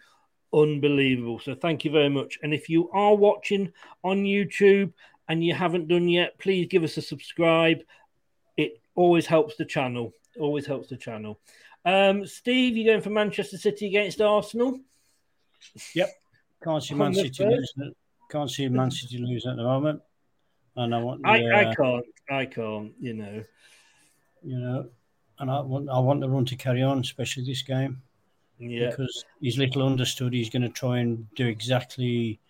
unbelievable. 0.55 1.39
So 1.39 1.55
thank 1.55 1.85
you 1.85 1.91
very 1.91 2.09
much. 2.09 2.39
And 2.43 2.55
if 2.55 2.71
you 2.71 2.89
are 2.93 3.15
watching 3.15 3.75
on 4.03 4.25
YouTube 4.25 4.95
and 5.29 5.45
you 5.45 5.53
haven't 5.53 5.89
done 5.89 6.09
yet, 6.09 6.39
please 6.39 6.67
give 6.67 6.83
us 6.83 6.97
a 6.97 7.03
subscribe. 7.03 7.81
It 8.57 8.81
always 8.95 9.27
helps 9.27 9.57
the 9.57 9.67
channel. 9.67 10.15
Always 10.39 10.65
helps 10.65 10.89
the 10.89 10.97
channel. 10.97 11.39
Um, 11.85 12.27
Steve, 12.27 12.77
you're 12.77 12.93
going 12.93 13.03
for 13.03 13.11
Manchester 13.11 13.57
City 13.57 13.87
against 13.87 14.21
Arsenal? 14.21 14.79
Yep. 15.95 16.11
Can't 16.63 16.83
see 16.83 16.95
Man 16.95 17.15
City 17.15 17.45
losing. 17.45 17.95
Can't 18.31 18.51
see 18.51 18.69
Man 18.69 18.91
City 18.91 19.19
losing 19.19 19.51
at 19.51 19.57
the 19.57 19.63
moment. 19.63 20.03
And 20.77 20.95
I 20.95 20.99
want. 20.99 21.23
The, 21.23 21.29
I, 21.29 21.39
I 21.39 21.65
uh, 21.65 21.75
can't. 21.75 22.07
I 22.31 22.47
can't. 22.47 22.93
You 23.01 23.15
know. 23.15 23.45
You 24.43 24.59
know, 24.59 24.89
and 25.39 25.51
I 25.51 25.61
want. 25.61 25.89
I 25.89 25.99
want 25.99 26.21
the 26.21 26.29
run 26.29 26.45
to 26.47 26.57
carry 26.57 26.83
on, 26.83 27.01
especially 27.01 27.45
this 27.45 27.63
game. 27.63 28.03
Yeah. 28.59 28.91
Because 28.91 29.25
he's 29.41 29.57
little 29.57 29.87
understood. 29.87 30.35
He's 30.35 30.51
going 30.51 30.63
to 30.63 30.69
try 30.69 30.99
and 30.99 31.27
do 31.35 31.47
exactly. 31.47 32.41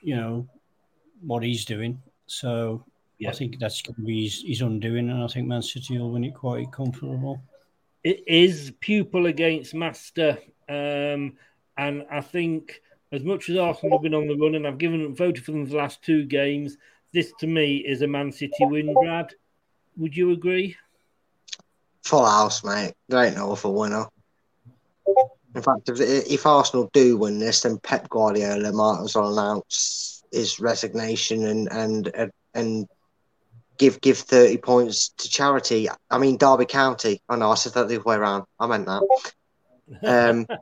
You 0.00 0.16
know, 0.16 0.48
what 1.20 1.42
he's 1.42 1.64
doing. 1.64 2.02
So 2.26 2.84
I 3.26 3.32
think 3.32 3.58
that's 3.58 3.80
going 3.80 3.96
to 3.96 4.02
be 4.02 4.24
his, 4.24 4.42
his 4.46 4.60
undoing, 4.62 5.10
and 5.10 5.22
I 5.22 5.26
think 5.28 5.46
Man 5.46 5.62
City 5.62 5.98
will 5.98 6.10
win 6.10 6.24
it 6.24 6.34
quite 6.34 6.72
comfortable 6.72 7.42
it 8.04 8.22
is 8.26 8.72
pupil 8.80 9.26
against 9.26 9.74
master. 9.74 10.38
Um, 10.68 11.36
and 11.76 12.06
I 12.10 12.20
think 12.20 12.80
as 13.10 13.24
much 13.24 13.48
as 13.48 13.56
Arsenal 13.56 13.98
have 13.98 14.02
been 14.02 14.14
on 14.14 14.28
the 14.28 14.36
run 14.36 14.54
and 14.54 14.66
I've 14.66 14.78
given 14.78 15.14
voted 15.14 15.44
for 15.44 15.52
them 15.52 15.64
the 15.64 15.76
last 15.76 16.02
two 16.02 16.24
games, 16.24 16.76
this 17.12 17.32
to 17.40 17.46
me 17.46 17.76
is 17.76 18.02
a 18.02 18.06
Man 18.06 18.30
City 18.30 18.52
win, 18.60 18.92
Brad. 18.92 19.32
Would 19.96 20.16
you 20.16 20.32
agree? 20.32 20.76
Full 22.04 22.26
house, 22.26 22.62
mate. 22.62 22.92
There 23.08 23.24
ain't 23.24 23.36
no 23.36 23.52
other 23.52 23.70
winner. 23.70 24.06
In 25.54 25.62
fact, 25.62 25.88
if, 25.88 26.00
if 26.00 26.46
Arsenal 26.46 26.90
do 26.92 27.16
win 27.16 27.38
this, 27.38 27.60
then 27.62 27.78
Pep 27.78 28.08
Guardiola 28.08 28.72
might 28.72 29.02
as 29.02 29.14
well 29.14 29.32
announce 29.32 30.22
his 30.32 30.58
resignation 30.58 31.46
and 31.46 31.68
and, 31.68 32.32
and 32.54 32.88
give 33.78 34.00
give 34.00 34.18
thirty 34.18 34.56
points 34.56 35.10
to 35.18 35.28
charity. 35.28 35.88
I 36.10 36.18
mean 36.18 36.36
Derby 36.36 36.66
County. 36.66 37.20
Oh 37.28 37.36
no, 37.36 37.50
I 37.50 37.54
said 37.54 37.74
that 37.74 37.88
the 37.88 37.96
other 37.96 38.04
way 38.04 38.16
around. 38.16 38.44
I 38.58 38.66
meant 38.66 38.86
that. 38.86 39.02
Um, 40.02 40.46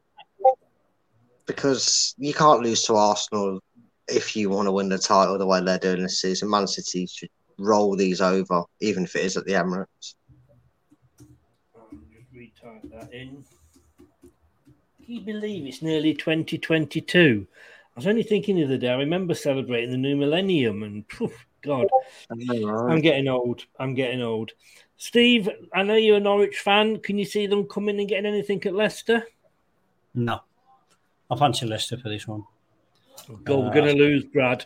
because 1.46 2.14
you 2.18 2.32
can't 2.32 2.62
lose 2.62 2.82
to 2.84 2.94
Arsenal 2.94 3.60
if 4.08 4.36
you 4.36 4.50
want 4.50 4.66
to 4.66 4.72
win 4.72 4.88
the 4.88 4.98
title 4.98 5.38
the 5.38 5.46
way 5.46 5.60
they're 5.62 5.78
doing 5.78 6.02
this 6.02 6.20
season. 6.20 6.50
Man 6.50 6.66
City 6.66 7.06
should 7.06 7.30
roll 7.58 7.96
these 7.96 8.20
over, 8.20 8.64
even 8.80 9.04
if 9.04 9.16
it 9.16 9.24
is 9.24 9.36
at 9.36 9.44
the 9.44 9.52
Emirates. 9.52 10.14
just 12.10 12.34
retype 12.34 12.90
that 12.90 13.12
in. 13.12 13.44
Can 15.04 15.14
you 15.14 15.20
believe 15.20 15.66
it's 15.66 15.82
nearly 15.82 16.14
2022? 16.14 17.46
I 17.94 17.98
was 17.98 18.06
only 18.06 18.22
thinking 18.22 18.56
the 18.56 18.64
other 18.64 18.78
day, 18.78 18.90
I 18.90 18.96
remember 18.96 19.34
celebrating 19.34 19.90
the 19.90 19.96
new 19.96 20.16
millennium, 20.16 20.82
and 20.82 21.06
poof, 21.08 21.46
God, 21.62 21.86
I'm 22.30 23.00
getting 23.00 23.28
old. 23.28 23.64
I'm 23.78 23.94
getting 23.94 24.20
old. 24.22 24.52
Steve, 24.96 25.48
I 25.74 25.82
know 25.82 25.96
you're 25.96 26.16
a 26.16 26.20
Norwich 26.20 26.58
fan. 26.58 26.98
Can 26.98 27.18
you 27.18 27.24
see 27.24 27.46
them 27.46 27.66
coming 27.66 27.98
and 27.98 28.08
getting 28.08 28.26
anything 28.26 28.64
at 28.64 28.74
Leicester? 28.74 29.26
No. 30.14 30.40
I 31.30 31.36
fancy 31.36 31.66
Leicester 31.66 31.96
for 31.96 32.08
this 32.08 32.26
one. 32.28 32.44
God, 33.44 33.54
uh, 33.54 33.60
we're 33.62 33.72
going 33.72 33.96
to 33.96 34.02
lose, 34.02 34.24
Brad. 34.24 34.64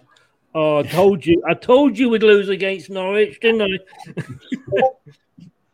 Oh, 0.54 0.78
I 0.78 0.82
told 0.84 1.24
you. 1.24 1.42
I 1.46 1.54
told 1.54 1.98
you 1.98 2.08
we'd 2.08 2.22
lose 2.22 2.48
against 2.48 2.90
Norwich, 2.90 3.38
didn't 3.40 3.62
I? 3.62 3.78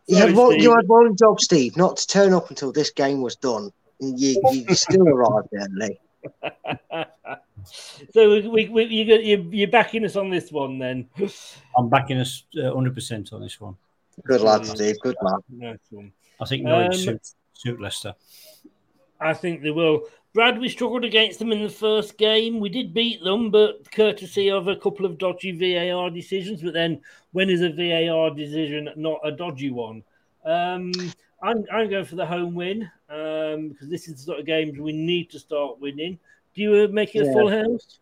you, 0.07 0.16
had 0.16 0.35
one, 0.35 0.59
you 0.59 0.74
had 0.74 0.89
one 0.89 1.16
job, 1.16 1.40
Steve, 1.40 1.77
not 1.77 1.97
to 1.99 2.07
turn 2.07 2.32
up 2.32 2.51
until 2.51 2.73
this 2.73 2.90
game 2.90 3.23
was 3.23 3.36
done. 3.36 3.70
You, 4.01 4.40
you 4.51 4.74
still 4.74 5.09
arrived 5.09 5.49
early. 5.55 6.01
so 7.65 8.51
we, 8.51 8.69
we, 8.69 8.85
you, 8.85 9.17
you, 9.17 9.49
you're 9.51 9.69
backing 9.69 10.05
us 10.05 10.17
on 10.17 10.31
this 10.31 10.51
one 10.51 10.79
then? 10.79 11.09
I'm 11.77 11.89
backing 11.89 12.19
us 12.19 12.45
uh, 12.57 12.73
100% 12.73 13.33
on 13.33 13.41
this 13.41 13.61
one. 13.61 13.77
Good 14.25 14.41
lad, 14.41 14.67
Steve. 14.67 14.97
Good 15.01 15.17
man. 15.23 15.39
Nice 15.49 15.79
one. 15.91 16.13
I 16.41 16.45
think 16.45 16.65
Norwich 16.65 16.95
um, 16.95 16.99
suit, 16.99 17.29
suit 17.55 17.81
Leicester. 17.81 18.15
I 19.21 19.35
think 19.35 19.63
they 19.63 19.71
will. 19.71 20.03
Brad, 20.35 20.59
we 20.59 20.69
struggled 20.69 21.05
against 21.05 21.39
them 21.39 21.53
in 21.53 21.63
the 21.63 21.69
first 21.69 22.17
game. 22.17 22.59
We 22.59 22.71
did 22.71 22.95
beat 22.95 23.23
them, 23.23 23.51
but 23.51 23.91
courtesy 23.91 24.51
of 24.51 24.67
a 24.67 24.77
couple 24.77 25.05
of 25.05 25.19
dodgy 25.19 25.53
VAR 25.53 26.11
decisions. 26.11 26.63
But 26.63 26.73
then, 26.73 27.01
when 27.33 27.51
is 27.51 27.61
a 27.61 27.71
VAR 27.71 28.31
decision 28.31 28.89
not 28.97 29.21
a 29.25 29.31
dodgy 29.31 29.71
one? 29.71 30.03
Um, 30.45 30.93
I'm, 31.43 31.65
I'm 31.73 31.91
going 31.91 32.05
for 32.05 32.17
the 32.17 32.27
home 32.27 32.55
win 32.55 32.91
um, 33.11 33.69
because 33.69 33.89
this 33.89 34.09
is 34.09 34.15
the 34.15 34.23
sort 34.23 34.41
of 34.41 34.47
games 34.47 34.79
we 34.79 34.93
need 34.93 35.31
to 35.31 35.39
start 35.39 35.81
winning. 35.81 36.19
Do 36.55 36.62
you 36.62 36.85
uh, 36.85 36.89
make 36.89 37.15
it 37.15 37.24
yeah. 37.24 37.31
a 37.31 37.33
full 37.33 37.51
house? 37.51 37.99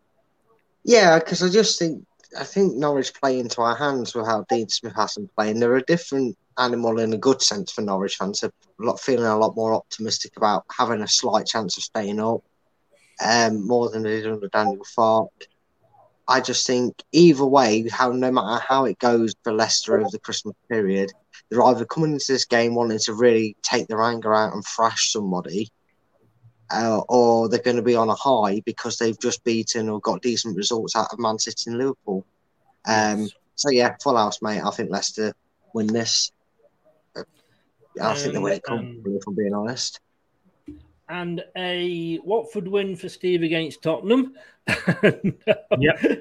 Yeah, 0.83 1.19
because 1.19 1.43
I 1.43 1.49
just 1.49 1.77
think 1.79 2.05
I 2.37 2.43
think 2.43 2.75
Norwich 2.75 3.13
play 3.13 3.39
into 3.39 3.61
our 3.61 3.75
hands 3.75 4.15
with 4.15 4.25
how 4.25 4.45
Dean 4.49 4.69
Smith 4.69 4.95
has 4.95 5.13
them 5.13 5.29
playing. 5.35 5.59
They're 5.59 5.75
a 5.75 5.83
different 5.83 6.37
animal 6.57 6.99
in 6.99 7.13
a 7.13 7.17
good 7.17 7.41
sense 7.41 7.71
for 7.71 7.81
Norwich 7.81 8.15
fans. 8.17 8.39
They're 8.39 8.51
a 8.79 8.83
lot, 8.83 8.99
feeling 8.99 9.25
a 9.25 9.37
lot 9.37 9.55
more 9.55 9.73
optimistic 9.73 10.37
about 10.37 10.65
having 10.75 11.01
a 11.01 11.07
slight 11.07 11.45
chance 11.45 11.77
of 11.77 11.83
staying 11.83 12.19
up, 12.19 12.41
um, 13.23 13.67
more 13.67 13.89
than 13.89 14.03
they 14.03 14.21
did 14.21 14.31
under 14.31 14.47
Daniel 14.47 14.85
Farke. 14.97 15.47
I 16.27 16.39
just 16.39 16.65
think 16.65 17.03
either 17.11 17.45
way, 17.45 17.87
how 17.89 18.11
no 18.11 18.31
matter 18.31 18.63
how 18.65 18.85
it 18.85 18.99
goes 18.99 19.33
for 19.43 19.51
Leicester 19.51 19.99
over 19.99 20.09
the 20.09 20.19
Christmas 20.19 20.55
period, 20.69 21.11
they're 21.49 21.63
either 21.63 21.85
coming 21.85 22.13
into 22.13 22.31
this 22.31 22.45
game 22.45 22.75
wanting 22.75 22.99
to 22.99 23.13
really 23.13 23.57
take 23.61 23.87
their 23.87 24.01
anger 24.01 24.33
out 24.33 24.53
and 24.53 24.63
thrash 24.63 25.11
somebody, 25.11 25.69
uh, 26.71 27.01
or 27.09 27.49
they're 27.49 27.61
going 27.61 27.75
to 27.75 27.81
be 27.81 27.95
on 27.95 28.09
a 28.09 28.15
high 28.15 28.61
because 28.65 28.97
they've 28.97 29.19
just 29.19 29.43
beaten 29.43 29.89
or 29.89 29.99
got 29.99 30.21
decent 30.21 30.55
results 30.55 30.95
out 30.95 31.07
of 31.11 31.19
Man 31.19 31.39
City 31.39 31.69
and 31.69 31.77
Liverpool. 31.77 32.25
Um, 32.85 33.29
so 33.55 33.69
yeah, 33.69 33.95
full 34.01 34.17
house, 34.17 34.41
mate. 34.41 34.61
I 34.61 34.71
think 34.71 34.89
Leicester 34.89 35.33
win 35.73 35.87
this. 35.87 36.31
I 38.01 38.13
think 38.15 38.33
they 38.33 38.39
win 38.39 38.53
it 38.53 38.63
comfortably, 38.63 39.15
if 39.15 39.27
I'm 39.27 39.35
being 39.35 39.53
honest. 39.53 39.99
And 41.09 41.43
a 41.57 42.19
Watford 42.23 42.67
win 42.67 42.95
for 42.95 43.09
Steve 43.09 43.43
against 43.43 43.81
Tottenham. 43.81 44.33
yeah. 45.77 46.15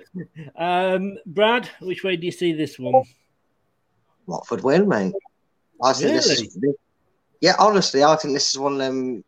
Um, 0.57 1.17
Brad, 1.27 1.71
which 1.81 2.03
way 2.03 2.17
do 2.17 2.27
you 2.27 2.33
see 2.33 2.53
this 2.53 2.77
one? 2.77 3.05
Watford 4.27 4.65
win, 4.65 4.89
mate. 4.89 5.15
I 5.83 5.93
think 5.93 6.07
really? 6.07 6.17
this 6.17 6.41
is. 6.41 6.59
Yeah, 7.41 7.55
honestly, 7.59 8.03
I 8.03 8.17
think 8.17 8.35
this 8.35 8.51
is 8.51 8.59
one 8.59 8.73
of 8.73 8.79
them 8.79 9.25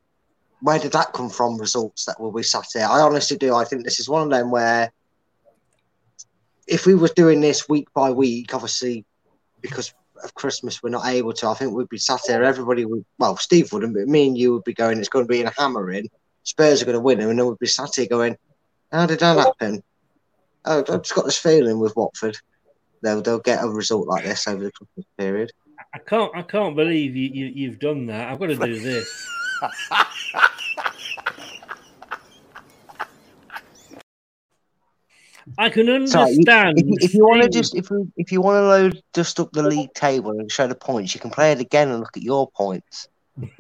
where 0.63 0.79
did 0.79 0.93
that 0.93 1.13
come 1.13 1.29
from? 1.29 1.59
Results 1.59 2.07
that 2.07 2.21
will 2.21 2.33
be 2.33 2.43
sat 2.43 2.67
here. 2.73 2.87
I 2.89 3.01
honestly 3.01 3.37
do. 3.37 3.55
I 3.55 3.65
think 3.65 3.85
this 3.85 4.01
is 4.01 4.09
one 4.09 4.23
of 4.23 4.31
them 4.31 4.51
where, 4.51 4.91
if 6.67 6.87
we 6.87 6.95
was 6.95 7.11
doing 7.13 7.41
this 7.41 7.69
week 7.69 7.93
by 7.93 8.11
week, 8.11 8.55
obviously 8.55 9.05
because 9.61 9.93
of 10.23 10.35
Christmas 10.35 10.83
we're 10.83 10.91
not 10.91 11.07
able 11.07 11.33
to. 11.33 11.49
I 11.49 11.55
think 11.55 11.75
we'd 11.75 11.89
be 11.89 11.99
sat 11.99 12.21
here. 12.27 12.43
Everybody 12.43 12.85
would. 12.85 13.05
Well, 13.19 13.37
Steve 13.37 13.73
wouldn't, 13.73 13.95
but 13.95 14.07
me 14.07 14.29
and 14.29 14.39
you 14.39 14.53
would 14.55 14.65
be 14.65 14.73
going. 14.73 14.99
It's 14.99 15.09
going 15.09 15.25
to 15.25 15.29
be 15.29 15.41
in 15.41 15.49
a 15.49 15.53
hammering. 15.57 16.09
Spurs 16.45 16.81
are 16.81 16.87
going 16.87 16.95
to 16.95 17.01
win, 17.01 17.21
and 17.21 17.39
then 17.39 17.47
we'd 17.47 17.59
be 17.59 17.67
sat 17.67 17.95
here 17.97 18.07
going, 18.07 18.37
"How 18.91 19.07
did 19.07 19.21
that 19.21 19.39
happen?" 19.39 19.83
Oh, 20.65 20.79
I've 20.79 21.03
just 21.03 21.15
got 21.15 21.25
this 21.25 21.39
feeling 21.39 21.81
with 21.81 21.97
Watford. 21.97 22.37
They'll 23.03 23.23
they'll 23.23 23.41
get 23.41 23.65
a 23.65 23.69
result 23.69 24.07
like 24.07 24.25
this 24.25 24.47
over 24.47 24.63
the 24.63 24.71
Christmas 24.73 25.07
period. 25.19 25.53
I 25.93 25.99
can't 25.99 26.31
I 26.37 26.43
can't 26.43 26.77
believe 26.77 27.17
you, 27.17 27.31
you 27.33 27.47
you've 27.47 27.81
done 27.81 28.07
that. 28.07 28.29
I've 28.29 28.39
got 28.39 28.47
to 28.47 28.57
do 28.57 28.79
this. 28.79 29.29
I 35.59 35.71
can 35.71 35.89
understand. 35.89 36.45
Sorry, 36.47 36.73
if, 36.77 37.05
if, 37.05 37.15
you 37.15 37.25
want 37.25 37.43
to 37.43 37.49
just 37.49 37.75
if 37.75 37.91
you 37.91 38.11
if 38.17 38.33
you 38.33 38.41
want 38.41 38.57
to 38.57 38.67
load 38.67 39.03
just 39.15 39.41
up 39.41 39.53
the 39.53 39.63
league 39.63 39.93
table 39.95 40.31
and 40.31 40.51
show 40.51 40.67
the 40.67 40.75
points, 40.75 41.15
you 41.15 41.21
can 41.21 41.31
play 41.31 41.53
it 41.53 41.61
again 41.61 41.89
and 41.89 42.01
look 42.01 42.17
at 42.17 42.23
your 42.23 42.51
points. 42.51 43.09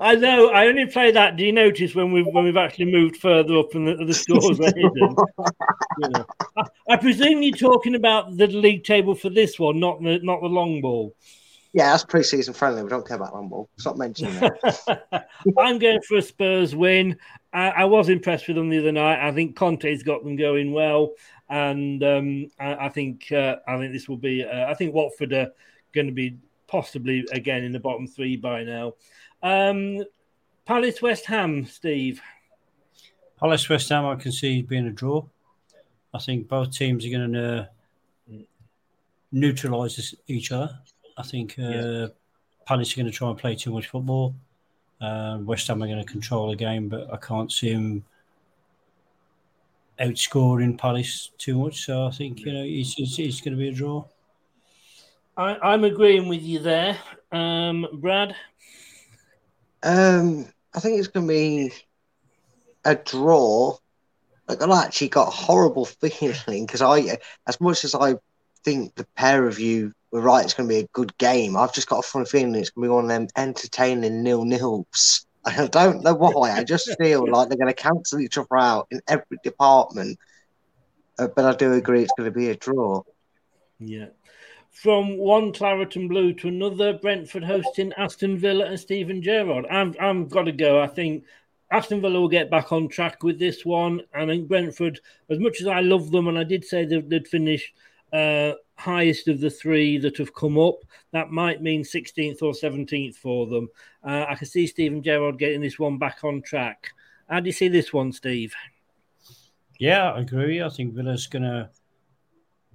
I 0.00 0.16
know. 0.16 0.48
I 0.48 0.66
only 0.66 0.86
play 0.86 1.12
that. 1.12 1.36
Do 1.36 1.44
you 1.44 1.52
notice 1.52 1.94
when 1.94 2.12
we've 2.12 2.26
when 2.26 2.44
we've 2.44 2.56
actually 2.56 2.90
moved 2.90 3.16
further 3.16 3.56
up 3.58 3.74
and 3.74 3.86
the, 3.86 4.04
the 4.04 4.14
scores 4.14 4.58
are 4.58 4.64
hidden? 4.64 5.16
you 5.98 6.08
know. 6.10 6.26
I, 6.56 6.64
I, 6.90 6.96
presume 6.96 7.42
you're 7.42 7.56
talking 7.56 7.94
about 7.94 8.36
the 8.36 8.48
league 8.48 8.84
table 8.84 9.14
for 9.14 9.30
this 9.30 9.58
one, 9.58 9.78
not 9.78 10.02
the 10.02 10.18
not 10.22 10.40
the 10.40 10.48
long 10.48 10.80
ball. 10.80 11.14
Yeah, 11.72 11.90
that's 11.90 12.04
pre-season 12.04 12.52
friendly. 12.52 12.82
We 12.82 12.90
don't 12.90 13.06
care 13.06 13.16
about 13.16 13.34
long 13.34 13.48
ball. 13.48 13.70
Stop 13.78 13.96
mentioning 13.96 14.34
that. 14.40 15.26
I'm 15.58 15.78
going 15.78 16.02
for 16.02 16.18
a 16.18 16.22
Spurs 16.22 16.76
win. 16.76 17.16
I, 17.52 17.68
I, 17.68 17.84
was 17.84 18.08
impressed 18.08 18.48
with 18.48 18.56
them 18.56 18.70
the 18.70 18.78
other 18.78 18.92
night. 18.92 19.26
I 19.26 19.32
think 19.32 19.56
Conte's 19.56 20.02
got 20.02 20.24
them 20.24 20.36
going 20.36 20.72
well, 20.72 21.12
and 21.48 22.02
um, 22.02 22.46
I, 22.58 22.86
I, 22.86 22.88
think 22.88 23.30
uh, 23.30 23.56
I 23.66 23.76
think 23.78 23.92
this 23.92 24.08
will 24.08 24.16
be. 24.16 24.44
Uh, 24.44 24.66
I 24.66 24.74
think 24.74 24.94
Watford 24.94 25.32
are 25.32 25.52
going 25.92 26.06
to 26.06 26.12
be 26.12 26.38
possibly 26.66 27.26
again 27.32 27.64
in 27.64 27.72
the 27.72 27.80
bottom 27.80 28.06
three 28.06 28.36
by 28.36 28.64
now. 28.64 28.94
Um, 29.42 30.02
Palace 30.64 31.02
West 31.02 31.26
Ham, 31.26 31.66
Steve. 31.66 32.20
Palace 33.38 33.68
West 33.68 33.88
Ham, 33.88 34.06
I 34.06 34.14
can 34.14 34.32
see 34.32 34.62
being 34.62 34.86
a 34.86 34.90
draw. 34.90 35.24
I 36.14 36.18
think 36.18 36.48
both 36.48 36.72
teams 36.72 37.04
are 37.04 37.10
going 37.10 37.32
to 37.32 37.68
uh, 38.30 38.36
neutralise 39.32 40.14
each 40.28 40.52
other. 40.52 40.78
I 41.16 41.22
think 41.22 41.56
uh, 41.58 41.62
yeah. 41.62 42.06
Palace 42.66 42.92
are 42.92 42.96
going 43.02 43.10
to 43.10 43.16
try 43.16 43.28
and 43.28 43.38
play 43.38 43.56
too 43.56 43.72
much 43.72 43.88
football. 43.88 44.34
Uh, 45.02 45.38
West 45.40 45.66
Ham 45.66 45.82
are 45.82 45.86
going 45.88 45.98
to 45.98 46.10
control 46.10 46.48
the 46.48 46.56
game, 46.56 46.88
but 46.88 47.12
I 47.12 47.16
can't 47.16 47.50
see 47.50 47.72
them 47.72 48.04
outscoring 50.00 50.78
Palace 50.78 51.30
too 51.38 51.58
much. 51.58 51.84
So 51.84 52.06
I 52.06 52.10
think 52.10 52.40
you 52.40 52.52
know 52.52 52.62
it's, 52.64 52.94
it's, 52.98 53.18
it's 53.18 53.40
going 53.40 53.56
to 53.56 53.58
be 53.58 53.68
a 53.68 53.72
draw. 53.72 54.04
I, 55.36 55.74
am 55.74 55.82
agreeing 55.84 56.28
with 56.28 56.42
you 56.42 56.60
there, 56.60 56.98
um, 57.32 57.86
Brad. 57.94 58.36
Um, 59.82 60.46
I 60.72 60.78
think 60.78 60.98
it's 60.98 61.08
going 61.08 61.26
to 61.26 61.32
be 61.32 61.72
a 62.84 62.94
draw. 62.94 63.76
Like 64.46 64.62
I 64.62 64.84
actually 64.84 65.08
got 65.08 65.28
a 65.28 65.32
horrible 65.32 65.84
feeling 65.86 66.66
because 66.66 66.82
I, 66.82 67.18
as 67.48 67.60
much 67.60 67.84
as 67.84 67.94
I 67.96 68.14
think 68.62 68.94
the 68.94 69.06
pair 69.16 69.48
of 69.48 69.58
you 69.58 69.94
were 70.12 70.20
right, 70.20 70.44
it's 70.44 70.54
going 70.54 70.68
to 70.68 70.74
be 70.74 70.80
a 70.80 70.88
good 70.92 71.16
game. 71.18 71.56
I've 71.56 71.72
just 71.72 71.88
got 71.88 72.00
a 72.00 72.02
funny 72.02 72.26
feeling 72.26 72.54
it's 72.54 72.70
going 72.70 72.84
to 72.84 72.88
be 72.88 72.94
one 72.94 73.04
of 73.04 73.08
them 73.08 73.28
entertaining 73.36 74.22
nil 74.22 74.44
nils. 74.44 75.26
I 75.44 75.66
don't 75.66 76.04
know 76.04 76.14
why. 76.14 76.52
I 76.52 76.62
just 76.62 76.94
feel 76.98 77.28
like 77.28 77.48
they're 77.48 77.58
going 77.58 77.66
to 77.66 77.74
cancel 77.74 78.20
each 78.20 78.38
other 78.38 78.56
out 78.56 78.86
in 78.90 79.00
every 79.08 79.38
department. 79.42 80.18
Uh, 81.18 81.28
but 81.28 81.44
I 81.44 81.54
do 81.54 81.72
agree 81.72 82.02
it's 82.02 82.12
going 82.16 82.30
to 82.30 82.38
be 82.38 82.50
a 82.50 82.54
draw. 82.54 83.02
Yeah. 83.80 84.06
From 84.70 85.18
one 85.18 85.52
Claret 85.52 85.96
and 85.96 86.08
Blue 86.08 86.32
to 86.34 86.48
another, 86.48 86.94
Brentford 86.94 87.44
hosting 87.44 87.92
Aston 87.96 88.38
Villa 88.38 88.66
and 88.66 88.78
Steven 88.78 89.20
Gerrard. 89.20 89.66
I'm 89.70 89.94
I'm 90.00 90.28
got 90.28 90.44
to 90.44 90.52
go. 90.52 90.80
I 90.80 90.86
think 90.86 91.24
Aston 91.70 92.00
Villa 92.00 92.20
will 92.20 92.28
get 92.28 92.50
back 92.50 92.72
on 92.72 92.88
track 92.88 93.22
with 93.22 93.38
this 93.38 93.64
one. 93.66 94.02
I 94.14 94.24
think 94.24 94.48
Brentford, 94.48 95.00
as 95.28 95.38
much 95.38 95.60
as 95.60 95.66
I 95.66 95.80
love 95.80 96.10
them, 96.10 96.28
and 96.28 96.38
I 96.38 96.44
did 96.44 96.64
say 96.64 96.86
they'd, 96.86 97.08
they'd 97.10 97.28
finish 97.28 97.72
uh, 98.12 98.52
highest 98.76 99.28
of 99.28 99.40
the 99.40 99.50
three 99.50 99.98
that 99.98 100.16
have 100.18 100.34
come 100.34 100.58
up. 100.58 100.76
That 101.12 101.30
might 101.30 101.62
mean 101.62 101.82
16th 101.82 102.42
or 102.42 102.52
17th 102.52 103.16
for 103.16 103.46
them. 103.46 103.68
Uh, 104.04 104.26
I 104.28 104.34
can 104.34 104.46
see 104.46 104.66
Steven 104.66 105.02
Gerrard 105.02 105.38
getting 105.38 105.60
this 105.60 105.78
one 105.78 105.98
back 105.98 106.24
on 106.24 106.42
track. 106.42 106.90
How 107.28 107.40
do 107.40 107.46
you 107.46 107.52
see 107.52 107.68
this 107.68 107.92
one, 107.92 108.12
Steve? 108.12 108.54
Yeah, 109.78 110.12
I 110.12 110.20
agree. 110.20 110.62
I 110.62 110.68
think 110.68 110.94
Villa's 110.94 111.26
going 111.26 111.42
to 111.44 111.70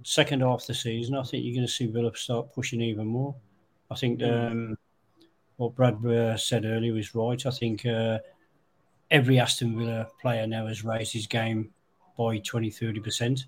second 0.04 0.40
half 0.42 0.66
the 0.66 0.74
season. 0.74 1.14
I 1.14 1.22
think 1.22 1.44
you're 1.44 1.54
going 1.54 1.66
to 1.66 1.72
see 1.72 1.86
Villa 1.86 2.14
start 2.14 2.52
pushing 2.52 2.80
even 2.80 3.06
more. 3.06 3.34
I 3.90 3.94
think 3.94 4.20
Mm. 4.20 4.50
um, 4.50 4.78
what 5.56 5.74
Brad 5.74 6.04
uh, 6.04 6.36
said 6.36 6.64
earlier 6.64 6.92
was 6.92 7.14
right. 7.14 7.44
I 7.46 7.50
think 7.50 7.84
uh, 7.86 8.18
every 9.10 9.38
Aston 9.40 9.78
Villa 9.78 10.08
player 10.20 10.46
now 10.46 10.66
has 10.66 10.84
raised 10.84 11.12
his 11.12 11.26
game 11.26 11.70
by 12.16 12.38
20 12.38 12.70
30%. 12.70 13.44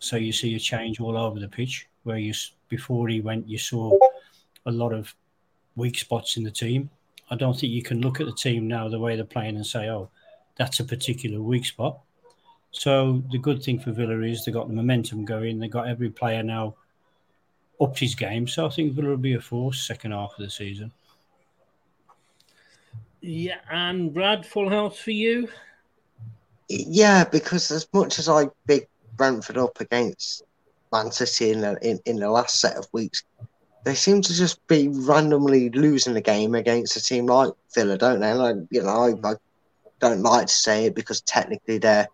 So 0.00 0.16
you 0.16 0.32
see 0.32 0.54
a 0.56 0.58
change 0.58 0.98
all 0.98 1.16
over 1.16 1.38
the 1.38 1.48
pitch 1.48 1.86
where 2.02 2.18
you 2.18 2.34
before 2.68 3.08
he 3.08 3.20
went, 3.20 3.48
you 3.48 3.58
saw 3.58 3.96
a 4.66 4.70
lot 4.70 4.92
of 4.92 5.14
weak 5.76 5.98
spots 5.98 6.36
in 6.36 6.42
the 6.42 6.50
team. 6.50 6.90
I 7.30 7.36
don't 7.36 7.58
think 7.58 7.72
you 7.72 7.82
can 7.82 8.00
look 8.00 8.20
at 8.20 8.26
the 8.26 8.32
team 8.32 8.66
now 8.66 8.88
the 8.88 8.98
way 8.98 9.14
they're 9.14 9.24
playing 9.24 9.56
and 9.56 9.66
say, 9.66 9.88
"Oh, 9.88 10.10
that's 10.56 10.80
a 10.80 10.84
particular 10.84 11.40
weak 11.40 11.66
spot." 11.66 12.00
So 12.72 13.22
the 13.30 13.38
good 13.38 13.62
thing 13.62 13.78
for 13.78 13.92
Villa 13.92 14.20
is 14.20 14.44
they 14.44 14.52
got 14.52 14.68
the 14.68 14.74
momentum 14.74 15.24
going. 15.24 15.58
They 15.58 15.68
got 15.68 15.88
every 15.88 16.10
player 16.10 16.42
now 16.42 16.74
upped 17.80 17.98
his 17.98 18.14
game. 18.14 18.46
So 18.46 18.66
I 18.66 18.70
think 18.70 18.92
Villa 18.92 19.10
will 19.10 19.16
be 19.16 19.34
a 19.34 19.40
force 19.40 19.86
second 19.86 20.12
half 20.12 20.32
of 20.32 20.44
the 20.44 20.50
season. 20.50 20.92
Yeah, 23.20 23.58
and 23.70 24.14
Brad, 24.14 24.46
full 24.46 24.70
house 24.70 24.98
for 24.98 25.10
you. 25.10 25.48
Yeah, 26.68 27.24
because 27.24 27.70
as 27.70 27.86
much 27.92 28.18
as 28.18 28.28
I 28.28 28.46
big 28.66 28.88
Brentford 29.20 29.58
up 29.58 29.78
against 29.80 30.44
Man 30.90 31.12
City 31.12 31.50
in 31.50 31.60
the 31.60 31.76
in, 31.86 32.00
in 32.06 32.16
the 32.16 32.30
last 32.30 32.58
set 32.58 32.78
of 32.78 32.88
weeks, 32.94 33.22
they 33.84 33.94
seem 33.94 34.22
to 34.22 34.32
just 34.32 34.66
be 34.66 34.88
randomly 34.88 35.68
losing 35.68 36.14
the 36.14 36.22
game 36.22 36.54
against 36.54 36.96
a 36.96 37.02
team 37.02 37.26
like 37.26 37.52
Villa, 37.74 37.98
don't 37.98 38.20
they? 38.20 38.32
Like, 38.32 38.56
you 38.70 38.82
know, 38.82 38.88
I, 39.22 39.28
I 39.28 39.34
don't 39.98 40.22
like 40.22 40.46
to 40.46 40.52
say 40.52 40.86
it 40.86 40.94
because 40.94 41.20
technically 41.20 41.76
they're 41.76 42.08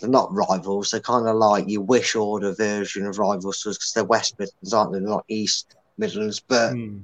they're 0.00 0.08
not 0.08 0.32
rivals. 0.32 0.92
They're 0.92 1.00
kind 1.00 1.26
of 1.26 1.34
like 1.34 1.68
your 1.68 1.82
wish 1.82 2.14
order 2.14 2.54
version 2.54 3.04
of 3.04 3.18
rivals 3.18 3.64
because 3.64 3.92
they're 3.92 4.04
West 4.04 4.38
Midlands, 4.38 4.72
aren't 4.72 4.92
they? 4.92 5.00
They're 5.00 5.08
not 5.08 5.24
East 5.26 5.74
Midlands, 5.98 6.38
but. 6.38 6.74
Hmm. 6.74 6.98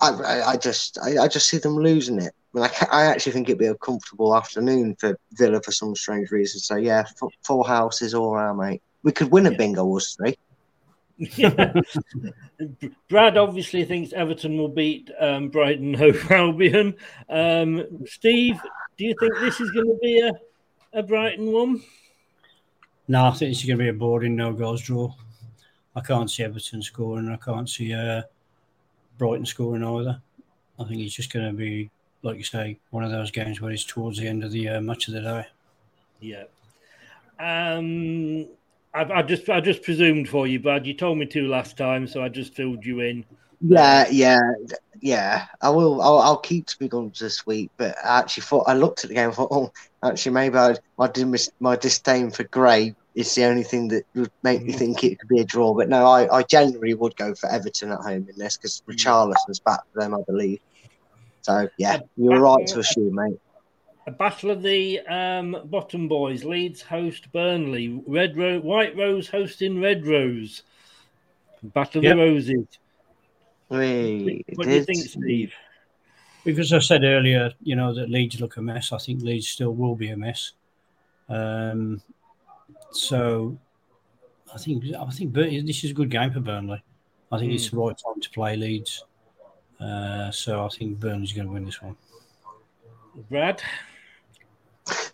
I, 0.00 0.10
I, 0.10 0.48
I 0.50 0.56
just 0.56 0.96
I, 1.02 1.24
I 1.24 1.26
just 1.26 1.48
see 1.48 1.58
them 1.58 1.74
losing 1.74 2.22
it. 2.22 2.32
I, 2.62 2.66
mean, 2.66 2.70
I, 2.90 3.02
I 3.02 3.06
actually 3.06 3.32
think 3.32 3.48
it'd 3.48 3.58
be 3.58 3.66
a 3.66 3.74
comfortable 3.76 4.36
afternoon 4.36 4.96
for 4.96 5.18
Villa 5.32 5.60
for 5.62 5.72
some 5.72 5.94
strange 5.94 6.30
reason. 6.30 6.60
So 6.60 6.76
yeah, 6.76 7.04
f- 7.06 7.32
full 7.42 7.64
house 7.64 8.02
is 8.02 8.14
all 8.14 8.34
around, 8.34 8.58
mate. 8.58 8.82
We 9.02 9.12
could 9.12 9.30
win 9.30 9.46
a 9.46 9.50
bingo, 9.52 9.96
us 9.96 10.16
three. 10.16 10.36
Brad 13.08 13.36
obviously 13.36 13.84
thinks 13.84 14.12
Everton 14.12 14.56
will 14.56 14.68
beat 14.68 15.10
um, 15.18 15.48
Brighton 15.48 15.94
Hove 15.94 16.30
Albion. 16.30 16.94
Um, 17.28 18.06
Steve, 18.06 18.60
do 18.96 19.04
you 19.04 19.14
think 19.18 19.34
this 19.40 19.60
is 19.60 19.70
going 19.70 19.86
to 19.86 19.98
be 20.00 20.20
a, 20.20 20.32
a 20.98 21.02
Brighton 21.02 21.52
one? 21.52 21.82
No, 23.08 23.26
I 23.26 23.30
think 23.32 23.52
it's 23.52 23.64
going 23.64 23.78
to 23.78 23.84
be 23.84 23.88
a 23.88 23.92
boring 23.92 24.36
no 24.36 24.52
goals 24.52 24.82
draw. 24.82 25.12
I 25.96 26.00
can't 26.00 26.30
see 26.30 26.44
Everton 26.44 26.82
scoring. 26.82 27.28
I 27.28 27.36
can't 27.36 27.68
see 27.68 27.92
uh, 27.92 28.22
Brighton 29.16 29.46
scoring 29.46 29.82
either. 29.82 30.20
I 30.78 30.84
think 30.84 31.00
it's 31.00 31.14
just 31.14 31.32
going 31.32 31.46
to 31.46 31.52
be, 31.52 31.90
like 32.22 32.36
you 32.36 32.44
say, 32.44 32.78
one 32.90 33.04
of 33.04 33.10
those 33.10 33.30
games 33.30 33.60
where 33.60 33.70
it's 33.70 33.84
towards 33.84 34.18
the 34.18 34.26
end 34.26 34.44
of 34.44 34.50
the 34.50 34.68
uh, 34.68 34.80
match 34.80 35.08
of 35.08 35.14
the 35.14 35.20
day. 35.20 35.46
Yeah. 36.20 36.44
Um, 37.38 38.46
I, 38.94 39.18
I 39.18 39.22
just 39.22 39.48
I 39.48 39.60
just 39.60 39.82
presumed 39.82 40.28
for 40.28 40.46
you, 40.46 40.58
Brad. 40.58 40.86
You 40.86 40.94
told 40.94 41.18
me 41.18 41.26
to 41.26 41.46
last 41.46 41.76
time, 41.76 42.06
so 42.06 42.22
I 42.22 42.28
just 42.28 42.54
filled 42.54 42.84
you 42.84 43.00
in. 43.00 43.24
Yeah, 43.60 44.06
yeah, 44.10 44.40
yeah. 45.00 45.46
I 45.60 45.70
will. 45.70 46.00
I'll, 46.00 46.18
I'll 46.18 46.38
keep 46.38 46.66
to 46.66 46.76
my 46.80 46.86
guns 46.86 47.18
this 47.18 47.46
week. 47.46 47.70
But 47.76 47.96
I 48.04 48.20
actually 48.20 48.42
thought 48.42 48.68
I 48.68 48.74
looked 48.74 49.04
at 49.04 49.08
the 49.08 49.14
game. 49.14 49.26
and 49.26 49.34
thought, 49.34 49.48
oh, 49.50 49.72
actually, 50.02 50.32
maybe 50.32 50.58
I, 50.58 50.74
my 50.96 51.08
dis- 51.08 51.50
my 51.60 51.76
disdain 51.76 52.30
for 52.30 52.44
Gray 52.44 52.94
is 53.14 53.34
the 53.34 53.44
only 53.44 53.64
thing 53.64 53.88
that 53.88 54.04
would 54.14 54.30
make 54.42 54.62
me 54.62 54.72
think 54.72 55.02
it 55.02 55.18
could 55.18 55.28
be 55.28 55.40
a 55.40 55.44
draw. 55.44 55.74
But 55.74 55.88
no, 55.88 56.06
I, 56.06 56.38
I 56.38 56.42
genuinely 56.44 56.94
would 56.94 57.16
go 57.16 57.34
for 57.34 57.50
Everton 57.50 57.90
at 57.90 58.00
home 58.00 58.28
in 58.28 58.38
this 58.38 58.56
because 58.56 58.82
Richarlison's 58.88 59.60
back 59.60 59.80
for 59.92 60.00
them, 60.00 60.14
I 60.14 60.22
believe. 60.22 60.60
So 61.48 61.66
yeah, 61.78 62.00
you're 62.18 62.40
right 62.40 62.66
to 62.66 62.80
assume, 62.80 63.14
mate. 63.14 63.40
A 64.06 64.10
battle 64.10 64.50
of 64.50 64.62
the 64.62 65.00
um, 65.00 65.56
bottom 65.64 66.06
boys. 66.06 66.44
Leeds 66.44 66.82
host 66.82 67.32
Burnley. 67.32 68.02
Red 68.06 68.36
Rose, 68.36 68.62
White 68.62 68.94
Rose 68.96 69.28
hosting 69.28 69.80
Red 69.80 70.06
Rose. 70.06 70.62
Battle 71.62 72.00
of 72.00 72.04
Yep. 72.04 72.16
the 72.16 72.22
Roses. 72.22 72.66
Wait, 73.70 74.44
What 74.54 74.66
do 74.66 74.74
you 74.74 74.84
think, 74.84 74.98
Steve? 74.98 75.52
Because 76.44 76.72
I 76.72 76.78
said 76.80 77.02
earlier, 77.04 77.50
you 77.62 77.76
know, 77.76 77.94
that 77.94 78.10
Leeds 78.10 78.40
look 78.40 78.58
a 78.58 78.62
mess. 78.62 78.92
I 78.92 78.98
think 78.98 79.22
Leeds 79.22 79.48
still 79.48 79.74
will 79.74 79.96
be 79.96 80.10
a 80.10 80.16
mess. 80.16 80.52
Um, 81.30 82.02
so 82.90 83.58
I 84.54 84.58
think 84.58 84.84
I 84.94 85.10
think 85.10 85.32
Bur- 85.32 85.50
this 85.50 85.82
is 85.84 85.92
a 85.92 85.94
good 85.94 86.10
game 86.10 86.30
for 86.30 86.40
Burnley. 86.40 86.82
I 87.32 87.38
think 87.38 87.52
it's 87.52 87.70
the 87.70 87.76
right 87.78 87.96
time 87.96 88.20
to 88.20 88.30
play 88.30 88.56
Leeds. 88.56 89.04
Uh, 89.80 90.30
so 90.30 90.64
I 90.64 90.68
think 90.68 90.98
Burnley's 90.98 91.32
going 91.32 91.46
to 91.46 91.52
win 91.52 91.64
this 91.64 91.80
one. 91.80 91.96
Brad? 93.30 93.62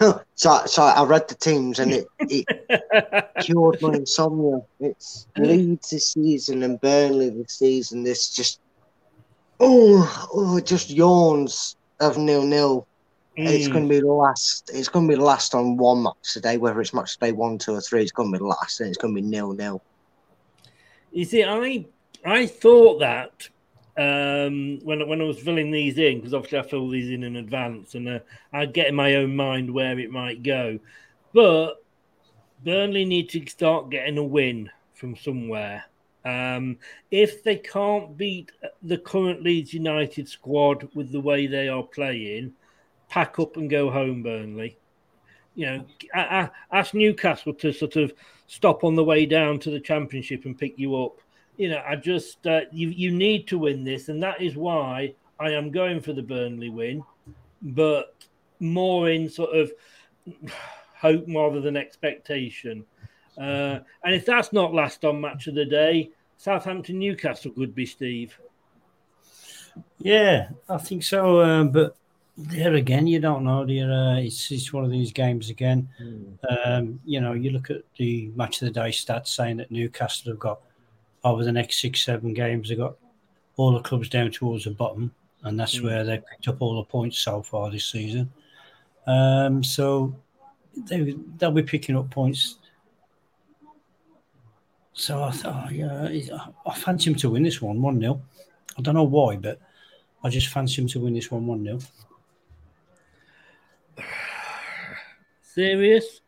so, 0.35 0.61
so 0.67 0.83
I 0.83 1.05
read 1.05 1.29
the 1.29 1.35
teams 1.35 1.79
and 1.79 1.93
it, 1.93 2.07
it 2.21 2.47
cured 3.41 3.81
my 3.81 3.95
insomnia. 3.95 4.61
It's 4.81 5.27
Leeds 5.37 5.91
this 5.91 6.13
season 6.13 6.63
and 6.63 6.81
Burnley 6.81 7.31
this 7.31 7.59
season. 7.59 8.05
This 8.05 8.35
just 8.35 8.61
oh, 9.61 10.29
oh 10.33 10.57
it 10.59 10.67
just 10.67 10.91
yawns 10.91 11.77
of 12.01 12.19
nil 12.19 12.45
nil. 12.45 12.87
It's 13.37 13.67
Mm. 13.69 13.73
going 13.73 13.89
to 13.89 13.95
be 13.95 14.01
the 14.01 14.07
last. 14.13 14.71
It's 14.73 14.89
going 14.89 15.09
to 15.09 15.13
be 15.13 15.19
the 15.19 15.25
last 15.25 15.57
on 15.57 15.77
one 15.77 16.05
match 16.05 16.35
today. 16.35 16.57
Whether 16.57 16.81
it's 16.81 16.95
match 16.95 17.19
day 17.19 17.33
one, 17.33 17.59
two, 17.59 17.73
or 17.75 17.81
three, 17.81 18.03
it's 18.03 18.13
going 18.13 18.31
to 18.31 18.39
be 18.39 18.39
the 18.39 18.47
last, 18.47 18.81
and 18.81 18.89
it's 18.89 18.97
going 18.99 19.13
to 19.13 19.21
be 19.21 19.27
nil 19.27 19.53
nil. 19.53 19.83
You 21.11 21.25
see, 21.25 21.43
I 21.43 21.85
I 22.25 22.47
thought 22.47 23.01
that 23.01 23.49
um, 23.97 24.81
when 24.83 25.07
when 25.09 25.21
I 25.21 25.25
was 25.25 25.39
filling 25.39 25.71
these 25.71 25.99
in, 25.99 26.19
because 26.19 26.35
obviously 26.35 26.59
I 26.59 26.63
fill 26.63 26.89
these 26.89 27.11
in 27.11 27.23
in 27.23 27.37
advance, 27.37 27.95
and 27.95 28.09
uh, 28.09 28.19
I'd 28.53 28.75
get 28.75 28.89
in 28.89 28.95
my 28.95 29.17
own 29.17 29.37
mind 29.37 29.73
where 29.73 29.99
it 29.99 30.11
might 30.11 30.43
go. 30.43 30.79
But 31.33 31.83
Burnley 32.65 33.05
need 33.05 33.29
to 33.31 33.47
start 33.47 33.91
getting 33.91 34.19
a 34.19 34.25
win 34.25 34.71
from 34.95 35.17
somewhere. 35.17 35.85
Um, 36.25 36.79
if 37.11 37.45
they 37.45 37.57
can't 37.57 38.17
beat 38.17 38.51
the 38.83 38.99
current 38.99 39.43
Leeds 39.43 39.75
United 39.75 40.29
squad 40.29 40.89
with 40.95 41.13
the 41.13 41.21
way 41.21 41.47
they 41.47 41.69
are 41.69 41.83
playing, 41.83 42.55
pack 43.09 43.39
up 43.39 43.57
and 43.57 43.69
go 43.69 43.91
home, 43.91 44.23
Burnley. 44.23 44.79
You 45.55 45.67
know, 45.67 46.51
ask 46.73 46.95
Newcastle 46.95 47.55
to 47.55 47.73
sort 47.73 47.97
of 47.97 48.13
stop 48.47 48.83
on 48.83 48.97
the 48.97 49.05
way 49.05 49.27
down 49.27 49.61
to 49.61 49.71
the 49.71 49.79
Championship 49.79 50.47
and 50.47 50.59
pick 50.59 50.79
you 50.79 50.97
up. 50.97 51.21
You 51.57 51.71
know, 51.71 51.83
I 51.87 51.97
just 51.97 52.47
uh, 52.47 52.63
you 52.73 52.89
you 52.89 53.11
need 53.11 53.47
to 53.49 53.59
win 53.59 53.85
this, 53.85 54.09
and 54.09 54.23
that 54.23 54.41
is 54.41 54.57
why 54.57 55.15
I 55.39 55.51
am 55.51 55.71
going 55.71 56.01
for 56.01 56.13
the 56.13 56.23
Burnley 56.23 56.71
win, 56.71 57.05
but 57.63 58.15
more 58.61 59.11
in 59.11 59.29
sort 59.29 59.57
of 59.57 59.73
hope 60.97 61.25
rather 61.29 61.61
than 61.61 61.77
expectation. 61.77 62.85
Uh, 63.37 63.81
and 64.05 64.15
if 64.15 64.25
that's 64.25 64.53
not 64.53 64.73
last 64.73 65.05
on 65.05 65.21
match 65.21 65.47
of 65.47 65.55
the 65.55 65.65
day, 65.65 66.11
Southampton 66.37 66.99
Newcastle 66.99 67.53
could 67.53 67.75
be 67.75 67.87
Steve. 67.87 68.39
Yeah, 69.99 70.49
I 70.69 70.79
think 70.79 71.03
so. 71.03 71.41
Um, 71.41 71.71
but 71.71 71.97
there 72.37 72.75
again, 72.75 73.07
you 73.07 73.21
don't 73.21 73.45
know. 73.45 73.65
Dear, 73.65 73.91
uh, 73.91 74.17
it's 74.17 74.51
it's 74.51 74.73
one 74.73 74.85
of 74.85 74.91
these 74.91 75.13
games 75.13 75.51
again. 75.51 75.89
Um, 76.49 77.01
you 77.05 77.21
know, 77.21 77.33
you 77.33 77.51
look 77.51 77.71
at 77.71 77.83
the 77.97 78.31
match 78.35 78.61
of 78.61 78.67
the 78.67 78.81
day 78.81 78.91
stats 78.91 79.29
saying 79.29 79.57
that 79.59 79.71
Newcastle 79.71 80.33
have 80.33 80.39
got 80.39 80.61
over 81.25 81.43
the 81.45 81.53
next 81.53 81.81
six, 81.81 82.05
seven 82.05 82.35
games, 82.35 82.69
they've 82.69 82.79
got 82.79 82.97
all 83.57 83.73
the 83.73 83.81
clubs 83.81 84.09
down 84.09 84.31
towards 84.31 84.65
the 84.65 84.71
bottom, 84.71 85.15
and 85.43 85.59
that's 85.59 85.79
Mm. 85.79 85.85
where 85.85 86.05
they've 86.05 86.27
picked 86.27 86.49
up 86.49 86.61
all 86.61 86.77
the 86.77 86.85
points 86.85 87.19
so 87.19 87.43
far 87.43 87.71
this 87.71 87.87
season. 87.87 88.31
Um, 89.07 89.63
so 89.63 90.15
they 90.77 91.15
they'll 91.37 91.51
be 91.53 91.63
picking 91.63 91.97
up 91.97 92.11
points. 92.11 92.59
So 94.93 95.23
I 95.23 95.31
thought, 95.33 95.73
yeah, 95.73 96.09
I 96.67 96.75
fancy 96.75 97.11
him 97.11 97.17
to 97.17 97.31
win 97.31 97.43
this 97.43 97.61
one, 97.61 97.83
one 97.83 98.01
0 98.01 98.23
I 98.79 98.83
don't 98.83 98.95
know 98.95 99.03
why, 99.03 99.37
but 99.37 99.59
I 100.23 100.29
just 100.31 100.49
fancy 100.49 100.81
him 100.83 100.89
to 100.89 101.01
win 101.01 101.15
this 101.15 101.31
one, 101.31 101.47
one 101.47 101.65
0 101.65 101.79
Serious? 105.43 106.21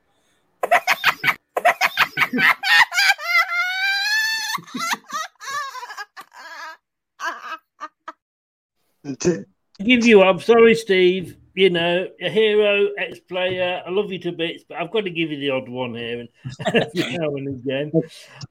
To, 9.14 9.44
give 9.78 10.06
you 10.06 10.22
up. 10.22 10.42
Sorry, 10.42 10.74
Steve. 10.74 11.36
You 11.54 11.70
know, 11.70 12.06
a 12.20 12.28
hero, 12.28 12.88
ex 12.98 13.18
player. 13.18 13.82
I 13.86 13.88
love 13.88 14.12
you 14.12 14.18
to 14.18 14.32
bits, 14.32 14.64
but 14.68 14.76
I've 14.76 14.90
got 14.90 15.04
to 15.04 15.10
give 15.10 15.30
you 15.30 15.38
the 15.38 15.48
odd 15.50 15.70
one 15.70 15.94
here 15.94 16.20
and 16.20 16.28
every 16.66 17.16
now 17.16 17.34
and 17.34 17.48
again. 17.48 17.92
to, 17.92 18.02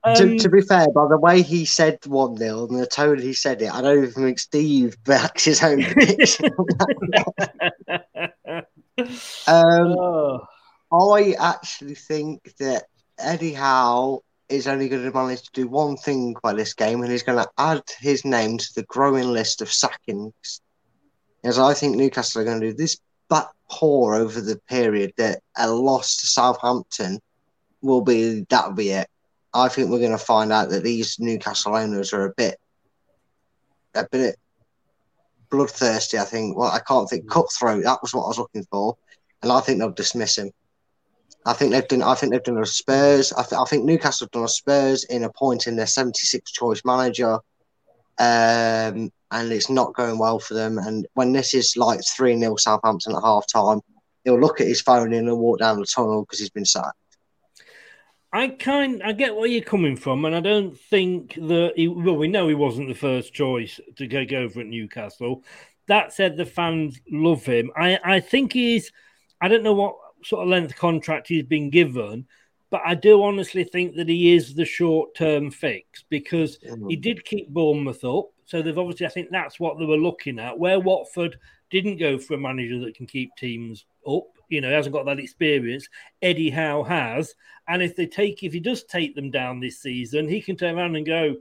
Um, 0.04 0.38
to 0.38 0.50
be 0.50 0.62
fair, 0.62 0.90
by 0.90 1.08
the 1.08 1.20
way 1.20 1.44
he 1.44 1.66
said 1.66 2.00
1 2.04 2.38
0 2.38 2.68
and 2.68 2.80
the 2.80 2.88
tone 2.88 3.20
he 3.20 3.34
said 3.34 3.62
it, 3.62 3.72
I 3.72 3.82
don't 3.82 4.00
even 4.06 4.24
think 4.24 4.40
Steve 4.40 4.98
backs 5.04 5.44
his 5.44 5.62
own 5.62 5.84
prediction. 5.84 6.50
um, 9.48 9.96
Oh. 9.98 10.48
I 10.92 11.36
actually 11.40 11.96
think 11.96 12.56
that 12.58 12.86
Eddie 13.20 13.54
Howe 13.54 14.24
is 14.50 14.68
only 14.68 14.90
going 14.90 15.04
to 15.04 15.12
manage 15.12 15.44
to 15.44 15.52
do 15.54 15.68
one 15.68 15.98
thing 15.98 16.36
by 16.44 16.54
this 16.54 16.74
game, 16.74 17.02
and 17.02 17.12
he's 17.12 17.24
going 17.24 17.44
to 17.44 17.50
add 17.58 17.84
his 18.00 18.24
name 18.26 18.58
to 18.58 18.74
the 18.76 18.84
growing 18.84 19.30
list 19.30 19.62
of 19.62 19.72
sackings. 19.72 20.62
As 21.44 21.60
I 21.60 21.74
think 21.74 21.96
Newcastle 21.96 22.42
are 22.42 22.46
going 22.46 22.60
to 22.60 22.72
do 22.72 22.74
this 22.74 22.98
that 23.30 23.48
poor 23.70 24.16
over 24.16 24.40
the 24.42 24.60
period 24.70 25.12
that 25.18 25.42
a 25.58 25.72
loss 25.72 26.18
to 26.18 26.28
Southampton 26.28 27.20
will 27.82 28.02
be 28.02 28.46
that'll 28.50 28.74
be 28.74 28.90
it. 28.90 29.08
I 29.54 29.70
think 29.70 29.90
we're 29.90 30.00
going 30.00 30.12
to 30.12 30.18
find 30.18 30.52
out 30.52 30.70
that 30.70 30.84
these 30.84 31.20
Newcastle 31.20 31.76
owners 31.76 32.14
are 32.14 32.26
a 32.26 32.34
bit 32.34 32.60
a 33.94 34.08
bit 34.12 34.36
bloodthirsty. 35.50 36.20
I 36.20 36.24
think. 36.24 36.58
Well, 36.58 36.72
I 36.72 36.80
can't 36.80 37.10
think 37.10 37.30
cutthroat. 37.30 37.84
That 37.84 38.02
was 38.02 38.14
what 38.14 38.26
I 38.26 38.28
was 38.28 38.40
looking 38.40 38.66
for, 38.70 38.98
and 39.42 39.52
I 39.52 39.60
think 39.62 39.80
they'll 39.80 39.92
dismiss 39.92 40.38
him. 40.38 40.52
I 41.46 41.54
think 41.54 41.72
they've 41.72 41.88
done. 41.88 42.02
I 42.02 42.16
think 42.16 42.32
they've 42.32 42.44
done 42.44 42.58
a 42.58 42.66
Spurs. 42.66 43.32
I, 43.34 43.44
th- 43.44 43.60
I 43.60 43.66
think 43.66 43.86
Newcastle 43.86 44.26
have 44.26 44.32
done 44.32 44.44
a 44.44 44.48
Spurs 44.48 45.04
in 45.06 45.24
appointing 45.24 45.76
their 45.76 45.86
76 45.86 46.52
choice 46.52 46.82
manager, 46.84 47.34
um, 48.18 49.12
and 49.32 49.52
it's 49.52 49.70
not 49.70 49.94
going 49.94 50.18
well 50.18 50.40
for 50.40 50.56
them. 50.56 50.80
And 50.80 51.06
when 51.14 51.34
this 51.34 51.54
is 51.54 51.78
like 51.78 52.00
three 52.16 52.38
0 52.38 52.56
Southampton 52.56 53.16
at 53.16 53.22
half 53.22 53.46
time, 53.48 53.82
he'll 54.24 54.40
look 54.40 54.60
at 54.60 54.68
his 54.68 54.82
phone 54.82 55.14
and 55.14 55.28
he'll 55.28 55.38
walk 55.38 55.60
down 55.60 55.80
the 55.80 55.86
tunnel 55.86 56.24
because 56.24 56.40
he's 56.40 56.50
been 56.50 56.66
sacked. 56.66 56.98
I 58.34 58.50
kind 58.50 59.02
I 59.04 59.12
get 59.12 59.36
where 59.36 59.48
you're 59.48 59.62
coming 59.62 59.96
from, 59.96 60.26
and 60.26 60.36
I 60.36 60.40
don't 60.40 60.78
think 60.78 61.36
that 61.36 61.74
he, 61.76 61.88
well, 61.88 62.18
we 62.18 62.28
know 62.28 62.48
he 62.48 62.56
wasn't 62.56 62.90
the 62.90 62.96
first 62.96 63.34
choice 63.34 63.80
to 63.98 64.08
take 64.08 64.34
over 64.34 64.62
at 64.62 64.66
Newcastle. 64.68 65.44
That 65.88 66.12
said, 66.12 66.36
the 66.36 66.46
fans 66.46 67.00
love 67.10 67.46
him. 67.46 67.70
I, 67.78 68.00
I 68.04 68.20
think 68.20 68.54
he's 68.54 68.92
I 69.40 69.48
don't 69.48 69.64
know 69.64 69.74
what 69.74 69.96
sort 70.26 70.44
of 70.44 70.50
length 70.50 70.76
contract 70.76 71.28
he's 71.28 71.44
been 71.44 71.70
given, 71.70 72.26
but 72.70 72.82
I 72.86 72.96
do 72.96 73.24
honestly 73.24 73.64
think 73.64 73.96
that 73.96 74.10
he 74.10 74.36
is 74.36 74.54
the 74.54 74.66
short 74.66 75.16
term 75.16 75.52
fix 75.52 76.04
because 76.10 76.58
mm-hmm. 76.60 76.88
he 76.90 76.96
did 76.96 77.24
keep 77.26 77.50
Bournemouth 77.50 78.04
up. 78.04 78.30
So 78.46 78.62
they've 78.62 78.78
obviously 78.78 79.06
I 79.06 79.10
think 79.10 79.30
that's 79.32 79.60
what 79.60 79.80
they 79.80 79.86
were 79.86 79.98
looking 79.98 80.40
at. 80.40 80.58
Where 80.58 80.80
Watford 80.80 81.38
didn't 81.72 81.98
go 81.98 82.18
for 82.18 82.36
a 82.36 82.40
manager 82.40 82.80
that 82.82 82.96
can 82.96 83.08
keep 83.08 83.36
teams 83.36 83.86
up 84.08 84.26
you 84.50 84.62
know, 84.62 84.72
hasn't 84.72 84.94
got 84.94 85.06
that 85.06 85.20
experience. 85.20 85.88
Eddie 86.22 86.50
Howe 86.50 86.84
has. 86.84 87.36
And 87.68 87.82
if 87.82 87.96
they 87.96 88.06
take, 88.06 88.44
if 88.44 88.54
he 88.54 88.60
does 88.60 88.84
take 88.84 89.16
them 89.16 89.32
down 89.32 89.60
this 89.60 89.82
season, 89.82 90.28
he 90.28 90.42
can 90.42 90.56
turn 90.56 90.78
around 90.78 90.96
and 90.96 91.06
go, 91.06 91.38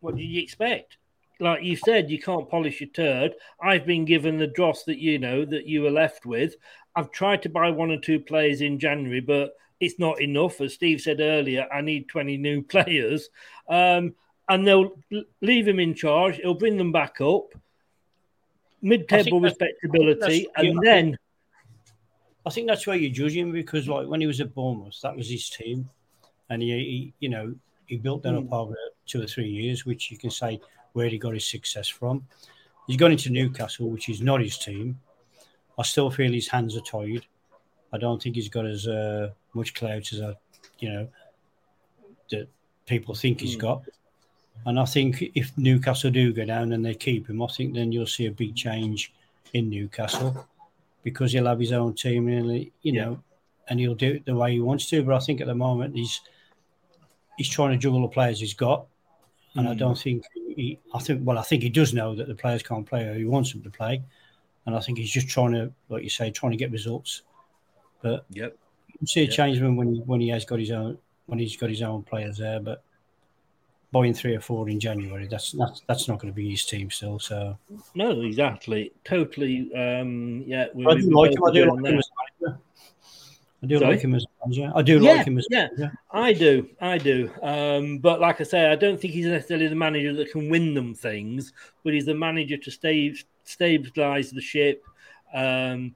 What 0.00 0.16
did 0.16 0.24
you 0.24 0.42
expect? 0.42 0.96
Like 1.40 1.62
you 1.62 1.76
said, 1.76 2.10
you 2.10 2.20
can't 2.20 2.48
polish 2.48 2.80
your 2.80 2.90
turd. 2.90 3.34
I've 3.62 3.86
been 3.86 4.04
given 4.04 4.38
the 4.38 4.48
dross 4.48 4.84
that 4.84 4.98
you 4.98 5.18
know 5.18 5.44
that 5.44 5.66
you 5.66 5.82
were 5.82 5.90
left 5.90 6.26
with. 6.26 6.56
I've 6.98 7.12
tried 7.12 7.42
to 7.42 7.48
buy 7.48 7.70
one 7.70 7.92
or 7.92 8.00
two 8.00 8.18
players 8.18 8.60
in 8.60 8.80
January, 8.80 9.20
but 9.20 9.56
it's 9.78 10.00
not 10.00 10.20
enough. 10.20 10.60
As 10.60 10.74
Steve 10.74 11.00
said 11.00 11.20
earlier, 11.20 11.68
I 11.72 11.80
need 11.80 12.08
20 12.08 12.36
new 12.38 12.60
players. 12.74 13.28
Um, 13.68 14.16
and 14.48 14.66
they'll 14.66 14.98
leave 15.40 15.68
him 15.68 15.78
in 15.78 15.94
charge. 15.94 16.38
He'll 16.38 16.54
bring 16.54 16.76
them 16.76 16.90
back 16.90 17.20
up, 17.20 17.54
mid 18.82 19.08
table 19.08 19.40
respectability, 19.40 20.48
and 20.56 20.80
then 20.82 21.16
I 22.44 22.50
think 22.50 22.66
that's 22.66 22.84
where 22.84 22.96
you 22.96 23.10
judge 23.10 23.36
him 23.36 23.52
because, 23.52 23.88
like, 23.88 24.08
when 24.08 24.20
he 24.20 24.26
was 24.26 24.40
at 24.40 24.52
Bournemouth, 24.52 25.00
that 25.02 25.14
was 25.14 25.30
his 25.30 25.48
team, 25.50 25.88
and 26.50 26.62
he, 26.62 26.70
he 26.70 27.14
you 27.20 27.28
know, 27.28 27.54
he 27.86 27.96
built 27.96 28.24
that 28.24 28.32
mm. 28.32 28.44
up 28.46 28.52
over 28.52 28.74
two 29.06 29.22
or 29.22 29.26
three 29.26 29.48
years, 29.48 29.86
which 29.86 30.10
you 30.10 30.18
can 30.18 30.30
say 30.30 30.60
where 30.94 31.08
he 31.08 31.18
got 31.18 31.34
his 31.34 31.46
success 31.46 31.86
from. 31.86 32.26
He's 32.88 32.96
gone 32.96 33.12
into 33.12 33.30
Newcastle, 33.30 33.88
which 33.88 34.08
is 34.08 34.20
not 34.20 34.40
his 34.40 34.58
team. 34.58 34.98
I 35.78 35.82
still 35.82 36.10
feel 36.10 36.32
his 36.32 36.48
hands 36.48 36.76
are 36.76 36.80
tied. 36.80 37.24
I 37.92 37.98
don't 37.98 38.22
think 38.22 38.34
he's 38.34 38.48
got 38.48 38.66
as 38.66 38.86
uh, 38.86 39.30
much 39.54 39.74
clout 39.74 40.12
as 40.12 40.20
I, 40.20 40.34
you 40.78 40.90
know, 40.90 41.08
that 42.30 42.48
people 42.86 43.14
think 43.14 43.40
he's 43.40 43.56
mm. 43.56 43.60
got. 43.60 43.82
And 44.66 44.78
I 44.78 44.84
think 44.84 45.22
if 45.34 45.56
Newcastle 45.56 46.10
do 46.10 46.32
go 46.32 46.44
down 46.44 46.72
and 46.72 46.84
they 46.84 46.94
keep 46.94 47.28
him, 47.28 47.42
I 47.42 47.46
think 47.46 47.74
then 47.74 47.92
you'll 47.92 48.06
see 48.06 48.26
a 48.26 48.30
big 48.30 48.56
change 48.56 49.12
in 49.52 49.70
Newcastle 49.70 50.46
because 51.04 51.32
he'll 51.32 51.46
have 51.46 51.60
his 51.60 51.72
own 51.72 51.94
team 51.94 52.28
and 52.28 52.50
he'll, 52.50 52.66
you 52.82 52.92
know, 52.92 53.22
and 53.68 53.78
he'll 53.78 53.94
do 53.94 54.14
it 54.14 54.26
the 54.26 54.34
way 54.34 54.52
he 54.52 54.60
wants 54.60 54.88
to. 54.90 55.02
But 55.02 55.14
I 55.14 55.20
think 55.20 55.40
at 55.40 55.46
the 55.46 55.54
moment 55.54 55.94
he's 55.96 56.20
he's 57.36 57.48
trying 57.48 57.70
to 57.70 57.76
juggle 57.76 58.02
the 58.02 58.08
players 58.08 58.40
he's 58.40 58.54
got, 58.54 58.86
and 59.54 59.66
mm. 59.66 59.70
I 59.70 59.74
don't 59.74 59.98
think 59.98 60.24
he. 60.34 60.78
I 60.92 60.98
think 60.98 61.20
well, 61.24 61.38
I 61.38 61.42
think 61.42 61.62
he 61.62 61.68
does 61.68 61.94
know 61.94 62.14
that 62.14 62.26
the 62.26 62.34
players 62.34 62.62
can't 62.62 62.86
play 62.86 63.04
or 63.06 63.14
he 63.14 63.24
wants 63.24 63.52
them 63.52 63.62
to 63.62 63.70
play, 63.70 64.02
and 64.68 64.76
I 64.76 64.80
think 64.80 64.98
he's 64.98 65.10
just 65.10 65.28
trying 65.28 65.52
to, 65.52 65.72
like 65.88 66.02
you 66.02 66.10
say, 66.10 66.30
trying 66.30 66.52
to 66.52 66.58
get 66.58 66.70
results. 66.70 67.22
But 68.02 68.26
yep, 68.28 68.54
you 69.00 69.06
see 69.06 69.22
a 69.22 69.24
yep. 69.24 69.32
change 69.32 69.62
when 69.62 69.94
he 69.94 70.00
when 70.00 70.20
he 70.20 70.28
has 70.28 70.44
got 70.44 70.58
his 70.58 70.70
own 70.70 70.98
when 71.24 71.38
he's 71.38 71.56
got 71.56 71.70
his 71.70 71.80
own 71.80 72.02
players 72.02 72.36
there, 72.36 72.60
but 72.60 72.82
buying 73.92 74.12
three 74.12 74.36
or 74.36 74.40
four 74.40 74.68
in 74.68 74.78
January. 74.78 75.26
That's 75.26 75.52
that's 75.52 75.80
that's 75.86 76.06
not 76.06 76.18
going 76.18 76.30
to 76.30 76.36
be 76.36 76.50
his 76.50 76.66
team 76.66 76.90
still. 76.90 77.18
So 77.18 77.56
no, 77.94 78.20
exactly, 78.20 78.92
totally. 79.04 79.74
Um, 79.74 80.44
yeah, 80.46 80.66
we, 80.74 80.86
I 80.86 80.96
do 80.96 81.10
like 81.12 81.32
him. 81.32 81.44
I 81.44 81.50
do 81.50 81.64
like 81.64 81.86
him 81.86 81.98
as 81.98 82.10
manager. 82.42 82.60
I 83.62 83.66
do 83.66 83.78
Sorry? 83.78 83.90
like 83.90 84.00
him 84.02 84.14
as 84.14 84.26
manager. 84.44 84.72
I 84.74 84.82
do 84.82 85.00
yeah, 85.00 85.12
like 85.12 85.26
him 85.26 85.38
as 85.38 85.46
yeah. 85.50 85.68
Manager. 85.72 85.98
I 86.12 86.32
do, 86.34 86.68
I 86.78 86.98
do. 86.98 87.30
Um, 87.42 87.98
but 87.98 88.20
like 88.20 88.42
I 88.42 88.44
say, 88.44 88.66
I 88.66 88.76
don't 88.76 89.00
think 89.00 89.14
he's 89.14 89.26
necessarily 89.26 89.68
the 89.68 89.74
manager 89.74 90.12
that 90.12 90.30
can 90.30 90.50
win 90.50 90.74
them 90.74 90.94
things, 90.94 91.54
but 91.82 91.94
he's 91.94 92.04
the 92.04 92.14
manager 92.14 92.58
to 92.58 92.70
stay 92.70 93.14
stabilize 93.48 94.30
the 94.30 94.40
ship. 94.40 94.84
Um, 95.32 95.94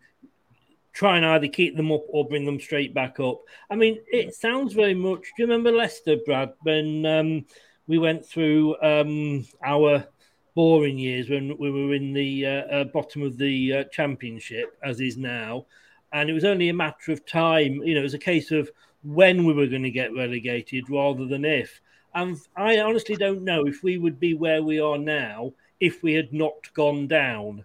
try 0.92 1.16
and 1.16 1.24
either 1.24 1.48
keep 1.48 1.76
them 1.76 1.90
up 1.90 2.04
or 2.08 2.28
bring 2.28 2.44
them 2.44 2.60
straight 2.60 2.92
back 2.92 3.18
up. 3.18 3.40
I 3.70 3.76
mean, 3.76 3.98
it 4.06 4.34
sounds 4.34 4.74
very 4.74 4.94
much. 4.94 5.20
Do 5.20 5.42
you 5.42 5.46
remember 5.46 5.72
Leicester, 5.72 6.16
Brad, 6.26 6.52
when 6.62 7.06
um, 7.06 7.46
we 7.86 7.98
went 7.98 8.26
through 8.26 8.76
um, 8.82 9.46
our 9.64 10.06
boring 10.54 10.98
years 10.98 11.30
when 11.30 11.56
we 11.58 11.70
were 11.70 11.94
in 11.94 12.12
the 12.12 12.46
uh, 12.46 12.50
uh, 12.50 12.84
bottom 12.84 13.22
of 13.22 13.38
the 13.38 13.72
uh, 13.72 13.84
championship, 13.84 14.76
as 14.84 15.00
is 15.00 15.16
now. 15.16 15.66
And 16.12 16.28
it 16.28 16.34
was 16.34 16.44
only 16.44 16.68
a 16.68 16.74
matter 16.74 17.10
of 17.10 17.24
time, 17.24 17.82
you 17.82 17.94
know, 17.94 18.00
it 18.00 18.04
was 18.04 18.14
a 18.14 18.18
case 18.18 18.50
of 18.50 18.70
when 19.02 19.44
we 19.44 19.54
were 19.54 19.66
going 19.66 19.82
to 19.82 19.90
get 19.90 20.14
relegated 20.14 20.90
rather 20.90 21.26
than 21.26 21.44
if. 21.44 21.80
And 22.14 22.36
I 22.54 22.80
honestly 22.80 23.16
don't 23.16 23.44
know 23.44 23.66
if 23.66 23.82
we 23.82 23.96
would 23.96 24.20
be 24.20 24.34
where 24.34 24.62
we 24.62 24.78
are 24.78 24.98
now 24.98 25.52
if 25.82 26.02
we 26.02 26.14
had 26.14 26.32
not 26.32 26.72
gone 26.74 27.06
down. 27.06 27.64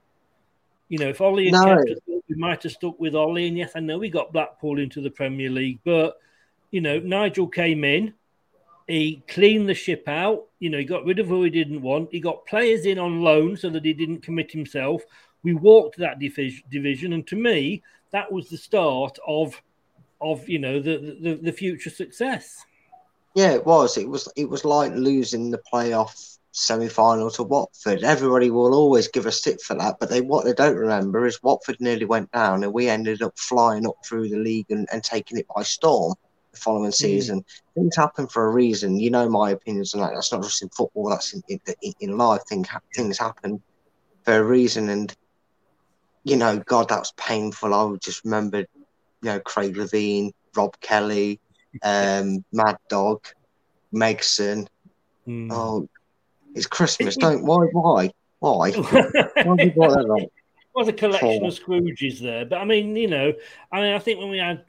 You 0.89 0.99
know, 0.99 1.09
if 1.09 1.21
Ollie 1.21 1.45
had 1.45 1.53
no. 1.53 1.75
kept 1.77 1.89
us, 1.91 1.99
we 2.07 2.35
might 2.35 2.63
have 2.63 2.71
stuck 2.71 2.99
with 2.99 3.15
Ollie. 3.15 3.47
And 3.47 3.57
yes, 3.57 3.71
I 3.75 3.79
know 3.79 3.97
we 3.97 4.09
got 4.09 4.33
Blackpool 4.33 4.79
into 4.79 5.01
the 5.01 5.09
Premier 5.09 5.49
League, 5.49 5.79
but, 5.83 6.17
you 6.71 6.81
know, 6.81 6.99
Nigel 6.99 7.47
came 7.47 7.83
in 7.83 8.13
he 8.87 9.21
cleaned 9.27 9.67
the 9.67 9.73
ship 9.73 10.07
out. 10.07 10.45
You 10.59 10.69
know, 10.69 10.77
he 10.77 10.85
got 10.85 11.05
rid 11.05 11.19
of 11.19 11.27
who 11.27 11.43
he 11.43 11.49
didn't 11.49 11.81
want. 11.81 12.09
He 12.11 12.19
got 12.19 12.45
players 12.45 12.85
in 12.85 12.97
on 12.97 13.21
loan 13.21 13.57
so 13.57 13.69
that 13.69 13.85
he 13.85 13.93
didn't 13.93 14.21
commit 14.21 14.51
himself. 14.51 15.03
We 15.43 15.53
walked 15.53 15.97
that 15.97 16.19
division, 16.19 17.13
and 17.13 17.27
to 17.27 17.35
me, 17.35 17.83
that 18.11 18.31
was 18.31 18.49
the 18.49 18.57
start 18.57 19.17
of, 19.27 19.61
of 20.19 20.47
you 20.49 20.59
know, 20.59 20.81
the, 20.81 21.17
the 21.21 21.35
the 21.35 21.51
future 21.51 21.89
success. 21.89 22.65
Yeah, 23.35 23.51
it 23.51 23.65
was. 23.65 23.97
It 23.97 24.09
was. 24.09 24.27
It 24.35 24.49
was 24.49 24.65
like 24.65 24.93
losing 24.93 25.51
the 25.51 25.61
playoff 25.71 26.36
semi-final 26.57 27.29
to 27.29 27.43
Watford. 27.43 28.03
Everybody 28.03 28.49
will 28.49 28.73
always 28.73 29.07
give 29.07 29.27
a 29.27 29.31
stick 29.31 29.61
for 29.61 29.75
that, 29.75 29.97
but 29.99 30.09
they 30.09 30.21
what 30.21 30.43
they 30.43 30.53
don't 30.53 30.75
remember 30.75 31.25
is 31.27 31.41
Watford 31.43 31.77
nearly 31.79 32.05
went 32.05 32.31
down, 32.31 32.63
and 32.63 32.73
we 32.73 32.89
ended 32.89 33.21
up 33.21 33.37
flying 33.37 33.85
up 33.87 33.95
through 34.03 34.29
the 34.29 34.37
league 34.37 34.65
and, 34.69 34.87
and 34.91 35.03
taking 35.03 35.37
it 35.37 35.45
by 35.55 35.63
storm 35.63 36.15
the 36.51 36.57
following 36.57 36.89
mm. 36.89 36.95
season. 36.95 37.39
Mm. 37.39 37.73
Things 37.75 37.95
happen 37.95 38.27
for 38.27 38.45
a 38.45 38.51
reason. 38.51 38.99
You 38.99 39.11
know 39.11 39.29
my 39.29 39.51
opinions 39.51 39.93
on 39.93 40.01
that. 40.01 40.13
That's 40.13 40.31
not 40.31 40.43
just 40.43 40.63
in 40.63 40.69
football. 40.69 41.09
That's 41.09 41.33
in 41.33 41.43
in, 41.47 41.93
in 41.99 42.17
life. 42.17 42.41
Things 42.49 42.67
things 42.95 43.19
happen 43.19 43.61
for 44.23 44.37
a 44.37 44.43
reason. 44.43 44.89
And 44.89 45.15
you 46.23 46.37
know, 46.37 46.57
God, 46.57 46.89
that 46.89 46.99
was 46.99 47.13
painful. 47.17 47.73
I 47.73 47.95
just 48.01 48.25
remember, 48.25 48.59
you 48.59 48.65
know, 49.21 49.39
Craig 49.39 49.75
Levein, 49.75 50.31
Rob 50.55 50.77
Kelly, 50.81 51.39
um, 51.83 52.43
Mad 52.51 52.77
Dog, 52.89 53.27
Megson. 53.93 54.67
Mm. 55.27 55.51
Oh, 55.51 55.87
it's 56.57 56.67
Christmas. 56.67 57.15
Don't 57.15 57.43
why 57.43 57.65
why 57.71 58.11
why? 58.39 58.71
why 58.71 59.55
you 59.63 59.71
that 59.71 60.29
was 60.73 60.87
a 60.87 60.93
collection 60.93 61.43
of 61.43 61.53
Scrooges 61.53 62.19
there, 62.19 62.45
but 62.45 62.59
I 62.59 62.65
mean, 62.65 62.95
you 62.95 63.07
know, 63.07 63.33
I 63.71 63.81
mean, 63.81 63.93
I 63.93 63.99
think 63.99 64.19
when 64.19 64.29
we 64.29 64.37
had 64.37 64.63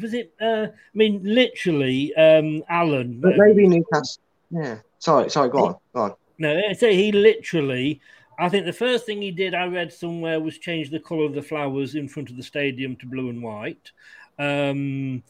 was 0.00 0.14
it? 0.14 0.32
Uh, 0.40 0.66
I 0.68 0.94
mean, 0.94 1.20
literally, 1.22 2.14
um, 2.14 2.62
Alan. 2.68 3.20
But 3.20 3.36
maybe 3.36 3.68
Newcastle. 3.68 4.22
Yeah. 4.50 4.78
Sorry, 4.98 5.30
sorry. 5.30 5.50
Go 5.50 5.66
on. 5.66 5.76
Go 5.94 6.00
on. 6.02 6.14
No, 6.38 6.60
I 6.68 6.72
say 6.72 6.96
he 6.96 7.12
literally. 7.12 8.00
I 8.38 8.48
think 8.48 8.66
the 8.66 8.72
first 8.72 9.06
thing 9.06 9.22
he 9.22 9.30
did, 9.30 9.54
I 9.54 9.66
read 9.66 9.92
somewhere, 9.92 10.40
was 10.40 10.58
change 10.58 10.90
the 10.90 10.98
colour 10.98 11.24
of 11.24 11.34
the 11.34 11.42
flowers 11.42 11.94
in 11.94 12.08
front 12.08 12.30
of 12.30 12.36
the 12.36 12.42
stadium 12.42 12.96
to 12.96 13.06
blue 13.06 13.28
and 13.28 13.42
white, 13.42 13.92
um, 14.38 15.22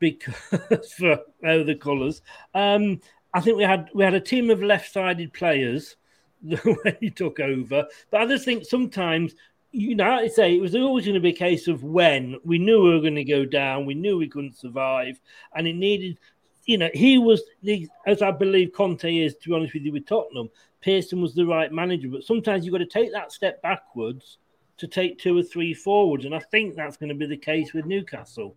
because 0.00 0.34
for 0.96 1.20
oh, 1.44 1.62
the 1.62 1.76
colours. 1.76 2.22
Um, 2.54 3.00
I 3.34 3.40
think 3.40 3.56
we 3.56 3.64
had 3.64 3.90
we 3.94 4.04
had 4.04 4.14
a 4.14 4.20
team 4.20 4.50
of 4.50 4.62
left-sided 4.62 5.32
players 5.32 5.96
when 6.42 6.96
he 7.00 7.10
took 7.10 7.40
over, 7.40 7.86
but 8.10 8.20
I 8.20 8.26
just 8.26 8.44
think 8.44 8.64
sometimes 8.64 9.34
you 9.70 9.94
know, 9.94 10.10
I 10.10 10.28
say 10.28 10.54
it 10.54 10.60
was 10.60 10.74
always 10.74 11.04
going 11.04 11.14
to 11.14 11.20
be 11.20 11.30
a 11.30 11.34
case 11.34 11.68
of 11.68 11.82
when 11.82 12.36
we 12.44 12.58
knew 12.58 12.82
we 12.82 12.94
were 12.94 13.00
going 13.00 13.14
to 13.16 13.24
go 13.24 13.44
down, 13.44 13.86
we 13.86 13.94
knew 13.94 14.16
we 14.16 14.28
couldn't 14.28 14.56
survive, 14.56 15.20
and 15.54 15.66
it 15.66 15.74
needed. 15.74 16.18
You 16.64 16.78
know, 16.78 16.90
he 16.92 17.18
was 17.18 17.42
the, 17.62 17.88
as 18.06 18.20
I 18.20 18.30
believe 18.30 18.72
Conte 18.72 19.16
is. 19.16 19.36
To 19.36 19.48
be 19.48 19.54
honest 19.54 19.74
with 19.74 19.84
you, 19.84 19.92
with 19.92 20.06
Tottenham, 20.06 20.50
Pearson 20.80 21.20
was 21.20 21.34
the 21.34 21.46
right 21.46 21.72
manager, 21.72 22.08
but 22.08 22.24
sometimes 22.24 22.64
you've 22.64 22.72
got 22.72 22.78
to 22.78 22.86
take 22.86 23.12
that 23.12 23.32
step 23.32 23.60
backwards 23.62 24.38
to 24.78 24.86
take 24.86 25.18
two 25.18 25.36
or 25.36 25.42
three 25.42 25.74
forwards, 25.74 26.24
and 26.24 26.34
I 26.34 26.40
think 26.40 26.74
that's 26.74 26.96
going 26.96 27.08
to 27.08 27.14
be 27.14 27.26
the 27.26 27.36
case 27.36 27.72
with 27.72 27.86
Newcastle. 27.86 28.54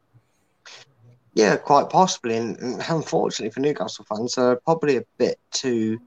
Yeah, 1.33 1.55
quite 1.55 1.89
possibly, 1.89 2.35
and, 2.35 2.57
and 2.59 2.83
unfortunately 2.89 3.51
for 3.51 3.61
Newcastle 3.61 4.05
fans, 4.09 4.35
they're 4.35 4.57
probably 4.57 4.97
a 4.97 5.05
bit 5.17 5.39
too 5.51 5.99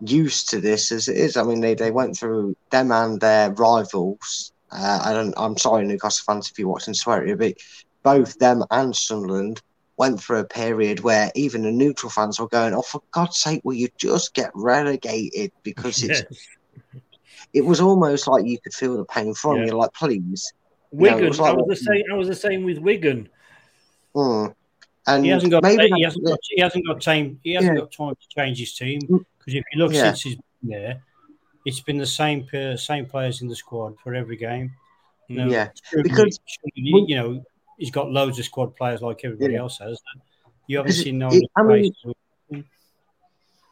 used 0.00 0.50
to 0.50 0.60
this 0.60 0.90
as 0.90 1.08
it 1.08 1.16
is. 1.16 1.36
I 1.36 1.44
mean, 1.44 1.60
they, 1.60 1.74
they 1.74 1.90
went 1.90 2.16
through 2.16 2.56
them 2.70 2.90
and 2.90 3.20
their 3.20 3.52
rivals. 3.52 4.52
Uh, 4.72 5.00
I 5.04 5.12
don't. 5.12 5.34
I'm 5.36 5.56
sorry, 5.56 5.86
Newcastle 5.86 6.24
fans, 6.26 6.50
if 6.50 6.58
you're 6.58 6.68
watching 6.68 6.94
Sweaty, 6.94 7.34
but 7.34 7.54
both 8.02 8.38
them 8.38 8.64
and 8.70 8.94
Sunderland 8.94 9.62
went 9.96 10.20
through 10.20 10.40
a 10.40 10.44
period 10.44 11.00
where 11.00 11.30
even 11.34 11.62
the 11.62 11.70
neutral 11.70 12.10
fans 12.10 12.40
were 12.40 12.48
going, 12.48 12.74
"Oh, 12.74 12.82
for 12.82 13.00
God's 13.12 13.36
sake, 13.36 13.60
will 13.64 13.74
you 13.74 13.88
just 13.96 14.34
get 14.34 14.50
relegated?" 14.54 15.52
Because 15.62 16.02
it's. 16.02 16.22
It 17.52 17.64
was 17.64 17.80
almost 17.80 18.26
like 18.26 18.44
you 18.44 18.58
could 18.58 18.74
feel 18.74 18.96
the 18.98 19.04
pain 19.04 19.32
from 19.32 19.60
Yeah. 19.60 19.66
you, 19.66 19.72
like 19.72 19.92
please. 19.94 20.52
You 20.92 21.10
know, 21.10 21.16
Wigan, 21.16 21.36
like 21.36 21.52
I 21.52 21.52
was 21.52 21.66
the 21.68 21.76
same. 21.76 22.02
I 22.12 22.14
was 22.14 22.28
the 22.28 22.34
same 22.34 22.64
with 22.64 22.78
Wigan. 22.78 23.28
Mm. 24.14 24.54
And 25.06 25.24
he 25.24 25.30
hasn't 25.30 25.52
got 25.52 25.62
maybe 25.62 25.88
he 25.94 26.02
hasn't 26.02 26.24
got 26.24 26.38
he 26.50 26.60
hasn't 26.60 26.86
got 26.86 27.00
time 27.00 27.38
he 27.44 27.54
hasn't 27.54 27.74
Yeah. 27.74 27.80
got 27.80 27.92
time 27.92 28.14
to 28.14 28.28
change 28.36 28.58
his 28.58 28.74
team 28.74 29.00
mm. 29.02 29.24
because 29.38 29.54
if 29.54 29.64
you 29.72 29.78
look 29.78 29.92
Yeah. 29.92 30.02
since 30.02 30.22
he's 30.22 30.36
been 30.36 30.70
there, 30.70 31.02
it's 31.64 31.80
been 31.80 31.98
the 31.98 32.06
same 32.06 32.46
same 32.76 33.06
players 33.06 33.40
in 33.42 33.48
the 33.48 33.56
squad 33.56 33.96
for 34.02 34.14
every 34.14 34.36
game. 34.36 34.72
You 35.28 35.36
know, 35.38 35.48
Yeah, 35.48 35.68
because- 36.02 36.40
you 36.74 37.16
know 37.16 37.44
he's 37.78 37.90
got 37.90 38.10
loads 38.10 38.38
of 38.38 38.44
squad 38.44 38.74
players 38.76 39.02
like 39.02 39.24
everybody 39.24 39.54
Yeah. 39.54 39.60
else 39.60 39.78
has. 39.78 40.00
You 40.66 40.78
haven't 40.78 40.92
seen 40.92 41.18
no 41.18 41.30
I 41.56 41.62
mean- 41.62 41.92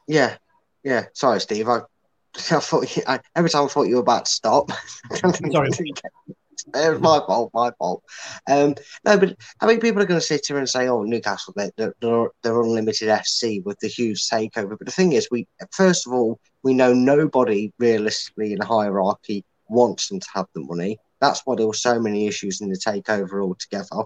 Yeah, 0.07 0.37
yeah. 0.83 1.07
Sorry, 1.15 1.41
Steve. 1.41 1.69
I, 1.69 1.79
I 2.37 2.61
thought 2.61 2.97
you, 2.97 3.03
I, 3.07 3.21
every 3.35 3.51
time 3.51 3.65
I 3.65 3.69
thought 3.69 3.85
you 3.85 3.97
were 3.97 4.03
about 4.03 4.27
to 4.27 4.31
stop. 4.31 4.71
Sorry. 5.53 5.71
It 6.67 6.91
was 6.91 7.01
my 7.01 7.21
fault, 7.27 7.51
my 7.53 7.71
fault. 7.79 8.03
Um, 8.49 8.75
no, 9.05 9.19
but 9.19 9.37
I 9.61 9.67
mean, 9.67 9.81
people 9.81 10.03
are 10.03 10.07
going 10.07 10.21
to 10.21 10.27
sit 10.27 10.47
here 10.47 10.59
and 10.59 10.69
say, 10.69 10.89
"Oh, 10.89 11.03
Newcastle, 11.03 11.53
they're, 11.57 11.71
they're, 11.77 12.31
they're 12.43 12.63
unlimited 12.63 13.09
FC 13.09 13.63
with 13.65 13.79
the 13.81 13.89
huge 13.89 14.27
takeover." 14.29 14.79
But 14.79 14.87
the 14.87 14.93
thing 14.93 15.13
is, 15.13 15.29
we 15.31 15.47
first 15.73 16.07
of 16.07 16.15
all, 16.15 16.41
we 16.63 16.73
know 16.73 16.95
nobody 16.95 17.73
realistically 17.79 18.53
in 18.53 18.61
the 18.61 18.65
hierarchy 18.65 19.45
wants 19.69 20.09
them 20.09 20.21
to 20.21 20.29
have 20.35 20.47
the 20.55 20.63
money. 20.63 20.99
That's 21.21 21.43
why 21.45 21.57
there 21.57 21.67
were 21.67 21.75
so 21.75 22.01
many 22.01 22.27
issues 22.27 22.61
in 22.61 22.71
the 22.71 22.79
takeover 22.79 23.43
altogether. 23.43 24.05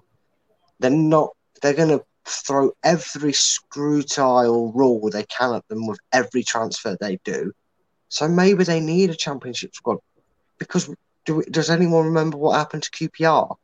They're 0.80 0.90
not. 0.90 1.30
They're 1.62 1.74
going 1.74 1.96
to 1.96 2.04
throw 2.24 2.72
every 2.84 3.32
scrutile 3.32 4.72
rule 4.72 5.08
they 5.10 5.24
can 5.24 5.54
at 5.54 5.66
them 5.68 5.86
with 5.86 5.98
every 6.12 6.42
transfer 6.42 6.96
they 7.00 7.18
do. 7.24 7.52
So 8.08 8.28
maybe 8.28 8.64
they 8.64 8.80
need 8.80 9.10
a 9.10 9.14
championship 9.14 9.74
squad 9.74 9.98
because 10.58 10.92
do 11.28 11.34
we, 11.34 11.44
does 11.44 11.68
anyone 11.68 12.06
remember 12.06 12.38
what 12.38 12.56
happened 12.56 12.84
to 12.84 12.90
QPR 12.90 13.54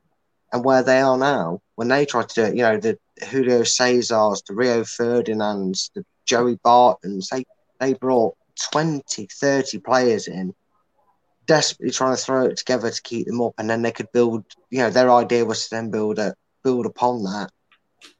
and 0.52 0.62
where 0.62 0.82
they 0.82 1.00
are 1.00 1.16
now 1.16 1.62
when 1.76 1.88
they 1.88 2.04
tried 2.04 2.28
to 2.28 2.34
do 2.34 2.42
it? 2.42 2.56
You 2.56 2.62
know, 2.62 2.76
the 2.76 2.98
Julio 3.26 3.62
Cesars, 3.62 4.42
the 4.46 4.54
Rio 4.54 4.84
Ferdinands, 4.84 5.90
the 5.94 6.04
Joey 6.26 6.58
Bartons, 6.62 7.30
they, 7.30 7.46
they 7.80 7.94
brought 7.94 8.36
20, 8.70 9.28
30 9.32 9.78
players 9.78 10.28
in, 10.28 10.54
desperately 11.46 11.90
trying 11.90 12.14
to 12.14 12.22
throw 12.22 12.44
it 12.44 12.58
together 12.58 12.90
to 12.90 13.02
keep 13.02 13.26
them 13.26 13.40
up. 13.40 13.54
And 13.56 13.70
then 13.70 13.80
they 13.80 13.92
could 13.92 14.12
build, 14.12 14.44
you 14.68 14.80
know, 14.80 14.90
their 14.90 15.10
idea 15.10 15.46
was 15.46 15.64
to 15.64 15.74
then 15.74 15.90
build 15.90 16.18
a 16.18 16.34
build 16.62 16.84
upon 16.84 17.22
that 17.22 17.50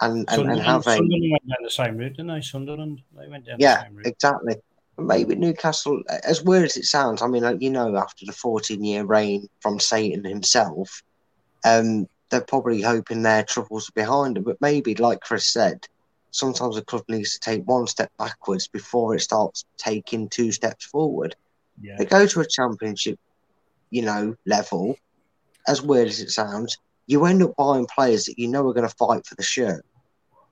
and, 0.01 0.13
and, 0.17 0.29
and 0.29 0.31
Sunderland, 0.31 0.63
have 0.63 0.81
a. 0.87 0.97
Sunderland 0.97 1.33
went 1.33 1.49
down 1.49 1.59
the 1.63 1.71
same 1.71 1.97
route, 1.99 2.17
didn't 2.17 2.29
they? 2.29 2.41
Sunderland, 2.41 3.03
they 3.15 3.29
went 3.29 3.45
down 3.45 3.57
Yeah, 3.59 3.77
the 3.77 3.83
same 3.83 3.97
route. 3.97 4.07
exactly. 4.07 4.55
Maybe 4.97 5.35
Newcastle, 5.35 6.03
as 6.23 6.43
weird 6.43 6.65
as 6.65 6.77
it 6.77 6.85
sounds, 6.85 7.21
I 7.21 7.27
mean, 7.27 7.43
like, 7.43 7.61
you 7.61 7.71
know, 7.71 7.97
after 7.97 8.27
the 8.27 8.33
14 8.33 8.83
year 8.83 9.05
reign 9.05 9.49
from 9.61 9.81
Satan 9.81 10.25
himself, 10.25 11.03
um, 11.65 12.07
they're 12.31 12.41
probably 12.41 12.81
hoping 12.81 13.23
their 13.23 13.43
troubles 13.43 13.89
are 13.89 13.93
behind 13.93 14.37
them. 14.37 14.45
But 14.45 14.61
maybe, 14.61 14.95
like 14.95 15.21
Chris 15.21 15.47
said, 15.47 15.87
sometimes 16.31 16.77
a 16.77 16.83
club 16.83 17.05
needs 17.09 17.33
to 17.35 17.41
take 17.41 17.65
one 17.65 17.87
step 17.87 18.11
backwards 18.19 18.69
before 18.69 19.15
it 19.15 19.21
starts 19.21 19.65
taking 19.77 20.29
two 20.29 20.53
steps 20.53 20.85
forward. 20.85 21.35
Yeah. 21.81 21.97
They 21.99 22.05
go 22.05 22.27
to 22.27 22.41
a 22.41 22.47
championship, 22.47 23.19
you 23.91 24.03
know, 24.03 24.37
level, 24.47 24.97
as 25.67 25.83
weird 25.83 26.09
as 26.09 26.21
it 26.21 26.31
sounds, 26.31 26.79
you 27.07 27.25
end 27.25 27.43
up 27.43 27.57
buying 27.57 27.87
players 27.87 28.27
that 28.27 28.39
you 28.39 28.49
know 28.49 28.67
are 28.69 28.75
going 28.75 28.89
to 28.89 28.95
fight 28.95 29.27
for 29.27 29.35
the 29.35 29.43
shirt 29.43 29.85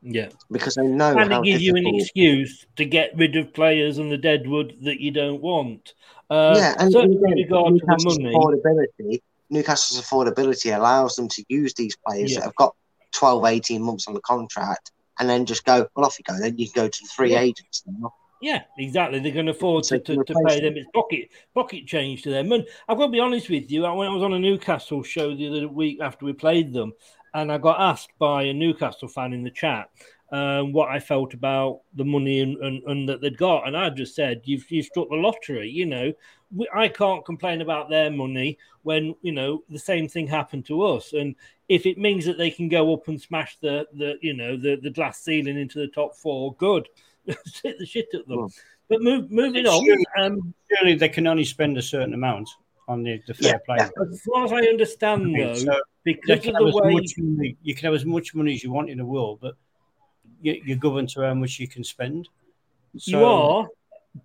Yeah. 0.02 0.28
because 0.50 0.74
they 0.74 0.86
know 0.86 1.16
and 1.16 1.32
how 1.32 1.40
it 1.40 1.44
gives 1.44 1.62
you 1.62 1.76
an 1.76 1.86
excuse 1.86 2.66
to 2.76 2.84
get 2.84 3.16
rid 3.16 3.36
of 3.36 3.54
players 3.54 3.98
and 3.98 4.10
the 4.10 4.18
deadwood 4.18 4.76
that 4.82 5.00
you 5.00 5.10
don't 5.12 5.40
want. 5.40 5.94
Uh, 6.28 6.54
yeah, 6.56 6.74
and 6.78 6.92
certainly 6.92 7.16
again, 7.18 7.36
regard 7.36 7.66
to 7.66 7.72
the 7.74 7.86
Newcastle's 7.86 8.18
money, 8.18 8.34
affordability, 8.34 9.22
Newcastle's 9.50 10.00
affordability 10.00 10.76
allows 10.76 11.14
them 11.16 11.28
to 11.28 11.44
use 11.48 11.74
these 11.74 11.96
players 12.06 12.32
Yeah. 12.32 12.38
that 12.40 12.44
have 12.46 12.54
got 12.56 12.74
12, 13.12 13.44
18 13.44 13.82
months 13.82 14.08
on 14.08 14.14
the 14.14 14.20
contract 14.22 14.90
and 15.20 15.28
then 15.28 15.44
just 15.46 15.64
go, 15.64 15.86
well, 15.94 16.06
off 16.06 16.18
you 16.18 16.24
go. 16.26 16.38
Then 16.40 16.56
you 16.58 16.68
can 16.70 16.84
go 16.84 16.88
to 16.88 16.98
the 17.02 17.08
free 17.08 17.32
Yeah. 17.32 17.40
agents. 17.40 17.82
now. 17.86 18.14
yeah, 18.40 18.62
exactly. 18.78 19.20
They're 19.20 19.30
going 19.30 19.46
to 19.46 19.52
afford 19.52 19.84
to, 19.84 19.98
to, 20.00 20.24
to 20.24 20.34
pay 20.46 20.60
them. 20.60 20.76
It's 20.76 20.88
pocket 20.92 21.28
pocket 21.54 21.86
change 21.86 22.22
to 22.22 22.30
them. 22.30 22.50
And 22.50 22.66
I've 22.88 22.96
got 22.98 23.06
to 23.06 23.12
be 23.12 23.20
honest 23.20 23.48
with 23.50 23.70
you. 23.70 23.82
When 23.82 24.08
I 24.08 24.12
was 24.14 24.22
on 24.22 24.32
a 24.32 24.38
Newcastle 24.38 25.02
show 25.04 25.36
the 25.36 25.48
other 25.48 25.68
week 25.68 26.00
after 26.00 26.24
we 26.24 26.32
played 26.32 26.72
them, 26.72 26.92
and 27.34 27.50
I 27.50 27.59
got 27.59 27.80
asked 27.80 28.10
by 28.18 28.44
a 28.44 28.52
Newcastle 28.52 29.09
fan 29.09 29.32
in 29.32 29.42
the 29.42 29.50
chat 29.50 29.90
um, 30.32 30.72
what 30.72 30.88
I 30.88 30.98
felt 30.98 31.34
about 31.34 31.80
the 31.94 32.04
money 32.04 32.40
and, 32.40 32.56
and, 32.59 32.82
and 32.84 33.09
that 33.09 33.20
they'd 33.20 33.36
got, 33.36 33.66
and 33.66 33.76
I 33.76 33.90
just 33.90 34.14
said, 34.14 34.40
"You've 34.44 34.68
you've 34.70 34.86
struck 34.86 35.10
the 35.10 35.16
lottery." 35.16 35.68
You 35.68 35.86
know, 35.86 36.12
we, 36.54 36.66
I 36.74 36.88
can't 36.88 37.24
complain 37.24 37.60
about 37.60 37.90
their 37.90 38.10
money 38.10 38.59
when 38.82 39.14
you 39.20 39.32
know 39.32 39.62
the 39.68 39.78
same 39.78 40.09
thing 40.09 40.26
happened 40.26 40.64
to 40.66 40.82
us, 40.84 41.12
and 41.12 41.34
if 41.68 41.84
it 41.84 41.98
means 41.98 42.24
that 42.24 42.38
they 42.38 42.50
can 42.50 42.70
go 42.70 42.94
up 42.94 43.09
and 43.09 43.20
smash 43.20 43.59
the 43.60 43.86
the 43.92 44.14
you 44.22 44.32
know 44.32 44.56
the 44.56 44.76
the 44.76 44.90
glass 44.90 45.20
ceiling 45.20 45.59
into 45.59 45.78
the 45.78 45.88
top 45.88 46.16
four, 46.16 46.54
good. 46.54 46.88
Hit 47.62 47.78
the 47.78 47.86
shit 47.86 48.09
at 48.14 48.26
them. 48.26 48.48
But 48.88 49.00
move, 49.00 49.30
moving 49.30 49.66
on. 49.66 49.84
Surely, 49.84 50.04
Um, 50.18 50.54
surely 50.70 50.94
they 50.94 51.09
can 51.09 51.26
only 51.26 51.44
spend 51.44 51.78
a 51.78 51.82
certain 51.82 52.14
amount 52.14 52.48
on 52.93 53.02
the, 53.02 53.23
the 53.27 53.35
fair 53.35 53.60
play. 53.64 53.78
as 53.78 54.20
far 54.23 54.44
as 54.44 54.52
I 54.52 54.60
understand, 54.60 55.35
though, 55.36 55.55
So 55.55 55.81
because 56.05 56.47
of 56.47 56.55
the 56.55 56.81
way 56.82 57.01
money, 57.19 57.56
you 57.62 57.74
can 57.74 57.86
have 57.86 57.94
as 57.94 58.05
much 58.05 58.35
money 58.35 58.55
as 58.55 58.62
you 58.62 58.73
want 58.73 58.90
in 58.90 58.98
the 58.98 59.05
world, 59.05 59.39
but 59.40 59.55
you, 60.40 60.60
you're 60.64 60.77
governed 60.77 61.09
to 61.10 61.23
how 61.23 61.35
much 61.35 61.59
you 61.59 61.69
can 61.69 61.85
spend. 61.85 62.28
you 62.93 63.24
are, 63.24 63.69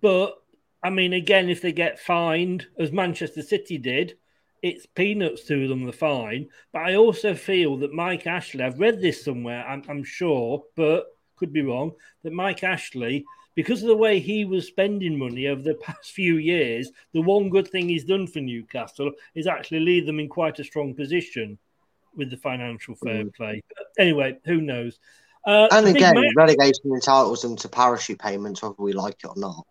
but 0.00 0.36
I 0.82 0.90
mean, 0.90 1.12
again, 1.12 1.48
if 1.48 1.60
they 1.60 1.72
get 1.72 1.98
fined, 1.98 2.66
as 2.78 2.92
Manchester 2.92 3.42
City 3.42 3.78
did, 3.78 4.16
it's 4.62 4.86
peanuts 4.86 5.44
to 5.44 5.68
them, 5.68 5.84
the 5.84 5.92
fine. 5.92 6.48
But 6.72 6.82
I 6.82 6.96
also 6.96 7.34
feel 7.34 7.76
that 7.78 7.92
Mike 7.92 8.26
Ashley, 8.26 8.62
I've 8.62 8.80
read 8.80 9.00
this 9.00 9.24
somewhere, 9.24 9.64
I'm, 9.66 9.82
I'm 9.88 10.04
sure, 10.04 10.64
but 10.76 11.06
could 11.36 11.52
be 11.52 11.62
wrong, 11.62 11.92
that 12.22 12.32
Mike 12.32 12.64
Ashley, 12.64 13.24
because 13.54 13.82
of 13.82 13.88
the 13.88 13.96
way 13.96 14.20
he 14.20 14.44
was 14.44 14.66
spending 14.66 15.18
money 15.18 15.46
over 15.48 15.62
the 15.62 15.74
past 15.82 16.12
few 16.12 16.36
years, 16.36 16.90
the 17.12 17.22
one 17.22 17.50
good 17.50 17.68
thing 17.68 17.88
he's 17.88 18.04
done 18.04 18.26
for 18.26 18.40
Newcastle 18.40 19.12
is 19.34 19.46
actually 19.46 19.80
leave 19.80 20.06
them 20.06 20.20
in 20.20 20.28
quite 20.28 20.58
a 20.58 20.64
strong 20.64 20.94
position 20.94 21.58
with 22.14 22.30
the 22.30 22.36
financial 22.36 22.94
fair 22.94 23.24
play. 23.36 23.62
But 23.76 23.86
anyway, 23.98 24.38
who 24.44 24.60
knows? 24.60 24.98
Uh, 25.46 25.68
And 25.70 25.86
again, 25.86 26.14
relegation 26.36 26.92
entitles 26.92 27.42
them 27.42 27.56
to 27.56 27.68
parachute 27.68 28.18
payments, 28.18 28.62
whether 28.62 28.74
we 28.78 28.92
like 28.92 29.16
it 29.24 29.28
or 29.28 29.36
not. 29.36 29.64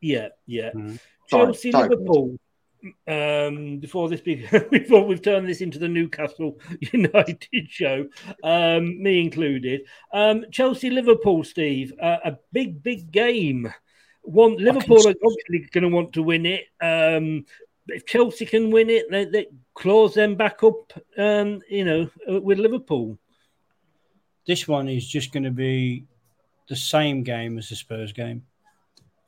Yeah, 0.00 0.28
yeah. 0.46 0.72
Sorry, 0.72 0.98
Chelsea, 1.46 1.70
sorry, 1.70 1.88
Liverpool. 1.88 2.36
Um, 3.06 3.78
before 3.78 4.08
this 4.08 4.20
big, 4.20 4.50
before 4.70 5.06
we've 5.06 5.22
turned 5.22 5.48
this 5.48 5.60
into 5.60 5.78
the 5.78 5.88
Newcastle 5.88 6.58
United 6.92 7.70
show, 7.70 8.06
um, 8.42 9.02
me 9.02 9.20
included. 9.20 9.82
Um, 10.12 10.46
Chelsea, 10.50 10.90
Liverpool, 10.90 11.44
Steve, 11.44 11.92
uh, 12.00 12.18
a 12.24 12.38
big, 12.52 12.82
big 12.82 13.12
game. 13.12 13.72
One 14.22 14.56
Liverpool 14.56 15.06
are 15.06 15.14
obviously 15.24 15.68
going 15.72 15.82
to 15.82 15.88
want 15.88 16.12
to 16.14 16.22
win 16.22 16.46
it. 16.46 16.64
Um, 16.80 17.44
if 17.88 18.06
Chelsea 18.06 18.46
can 18.46 18.70
win 18.70 18.90
it, 18.90 19.10
they, 19.10 19.24
they 19.24 19.46
claws 19.74 20.14
them 20.14 20.36
back 20.36 20.62
up. 20.62 20.92
Um, 21.18 21.60
you 21.68 21.84
know, 21.84 22.10
uh, 22.30 22.40
with 22.40 22.58
Liverpool. 22.58 23.18
This 24.46 24.66
one 24.66 24.88
is 24.88 25.06
just 25.06 25.32
going 25.32 25.44
to 25.44 25.52
be 25.52 26.04
the 26.68 26.76
same 26.76 27.22
game 27.22 27.58
as 27.58 27.68
the 27.68 27.76
Spurs 27.76 28.12
game. 28.12 28.44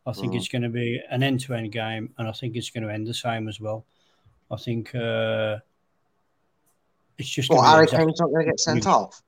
I 0.06 0.12
think 0.12 0.32
Mhm. 0.32 0.36
it's 0.36 0.48
going 0.48 0.62
to 0.62 0.68
be 0.68 1.00
an 1.10 1.22
end-to-end 1.22 1.72
game, 1.72 2.12
and 2.18 2.28
I 2.28 2.32
think 2.32 2.56
it's 2.56 2.70
going 2.70 2.84
to 2.84 2.92
end 2.92 3.06
the 3.06 3.14
same 3.14 3.48
as 3.48 3.58
well. 3.60 3.84
I 4.50 4.56
think 4.56 4.94
uh, 4.94 5.58
it's 7.18 7.28
just. 7.28 7.48
Well, 7.50 7.60
gonna 7.62 7.70
Harry 7.74 7.86
Kane's 7.86 8.20
not 8.20 8.30
going 8.30 8.44
to 8.46 8.50
get 8.52 8.60
sent 8.60 8.86
off. 8.86 9.22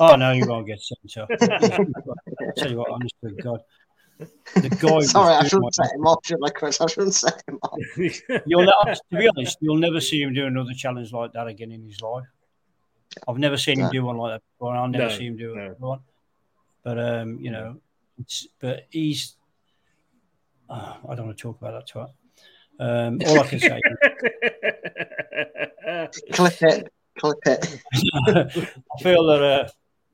Oh 0.00 0.16
no, 0.16 0.32
you 0.32 0.46
won't 0.48 0.66
get 0.66 0.80
sent 0.80 1.16
off. 1.18 1.28
I 1.40 2.50
tell 2.56 2.70
you 2.70 2.78
what, 2.78 2.90
honest 2.90 3.14
to 3.24 3.30
God, 3.30 3.60
the 4.56 4.68
guy. 4.70 5.00
Sorry, 5.02 5.34
I 5.34 5.46
shouldn't 5.46 5.72
set 5.74 5.92
him 5.94 6.04
off, 6.06 6.26
should 6.26 6.38
I, 6.44 6.50
Chris? 6.50 6.80
I 6.80 6.86
shouldn't 6.86 7.14
set 7.14 7.40
him 7.46 7.58
off. 7.62 7.78
You'll 8.46 8.64
ne- 8.64 8.72
to 8.94 9.00
be 9.16 9.28
honest, 9.28 9.58
you'll 9.60 9.76
never 9.76 10.00
see 10.00 10.20
him 10.22 10.34
do 10.34 10.46
another 10.46 10.72
challenge 10.74 11.12
like 11.12 11.32
that 11.34 11.46
again 11.46 11.70
in 11.70 11.84
his 11.84 12.00
life. 12.00 12.26
I've 13.28 13.38
never 13.38 13.56
seen 13.56 13.78
him 13.78 13.90
do 13.90 14.04
one 14.04 14.16
like 14.16 14.34
that 14.34 14.42
before. 14.54 14.72
and 14.72 14.80
I'll 14.80 14.88
never 14.88 15.04
No, 15.10 15.16
see 15.16 15.26
him 15.26 15.36
do 15.36 15.54
no. 15.54 15.74
one. 15.78 16.00
But 16.82 16.98
um, 16.98 17.38
you 17.40 17.52
know, 17.52 17.76
it's, 18.18 18.48
but 18.58 18.86
he's. 18.90 19.36
Oh, 20.70 20.96
I 21.08 21.14
don't 21.14 21.26
want 21.26 21.38
to 21.38 21.42
talk 21.42 21.60
about 21.60 21.86
that 21.86 21.92
twat. 21.92 22.10
Um, 22.80 23.18
all 23.26 23.40
I 23.40 23.46
can 23.46 23.58
say, 23.58 23.80
Clip 26.32 26.62
it. 26.62 26.92
Clip 27.18 27.38
it. 27.46 27.80
I 28.28 29.02
feel 29.02 29.26
that 29.26 29.42
uh, 29.42 29.68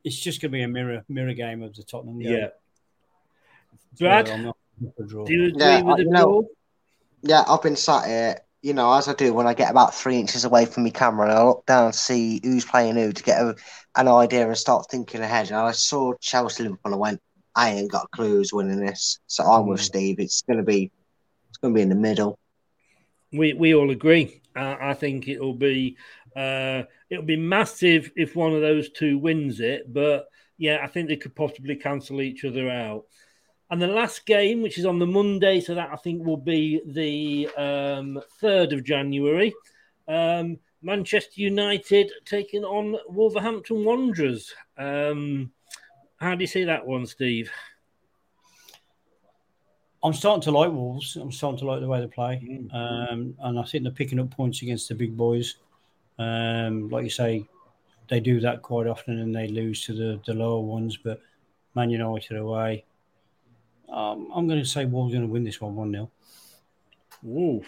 it's 0.04 0.18
just 0.18 0.40
going 0.40 0.50
to 0.52 0.56
be 0.56 0.62
a 0.62 0.68
mirror 0.68 1.04
mirror 1.08 1.34
game 1.34 1.62
of 1.62 1.74
the 1.74 1.82
Tottenham 1.82 2.18
game. 2.18 2.32
Yeah. 2.32 2.48
So 3.96 4.06
Brad, 4.06 4.28
I'm 4.30 4.44
not 4.44 4.56
for 4.96 5.04
a 5.04 5.06
draw. 5.06 5.24
do 5.24 5.32
you 5.32 5.46
agree 5.48 5.60
Yeah, 5.60 5.82
with 5.82 5.92
I- 5.92 5.96
the 5.98 6.02
you 6.04 6.10
know- 6.10 6.22
draw? 6.22 6.42
Yeah, 7.26 7.42
I've 7.48 7.62
been 7.62 7.76
sat 7.76 8.06
here, 8.06 8.36
you 8.60 8.74
know, 8.74 8.92
as 8.92 9.08
I 9.08 9.14
do 9.14 9.32
when 9.32 9.46
I 9.46 9.54
get 9.54 9.70
about 9.70 9.94
three 9.94 10.18
inches 10.18 10.44
away 10.44 10.66
from 10.66 10.82
my 10.84 10.90
camera 10.90 11.26
and 11.30 11.38
I 11.38 11.42
look 11.42 11.64
down 11.64 11.90
to 11.92 11.96
see 11.98 12.38
who's 12.44 12.66
playing 12.66 12.96
who 12.96 13.12
to 13.12 13.22
get 13.22 13.40
a, 13.40 13.54
an 13.96 14.08
idea 14.08 14.46
and 14.46 14.58
start 14.58 14.90
thinking 14.90 15.22
ahead. 15.22 15.46
And 15.48 15.56
I 15.56 15.72
saw 15.72 16.12
Chelsea 16.20 16.64
Liverpool 16.64 16.92
and 16.92 16.94
I 16.96 16.98
went, 16.98 17.22
I 17.54 17.70
ain't 17.70 17.90
got 17.90 18.04
a 18.04 18.16
clue 18.16 18.36
who's 18.36 18.52
winning 18.52 18.80
this. 18.80 19.20
So 19.26 19.44
I'm 19.44 19.66
with 19.66 19.80
Steve. 19.80 20.18
It's 20.18 20.42
gonna 20.42 20.62
be 20.62 20.90
it's 21.48 21.58
gonna 21.58 21.74
be 21.74 21.82
in 21.82 21.88
the 21.88 21.94
middle. 21.94 22.38
We 23.32 23.52
we 23.52 23.74
all 23.74 23.90
agree. 23.90 24.40
Uh, 24.56 24.76
I 24.80 24.94
think 24.94 25.28
it'll 25.28 25.54
be 25.54 25.96
uh, 26.36 26.82
it'll 27.10 27.24
be 27.24 27.36
massive 27.36 28.10
if 28.16 28.36
one 28.36 28.52
of 28.52 28.60
those 28.60 28.90
two 28.90 29.18
wins 29.18 29.60
it. 29.60 29.92
But 29.92 30.28
yeah, 30.58 30.80
I 30.82 30.86
think 30.86 31.08
they 31.08 31.16
could 31.16 31.34
possibly 31.34 31.76
cancel 31.76 32.20
each 32.20 32.44
other 32.44 32.70
out. 32.70 33.04
And 33.70 33.80
the 33.80 33.86
last 33.88 34.26
game, 34.26 34.62
which 34.62 34.78
is 34.78 34.86
on 34.86 34.98
the 34.98 35.06
Monday, 35.06 35.60
so 35.60 35.74
that 35.74 35.90
I 35.92 35.96
think 35.96 36.24
will 36.24 36.36
be 36.36 36.80
the 36.86 37.48
um, 37.56 38.20
third 38.40 38.72
of 38.72 38.84
January. 38.84 39.54
Um, 40.06 40.58
Manchester 40.82 41.40
United 41.40 42.12
taking 42.26 42.62
on 42.62 42.96
Wolverhampton 43.08 43.84
Wanderers. 43.84 44.52
Um, 44.76 45.50
how 46.24 46.34
do 46.34 46.42
you 46.42 46.46
see 46.48 46.64
that 46.64 46.86
one, 46.86 47.06
Steve? 47.06 47.50
I'm 50.02 50.12
starting 50.12 50.42
to 50.42 50.50
like 50.50 50.70
Wolves. 50.70 51.16
I'm 51.16 51.32
starting 51.32 51.58
to 51.60 51.66
like 51.66 51.80
the 51.80 51.86
way 51.88 52.00
they 52.00 52.06
play, 52.06 52.40
Mm. 52.42 52.74
um, 52.74 53.36
and 53.40 53.58
I 53.58 53.62
think 53.62 53.84
they're 53.84 53.92
picking 53.92 54.18
up 54.18 54.30
points 54.30 54.62
against 54.62 54.88
the 54.88 54.94
big 54.94 55.16
boys. 55.16 55.56
Um, 56.18 56.88
like 56.90 57.04
you 57.04 57.10
say, 57.10 57.46
they 58.08 58.20
do 58.20 58.40
that 58.40 58.62
quite 58.62 58.86
often, 58.86 59.18
and 59.20 59.34
they 59.34 59.48
lose 59.48 59.84
to 59.86 59.94
the, 59.94 60.20
the 60.26 60.34
lower 60.34 60.60
ones. 60.60 60.96
But 60.96 61.20
Man 61.74 61.90
United 61.90 62.36
away, 62.36 62.84
um, 63.88 64.30
I'm 64.34 64.46
going 64.46 64.60
to 64.60 64.68
say 64.68 64.84
Wolves 64.84 65.12
going 65.12 65.26
to 65.26 65.32
win 65.32 65.44
this 65.44 65.60
one 65.60 65.74
one 65.74 65.92
0 65.92 66.10
Wolf. 67.22 67.66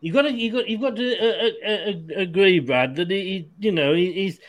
You 0.00 0.12
got 0.12 0.22
to, 0.22 0.32
you 0.32 0.52
got, 0.52 0.68
you've 0.68 0.80
got 0.80 0.96
to 0.96 1.18
uh, 1.18 1.50
uh, 1.66 1.90
uh, 1.90 2.20
agree, 2.20 2.60
Brad, 2.60 2.96
that 2.96 3.10
he, 3.10 3.48
you 3.58 3.72
know, 3.72 3.94
he, 3.94 4.12
he's 4.12 4.40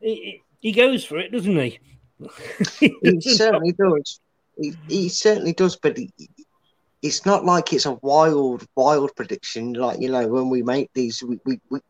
he, 0.00 0.42
he 0.64 0.72
goes 0.72 1.04
for 1.04 1.18
it, 1.18 1.30
doesn't 1.30 1.56
he? 1.56 1.78
He 2.80 3.20
certainly 3.20 3.72
does. 3.72 4.20
He, 4.56 4.74
he 4.88 5.08
certainly 5.08 5.52
does, 5.52 5.76
but 5.76 5.96
he, 5.98 6.10
it's 7.02 7.26
not 7.26 7.44
like 7.44 7.72
it's 7.72 7.86
a 7.86 7.98
wild, 8.02 8.64
wild 8.76 9.14
prediction. 9.14 9.74
Like 9.74 10.00
you 10.00 10.10
know, 10.10 10.26
when 10.26 10.48
we 10.48 10.62
make 10.62 10.90
these, 10.94 11.22
we, 11.22 11.38
we, 11.44 11.60
we 11.70 11.80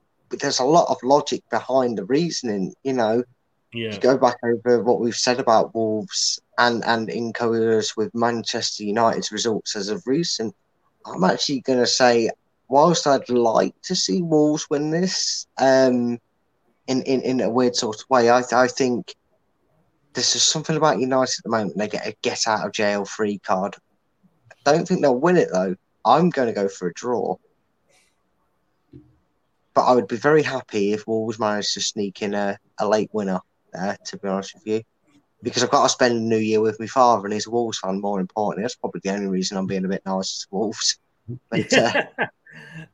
there's 0.41 0.59
a 0.59 0.65
lot 0.65 0.89
of 0.91 0.97
logic 1.03 1.43
behind 1.51 1.99
the 1.99 2.05
reasoning. 2.05 2.75
You 2.83 2.95
know, 2.95 3.23
Yeah. 3.73 3.93
to 3.93 4.01
go 4.01 4.17
back 4.19 4.39
over 4.43 4.83
what 4.83 5.01
we've 5.01 5.17
said 5.27 5.39
about 5.41 5.75
Wolves 5.75 6.41
and 6.59 6.83
and 6.85 7.09
in 7.09 7.33
coherence 7.33 7.97
with 7.97 8.15
Manchester 8.15 8.85
United's 8.85 9.31
results 9.31 9.77
as 9.77 9.89
of 9.89 10.03
recent, 10.07 10.55
I'm 11.07 11.23
actually 11.25 11.61
going 11.61 11.81
to 11.81 11.87
say, 11.87 12.31
whilst 12.69 13.07
I'd 13.07 13.29
like 13.29 13.75
to 13.83 13.95
see 13.95 14.21
Wolves 14.23 14.67
win 14.71 14.91
this, 14.91 15.47
um, 15.59 16.19
in 16.87 17.03
in, 17.03 17.21
in 17.23 17.41
a 17.41 17.51
weird 17.51 17.77
sort 17.77 18.01
of 18.01 18.11
way, 18.11 18.31
I 18.31 18.43
I 18.53 18.69
think 18.69 19.15
there's 20.15 20.33
just 20.33 20.49
something 20.49 20.77
about 20.77 21.01
United 21.01 21.39
at 21.39 21.45
the 21.45 21.51
moment. 21.51 21.77
They 21.77 21.89
get 21.89 22.07
a 22.07 22.15
get 22.23 22.47
out 22.47 22.67
of 22.67 22.73
jail 22.73 23.05
free 23.05 23.39
card. 23.39 23.77
I 24.67 24.73
don't 24.73 24.87
think 24.87 25.03
they'll 25.03 25.19
win 25.19 25.37
it 25.37 25.49
though. 25.53 25.77
I'm 26.05 26.31
going 26.31 26.49
to 26.49 26.55
go 26.55 26.69
for 26.69 26.89
a 26.89 26.95
draw. 26.95 27.37
But 29.75 29.87
I 29.87 29.95
would 29.95 30.07
be 30.07 30.17
very 30.17 30.43
happy 30.43 30.93
if 30.93 31.07
Wolves 31.07 31.39
managed 31.39 31.75
to 31.75 31.81
sneak 31.81 32.23
in 32.23 32.35
a, 32.35 32.59
a 32.79 32.87
late 32.87 33.11
winner 33.13 33.41
there, 33.73 33.97
to 34.05 34.17
be 34.19 34.29
honest 34.29 34.55
with 34.55 34.67
you. 34.67 34.83
Because 35.43 35.65
I've 35.65 35.71
got 35.71 35.83
to 35.83 35.89
spend 35.89 36.17
the 36.17 36.21
new 36.21 36.39
year 36.39 36.61
with 36.61 36.79
my 36.79 36.87
father 36.87 37.25
and 37.25 37.33
he's 37.35 37.47
a 37.47 37.51
Wolves 37.51 37.79
fan, 37.79 38.01
more 38.01 38.21
importantly. 38.21 38.63
That's 38.63 38.77
probably 38.77 39.01
the 39.03 39.11
only 39.11 39.27
reason 39.27 39.57
I'm 39.57 39.67
being 39.67 39.85
a 39.85 39.89
bit 39.89 40.07
nice 40.07 40.41
to 40.41 40.47
Wolves. 40.51 40.99
But 41.49 41.73
uh, 41.73 42.03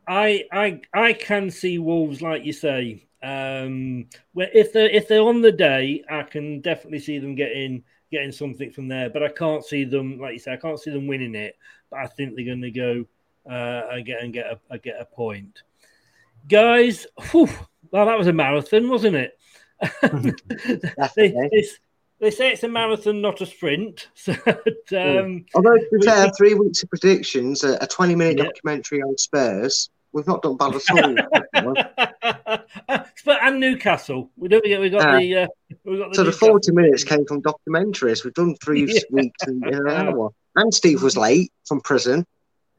I, 0.07 0.45
I, 0.53 0.81
I 0.95 1.13
can 1.15 1.51
see 1.51 1.79
Wolves, 1.81 2.23
like 2.23 2.45
you 2.45 2.53
say. 2.53 3.09
Um, 3.23 4.07
where 4.33 4.51
if 4.55 4.73
they're 4.73 4.89
if 4.89 5.09
they're 5.09 5.23
on 5.23 5.43
the 5.43 5.53
day, 5.53 6.03
I 6.11 6.23
can 6.23 6.61
definitely 6.61 7.01
see 7.01 7.19
them 7.19 7.35
getting 7.35 7.83
getting 8.11 8.33
something 8.33 8.71
from 8.71 8.89
there. 8.89 9.11
But 9.11 9.23
I 9.23 9.29
can't 9.29 9.65
see 9.65 9.85
them, 9.85 10.19
like 10.19 10.33
you 10.35 10.39
say, 10.39 10.53
I 10.53 10.57
can't 10.57 10.81
see 10.81 10.91
them 10.91 11.07
winning 11.07 11.35
it. 11.35 11.57
But 11.91 12.01
I 12.01 12.07
think 12.07 12.35
they're 12.35 12.45
going 12.45 12.63
to 12.63 12.71
go 12.71 13.07
uh, 13.49 13.89
and 13.91 14.05
get 14.07 14.23
and 14.23 14.33
get 14.33 14.47
a, 14.71 14.79
get 14.79 15.01
a 15.01 15.05
point. 15.05 15.63
Guys, 16.49 17.07
whew, 17.31 17.49
well, 17.91 18.07
that 18.07 18.19
was 18.19 18.27
a 18.27 18.33
marathon, 18.33 18.89
wasn't 18.89 19.17
it? 19.17 19.39
they, 21.17 21.29
they, 21.29 21.67
they 22.21 22.31
say 22.31 22.53
it's 22.53 22.63
a 22.65 22.69
marathon, 22.69 23.21
not 23.21 23.41
a 23.41 23.47
sprint. 23.47 24.09
So, 24.17 24.33
um, 25.21 25.45
although 25.55 25.77
to 25.77 25.99
be 25.99 26.05
fair, 26.05 26.31
three 26.37 26.55
weeks 26.55 26.83
of 26.83 26.89
predictions, 26.91 27.63
a, 27.63 27.79
a 27.81 27.87
20 27.87 28.15
minute 28.17 28.39
Yeah. 28.39 28.45
documentary 28.45 29.03
on 29.03 29.17
Spurs, 29.17 29.89
we've 30.13 30.27
not 30.27 30.43
done 30.43 30.57
bad 30.57 30.75
at 30.75 30.83
all. 30.93 31.75
but 33.25 33.39
and 33.43 33.61
Newcastle, 33.61 34.31
we 34.37 34.49
don't 34.49 34.63
forget 34.63 34.81
we 34.81 34.91
got 34.91 35.03
Uh, 35.15 35.19
the 35.19 35.37
uh, 35.37 35.47
we 35.85 35.99
got 35.99 36.11
the 36.11 36.15
so 36.17 36.25
the 36.25 36.33
40 36.33 36.73
minutes 36.73 37.05
came 37.05 37.25
from 37.27 37.43
documentaries. 37.43 38.25
We've 38.25 38.35
done 38.35 38.55
three 38.63 38.81
Yeah. 38.89 39.01
weeks 39.11 39.47
in, 39.47 39.63
in 39.67 39.75
an 39.75 39.89
hour. 39.89 40.31
And 40.57 40.73
Steve 40.75 41.03
was 41.03 41.17
late 41.17 41.53
from 41.67 41.81
prison. 41.81 42.27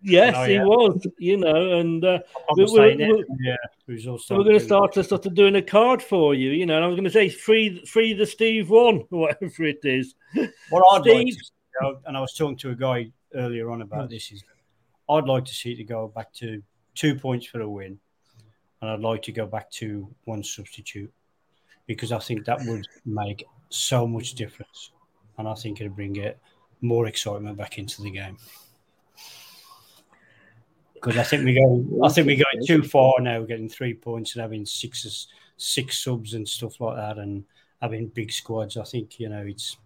Yes, 0.03 0.33
Oh, 0.35 0.43
he 0.45 0.57
was. 0.57 1.07
You 1.19 1.37
know, 1.37 1.73
and 1.79 2.03
uh, 2.03 2.19
I'm 2.49 2.57
we, 2.57 2.67
saying 2.67 2.97
we, 2.97 3.03
it. 3.03 3.25
we, 3.29 3.35
Yeah, 3.39 3.55
results 3.87 4.29
we're 4.31 4.43
going 4.43 4.57
to 4.57 4.59
start 4.59 4.93
to 4.93 5.03
start 5.03 5.21
to 5.23 5.29
doing 5.29 5.55
a 5.55 5.61
card 5.61 6.01
for 6.01 6.33
you. 6.33 6.49
You 6.49 6.65
know, 6.65 6.75
and 6.75 6.83
I 6.83 6.87
was 6.87 6.95
going 6.95 7.05
to 7.05 7.11
say 7.11 7.29
free 7.29 7.85
free 7.85 8.13
the 8.13 8.25
Steve 8.25 8.69
one, 8.71 9.03
or 9.11 9.19
whatever 9.27 9.63
it 9.63 9.79
is. 9.83 10.15
What 10.69 10.83
I'd 10.91 11.05
like 11.07 11.27
to 11.27 11.33
see, 11.33 11.93
and 12.05 12.17
I 12.17 12.19
was 12.19 12.33
talking 12.33 12.57
to 12.57 12.71
a 12.71 12.75
guy 12.75 13.11
earlier 13.35 13.69
on 13.69 13.83
about 13.83 14.09
this, 14.09 14.31
is 14.31 14.43
I'd 15.07 15.25
like 15.25 15.45
to 15.45 15.53
see 15.53 15.73
it 15.73 15.83
go 15.83 16.07
back 16.07 16.33
to 16.35 16.63
two 16.95 17.15
points 17.15 17.45
for 17.45 17.61
a 17.61 17.69
win, 17.69 17.99
and 18.81 18.89
I'd 18.89 18.99
like 18.99 19.21
to 19.23 19.31
go 19.31 19.45
back 19.45 19.69
to 19.71 20.07
one 20.25 20.43
substitute 20.43 21.11
because 21.87 22.11
I 22.11 22.19
think 22.19 22.45
that 22.45 22.59
would 22.65 22.87
make 23.05 23.45
so 23.69 24.07
much 24.07 24.33
difference, 24.35 24.91
and 25.37 25.47
I 25.47 25.53
think 25.53 25.79
it'd 25.79 25.95
bring 25.95 26.15
it 26.15 26.39
more 26.81 27.07
excitement 27.07 27.57
back 27.57 27.77
into 27.77 28.01
the 28.01 28.11
game. 28.11 28.37
Because 30.93 31.17
I 31.17 31.23
think 31.23 31.45
we 31.45 31.55
go, 31.55 32.03
I 32.03 32.09
think 32.09 32.27
we're 32.27 32.43
going 32.43 32.65
too 32.65 32.83
far 32.83 33.15
now, 33.19 33.41
getting 33.41 33.69
three 33.69 33.93
points 33.93 34.35
and 34.35 34.41
having 34.41 34.65
six 34.65 35.27
six 35.57 36.03
subs 36.03 36.33
and 36.33 36.47
stuff 36.47 36.79
like 36.79 36.95
that, 36.95 37.17
and 37.17 37.43
having 37.81 38.07
big 38.07 38.31
squads. 38.31 38.77
I 38.77 38.83
think 38.83 39.19
you 39.19 39.29
know 39.29 39.43
it's 39.45 39.77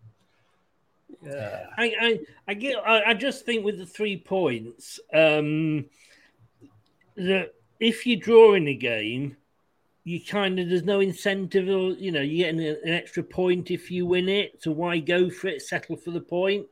uh, 1.25 1.65
I, 1.77 1.93
I, 2.01 2.19
I 2.47 2.53
get. 2.53 2.77
I, 2.85 3.03
I 3.11 3.13
just 3.13 3.45
think 3.45 3.63
with 3.63 3.77
the 3.77 3.85
three 3.85 4.17
points, 4.17 4.99
um, 5.13 5.85
that 7.17 7.53
if 7.79 8.05
you 8.05 8.17
draw 8.17 8.53
in 8.53 8.67
a 8.67 8.75
game, 8.75 9.37
you 10.03 10.23
kind 10.23 10.59
of 10.59 10.69
there's 10.69 10.83
no 10.83 10.99
incentive, 10.99 11.67
or 11.67 11.91
you 11.91 12.11
know, 12.11 12.21
you 12.21 12.43
get 12.43 12.53
an, 12.53 12.59
an 12.59 12.93
extra 12.93 13.23
point 13.23 13.71
if 13.71 13.89
you 13.89 14.05
win 14.05 14.29
it. 14.29 14.61
So 14.61 14.71
why 14.71 14.99
go 14.99 15.29
for 15.29 15.47
it? 15.47 15.61
Settle 15.61 15.95
for 15.95 16.11
the 16.11 16.21
point. 16.21 16.67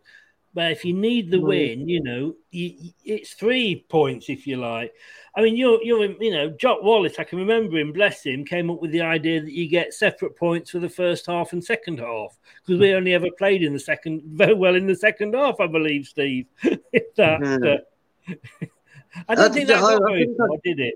But 0.56 0.72
if 0.72 0.86
you 0.86 0.94
need 0.94 1.32
the 1.32 1.42
win, 1.42 1.90
you 1.90 2.04
know, 2.04 2.36
you, 2.52 2.92
it's 3.04 3.34
three 3.34 3.86
points 3.90 4.30
if 4.30 4.46
you 4.46 4.58
like. 4.58 4.94
I 5.36 5.42
mean, 5.42 5.58
you're, 5.58 5.84
you're, 5.84 6.06
you 6.22 6.32
know, 6.32 6.52
Jock 6.52 6.84
Wallace. 6.84 7.16
I 7.18 7.24
can 7.24 7.40
remember 7.40 7.78
him. 7.78 7.92
Bless 7.92 8.24
him. 8.24 8.46
Came 8.46 8.70
up 8.70 8.80
with 8.80 8.92
the 8.92 9.02
idea 9.02 9.42
that 9.42 9.52
you 9.52 9.68
get 9.68 9.96
separate 9.96 10.38
points 10.38 10.70
for 10.70 10.78
the 10.78 10.90
first 10.90 11.26
half 11.26 11.54
and 11.54 11.64
second 11.64 12.00
half 12.00 12.38
because 12.64 12.80
we 12.80 12.94
only 12.94 13.16
ever 13.16 13.30
played 13.36 13.64
in 13.64 13.74
the 13.74 13.80
second 13.80 14.22
very 14.28 14.54
well 14.54 14.76
in 14.76 14.86
the 14.86 14.96
second 14.96 15.34
half, 15.34 15.60
I 15.60 15.66
believe, 15.66 16.06
Steve. 16.06 16.46
If 16.92 17.16
that, 17.16 17.84
uh, 18.30 18.66
I 19.28 19.36
don't 19.36 19.52
Uh, 19.52 19.54
think 19.54 19.68
that 19.68 19.78
I- 19.78 19.98
got 20.00 20.12
I 20.12 20.18
think 20.18 20.38
that- 20.38 20.48
far, 20.48 20.58
did 20.64 20.80
it? 20.80 20.96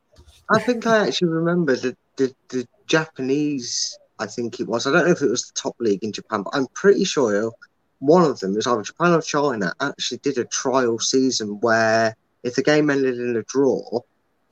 I 0.50 0.60
think 0.60 0.88
I 0.88 1.08
actually 1.08 1.28
remember 1.30 1.76
the, 1.76 1.96
the, 2.16 2.34
the 2.50 2.68
Japanese, 2.88 3.98
I 4.20 4.26
think 4.28 4.60
it 4.60 4.68
was. 4.68 4.88
I 4.88 4.92
don't 4.92 5.06
know 5.06 5.12
if 5.12 5.22
it 5.22 5.30
was 5.30 5.46
the 5.48 5.54
top 5.54 5.76
league 5.80 6.04
in 6.04 6.12
Japan, 6.14 6.44
but 6.44 6.56
I'm 6.56 6.68
pretty 6.68 7.04
sure 7.04 7.52
one 8.00 8.24
of 8.24 8.40
them, 8.40 8.54
it 8.54 8.56
was 8.58 8.68
either 8.68 8.82
Japan 8.82 9.14
or 9.14 9.22
China, 9.22 9.74
actually 9.82 10.20
did 10.20 10.38
a 10.38 10.46
trial 10.46 11.00
season 11.00 11.60
where 11.60 12.16
if 12.44 12.56
the 12.56 12.64
game 12.64 12.90
ended 12.90 13.20
in 13.20 13.36
a 13.36 13.44
draw, 13.44 14.00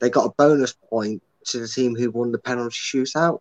they 0.00 0.10
got 0.10 0.26
a 0.26 0.34
bonus 0.36 0.72
point 0.72 1.22
to 1.46 1.58
the 1.60 1.68
team 1.68 1.94
who 1.96 2.10
won 2.10 2.32
the 2.32 2.38
penalty 2.38 2.74
shootout. 2.76 3.40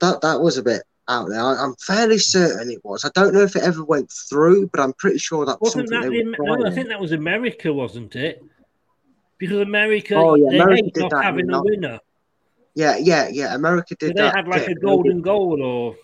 That 0.00 0.20
that 0.22 0.40
was 0.40 0.56
a 0.56 0.62
bit 0.62 0.82
out 1.08 1.28
there. 1.28 1.40
I, 1.40 1.62
am 1.62 1.74
fairly 1.80 2.18
certain 2.18 2.70
it 2.70 2.84
was. 2.84 3.04
I 3.04 3.10
don't 3.14 3.34
know 3.34 3.42
if 3.42 3.56
it 3.56 3.62
ever 3.62 3.84
went 3.84 4.10
through, 4.10 4.68
but 4.68 4.80
I'm 4.80 4.92
pretty 4.94 5.18
sure 5.18 5.44
that 5.44 5.60
was 5.60 5.74
Wasn't 5.74 5.88
something 5.90 6.10
that 6.10 6.16
they 6.16 6.22
the, 6.22 6.36
were 6.42 6.58
no, 6.58 6.66
I 6.66 6.70
think 6.70 6.88
that 6.88 7.00
was 7.00 7.12
America, 7.12 7.72
wasn't 7.72 8.16
it? 8.16 8.42
Because 9.44 9.60
America, 9.60 10.14
Oh, 10.16 10.36
yeah, 10.36 10.48
they 10.52 10.58
America 10.58 10.90
did 10.94 11.00
not 11.02 11.10
that, 11.10 11.24
having 11.24 11.50
a 11.50 11.62
winner. 11.62 12.00
Yeah, 12.74 12.96
yeah, 12.96 13.28
yeah. 13.30 13.54
America 13.54 13.88
So 14.00 14.06
did 14.06 14.16
they 14.16 14.22
that. 14.22 14.36
had 14.36 14.48
like 14.48 14.62
yeah, 14.62 14.72
a 14.72 14.74
golden 14.76 15.20
goal, 15.20 15.62
or 15.62 15.96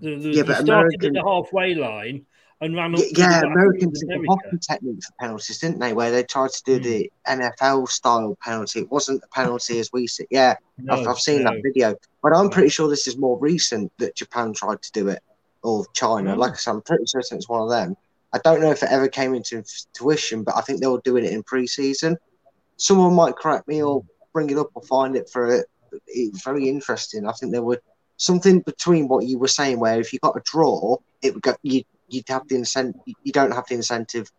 the, 0.00 0.14
the, 0.14 0.28
Yeah, 0.28 0.42
they 0.42 0.48
but 0.48 0.64
started 0.64 0.70
American- 0.70 1.16
at 1.16 1.24
the 1.24 1.28
halfway 1.28 1.74
line 1.74 2.24
and 2.60 2.76
ran. 2.76 2.94
Yeah, 2.96 3.04
yeah, 3.16 3.40
Americans 3.40 3.98
did 3.98 4.10
the 4.10 4.24
hockey 4.28 4.58
technique 4.58 5.02
for 5.02 5.12
penalties, 5.18 5.58
didn't 5.58 5.80
they? 5.80 5.92
Where 5.92 6.12
they 6.12 6.22
tried 6.22 6.50
to 6.50 6.62
do 6.64 6.76
hmm. 6.76 6.82
the 6.84 7.10
NFL 7.26 7.88
style 7.88 8.38
penalty. 8.40 8.82
It 8.82 8.92
wasn't 8.92 9.24
a 9.24 9.28
penalty 9.34 9.80
as 9.80 9.90
we 9.92 10.06
see. 10.06 10.26
Yeah, 10.30 10.54
I've, 10.88 11.04
I've 11.08 11.18
seen 11.18 11.42
no. 11.42 11.50
that 11.50 11.62
video, 11.64 11.96
but 12.22 12.32
I'm 12.32 12.48
pretty 12.48 12.68
sure 12.68 12.88
this 12.88 13.08
is 13.08 13.18
more 13.18 13.36
recent 13.40 13.90
that 13.98 14.14
Japan 14.14 14.52
tried 14.52 14.82
to 14.82 14.92
do 14.92 15.08
it, 15.08 15.20
or 15.64 15.84
China. 15.94 16.34
Oh. 16.34 16.38
Like 16.38 16.52
I 16.52 16.56
said, 16.56 16.70
I'm 16.70 16.82
pretty 16.82 17.06
certain 17.06 17.38
it's 17.38 17.48
one 17.48 17.60
of 17.60 17.70
them. 17.70 17.96
I 18.32 18.38
don't 18.44 18.60
know 18.60 18.70
if 18.70 18.84
it 18.84 18.90
ever 18.92 19.08
came 19.08 19.34
into 19.34 19.64
fruition, 19.96 20.44
but 20.44 20.56
I 20.56 20.60
think 20.60 20.80
they 20.80 20.86
were 20.86 21.00
doing 21.04 21.24
it 21.24 21.32
in 21.32 21.42
pre-season. 21.42 22.16
Someone 22.76 23.14
might 23.14 23.36
correct 23.36 23.68
me 23.68 23.82
or 23.82 24.04
bring 24.32 24.50
it 24.50 24.58
up 24.58 24.70
or 24.74 24.82
find 24.82 25.16
it 25.16 25.28
for 25.30 25.54
it. 25.54 25.66
It's 26.06 26.42
very 26.42 26.68
interesting. 26.68 27.26
I 27.26 27.32
think 27.32 27.52
there 27.52 27.62
were 27.62 27.80
something 28.16 28.60
between 28.60 29.08
what 29.08 29.26
you 29.26 29.38
were 29.38 29.48
saying, 29.48 29.78
where 29.78 30.00
if 30.00 30.12
you 30.12 30.18
got 30.20 30.36
a 30.36 30.42
draw, 30.44 30.96
it 31.22 31.34
would 31.34 31.42
go. 31.42 31.54
You 31.62 31.82
you'd 32.08 32.28
have 32.28 32.46
the 32.48 32.56
incentive. 32.56 33.00
You 33.06 33.32
don't 33.32 33.52
have 33.52 33.66
the 33.68 33.74
incentive, 33.76 34.30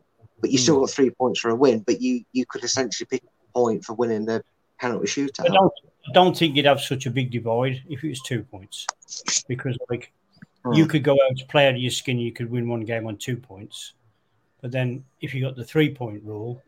but 0.42 0.52
you 0.52 0.58
still 0.58 0.80
got 0.80 0.90
three 0.90 1.12
points 1.12 1.40
for 1.40 1.50
a 1.50 1.56
win. 1.56 1.80
But 1.80 2.02
you 2.02 2.24
you 2.34 2.46
could 2.46 2.64
essentially 2.64 3.08
pick 3.10 3.24
a 3.24 3.54
point 3.58 3.86
for 3.86 3.94
winning 3.94 4.26
the 4.26 4.44
penalty 4.80 5.08
shootout. 5.08 5.46
I 5.46 5.54
don't, 5.54 5.72
I 6.08 6.12
don't 6.14 6.38
think 6.38 6.56
you'd 6.56 6.66
have 6.66 6.82
such 6.82 7.06
a 7.06 7.12
big 7.12 7.32
divide 7.32 7.82
if 7.90 8.04
it 8.04 8.10
was 8.10 8.22
two 8.22 8.44
points, 8.44 8.86
because 9.48 9.78
like 9.90 10.12
you 10.74 10.84
Hmm. 10.84 10.90
could 10.90 11.04
go 11.04 11.14
out 11.14 11.38
to 11.38 11.46
play 11.46 11.68
out 11.68 11.76
of 11.76 11.82
your 11.82 11.92
skin, 11.92 12.18
you 12.18 12.34
could 12.34 12.50
win 12.50 12.68
one 12.68 12.82
game 12.82 13.08
on 13.08 13.18
two 13.18 13.38
points, 13.38 13.94
but 14.62 14.72
then 14.72 15.06
if 15.22 15.34
you 15.34 15.42
got 15.42 15.56
the 15.56 15.64
three 15.64 15.94
point 15.94 16.24
rule, 16.24 16.62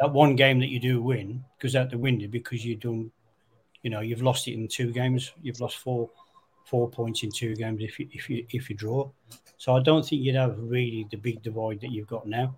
that 0.00 0.12
one 0.12 0.36
game 0.36 0.58
that 0.60 0.68
you 0.68 0.78
do 0.80 1.02
win 1.02 1.44
goes 1.60 1.74
out 1.76 1.90
the 1.90 1.98
window 1.98 2.26
because 2.28 2.64
you 2.64 2.76
don't, 2.76 3.10
you 3.82 3.90
know, 3.90 4.00
you've 4.00 4.22
lost 4.22 4.46
it 4.48 4.54
in 4.54 4.68
two 4.68 4.92
games, 4.92 5.32
you've 5.42 5.60
lost 5.60 5.78
four 5.78 6.10
four 6.64 6.88
points 6.90 7.22
in 7.22 7.30
two 7.30 7.54
games 7.54 7.80
if 7.80 7.98
you 8.00 8.08
if 8.12 8.28
you 8.28 8.44
if 8.50 8.68
you 8.68 8.76
draw. 8.76 9.08
So 9.56 9.74
I 9.76 9.82
don't 9.82 10.04
think 10.04 10.22
you'd 10.22 10.34
have 10.34 10.56
really 10.58 11.06
the 11.10 11.16
big 11.16 11.42
divide 11.42 11.80
that 11.80 11.92
you've 11.92 12.08
got 12.08 12.26
now. 12.26 12.56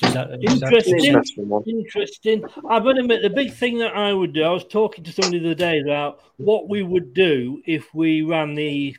Does 0.00 0.12
that- 0.14 0.30
Interesting. 0.42 1.22
Interesting. 1.66 2.44
I 2.68 2.78
would 2.78 2.98
admit 2.98 3.22
the 3.22 3.30
big 3.30 3.52
thing 3.52 3.78
that 3.78 3.96
I 3.96 4.12
would 4.12 4.32
do. 4.32 4.42
I 4.44 4.50
was 4.50 4.64
talking 4.64 5.04
to 5.04 5.12
somebody 5.12 5.38
the 5.40 5.46
other 5.46 5.54
day 5.54 5.80
about 5.80 6.20
what 6.36 6.68
we 6.68 6.82
would 6.82 7.14
do 7.14 7.62
if 7.66 7.92
we 7.94 8.22
ran 8.22 8.54
the 8.54 8.96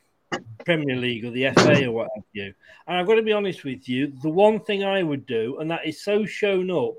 Premier 0.67 0.97
League 0.97 1.23
or 1.23 1.31
the 1.31 1.49
FA 1.51 1.85
or 1.85 1.93
what 1.93 2.09
have 2.13 2.25
you. 2.33 2.53
And 2.87 2.97
I've 2.97 3.07
got 3.07 3.15
to 3.15 3.21
be 3.21 3.31
honest 3.31 3.63
with 3.63 3.87
you. 3.87 4.11
The 4.21 4.29
one 4.29 4.59
thing 4.59 4.83
I 4.83 5.01
would 5.01 5.25
do, 5.25 5.59
and 5.59 5.71
that 5.71 5.87
is 5.87 6.03
so 6.03 6.25
shown 6.25 6.69
up 6.69 6.95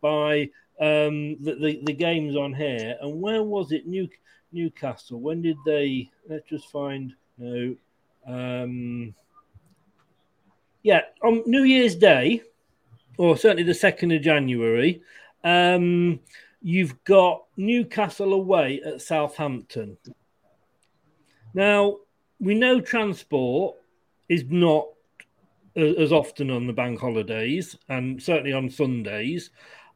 by 0.00 0.48
um, 0.80 1.36
the, 1.44 1.54
the 1.60 1.80
the 1.84 1.92
games 1.92 2.34
on 2.34 2.54
here. 2.54 2.96
And 3.02 3.20
where 3.20 3.42
was 3.42 3.72
it? 3.72 3.86
New 3.86 4.08
Newcastle. 4.52 5.20
When 5.20 5.42
did 5.42 5.58
they? 5.66 6.10
Let's 6.30 6.48
just 6.48 6.70
find. 6.70 7.12
No. 7.36 7.76
Um, 8.26 9.14
yeah, 10.82 11.02
on 11.22 11.42
New 11.44 11.64
Year's 11.64 11.96
Day, 11.96 12.42
or 13.18 13.36
certainly 13.36 13.64
the 13.64 13.74
second 13.74 14.12
of 14.12 14.22
January, 14.22 15.02
um, 15.44 16.20
you've 16.62 17.04
got 17.04 17.44
Newcastle 17.58 18.32
away 18.32 18.80
at 18.82 19.02
Southampton. 19.02 19.98
Now 21.52 21.98
we 22.40 22.54
know 22.54 22.80
transport 22.80 23.76
is 24.28 24.44
not 24.48 24.88
as 25.76 26.12
often 26.12 26.50
on 26.50 26.66
the 26.66 26.72
bank 26.72 26.98
holidays, 26.98 27.76
and 27.88 28.20
certainly 28.22 28.52
on 28.52 28.68
Sundays. 28.68 29.50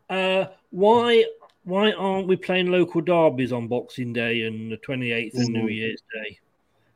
Uh, 0.09 0.47
why 0.71 1.25
why 1.65 1.93
aren't 1.93 2.29
we 2.29 2.37
playing 2.37 2.71
local 2.71 3.01
derbies 3.01 3.53
on 3.53 3.69
Boxing 3.69 4.13
Day 4.13 4.43
and 4.43 4.71
the 4.71 4.77
twenty 4.77 5.13
eighth 5.13 5.35
and 5.35 5.53
New 5.53 5.67
Mhm. 5.67 5.75
Year's 5.75 6.03
Day? 6.13 6.39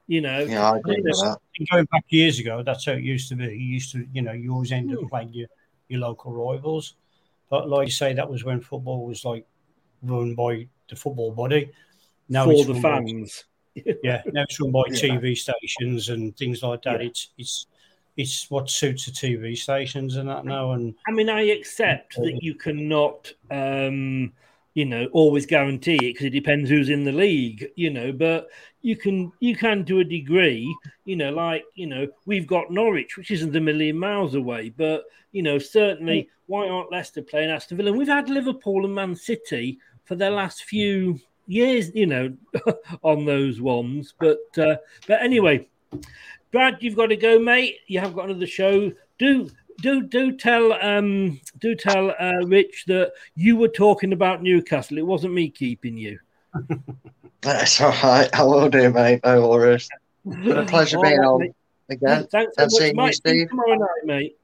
You 0.07 0.21
know, 0.21 0.41
Yeah, 0.41 0.73
I 0.73 0.77
agree 0.79 1.01
with 1.03 1.17
that. 1.17 1.39
Going 1.71 1.87
back 1.87 2.05
years 2.09 2.39
ago, 2.39 2.63
that's 2.63 2.87
how 2.87 2.93
it 2.93 3.03
used 3.03 3.29
to 3.31 3.35
be. 3.35 3.45
You 3.47 3.51
used 3.51 3.93
to, 3.93 4.07
you 4.13 4.23
know, 4.23 4.33
you 4.33 4.53
always 4.53 4.73
end 4.73 4.91
Hmm. 4.91 4.99
up 5.05 5.11
playing 5.11 5.35
your, 5.35 5.49
your 5.89 6.01
local 6.01 6.33
rivals. 6.33 6.95
But 7.51 7.69
like 7.69 7.89
you 7.89 7.93
say, 7.93 8.13
that 8.13 8.31
was 8.31 8.45
when 8.45 8.61
football 8.61 9.07
was 9.07 9.25
like 9.25 9.45
run 10.03 10.35
by 10.35 10.69
the 10.89 10.97
football 10.97 11.33
body. 11.33 11.73
Now 12.29 12.45
for 12.45 12.53
it's 12.53 12.67
the 12.67 12.75
fans. 12.75 13.45
Yeah, 13.75 14.23
now 14.33 14.43
it's 14.43 14.61
run 14.61 14.71
by 14.73 14.85
Yeah. 14.91 14.99
TV 14.99 15.37
stations 15.37 16.09
and 16.09 16.37
things 16.37 16.63
like 16.63 16.83
that. 16.83 17.01
Yeah. 17.01 17.09
It's 17.09 17.29
it's 17.39 17.67
it's 18.17 18.51
what 18.51 18.69
suits 18.69 19.07
the 19.07 19.13
TV 19.13 19.57
stations 19.57 20.17
and 20.17 20.29
that 20.29 20.45
now. 20.45 20.73
And 20.73 20.95
I 21.07 21.13
mean, 21.13 21.29
I 21.31 21.43
accept 21.51 22.17
that 22.17 22.43
you 22.43 22.55
cannot, 22.55 23.33
um, 23.51 24.33
you 24.75 24.85
know, 24.85 25.07
always 25.13 25.47
guarantee 25.47 25.95
it 25.95 26.15
because 26.15 26.27
it 26.27 26.31
depends 26.31 26.69
who's 26.69 26.89
in 26.89 27.05
the 27.05 27.13
league, 27.13 27.69
you 27.77 27.91
know. 27.91 28.11
But 28.11 28.49
you 28.83 28.97
can, 28.97 29.33
you 29.39 29.55
can 29.55 29.85
to 29.85 30.01
a 30.01 30.05
degree, 30.05 30.75
you 31.05 31.15
know, 31.15 31.31
like 31.31 31.65
you 31.75 31.87
know, 31.87 32.09
we've 32.27 32.47
got 32.47 32.73
Norwich, 32.73 33.17
which 33.17 33.31
isn't 33.31 33.55
a 33.55 33.61
million 33.61 33.97
miles 33.97 34.35
away, 34.35 34.71
but 34.71 35.05
you 35.31 35.43
know, 35.43 35.59
certainly, 35.59 36.29
why 36.47 36.67
aren't 36.67 36.91
Leicester 36.91 37.23
playing 37.23 37.51
Aston 37.51 37.77
Villa? 37.77 37.91
And 37.91 37.99
we've 37.99 38.09
had 38.09 38.29
Liverpool 38.29 38.85
and 38.85 38.95
Man 38.95 39.15
City 39.15 39.79
for 40.05 40.17
their 40.17 40.31
last 40.31 40.65
few 40.65 41.21
years, 41.49 41.91
you 41.95 42.07
know, 42.07 42.33
on 43.03 43.25
those 43.25 43.61
ones. 43.61 44.15
But 44.21 44.39
uh, 44.57 44.77
but 45.07 45.21
anyway, 45.23 45.67
Brad, 46.53 46.77
you've 46.81 46.97
got 46.97 47.07
to 47.07 47.17
go, 47.17 47.39
mate. 47.39 47.79
You 47.89 48.01
have 48.01 48.15
got 48.15 48.27
another 48.31 48.47
show. 48.47 48.93
Do 49.19 49.51
do 49.81 50.03
do 50.03 50.37
tell 50.37 50.73
um 50.75 51.41
do 51.61 51.75
tell 51.75 52.15
uh, 52.19 52.45
Rich 52.47 52.85
that 52.87 53.13
you 53.35 53.57
were 53.57 53.69
talking 53.69 54.13
about 54.13 54.43
Newcastle. 54.43 54.99
It 54.99 55.07
wasn't 55.07 55.35
me 55.35 55.49
keeping 55.51 55.97
you. 55.97 56.19
That's 57.41 57.81
all 57.81 57.95
right. 58.03 58.29
I 58.35 58.43
will 58.43 58.69
do, 58.69 58.91
mate. 58.91 59.21
No 59.25 59.49
worries. 59.49 59.89
Been 60.25 60.59
a 60.59 60.65
pleasure 60.67 60.97
All 60.99 61.03
being 61.05 61.19
right, 61.21 61.27
on 61.27 61.41
mate. 61.41 61.55
again 61.89 62.27
Thanks 62.31 62.57
so 62.57 62.63
and 62.65 62.73
much, 62.73 62.79
seeing 62.79 62.91
you, 62.91 62.97
Mike. 62.97 63.15
See 63.15 63.21
you 63.25 63.35
Steve. 63.35 63.49
tomorrow 63.49 63.75
night, 63.75 64.05
mate. 64.05 64.37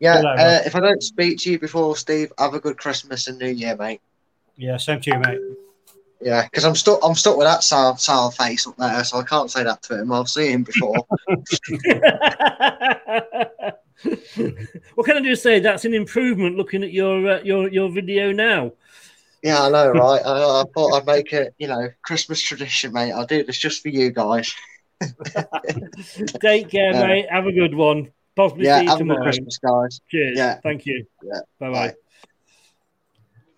Yeah, 0.00 0.16
Hello, 0.16 0.34
uh, 0.34 0.60
if 0.66 0.74
I 0.74 0.80
don't 0.80 1.02
speak 1.02 1.38
to 1.38 1.52
you 1.52 1.58
before, 1.58 1.96
Steve, 1.96 2.32
have 2.38 2.54
a 2.54 2.60
good 2.60 2.76
Christmas 2.76 3.28
and 3.28 3.38
New 3.38 3.48
Year, 3.50 3.76
mate. 3.76 4.00
yeah, 4.56 4.76
same 4.76 5.00
to 5.02 5.10
you, 5.12 5.18
mate. 5.20 5.38
Yeah, 6.22 6.44
because 6.44 6.64
I'm 6.64 6.74
stuck. 6.76 7.00
I'm 7.02 7.14
stuck 7.14 7.36
with 7.36 7.46
that 7.46 7.64
sour, 7.64 7.96
sour 7.98 8.30
face 8.30 8.66
up 8.66 8.76
there, 8.76 9.02
so 9.04 9.18
I 9.18 9.24
can't 9.24 9.50
say 9.50 9.64
that 9.64 9.82
to 9.82 10.00
him. 10.00 10.12
I've 10.12 10.28
seen 10.28 10.52
him 10.52 10.62
before. 10.62 10.94
what 14.94 15.04
can 15.06 15.16
I 15.16 15.20
do? 15.22 15.34
Say 15.36 15.60
that's 15.60 15.84
an 15.84 15.94
improvement. 15.94 16.56
Looking 16.56 16.82
at 16.82 16.92
your 16.92 17.28
uh, 17.28 17.40
your 17.42 17.68
your 17.68 17.90
video 17.90 18.32
now. 18.32 18.72
yeah, 19.42 19.62
I 19.62 19.68
know, 19.70 19.90
right? 19.90 20.20
I, 20.24 20.60
I 20.60 20.64
thought 20.74 20.94
I'd 20.94 21.06
make 21.06 21.32
it, 21.32 21.54
you 21.58 21.66
know, 21.68 21.88
Christmas 22.02 22.40
tradition, 22.40 22.92
mate. 22.92 23.12
I'll 23.12 23.26
do 23.26 23.42
this 23.44 23.58
just 23.58 23.82
for 23.82 23.88
you 23.88 24.10
guys. 24.10 24.54
Take 26.40 26.70
care, 26.70 26.92
Yeah. 26.92 27.06
mate. 27.06 27.26
Have 27.30 27.46
a 27.46 27.52
good 27.52 27.74
one. 27.74 28.12
Possibly 28.36 28.66
yeah, 28.66 28.78
see 28.78 28.84
you 28.84 28.88
have 28.90 28.98
a 28.98 29.00
tomorrow. 29.00 29.22
Christmas, 29.22 29.58
guys. 29.58 30.00
Cheers. 30.08 30.38
Yeah. 30.38 30.60
Thank 30.62 30.86
you. 30.86 31.04
Yeah. 31.22 31.40
Bye 31.58 31.70
bye. 31.72 31.94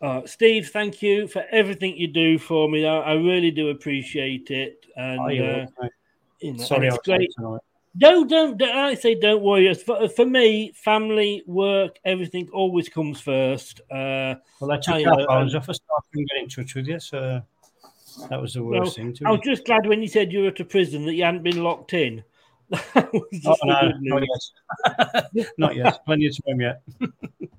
Uh, 0.04 0.26
Steve, 0.26 0.68
thank 0.68 1.00
you 1.00 1.26
for 1.26 1.46
everything 1.50 1.96
you 1.96 2.06
do 2.06 2.38
for 2.38 2.68
me. 2.68 2.84
I, 2.84 2.98
I 2.98 3.12
really 3.14 3.50
do 3.50 3.70
appreciate 3.70 4.50
it. 4.50 4.84
And 4.96 5.18
Oh, 5.18 5.28
you're 5.28 5.62
uh, 5.62 5.88
you 6.40 6.52
know, 6.52 6.62
Sorry, 6.62 6.90
I 6.90 6.94
it's 6.94 7.06
great. 7.06 7.32
tonight. 7.34 7.60
Don't, 7.96 8.28
don't, 8.28 8.58
don't 8.58 8.76
I 8.76 8.94
say 8.96 9.14
don't 9.14 9.42
worry. 9.42 9.72
For, 9.72 10.06
for 10.10 10.26
me, 10.26 10.72
family, 10.74 11.42
work, 11.46 11.98
everything 12.04 12.50
always 12.52 12.90
comes 12.90 13.18
first. 13.22 13.80
Uh, 13.90 14.34
Well, 14.60 14.72
I 14.72 14.80
I, 14.88 14.98
your 14.98 15.20
uh, 15.22 15.26
phones 15.26 15.54
off. 15.54 15.70
I 15.70 15.74
couldn't 16.12 16.28
get 16.30 16.42
in 16.42 16.48
touch 16.50 16.74
with 16.74 16.86
you, 16.86 17.00
so 17.00 17.40
that 18.28 18.42
was 18.42 18.54
the 18.54 18.62
well, 18.62 18.80
worst 18.80 18.96
thing. 18.96 19.14
To 19.14 19.24
I 19.26 19.30
me. 19.30 19.36
was 19.38 19.46
just 19.46 19.64
glad 19.64 19.86
when 19.86 20.02
you 20.02 20.08
said 20.08 20.32
you 20.34 20.42
were 20.42 20.48
at 20.48 20.60
a 20.60 20.66
prison 20.66 21.06
that 21.06 21.14
you 21.14 21.24
hadn't 21.24 21.44
been 21.44 21.62
locked 21.62 21.94
in. 21.94 22.24
That 22.70 23.12
was 23.12 23.28
just 23.32 23.46
Oh, 23.46 23.56
no, 23.64 23.92
not 24.00 24.22
yet. 24.22 25.48
not 25.58 25.76
yet. 25.76 26.04
Plenty 26.04 26.26
of 26.26 26.36
time 26.46 26.60
yet. 26.60 26.82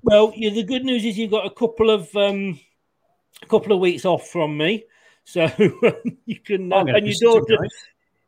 Well, 0.02 0.32
yeah, 0.36 0.50
the 0.50 0.62
good 0.62 0.84
news 0.84 1.04
is 1.04 1.18
you've 1.18 1.30
got 1.30 1.46
a 1.46 1.50
couple 1.50 1.90
of 1.90 2.14
um, 2.16 2.58
a 3.42 3.46
couple 3.46 3.72
of 3.72 3.80
weeks 3.80 4.04
off 4.04 4.28
from 4.28 4.56
me, 4.56 4.84
so 5.24 5.50
you 6.26 6.40
can. 6.40 6.72
Uh, 6.72 6.84
and 6.86 7.06
your 7.06 7.16
daughter, 7.20 7.56
guys. 7.56 7.70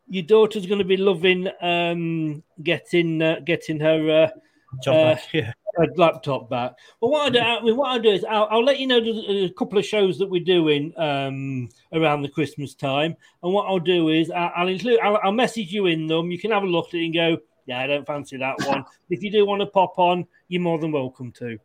your 0.09 0.25
daughter's 0.25 0.67
going 0.67 0.79
to 0.79 0.85
be 0.85 0.97
loving 0.97 1.49
um, 1.61 2.43
getting 2.63 3.23
uh, 3.23 3.41
getting 3.45 3.81
her 3.81 4.25
uh, 4.25 4.39
Job 4.83 4.95
uh, 4.95 5.15
back, 5.15 5.33
yeah. 5.33 5.53
Laptop 5.97 6.51
back. 6.51 6.73
Well, 7.01 7.11
what 7.11 7.27
I 7.27 7.31
do, 7.31 7.39
I 7.39 7.63
mean, 7.63 7.77
what 7.77 7.91
I 7.91 7.99
do 7.99 8.11
is 8.11 8.25
I'll, 8.25 8.49
I'll 8.51 8.65
let 8.65 8.79
you 8.79 8.87
know 8.87 9.01
there's 9.01 9.51
a 9.51 9.55
couple 9.55 9.79
of 9.79 9.85
shows 9.85 10.19
that 10.19 10.29
we're 10.29 10.45
doing 10.45 10.93
um, 10.97 11.69
around 11.93 12.23
the 12.23 12.29
Christmas 12.29 12.75
time, 12.75 13.17
and 13.43 13.53
what 13.53 13.67
I'll 13.67 13.79
do 13.79 14.09
is 14.09 14.31
I'll, 14.31 14.53
I'll 14.57 14.69
include, 14.69 15.01
I'll, 15.01 15.19
I'll 15.23 15.33
message 15.33 15.73
you 15.73 15.87
in 15.87 16.07
them. 16.07 16.31
You 16.31 16.39
can 16.39 16.51
have 16.51 16.63
a 16.63 16.67
look 16.67 16.89
at 16.89 16.95
it 16.95 17.05
and 17.05 17.15
go, 17.15 17.39
yeah, 17.67 17.81
I 17.81 17.87
don't 17.87 18.07
fancy 18.07 18.37
that 18.39 18.57
one. 18.67 18.85
if 19.11 19.23
you 19.23 19.31
do 19.31 19.47
want 19.47 19.61
to 19.61 19.67
pop 19.67 19.99
on, 19.99 20.27
you're 20.49 20.63
more 20.63 20.79
than 20.79 20.93
welcome 20.93 21.33
to. 21.33 21.59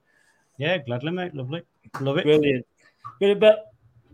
Yeah, 0.57 0.77
gladly, 0.77 1.11
mate. 1.11 1.33
Lovely. 1.33 1.63
Love 1.99 2.17
it. 2.17 2.25
Brilliant. 2.25 2.65
Brilliant. 3.19 3.41
But 3.41 3.71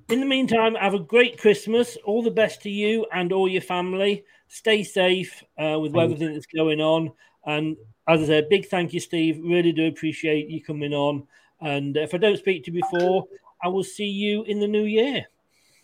In 0.09 0.19
the 0.19 0.26
meantime, 0.26 0.76
have 0.76 0.93
a 0.93 0.99
great 0.99 1.39
Christmas. 1.39 1.97
All 2.05 2.21
the 2.23 2.31
best 2.31 2.61
to 2.63 2.69
you 2.69 3.05
and 3.13 3.31
all 3.31 3.47
your 3.47 3.61
family. 3.61 4.23
Stay 4.47 4.84
safe 4.84 5.43
uh, 5.61 5.80
with 5.80 5.95
everything 5.95 6.34
that's 6.34 6.45
going 6.45 6.80
on. 6.80 7.11
And 7.45 7.76
as 8.10 8.22
I 8.23 8.26
said, 8.26 8.49
big 8.49 8.68
thank 8.68 8.94
you, 8.94 8.99
Steve. 8.99 9.40
Really 9.44 9.72
do 9.72 9.88
appreciate 9.88 10.49
you 10.49 10.64
coming 10.64 10.94
on. 10.94 11.27
And 11.61 11.95
if 11.95 12.14
I 12.14 12.18
don't 12.18 12.38
speak 12.38 12.64
to 12.65 12.72
you 12.72 12.81
before, 12.81 13.26
I 13.64 13.68
will 13.68 13.84
see 13.84 14.07
you 14.07 14.44
in 14.44 14.60
the 14.60 14.68
new 14.68 14.84
year. 14.84 15.26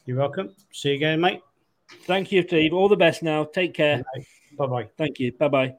You're 0.06 0.18
welcome. 0.18 0.56
See 0.72 0.90
you 0.90 0.96
again, 0.96 1.22
mate. 1.22 1.42
Thank 2.06 2.32
you, 2.32 2.42
Steve. 2.42 2.74
All 2.74 2.90
the 2.90 2.96
best 2.96 3.22
now. 3.22 3.44
Take 3.44 3.76
care. 3.76 4.04
Bye 4.58 4.66
bye. 4.66 4.90
Thank 4.98 5.20
you. 5.20 5.34
Bye 5.34 5.48
bye. 5.50 5.76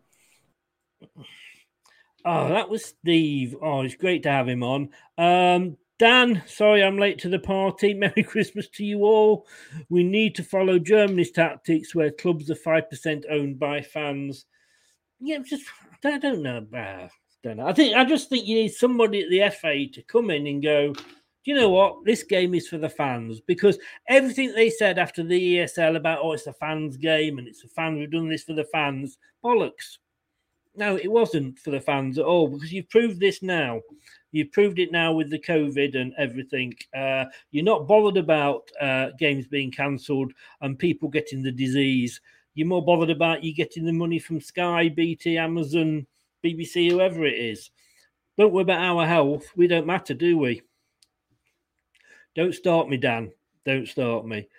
Oh, 2.25 2.49
that 2.49 2.69
was 2.69 2.85
Steve. 2.85 3.57
Oh, 3.61 3.83
it's 3.83 3.95
great 3.95 4.23
to 4.25 4.31
have 4.31 4.49
him 4.49 4.63
on. 4.63 4.91
Um, 5.19 5.77
Dan, 5.99 6.43
sorry 6.47 6.85
I'm 6.85 6.99
late 6.99 7.19
to 7.21 7.29
the 7.29 7.39
party. 7.39 7.95
Merry 7.95 8.23
Christmas 8.23 8.69
to 8.71 8.85
you 8.85 9.05
all. 9.05 9.47
We 9.89 10.05
need 10.05 10.35
to 10.37 10.45
follow 10.45 10.79
Germany's 10.79 11.31
tactics 11.31 11.95
where 11.95 12.11
clubs 12.11 12.51
are 12.51 12.55
5% 12.55 13.25
owned 13.31 13.59
by 13.59 13.81
fans. 13.81 14.45
Yeah, 15.21 15.39
just, 15.39 15.65
I 16.07 16.19
don't 16.19 16.43
know. 16.43 16.67
Uh, 16.77 17.09
don't 17.43 17.59
know. 17.59 17.67
I 17.67 17.73
think, 17.73 17.97
I 17.97 18.05
just 18.05 18.29
think 18.29 18.47
you 18.47 18.57
need 18.57 18.73
somebody 18.73 19.23
at 19.23 19.31
the 19.31 19.51
FA 19.51 19.87
to 19.93 20.03
come 20.03 20.31
in 20.31 20.47
and 20.47 20.63
go, 20.63 20.93
do 20.93 21.53
you 21.53 21.55
know 21.55 21.71
what? 21.71 22.05
This 22.05 22.25
game 22.25 22.55
is 22.55 22.67
for 22.67 22.79
the 22.79 22.89
fans 22.89 23.41
because 23.41 23.79
everything 24.09 24.53
they 24.53 24.69
said 24.69 24.99
after 24.99 25.23
the 25.23 25.59
ESL 25.59 25.97
about, 25.97 26.19
oh, 26.23 26.33
it's 26.33 26.47
a 26.49 26.53
fans 26.53 26.97
game 26.97 27.39
and 27.39 27.47
it's 27.47 27.63
the 27.63 27.69
fans, 27.69 27.99
we've 27.99 28.11
done 28.11 28.29
this 28.29 28.43
for 28.43 28.55
the 28.55 28.65
fans, 28.65 29.19
bollocks. 29.45 29.99
No, 30.75 30.97
it 30.97 31.11
wasn't 31.11 31.59
for 31.59 31.71
the 31.71 31.81
fans 31.81 32.19
at 32.19 32.25
all 32.25 32.49
because 32.49 32.73
you've 32.73 32.91
proved 32.91 33.21
this 33.21 33.43
now. 33.43 33.81
You've 34.33 34.53
proved 34.53 34.79
it 34.79 34.93
now 34.93 35.15
with 35.15 35.31
the 35.31 35.39
COVID 35.39 35.97
and 35.97 36.13
everything. 36.19 36.75
Uh, 36.95 37.25
you're 37.53 37.65
not 37.65 37.87
bothered 37.87 38.19
about 38.19 38.69
uh, 38.81 39.11
games 39.19 39.47
being 39.47 39.71
cancelled 39.71 40.33
and 40.61 40.79
people 40.79 41.09
getting 41.09 41.43
the 41.43 41.53
disease. 41.53 42.21
You're 42.57 42.67
more 42.67 42.85
bothered 42.85 43.11
about 43.11 43.45
you 43.45 43.55
getting 43.55 43.85
the 43.85 43.93
money 43.93 44.19
from 44.19 44.41
Sky, 44.41 44.89
BT, 44.89 45.37
Amazon, 45.37 46.07
BBC, 46.43 46.91
whoever 46.91 47.27
it 47.27 47.35
is. 47.35 47.71
Don't 48.39 48.51
worry 48.51 48.63
about 48.63 48.81
our 48.81 49.07
health. 49.07 49.45
We 49.55 49.67
don't 49.69 49.87
matter, 49.87 50.15
do 50.15 50.39
we? 50.39 50.63
Don't 52.35 52.55
start 52.55 52.89
me, 52.89 52.97
Dan. 52.97 53.31
Don't 53.67 53.87
start 53.87 54.27
me. 54.27 54.49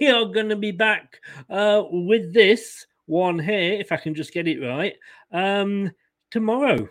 We 0.00 0.08
are 0.08 0.24
going 0.24 0.48
to 0.48 0.56
be 0.56 0.72
back 0.72 1.20
uh, 1.48 1.84
with 1.88 2.34
this 2.34 2.84
one 3.06 3.38
here, 3.38 3.74
if 3.74 3.92
I 3.92 3.96
can 3.96 4.14
just 4.14 4.32
get 4.32 4.48
it 4.48 4.58
right, 4.58 4.94
um, 5.30 5.92
tomorrow. 6.32 6.88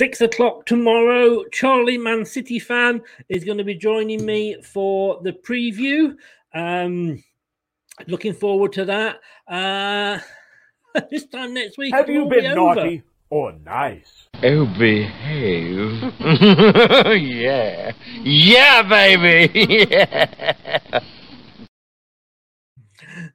Six 0.00 0.22
o'clock 0.22 0.64
tomorrow. 0.64 1.44
Charlie, 1.52 1.98
Man 1.98 2.24
City 2.24 2.58
fan, 2.58 3.02
is 3.28 3.44
going 3.44 3.58
to 3.58 3.64
be 3.64 3.74
joining 3.74 4.24
me 4.24 4.56
for 4.62 5.20
the 5.22 5.32
preview. 5.32 6.16
Um, 6.54 7.22
looking 8.06 8.32
forward 8.32 8.72
to 8.72 8.86
that. 8.86 9.20
Uh, 9.46 10.20
this 11.10 11.26
time 11.26 11.52
next 11.52 11.76
week. 11.76 11.92
Have 11.92 12.08
you 12.08 12.24
been 12.24 12.40
be 12.40 12.46
over. 12.46 12.54
naughty 12.54 13.02
or 13.28 13.52
nice? 13.52 14.28
Oh, 14.42 14.64
behave. 14.78 16.02
yeah. 17.22 17.92
Yeah, 18.22 18.82
baby. 18.82 19.86
yeah. 19.90 21.00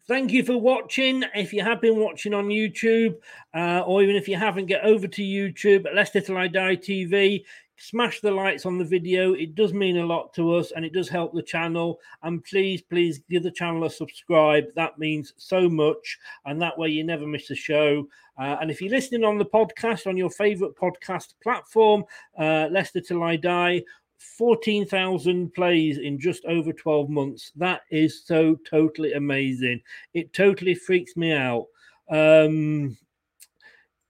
Thank 0.07 0.31
you 0.31 0.43
for 0.43 0.55
watching. 0.55 1.23
If 1.33 1.51
you 1.51 1.63
have 1.63 1.81
been 1.81 1.97
watching 1.97 2.35
on 2.35 2.49
YouTube, 2.49 3.15
uh, 3.55 3.79
or 3.87 4.03
even 4.03 4.15
if 4.15 4.27
you 4.27 4.37
haven't, 4.37 4.67
get 4.67 4.83
over 4.83 5.07
to 5.07 5.21
YouTube, 5.23 5.91
Leicester 5.95 6.21
Till 6.21 6.37
I 6.37 6.47
Die 6.47 6.75
TV. 6.75 7.43
Smash 7.77 8.21
the 8.21 8.29
likes 8.29 8.67
on 8.67 8.77
the 8.77 8.85
video. 8.85 9.33
It 9.33 9.55
does 9.55 9.73
mean 9.73 9.97
a 9.97 10.05
lot 10.05 10.31
to 10.35 10.53
us 10.53 10.71
and 10.71 10.85
it 10.85 10.93
does 10.93 11.09
help 11.09 11.33
the 11.33 11.41
channel. 11.41 11.99
And 12.21 12.43
please, 12.43 12.83
please 12.83 13.19
give 13.31 13.41
the 13.41 13.49
channel 13.49 13.83
a 13.83 13.89
subscribe. 13.89 14.65
That 14.75 14.99
means 14.99 15.33
so 15.37 15.67
much. 15.67 16.19
And 16.45 16.61
that 16.61 16.77
way 16.77 16.89
you 16.89 17.03
never 17.03 17.25
miss 17.25 17.49
a 17.49 17.55
show. 17.55 18.07
Uh, 18.37 18.57
and 18.61 18.69
if 18.69 18.81
you're 18.81 18.91
listening 18.91 19.23
on 19.23 19.39
the 19.39 19.45
podcast, 19.45 20.05
on 20.05 20.17
your 20.17 20.29
favorite 20.29 20.75
podcast 20.75 21.33
platform, 21.41 22.03
uh, 22.37 22.67
Leicester 22.69 23.01
Till 23.01 23.23
I 23.23 23.37
Die, 23.37 23.81
14,000 24.17 25.53
plays 25.53 25.97
in 25.97 26.19
just 26.19 26.45
over 26.45 26.73
12 26.73 27.09
months. 27.09 27.51
That 27.55 27.81
is 27.91 28.25
so 28.25 28.57
totally 28.69 29.13
amazing. 29.13 29.81
It 30.13 30.33
totally 30.33 30.75
freaks 30.75 31.15
me 31.15 31.33
out. 31.33 31.67
Um, 32.09 32.97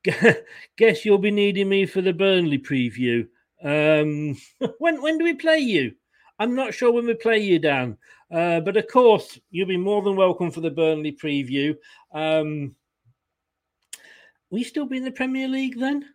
guess 0.77 1.05
you'll 1.05 1.17
be 1.17 1.31
needing 1.31 1.69
me 1.69 1.85
for 1.85 2.01
the 2.01 2.13
Burnley 2.13 2.59
preview. 2.59 3.27
Um, 3.63 4.37
when 4.79 5.01
when 5.01 5.17
do 5.17 5.23
we 5.23 5.33
play 5.33 5.59
you? 5.59 5.93
I'm 6.37 6.55
not 6.55 6.73
sure 6.73 6.91
when 6.91 7.05
we 7.05 7.13
play 7.13 7.39
you, 7.39 7.59
Dan. 7.59 7.97
Uh, 8.31 8.59
but 8.59 8.75
of 8.77 8.87
course, 8.87 9.39
you'll 9.51 9.67
be 9.67 9.77
more 9.77 10.01
than 10.01 10.15
welcome 10.15 10.51
for 10.51 10.61
the 10.61 10.71
Burnley 10.71 11.13
preview. 11.13 11.75
Um, 12.11 12.75
you 14.51 14.63
still 14.63 14.85
be 14.85 14.97
in 14.97 15.03
the 15.03 15.11
Premier 15.11 15.47
League 15.47 15.79
then? 15.79 16.05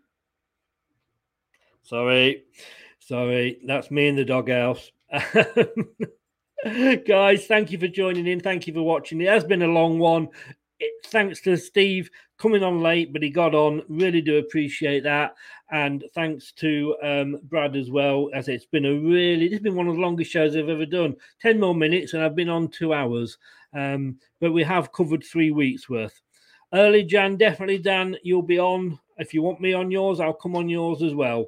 Sorry. 1.83 2.45
Sorry, 3.11 3.59
that's 3.67 3.91
me 3.91 4.07
in 4.07 4.15
the 4.15 4.25
doghouse. 4.25 4.93
Guys, 7.09 7.47
thank 7.47 7.73
you 7.73 7.79
for 7.81 7.89
joining 7.89 8.29
in. 8.29 8.39
Thank 8.39 8.69
you 8.69 8.73
for 8.73 8.85
watching. 8.85 9.21
It 9.21 9.27
has 9.27 9.43
been 9.43 9.63
a 9.63 9.67
long 9.67 9.99
one. 9.99 10.29
It, 10.79 10.93
thanks 11.07 11.41
to 11.41 11.57
Steve 11.57 12.09
coming 12.39 12.63
on 12.63 12.83
late, 12.83 13.13
but 13.13 13.25
he 13.25 13.31
got 13.31 13.53
on. 13.53 13.83
Really 13.89 14.21
do 14.21 14.39
appreciate 14.39 15.03
that. 15.03 15.35
And 15.73 16.05
thanks 16.15 16.53
to 16.59 16.95
um, 17.03 17.41
Brad 17.43 17.75
as 17.75 17.91
well, 17.91 18.31
as 18.33 18.47
it's 18.47 18.67
been 18.67 18.87
a 18.87 18.95
really, 18.95 19.47
it's 19.47 19.61
been 19.61 19.75
one 19.75 19.89
of 19.89 19.97
the 19.97 20.03
longest 20.03 20.31
shows 20.31 20.55
I've 20.55 20.69
ever 20.69 20.87
done. 20.87 21.17
10 21.43 21.59
more 21.59 21.75
minutes, 21.75 22.15
and 22.15 22.23
I've 22.23 22.37
been 22.37 22.49
on 22.49 22.69
two 22.69 22.95
hours. 22.95 23.39
Um, 23.75 24.21
but 24.41 24.53
we 24.53 24.63
have 24.63 24.93
covered 24.93 25.25
three 25.25 25.51
weeks 25.51 25.91
worth. 25.91 26.23
Early 26.73 27.03
Jan, 27.03 27.39
definitely, 27.39 27.79
Dan, 27.79 28.17
you'll 28.23 28.43
be 28.43 28.61
on. 28.61 29.01
If 29.17 29.35
you 29.35 29.43
want 29.43 29.61
me 29.61 29.73
on 29.73 29.91
yours, 29.91 30.21
I'll 30.21 30.33
come 30.33 30.55
on 30.55 30.69
yours 30.69 31.03
as 31.03 31.13
well 31.13 31.47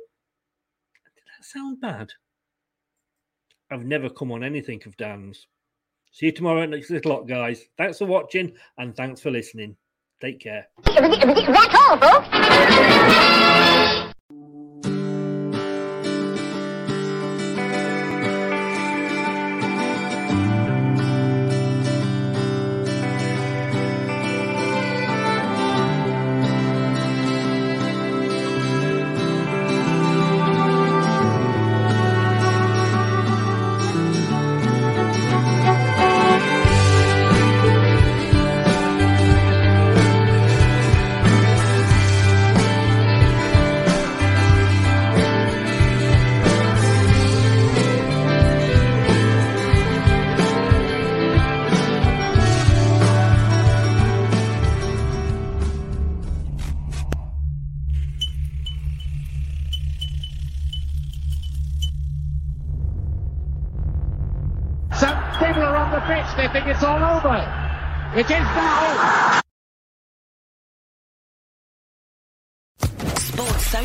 sound 1.44 1.80
bad? 1.80 2.10
I've 3.70 3.84
never 3.84 4.10
come 4.10 4.32
on 4.32 4.44
anything 4.44 4.82
of 4.86 4.96
Dan's. 4.96 5.46
See 6.12 6.26
you 6.26 6.32
tomorrow 6.32 6.62
at 6.62 6.70
next 6.70 6.90
little 6.90 7.12
lot, 7.12 7.26
guys. 7.26 7.64
Thanks 7.78 7.98
for 7.98 8.04
watching 8.04 8.52
and 8.76 8.94
thanks 8.94 9.20
for 9.20 9.30
listening. 9.30 9.76
Take 10.20 10.40
care. 10.40 10.68
That's 10.84 11.74
all, 11.74 11.98
folks. 11.98 12.28